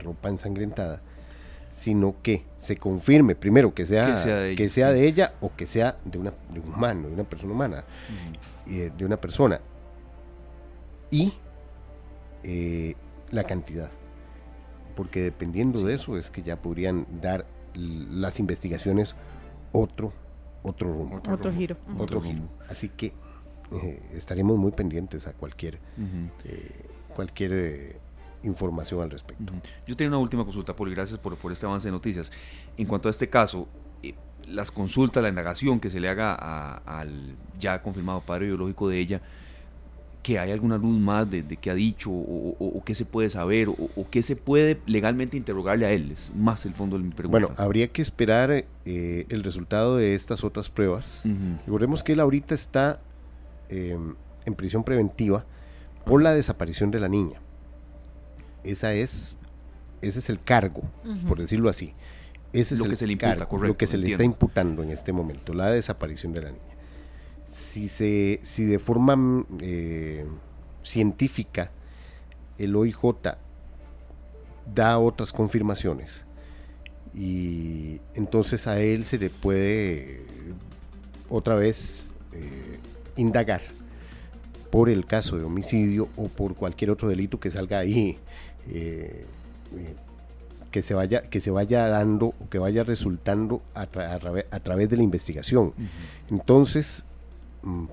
ropa 0.00 0.28
ensangrentada 0.30 1.02
sino 1.72 2.16
que 2.22 2.44
se 2.58 2.76
confirme 2.76 3.34
primero 3.34 3.72
que 3.74 3.86
sea, 3.86 4.04
que 4.54 4.68
sea, 4.68 4.90
de, 4.90 5.08
ella, 5.08 5.32
o 5.40 5.56
que 5.56 5.66
sea 5.66 5.96
de, 6.04 6.18
una, 6.18 6.34
de 6.52 6.60
un 6.60 6.68
humano, 6.68 7.08
de 7.08 7.14
una 7.14 7.24
persona 7.24 7.52
humana, 7.54 7.84
eh, 8.66 8.92
de 8.96 9.04
una 9.06 9.16
persona. 9.16 9.58
Y 11.10 11.32
eh, 12.42 12.94
la 13.30 13.44
cantidad. 13.44 13.90
Porque 14.94 15.22
dependiendo 15.22 15.80
de 15.80 15.94
eso 15.94 16.18
es 16.18 16.30
que 16.30 16.42
ya 16.42 16.60
podrían 16.60 17.06
dar 17.22 17.46
las 17.74 18.38
investigaciones 18.38 19.16
otro, 19.72 20.12
otro 20.62 20.92
rumbo. 20.92 21.22
Otro, 21.26 21.50
giro. 21.54 21.78
Otro 21.96 22.20
giro. 22.20 22.42
Así 22.68 22.90
que 22.90 23.14
eh, 23.82 24.02
estaremos 24.12 24.58
muy 24.58 24.72
pendientes 24.72 25.26
a 25.26 25.32
cualquier, 25.32 25.78
cualquier 27.16 27.96
información 28.42 29.02
al 29.02 29.10
respecto. 29.10 29.52
Yo 29.86 29.96
tengo 29.96 30.10
una 30.10 30.18
última 30.18 30.44
consulta, 30.44 30.74
Poli, 30.74 30.94
gracias 30.94 31.18
por, 31.18 31.36
por 31.36 31.52
este 31.52 31.66
avance 31.66 31.88
de 31.88 31.92
noticias. 31.92 32.32
En 32.76 32.86
cuanto 32.86 33.08
a 33.08 33.10
este 33.10 33.28
caso, 33.28 33.68
eh, 34.02 34.14
las 34.46 34.70
consultas, 34.70 35.22
la 35.22 35.28
indagación 35.28 35.80
que 35.80 35.90
se 35.90 36.00
le 36.00 36.08
haga 36.08 36.34
al 36.34 37.36
ya 37.58 37.82
confirmado 37.82 38.20
padre 38.20 38.46
biológico 38.46 38.88
de 38.88 38.98
ella, 38.98 39.22
que 40.22 40.38
hay 40.38 40.52
alguna 40.52 40.78
luz 40.78 40.98
más 40.98 41.28
de, 41.28 41.44
qué 41.44 41.70
ha 41.70 41.74
dicho 41.74 42.10
o, 42.10 42.82
qué 42.84 42.94
se 42.94 43.04
puede 43.04 43.28
saber 43.28 43.68
o, 43.68 44.06
qué 44.10 44.22
se 44.22 44.36
puede 44.36 44.80
legalmente 44.86 45.36
interrogarle 45.36 45.86
a 45.86 45.90
él, 45.90 46.12
es 46.12 46.32
más 46.36 46.64
el 46.64 46.74
fondo 46.74 46.96
de 46.96 47.04
mi 47.04 47.10
pregunta. 47.10 47.46
Bueno, 47.46 47.54
habría 47.58 47.88
que 47.88 48.02
esperar 48.02 48.50
eh, 48.50 49.26
el 49.28 49.42
resultado 49.42 49.96
de 49.96 50.14
estas 50.14 50.44
otras 50.44 50.70
pruebas. 50.70 51.24
Recordemos 51.66 52.02
que 52.04 52.12
él 52.12 52.20
ahorita 52.20 52.54
está 52.54 53.00
eh, 53.68 53.98
en 54.44 54.54
prisión 54.54 54.84
preventiva 54.84 55.44
por 56.04 56.22
la 56.22 56.32
desaparición 56.32 56.90
de 56.90 57.00
la 57.00 57.08
niña. 57.08 57.40
Esa 58.64 58.94
es, 58.94 59.38
ese 60.00 60.18
es 60.18 60.30
el 60.30 60.42
cargo, 60.42 60.82
por 61.28 61.38
decirlo 61.38 61.68
así. 61.68 61.94
Ese 62.52 62.74
es 62.74 62.80
lo 62.80 62.86
el 62.86 62.90
que 62.92 62.96
se 62.96 63.06
le 63.06 63.12
imputa, 63.14 63.36
cargo, 63.36 63.58
lo 63.58 63.76
que 63.76 63.86
se 63.86 63.96
le 63.96 64.08
está 64.08 64.24
imputando 64.24 64.82
en 64.82 64.90
este 64.90 65.12
momento, 65.12 65.54
la 65.54 65.70
desaparición 65.70 66.32
de 66.32 66.42
la 66.42 66.50
niña. 66.50 66.64
Si, 67.48 67.88
se, 67.88 68.40
si 68.42 68.64
de 68.64 68.78
forma 68.78 69.44
eh, 69.60 70.26
científica 70.82 71.70
el 72.58 72.76
OIJ 72.76 72.98
da 74.74 74.98
otras 74.98 75.32
confirmaciones 75.32 76.24
y 77.14 78.00
entonces 78.14 78.66
a 78.66 78.80
él 78.80 79.04
se 79.04 79.18
le 79.18 79.28
puede 79.28 80.24
otra 81.28 81.54
vez 81.54 82.04
eh, 82.32 82.78
indagar 83.16 83.60
por 84.70 84.88
el 84.88 85.04
caso 85.04 85.36
de 85.36 85.44
homicidio 85.44 86.08
o 86.16 86.28
por 86.28 86.54
cualquier 86.54 86.90
otro 86.90 87.08
delito 87.08 87.38
que 87.38 87.50
salga 87.50 87.78
ahí 87.78 88.18
eh, 88.68 89.26
eh, 89.76 89.94
que 90.70 90.82
se 90.82 90.94
vaya 90.94 91.22
que 91.22 91.40
se 91.40 91.50
vaya 91.50 91.86
dando 91.88 92.26
o 92.28 92.48
que 92.48 92.58
vaya 92.58 92.82
resultando 92.82 93.62
a, 93.74 93.86
través 93.86 94.88
de 94.88 94.96
la 94.96 95.02
investigación. 95.02 95.74
Entonces 96.30 97.04
mm, 97.62 97.84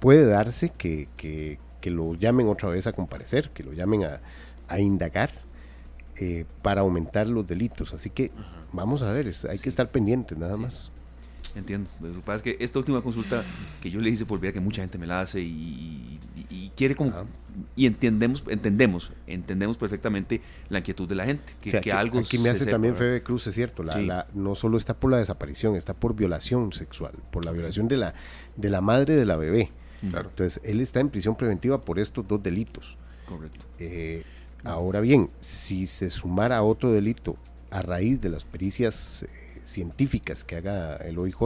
puede 0.00 0.26
darse 0.26 0.70
que, 0.70 1.08
que, 1.16 1.58
lo 1.90 2.14
llamen 2.14 2.48
otra 2.48 2.68
vez 2.68 2.86
a 2.86 2.92
comparecer 2.92 3.50
que 3.50 3.64
lo 3.64 3.72
llamen 3.72 4.04
a, 4.04 4.20
a 4.68 4.78
indagar 4.78 5.30
eh, 6.16 6.44
para 6.60 6.82
aumentar 6.82 7.26
los 7.26 7.46
delitos. 7.46 7.94
Así 7.94 8.10
que 8.10 8.30
vamos 8.72 9.02
a 9.02 9.12
ver, 9.12 9.30
hay 9.48 9.58
que 9.58 9.68
estar 9.68 9.90
pendientes 9.90 10.36
nada 10.36 10.56
más. 10.56 10.92
Entiendo. 11.54 11.90
Lo 12.00 12.12
que 12.12 12.20
pasa 12.20 12.36
es 12.36 12.42
que 12.42 12.56
esta 12.60 12.78
última 12.78 13.02
consulta 13.02 13.44
que 13.80 13.90
yo 13.90 14.00
le 14.00 14.10
hice 14.10 14.24
por 14.24 14.40
ver 14.40 14.52
que 14.52 14.60
mucha 14.60 14.82
gente 14.82 14.98
me 14.98 15.06
la 15.06 15.20
hace 15.20 15.40
y, 15.40 16.18
quiere 16.74 16.96
como 16.96 17.12
y 17.76 17.84
entendemos 17.84 18.42
entendemos 18.48 19.12
entendemos 19.26 19.76
perfectamente 19.76 20.40
la 20.70 20.78
inquietud 20.78 21.06
de 21.06 21.14
la 21.14 21.26
gente 21.26 21.52
que, 21.60 21.80
que 21.82 21.92
algo 21.92 22.18
aquí 22.18 22.38
me 22.38 22.48
hace 22.48 22.64
también 22.64 22.96
Febe 22.96 23.22
Cruz 23.22 23.46
es 23.46 23.54
cierto 23.54 23.82
la, 23.82 24.26
no 24.32 24.54
solo 24.54 24.78
está 24.78 24.94
por 24.94 25.10
la 25.10 25.18
desaparición 25.18 25.76
está 25.76 25.92
por 25.92 26.16
violación 26.16 26.72
sexual 26.72 27.12
por 27.30 27.44
la 27.44 27.52
violación 27.52 27.88
de 27.88 27.98
la 27.98 28.14
de 28.56 28.70
la 28.70 28.80
madre 28.80 29.16
de 29.16 29.26
la 29.26 29.36
bebé. 29.36 29.70
Claro. 30.08 30.30
entonces 30.30 30.62
él 30.64 30.80
está 30.80 31.00
en 31.00 31.10
prisión 31.10 31.36
preventiva 31.36 31.84
por 31.84 32.00
estos 32.00 32.26
dos 32.26 32.42
delitos. 32.42 32.96
Correcto. 33.26 33.64
Eh, 33.78 34.24
Ahora 34.64 35.00
bien, 35.00 35.30
si 35.40 35.86
se 35.86 36.10
sumara 36.10 36.62
otro 36.62 36.92
delito 36.92 37.36
a 37.70 37.82
raíz 37.82 38.20
de 38.20 38.28
las 38.28 38.44
pericias 38.44 39.24
eh, 39.24 39.51
científicas 39.64 40.44
que 40.44 40.56
haga 40.56 40.96
el 40.96 41.18
OIJ, 41.18 41.36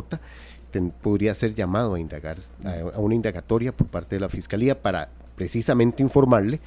podría 1.02 1.34
ser 1.34 1.54
llamado 1.54 1.94
a 1.94 2.00
indagar 2.00 2.36
a, 2.64 2.98
una 2.98 3.14
indagatoria 3.14 3.74
por 3.74 3.86
parte 3.86 4.16
de 4.16 4.20
la 4.20 4.28
fiscalía 4.28 4.80
para 4.82 5.08
precisamente 5.34 6.02
informarle 6.02 6.60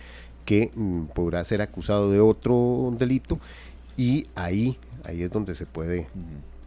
que 0.45 0.71
mm, 0.73 1.05
podrá 1.13 1.43
ser 1.45 1.61
acusado 1.61 2.11
de 2.11 2.19
otro 2.19 2.93
delito 2.97 3.39
y 3.97 4.25
ahí 4.35 4.77
ahí 5.03 5.23
es 5.23 5.31
donde 5.31 5.55
se 5.55 5.65
puede 5.65 6.07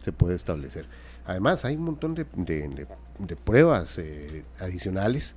se 0.01 0.11
puede 0.11 0.35
establecer. 0.35 0.85
Además 1.25 1.63
hay 1.63 1.75
un 1.75 1.83
montón 1.83 2.15
de, 2.15 2.25
pruebas 3.45 3.97
eh, 3.97 4.43
adicionales 4.59 5.35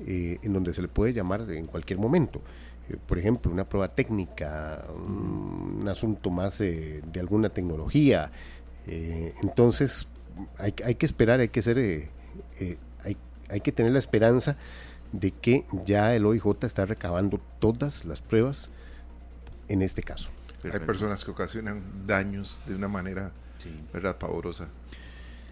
eh, 0.00 0.38
en 0.42 0.52
donde 0.52 0.74
se 0.74 0.82
le 0.82 0.88
puede 0.88 1.14
llamar 1.14 1.50
en 1.50 1.66
cualquier 1.66 1.98
momento. 1.98 2.42
Eh, 2.90 2.96
por 3.06 3.18
ejemplo, 3.18 3.50
una 3.50 3.64
prueba 3.66 3.88
técnica, 3.88 4.84
un, 4.94 5.88
asunto 5.88 6.30
más 6.30 6.58
de 6.58 7.02
alguna 7.18 7.48
tecnología. 7.48 8.30
Eh, 8.86 9.34
entonces, 9.42 10.06
hay, 10.58 10.72
que 10.72 11.06
esperar, 11.06 11.40
hay 11.40 11.48
que 11.48 11.62
ser, 11.62 11.78
eh, 11.78 12.10
hay, 13.02 13.16
hay, 13.48 13.60
que 13.60 13.72
tener 13.72 13.92
la 13.92 13.98
esperanza 13.98 14.56
de 15.12 15.30
que 15.30 15.64
ya 15.84 16.14
el 16.14 16.26
OIJ 16.26 16.44
está 16.62 16.86
recabando 16.86 17.40
todas 17.60 18.04
las 18.04 18.20
pruebas 18.20 18.70
en 19.68 19.82
este 19.82 20.02
caso. 20.02 20.30
Hay 20.64 20.80
personas 20.80 21.24
que 21.24 21.30
ocasionan 21.30 21.82
daños 22.06 22.60
de 22.66 22.74
una 22.74 22.88
manera, 22.88 23.32
¿verdad?, 23.92 24.16
pavorosa. 24.16 24.68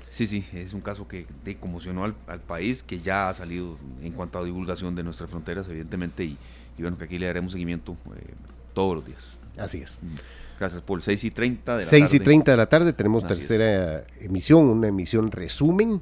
Sí, 0.08 0.26
sí, 0.26 0.46
es 0.52 0.74
un 0.74 0.80
caso 0.80 1.08
que 1.08 1.26
conmocionó 1.60 2.04
al, 2.04 2.14
al, 2.26 2.40
país, 2.40 2.82
que 2.82 2.98
ya 2.98 3.28
ha 3.28 3.34
salido 3.34 3.78
en 4.02 4.12
cuanto 4.12 4.38
a 4.38 4.44
divulgación 4.44 4.94
de 4.94 5.02
nuestras 5.02 5.30
fronteras, 5.30 5.66
evidentemente, 5.68 6.24
y, 6.24 6.38
y 6.78 6.82
bueno, 6.82 6.98
que 6.98 7.04
aquí 7.04 7.18
le 7.18 7.26
daremos 7.26 7.52
seguimiento 7.52 7.96
eh, 8.14 8.34
todos 8.74 8.96
los 8.96 9.06
días. 9.06 9.38
Así 9.56 9.80
es. 9.82 9.98
Mm. 10.02 10.16
Gracias, 10.58 10.82
Paul. 10.82 11.02
6 11.02 11.24
y 11.24 11.30
30 11.30 11.72
de 11.78 11.82
la 11.82 11.88
6 11.88 12.14
y 12.14 12.20
30 12.20 12.50
de 12.50 12.56
la 12.56 12.66
tarde 12.66 12.92
tenemos 12.92 13.26
tercera 13.26 14.04
emisión, 14.20 14.66
una 14.66 14.88
emisión 14.88 15.30
resumen 15.30 16.00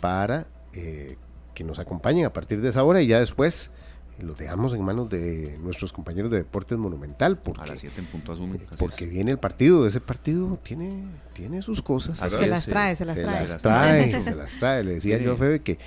para 0.00 0.46
eh, 0.74 1.16
que 1.54 1.64
nos 1.64 1.78
acompañen 1.78 2.24
a 2.24 2.32
partir 2.32 2.60
de 2.60 2.68
esa 2.68 2.84
hora 2.84 3.02
y 3.02 3.08
ya 3.08 3.18
después 3.18 3.70
eh, 4.18 4.22
los 4.22 4.38
dejamos 4.38 4.74
en 4.74 4.82
manos 4.82 5.08
de 5.08 5.58
nuestros 5.60 5.92
compañeros 5.92 6.30
de 6.30 6.38
Deportes 6.38 6.78
Monumental. 6.78 7.36
Porque, 7.38 7.62
a 7.62 7.66
las 7.66 7.80
7 7.80 8.00
en 8.00 8.06
punto 8.06 8.32
asumen. 8.32 8.62
porque 8.78 9.06
viene 9.06 9.30
el 9.30 9.38
partido, 9.38 9.86
ese 9.86 10.00
partido 10.00 10.58
tiene, 10.62 11.04
tiene 11.32 11.62
sus 11.62 11.82
cosas. 11.82 12.18
Se 12.18 12.46
las 12.46 12.66
trae, 12.66 12.94
se 12.94 13.04
las 13.04 13.16
se 13.16 13.22
trae. 13.24 13.40
Las 13.40 13.58
trae 13.58 14.22
se 14.22 14.34
las 14.34 14.58
trae. 14.58 14.84
Le 14.84 14.92
decía 14.94 15.18
yo 15.18 15.32
a 15.32 15.36
Febe 15.36 15.60
que 15.60 15.78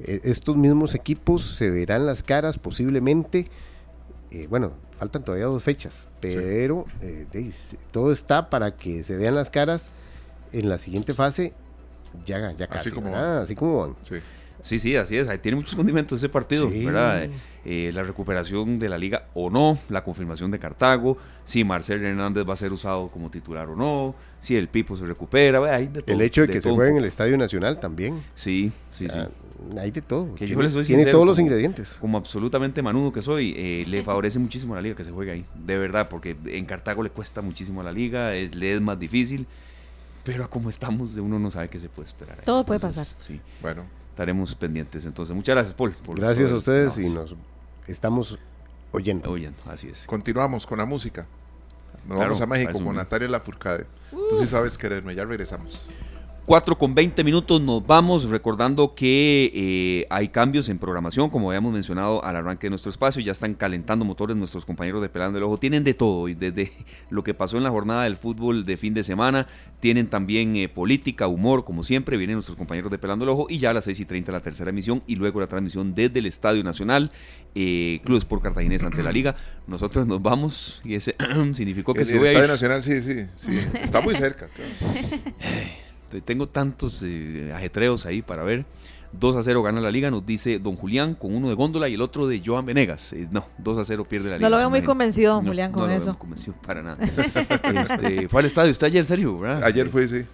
eh, 0.00 0.20
estos 0.24 0.56
mismos 0.56 0.94
equipos 0.94 1.56
se 1.56 1.70
verán 1.70 2.06
las 2.06 2.22
caras 2.22 2.58
posiblemente. 2.58 3.50
Eh, 4.30 4.46
bueno, 4.48 4.72
faltan 4.98 5.24
todavía 5.24 5.46
dos 5.46 5.62
fechas, 5.62 6.08
pero 6.20 6.84
eh, 7.00 7.50
todo 7.90 8.12
está 8.12 8.50
para 8.50 8.76
que 8.76 9.02
se 9.04 9.16
vean 9.16 9.34
las 9.34 9.50
caras 9.50 9.90
en 10.52 10.68
la 10.68 10.78
siguiente 10.78 11.14
fase. 11.14 11.54
Ya, 12.26 12.52
ya 12.52 12.66
casi, 12.66 12.88
así 12.88 12.90
como 12.90 13.16
Así 13.16 13.54
como 13.54 13.78
van. 13.80 13.96
Sí. 14.02 14.16
Sí, 14.60 14.78
sí, 14.78 14.96
así 14.96 15.16
es. 15.16 15.28
tiene 15.40 15.56
muchos 15.56 15.74
condimentos 15.74 16.18
ese 16.18 16.28
partido, 16.28 16.68
¿verdad? 16.68 17.28
Eh, 17.64 17.90
la 17.94 18.02
recuperación 18.02 18.78
de 18.78 18.88
la 18.88 18.98
liga 18.98 19.26
o 19.34 19.50
no, 19.50 19.78
la 19.88 20.02
confirmación 20.02 20.50
de 20.50 20.58
Cartago, 20.58 21.16
si 21.44 21.64
Marcel 21.64 22.04
Hernández 22.04 22.44
va 22.48 22.54
a 22.54 22.56
ser 22.56 22.72
usado 22.72 23.08
como 23.08 23.30
titular 23.30 23.68
o 23.68 23.76
no, 23.76 24.14
si 24.40 24.56
el 24.56 24.68
Pipo 24.68 24.96
se 24.96 25.04
recupera, 25.04 25.62
hay 25.74 25.90
El 26.06 26.20
hecho 26.22 26.42
de, 26.42 26.52
que 26.52 26.60
se 26.60 26.70
juegue 26.70 26.92
en 26.92 26.96
el 26.98 27.04
Estadio 27.04 27.36
Nacional 27.36 27.78
también. 27.78 28.22
Sí, 28.34 28.72
sí, 28.92 29.08
sí. 29.08 29.18
Hay 29.78 29.90
de 29.90 30.02
todo. 30.02 30.34
Que 30.34 30.46
tiene, 30.46 31.06
todos 31.06 31.26
los 31.26 31.38
ingredientes. 31.38 31.96
Como 32.00 32.18
absolutamente 32.18 32.82
manudo 32.82 33.12
que 33.12 33.22
soy, 33.22 33.54
eh, 33.56 33.84
le 33.86 34.02
favorece 34.02 34.38
muchísimo 34.38 34.74
a 34.74 34.76
la 34.76 34.82
liga 34.82 34.94
que 34.94 35.04
se 35.04 35.10
juegue 35.10 35.32
ahí. 35.32 35.46
De 35.54 35.76
verdad, 35.76 36.08
porque 36.08 36.36
en 36.46 36.64
Cartago 36.64 37.02
le 37.02 37.10
cuesta 37.10 37.42
muchísimo 37.42 37.80
a 37.80 37.84
la 37.84 37.92
liga, 37.92 38.34
es, 38.34 38.54
le 38.54 38.74
es 38.74 38.80
más 38.80 38.98
difícil. 38.98 39.46
Pero 40.24 40.48
como 40.48 40.68
estamos, 40.68 41.16
uno 41.16 41.38
no 41.38 41.50
sabe 41.50 41.68
qué 41.68 41.80
se 41.80 41.88
puede 41.88 42.08
esperar. 42.08 42.42
Todo 42.44 42.64
puede 42.64 42.80
pasar. 42.80 43.06
Sí. 43.26 43.40
Bueno, 43.62 43.84
estaremos 44.10 44.54
pendientes. 44.54 45.04
Entonces, 45.04 45.34
muchas 45.34 45.54
gracias, 45.54 45.74
Paul. 45.74 45.94
gracias 46.14 46.52
a 46.52 46.54
ustedes 46.54 46.98
y 46.98 47.08
nos 47.08 47.34
estamos 47.86 48.38
oyendo. 48.92 49.30
Oyendo, 49.30 49.58
así 49.66 49.88
es. 49.88 50.04
Continuamos 50.06 50.66
con 50.66 50.78
la 50.78 50.86
música. 50.86 51.26
Nos 52.06 52.18
vamos 52.18 52.40
a 52.40 52.46
México 52.46 52.82
con 52.82 52.96
Natalia 52.96 53.28
Lafourcade. 53.28 53.86
Tú 54.10 54.38
sí 54.40 54.46
sabes 54.46 54.78
quererme, 54.78 55.14
ya 55.14 55.24
regresamos. 55.24 55.88
4 56.48 56.78
con 56.78 56.94
20 56.94 57.24
minutos 57.24 57.60
nos 57.60 57.86
vamos, 57.86 58.24
recordando 58.24 58.94
que 58.94 59.52
eh, 59.52 60.06
hay 60.08 60.28
cambios 60.28 60.70
en 60.70 60.78
programación, 60.78 61.28
como 61.28 61.50
habíamos 61.50 61.74
mencionado 61.74 62.24
al 62.24 62.36
arranque 62.36 62.68
de 62.68 62.70
nuestro 62.70 62.88
espacio, 62.88 63.20
ya 63.20 63.32
están 63.32 63.52
calentando 63.52 64.06
motores 64.06 64.34
nuestros 64.34 64.64
compañeros 64.64 65.02
de 65.02 65.10
Pelando 65.10 65.36
el 65.36 65.44
Ojo, 65.44 65.58
tienen 65.58 65.84
de 65.84 65.92
todo, 65.92 66.26
y 66.26 66.32
desde 66.32 66.72
lo 67.10 67.22
que 67.22 67.34
pasó 67.34 67.58
en 67.58 67.64
la 67.64 67.70
jornada 67.70 68.04
del 68.04 68.16
fútbol 68.16 68.64
de 68.64 68.78
fin 68.78 68.94
de 68.94 69.04
semana, 69.04 69.46
tienen 69.80 70.08
también 70.08 70.56
eh, 70.56 70.70
política, 70.70 71.26
humor, 71.28 71.66
como 71.66 71.84
siempre, 71.84 72.16
vienen 72.16 72.36
nuestros 72.36 72.56
compañeros 72.56 72.90
de 72.90 72.96
Pelando 72.96 73.26
el 73.26 73.28
Ojo, 73.28 73.46
y 73.50 73.58
ya 73.58 73.68
a 73.68 73.74
las 73.74 73.84
6 73.84 74.00
y 74.00 74.04
30 74.06 74.32
la 74.32 74.40
tercera 74.40 74.70
emisión, 74.70 75.02
y 75.06 75.16
luego 75.16 75.40
la 75.40 75.48
transmisión 75.48 75.94
desde 75.94 76.20
el 76.20 76.24
Estadio 76.24 76.64
Nacional, 76.64 77.12
eh, 77.54 78.00
Club 78.04 78.16
Sport 78.16 78.44
Cartaginés 78.44 78.82
ante 78.84 79.02
la 79.02 79.12
Liga. 79.12 79.36
Nosotros 79.66 80.06
nos 80.06 80.22
vamos, 80.22 80.80
y 80.82 80.94
ese 80.94 81.14
significó 81.52 81.92
que 81.92 82.00
el, 82.00 82.06
se 82.06 82.16
El 82.16 82.24
Estadio 82.24 82.48
Nacional, 82.48 82.82
sí, 82.82 83.02
sí, 83.02 83.26
sí, 83.36 83.60
está 83.82 84.00
muy 84.00 84.14
cerca. 84.14 84.46
Tengo 86.24 86.48
tantos 86.48 87.02
eh, 87.04 87.52
ajetreos 87.54 88.06
ahí 88.06 88.22
para 88.22 88.42
ver. 88.42 88.64
2 89.12 89.36
a 89.36 89.42
0 89.42 89.62
gana 89.62 89.80
la 89.80 89.90
liga, 89.90 90.10
nos 90.10 90.24
dice 90.26 90.58
don 90.58 90.76
Julián, 90.76 91.14
con 91.14 91.34
uno 91.34 91.48
de 91.48 91.54
góndola 91.54 91.88
y 91.88 91.94
el 91.94 92.02
otro 92.02 92.26
de 92.26 92.42
Joan 92.44 92.66
Venegas. 92.66 93.12
Eh, 93.14 93.26
no, 93.30 93.46
2 93.58 93.78
a 93.78 93.84
0 93.84 94.02
pierde 94.08 94.30
la 94.30 94.36
liga. 94.36 94.48
No 94.48 94.50
lo 94.50 94.58
veo 94.58 94.70
muy 94.70 94.82
convencido, 94.82 95.34
don 95.34 95.46
Julián, 95.46 95.72
con 95.72 95.86
no 95.86 95.92
eso. 95.92 95.98
No 95.98 96.06
lo 96.06 96.12
veo 96.12 96.18
convencido 96.18 96.54
para 96.60 96.82
nada. 96.82 96.98
este, 97.74 98.28
fue 98.28 98.40
al 98.40 98.46
estadio, 98.46 98.70
está 98.70 98.86
ayer, 98.86 99.04
serio, 99.04 99.38
¿verdad? 99.38 99.64
Ayer 99.64 99.88
fue, 99.88 100.06
sí. 100.06 100.24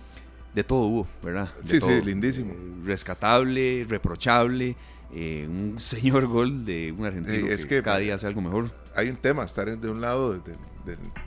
De 0.55 0.63
todo 0.65 0.83
hubo, 0.83 1.07
¿verdad? 1.23 1.51
sí, 1.63 1.81
sí, 1.81 2.01
lindísimo. 2.05 2.53
Eh, 2.53 2.85
rescatable, 2.85 3.87
reprochable. 3.89 4.77
un 5.13 5.75
señor 5.79 6.27
gol 6.27 6.65
de 6.65 6.93
un 6.97 7.07
argentino 7.07 7.47
es 7.47 7.67
que, 7.67 7.83
cada 7.83 7.99
día 7.99 8.17
hace 8.17 8.27
algo 8.27 8.41
mejor. 8.41 8.71
Hay 8.97 9.09
un 9.09 9.17
tema, 9.17 9.45
estar 9.45 9.77
de 9.77 9.89
un 9.89 10.01
lado, 10.01 10.41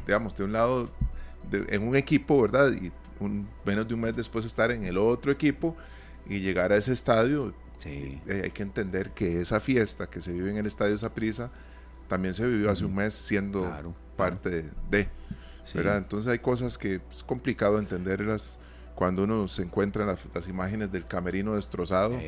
digamos, 0.05 0.35
de 0.35 0.43
un 0.43 0.51
lado, 0.51 0.89
en 1.51 1.87
un 1.87 1.95
equipo, 1.95 2.41
¿verdad? 2.41 2.71
Y 2.73 2.91
menos 3.65 3.87
de 3.87 3.93
un 3.93 4.01
mes 4.01 4.15
después 4.15 4.45
estar 4.45 4.71
en 4.71 4.83
el 4.83 4.97
otro 4.97 5.31
equipo 5.31 5.75
y 6.27 6.39
llegar 6.39 6.71
a 6.71 6.77
ese 6.77 6.93
estadio. 6.93 7.53
Eh, 7.85 8.41
hay 8.43 8.51
que 8.51 8.63
entender 8.63 9.11
que 9.11 9.39
esa 9.39 9.59
fiesta 9.59 10.07
que 10.07 10.21
se 10.21 10.33
vive 10.33 10.49
en 10.49 10.57
el 10.57 10.65
estadio 10.65 10.97
Saprisa 10.97 11.51
también 12.07 12.33
se 12.33 12.45
vivió 12.45 12.71
hace 12.71 12.85
un 12.85 12.95
mes 12.95 13.13
siendo 13.13 13.95
parte 14.15 14.65
de. 14.89 15.07
¿verdad? 15.73 15.97
Entonces 15.97 16.31
hay 16.31 16.39
cosas 16.39 16.77
que 16.77 17.01
es 17.09 17.23
complicado 17.23 17.77
entenderlas 17.77 18.57
cuando 18.97 19.25
uno 19.25 19.47
se 19.47 19.61
encuentra 19.61 20.05
las, 20.05 20.47
imágenes 20.47 20.91
del 20.91 21.05
camerino 21.05 21.53
destrozado, 21.53 22.19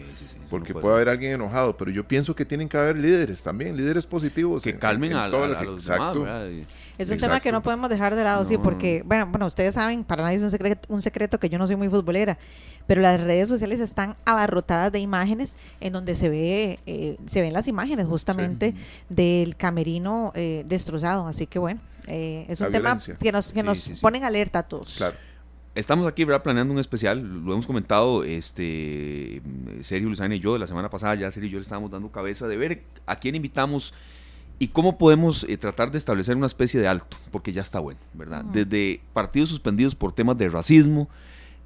porque 0.52 0.74
puede 0.76 0.96
haber 0.98 1.10
alguien 1.10 1.32
enojado, 1.32 1.76
pero 1.76 1.90
yo 1.90 2.08
pienso 2.08 2.36
que 2.36 2.46
tienen 2.46 2.70
que 2.70 2.78
haber 2.78 2.96
líderes 2.96 3.42
también, 3.42 3.76
líderes 3.76 4.06
positivos. 4.06 4.62
Que 4.62 4.78
calmen 4.78 5.14
a, 5.14 5.32
todo 5.32 5.58
que, 5.58 5.64
exacto. 5.64 6.28
Es 7.00 7.10
un 7.10 7.18
tema 7.18 7.40
que 7.40 7.52
no 7.52 7.62
podemos 7.64 7.90
dejar 7.90 8.14
de 8.14 8.24
lado, 8.26 8.44
sí, 8.44 8.58
porque, 8.58 9.04
bueno, 9.06 9.26
bueno, 9.28 9.46
ustedes 9.46 9.76
saben, 9.76 10.04
para 10.04 10.24
nadie 10.24 10.36
es 10.36 10.44
un 10.44 10.52
secreto, 10.52 10.94
un 10.94 11.02
secreto 11.02 11.40
que 11.40 11.50
yo 11.50 11.58
no 11.58 11.66
soy 11.66 11.78
muy 11.78 11.88
futbolera, 11.88 12.38
pero 12.88 13.02
las 13.02 13.22
redes 13.22 13.48
sociales 13.48 13.80
están 13.80 14.18
abarrotadas 14.26 14.92
de 14.92 15.00
imágenes 15.00 15.56
en 15.80 15.94
donde 15.94 16.16
se 16.16 16.28
ve, 16.28 16.80
eh, 16.86 17.18
se 17.26 17.42
ven 17.42 17.54
las 17.54 17.70
imágenes 17.70 18.06
justamente 18.06 18.76
del 19.08 19.56
camerino 19.56 20.34
eh, 20.36 20.66
destrozado, 20.68 21.26
así 21.26 21.48
que 21.48 21.58
bueno, 21.58 21.80
eh, 22.08 22.46
es 22.50 22.60
un 22.60 22.72
tema 22.72 23.00
que 23.20 23.32
nos, 23.32 23.54
que 23.54 23.64
nos 23.64 23.90
ponen 24.02 24.26
alerta 24.26 24.60
a 24.60 24.64
todos. 24.64 24.98
Claro. 24.98 25.16
Estamos 25.76 26.06
aquí 26.06 26.26
¿verdad? 26.26 26.44
planeando 26.44 26.74
un 26.74 26.80
especial, 26.80 27.22
lo 27.46 27.54
hemos 27.54 27.66
comentado 27.66 28.26
este 28.26 29.42
Sergio 29.84 30.10
Luzana 30.10 30.36
y 30.36 30.40
yo 30.40 30.52
de 30.52 30.60
la 30.60 30.68
semana 30.68 30.90
pasada, 30.90 31.16
ya 31.16 31.32
Sergio 31.32 31.48
y 31.48 31.52
yo 31.52 31.58
le 31.60 31.64
estábamos 31.64 31.92
dando 31.92 32.12
cabeza 32.12 32.48
de 32.48 32.58
ver 32.58 32.84
a 33.06 33.16
quién 33.16 33.36
invitamos 33.36 33.94
y 34.60 34.68
cómo 34.68 34.98
podemos 34.98 35.46
eh, 35.46 35.58
tratar 35.58 35.90
de 35.90 35.98
establecer 35.98 36.36
una 36.36 36.48
especie 36.48 36.80
de 36.80 36.88
alto, 36.88 37.18
porque 37.32 37.54
ya 37.54 37.62
está 37.62 37.80
bueno, 37.80 38.00
¿verdad? 38.14 38.44
Desde 38.44 39.02
partidos 39.14 39.50
suspendidos 39.50 39.96
por 39.96 40.12
temas 40.12 40.38
de 40.38 40.50
racismo, 40.50 41.08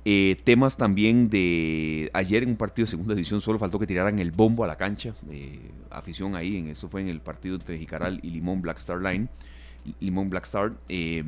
eh, 0.05 0.37
temas 0.43 0.77
también 0.77 1.29
de 1.29 2.11
ayer 2.13 2.43
en 2.43 2.49
un 2.49 2.55
partido 2.57 2.85
de 2.85 2.91
segunda 2.91 3.15
división 3.15 3.41
solo 3.41 3.57
faltó 3.57 3.79
que 3.79 3.87
tiraran 3.87 4.19
el 4.19 4.31
bombo 4.31 4.63
a 4.63 4.67
la 4.67 4.75
cancha, 4.75 5.15
eh, 5.31 5.71
afición 5.89 6.35
ahí, 6.35 6.57
en 6.57 6.67
esto 6.67 6.87
fue 6.87 7.01
en 7.01 7.07
el 7.07 7.19
partido 7.19 7.55
entre 7.55 7.79
Jicaral 7.79 8.19
y 8.21 8.29
Limón 8.29 8.61
Black 8.61 8.77
Star 8.77 9.01
Line, 9.01 9.27
Limón 9.99 10.29
Black 10.29 10.45
Star. 10.45 10.73
Eh, 10.87 11.23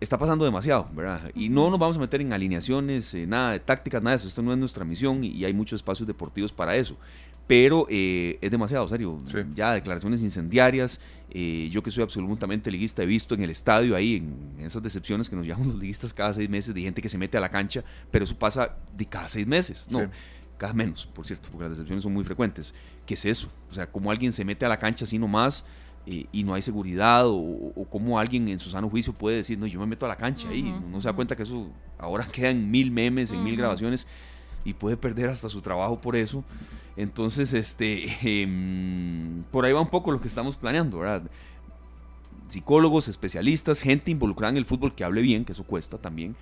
está 0.00 0.18
pasando 0.18 0.44
demasiado, 0.44 0.88
¿verdad? 0.92 1.30
Y 1.34 1.48
no 1.48 1.70
nos 1.70 1.78
vamos 1.78 1.96
a 1.96 2.00
meter 2.00 2.20
en 2.20 2.32
alineaciones, 2.32 3.14
eh, 3.14 3.26
nada 3.26 3.52
de 3.52 3.60
tácticas, 3.60 4.02
nada 4.02 4.16
de 4.16 4.20
eso. 4.20 4.28
Esto 4.28 4.42
no 4.42 4.52
es 4.52 4.58
nuestra 4.58 4.84
misión 4.84 5.24
y, 5.24 5.44
hay 5.44 5.52
muchos 5.52 5.78
espacios 5.78 6.06
deportivos 6.06 6.52
para 6.52 6.76
eso. 6.76 6.96
Pero 7.46 7.86
eh, 7.88 8.38
es 8.40 8.50
demasiado 8.50 8.88
serio. 8.88 9.18
Ya 9.54 9.72
declaraciones 9.72 10.22
incendiarias. 10.22 11.00
Eh, 11.30 11.68
yo 11.70 11.82
que 11.82 11.90
soy 11.90 12.02
absolutamente 12.02 12.70
liguista, 12.70 13.02
he 13.02 13.06
visto 13.06 13.34
en 13.34 13.42
el 13.42 13.50
estadio 13.50 13.94
ahí, 13.94 14.16
en, 14.16 14.64
esas 14.64 14.82
decepciones 14.82 15.28
que 15.28 15.36
nos 15.36 15.46
llaman 15.46 15.68
los 15.68 15.76
liguistas 15.76 16.14
cada 16.14 16.32
seis 16.32 16.48
meses, 16.48 16.74
de 16.74 16.80
gente 16.80 17.02
que 17.02 17.08
se 17.08 17.18
mete 17.18 17.36
a 17.36 17.40
la 17.40 17.50
cancha, 17.50 17.84
pero 18.10 18.24
eso 18.24 18.36
pasa 18.38 18.76
de 18.96 19.06
cada 19.06 19.28
seis 19.28 19.46
meses. 19.46 19.86
No, 19.90 20.08
cada 20.56 20.72
menos, 20.72 21.06
por 21.06 21.26
cierto, 21.26 21.48
porque 21.50 21.64
las 21.64 21.72
decepciones 21.72 22.02
son 22.02 22.14
muy 22.14 22.24
frecuentes. 22.24 22.72
¿Qué 23.04 23.14
es 23.14 23.24
eso? 23.24 23.50
O 23.70 23.74
sea, 23.74 23.90
como 23.90 24.10
alguien 24.10 24.32
se 24.32 24.44
mete 24.44 24.64
a 24.64 24.68
la 24.68 24.78
cancha 24.78 25.04
así 25.04 25.18
nomás 25.18 25.64
eh, 26.06 26.26
y 26.32 26.42
no 26.44 26.54
hay 26.54 26.62
seguridad 26.62 27.26
o, 27.26 27.36
o, 27.36 27.86
cómo 27.90 28.18
alguien 28.18 28.48
en 28.48 28.58
su 28.58 28.70
sano 28.70 28.88
juicio 28.88 29.12
puede 29.12 29.36
decir, 29.36 29.58
no, 29.58 29.66
yo 29.66 29.78
me 29.80 29.86
meto 29.86 30.06
a 30.06 30.08
la 30.08 30.16
cancha 30.16 30.52
y 30.54 30.62
no, 30.62 31.00
se 31.00 31.08
da 31.08 31.12
cuenta 31.12 31.36
que 31.36 31.42
eso 31.42 31.70
ahora 31.98 32.26
quedan 32.32 32.70
mil 32.70 32.90
memes, 32.90 33.32
en 33.32 33.44
mil 33.44 33.56
grabaciones 33.56 34.06
y 34.66 34.74
puede 34.74 34.96
perder 34.96 35.28
hasta 35.28 35.48
su 35.48 35.60
trabajo 35.60 36.00
por 36.00 36.16
eso. 36.16 36.44
Entonces, 36.96 37.52
este, 37.52 38.06
em, 38.42 39.44
por 39.52 39.64
ahí 39.64 39.72
va 39.72 39.80
un 39.80 39.90
poco 39.90 40.10
lo 40.10 40.20
que 40.20 40.28
estamos 40.28 40.56
planeando, 40.56 40.98
¿verdad? 40.98 41.22
Psicólogos, 42.48 43.06
especialistas, 43.06 43.80
gente 43.80 44.10
involucrada 44.10 44.50
en 44.50 44.56
el 44.56 44.64
fútbol 44.64 44.94
que 44.94 45.04
hable 45.04 45.22
bien, 45.22 45.44
que 45.44 45.52
eso 45.52 45.64
cuesta 45.64 45.98
también, 45.98 46.34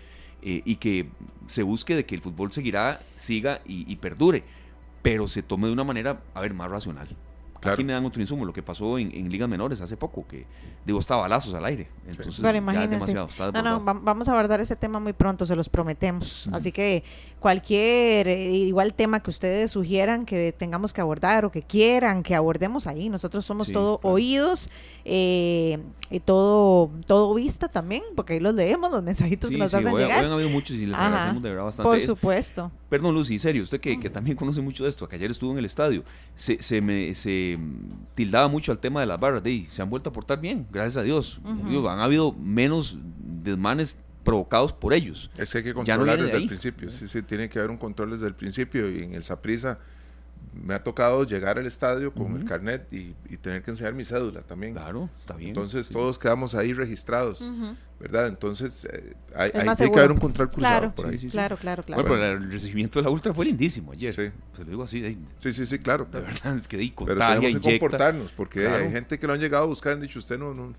eh, 0.43 0.63
y 0.65 0.77
que 0.77 1.09
se 1.47 1.63
busque 1.63 1.95
de 1.95 2.07
que 2.07 2.15
el 2.15 2.23
fútbol 2.23 2.51
seguirá, 2.51 3.01
siga 3.17 3.61
y, 3.67 3.91
y 3.91 3.97
perdure, 3.97 4.43
pero 5.03 5.29
se 5.29 5.43
tome 5.43 5.67
de 5.67 5.75
una 5.75 5.85
manera, 5.85 6.23
a 6.33 6.41
ver, 6.41 6.55
más 6.55 6.71
racional. 6.71 7.09
Aquí 7.73 7.85
me 7.85 7.93
dan 7.93 8.05
otro 8.05 8.21
insumo, 8.21 8.45
lo 8.45 8.53
que 8.53 8.63
pasó 8.63 8.99
en, 8.99 9.31
ligas 9.31 9.49
menores 9.49 9.81
hace 9.81 9.97
poco, 9.97 10.27
que 10.27 10.47
digo, 10.85 10.99
estaba 10.99 11.23
balazos 11.23 11.55
al 11.55 11.65
aire. 11.65 11.89
Entonces, 12.07 12.37
ya 12.39 12.51
es 12.51 12.91
demasiado. 12.91 13.29
no, 13.53 13.63
no, 13.63 13.81
vamos 13.81 14.29
a 14.29 14.33
abordar 14.33 14.61
ese 14.61 14.77
tema 14.77 15.01
muy 15.01 15.13
pronto, 15.13 15.47
se 15.47 15.57
los 15.57 15.69
prometemos. 15.69 16.49
Así 16.53 16.73
que 16.73 17.05
cualquier 17.45 18.27
eh, 18.27 18.53
igual 18.53 18.95
tema 18.95 19.21
que 19.21 19.29
ustedes 19.29 19.71
sugieran 19.71 20.25
que 20.25 20.51
tengamos 20.53 20.95
que 20.95 21.03
abordar 21.03 21.45
o 21.45 21.53
que 21.53 21.61
quieran 21.61 22.23
que 22.23 22.35
abordemos 22.35 22.87
ahí, 22.87 23.11
nosotros 23.11 23.45
somos 23.45 23.71
todo 23.71 24.01
oídos 24.03 24.71
eh, 25.05 25.79
y 26.09 26.21
todo 26.21 26.91
todo 27.07 27.35
vista 27.35 27.69
también, 27.69 28.03
porque 28.17 28.33
ahí 28.33 28.41
los 28.41 28.55
leemos, 28.55 28.91
los 28.91 29.03
mensajitos 29.11 29.51
que 29.51 29.59
nos 29.59 29.75
hacen 29.75 29.95
llegar. 29.95 30.25
han 30.25 30.33
habido 30.33 30.49
muchos 30.49 30.75
y 30.79 30.87
les 30.87 30.99
agradecemos 30.99 31.43
de 31.43 31.51
verdad 31.51 31.65
bastante. 31.65 31.87
Por 31.87 32.01
supuesto. 32.01 32.73
Perdón, 32.89 33.15
Lucy, 33.15 33.39
serio, 33.39 33.63
usted 33.63 33.79
que, 33.79 34.01
que, 34.01 34.09
también 34.09 34.39
conoce 34.39 34.63
mucho 34.63 34.85
de 34.85 34.89
esto, 34.89 35.07
que 35.07 35.17
ayer 35.17 35.31
estuvo 35.31 35.53
en 35.53 35.59
el 35.59 35.67
estadio, 35.67 36.03
se, 36.37 36.63
se 36.63 36.81
me... 36.81 37.15
Se, 37.15 37.59
tildaba 38.15 38.49
mucho 38.49 38.73
al 38.73 38.79
tema 38.79 39.01
de 39.01 39.07
las 39.07 39.21
barras, 39.21 39.43
de 39.43 39.67
se 39.71 39.83
han 39.83 39.91
vuelto 39.91 40.09
a 40.09 40.13
portar 40.15 40.41
bien, 40.41 40.67
gracias 40.73 40.97
a 40.97 41.03
Dios. 41.03 41.41
han 41.45 42.01
habido 42.01 42.33
menos 42.33 42.97
desmanes 43.19 43.97
provocados 44.25 44.73
por 44.73 44.93
ellos. 44.93 45.31
Es 45.37 45.53
que 45.53 45.59
hay 45.59 45.65
que 45.65 45.75
controlar 45.75 46.21
desde 46.21 46.37
el 46.37 46.47
principio, 46.47 46.91
sí, 46.91 47.07
sí, 47.07 47.23
tiene 47.23 47.49
que 47.49 47.59
haber 47.59 47.71
un 47.71 47.79
control 47.79 48.11
desde 48.11 48.27
el 48.27 48.35
principio 48.35 48.91
y 48.91 49.05
en 49.05 49.15
el 49.15 49.23
Saprisa 49.23 49.79
me 50.53 50.75
ha 50.75 50.83
tocado 50.83 51.25
llegar 51.25 51.59
al 51.59 51.67
estadio 51.67 52.13
con 52.13 52.37
el 52.37 52.45
carnet 52.45 52.87
y, 52.93 53.15
tener 53.39 53.63
que 53.63 53.71
enseñar 53.73 53.95
mi 53.95 54.05
cédula 54.05 54.43
también. 54.43 54.73
Claro, 54.73 55.11
está 55.19 55.35
bien. 55.35 55.51
Entonces 55.51 55.89
todos 55.89 56.19
quedamos 56.19 56.55
ahí 56.55 56.73
registrados, 56.73 57.47
¿verdad? 57.99 58.29
Entonces 58.29 58.87
eh, 58.91 59.15
hay, 59.35 59.51
tiene 59.51 59.93
que 59.93 59.99
haber 59.99 60.13
un 60.13 60.19
control 60.19 60.51
cruzado 60.51 60.95
por 60.95 61.09
ahí. 61.09 61.19
claro, 61.29 61.57
claro, 61.57 61.83
claro. 61.83 62.03
Bueno, 62.03 62.17
pero 62.17 62.39
el 62.39 62.51
recibimiento 62.51 62.99
de 62.99 63.05
la 63.05 63.11
Ultra 63.11 63.35
fue 63.35 63.45
lindísimo 63.47 63.93
ayer. 63.93 64.15
Sí. 64.15 64.31
Se 64.55 64.65
lo 64.65 64.71
digo 64.71 64.83
así. 64.85 65.19
sí, 65.39 65.53
sí, 65.53 65.67
sí, 65.67 65.79
claro. 65.79 66.07
De 66.11 66.21
verdad, 66.21 66.59
es 66.59 66.69
que 66.69 66.77
di 66.77 66.95
Pero 66.97 67.17
tenemos 67.17 67.61
que 67.61 67.79
comportarnos 67.79 68.33
porque 68.33 68.69
hay 68.69 68.91
gente 68.91 69.19
que 69.19 69.27
lo 69.27 69.33
han 69.33 69.41
llegado 69.41 69.65
a 69.65 69.67
buscar 69.67 69.93
y 69.93 69.95
han 69.95 70.01
dicho, 70.01 70.19
usted 70.19 70.39
no, 70.39 70.55
no 70.55 70.75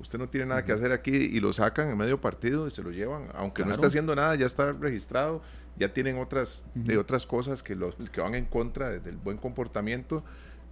usted 0.00 0.18
no 0.18 0.28
tiene 0.28 0.46
nada 0.46 0.64
que 0.64 0.72
hacer 0.72 0.92
aquí 0.92 1.10
y 1.10 1.40
lo 1.40 1.52
sacan 1.52 1.88
en 1.90 1.96
medio 1.96 2.20
partido 2.20 2.66
y 2.66 2.70
se 2.70 2.82
lo 2.82 2.90
llevan, 2.90 3.28
aunque 3.34 3.64
no 3.64 3.72
está 3.72 3.86
haciendo 3.86 4.14
nada, 4.14 4.34
ya 4.34 4.46
está 4.46 4.72
registrado, 4.72 5.42
ya 5.76 5.92
tienen 5.92 6.18
otras, 6.18 6.62
de 6.74 6.98
otras 6.98 7.26
cosas 7.26 7.62
que, 7.62 7.74
los, 7.74 7.94
que 8.12 8.20
van 8.20 8.34
en 8.34 8.46
contra 8.46 8.90
del 8.90 9.16
buen 9.16 9.38
comportamiento, 9.38 10.24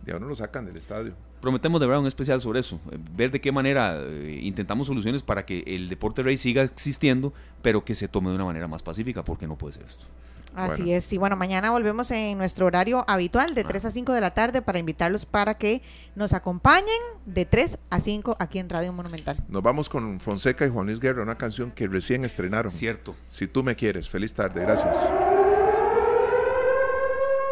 ya 0.07 0.19
no 0.19 0.27
lo 0.27 0.35
sacan 0.35 0.67
del 0.67 0.77
estadio. 0.77 1.15
Prometemos 1.41 1.81
de 1.81 1.87
verdad 1.87 2.01
un 2.01 2.07
especial 2.07 2.41
sobre 2.41 2.61
eso, 2.61 2.81
eh, 2.91 2.99
ver 3.17 3.31
de 3.31 3.41
qué 3.41 3.53
manera 3.53 3.99
eh, 4.01 4.41
intentamos 4.43 4.87
soluciones 4.87 5.23
para 5.23 5.45
que 5.47 5.63
el 5.67 5.89
deporte 5.89 6.23
rey 6.23 6.37
siga 6.37 6.63
existiendo, 6.63 7.33
pero 7.63 7.85
que 7.85 7.95
se 7.95 8.09
tome 8.09 8.31
de 8.31 8.37
una 8.37 8.45
manera 8.45 8.69
más 8.69 8.83
pacífica, 8.83 9.25
porque 9.25 9.47
no 9.47 9.57
puede 9.57 9.75
ser 9.75 9.85
esto. 9.85 10.05
Así 10.55 10.93
es, 10.93 11.13
y 11.13 11.19
bueno, 11.19 11.37
mañana 11.37 11.71
volvemos 11.71 12.11
en 12.11 12.39
nuestro 12.39 12.67
horario 12.67 13.05
habitual 13.09 13.55
de 13.55 13.65
3 13.65 13.87
a 13.87 13.91
5 13.91 14.13
de 14.13 14.21
la 14.21 14.33
tarde 14.33 14.63
para 14.63 14.79
invitarlos 14.79 15.27
para 15.27 15.55
que 15.55 15.83
nos 16.15 16.33
acompañen 16.33 16.87
de 17.27 17.45
3 17.45 17.79
a 17.91 18.01
5 18.01 18.37
aquí 18.39 18.59
en 18.59 18.69
Radio 18.69 18.93
Monumental. 18.93 19.37
Nos 19.49 19.63
vamos 19.63 19.89
con 19.89 20.21
Fonseca 20.21 20.67
y 20.67 20.71
Juan 20.71 20.87
Luis 20.87 21.01
Guerra, 21.01 21.23
una 21.23 21.37
canción 21.37 21.71
que 21.71 21.87
recién 21.89 22.25
estrenaron. 22.25 22.71
Cierto. 22.71 23.15
Si 23.29 23.47
tú 23.47 23.63
me 23.63 23.77
quieres, 23.77 24.09
feliz 24.09 24.35
tarde, 24.35 24.63
gracias. 24.63 24.97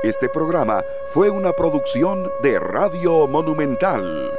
Este 0.02 0.28
programa 0.28 0.82
fue 1.12 1.30
una 1.30 1.52
producción 1.52 2.28
de 2.42 2.58
Radio 2.58 3.28
Monumental. 3.28 4.32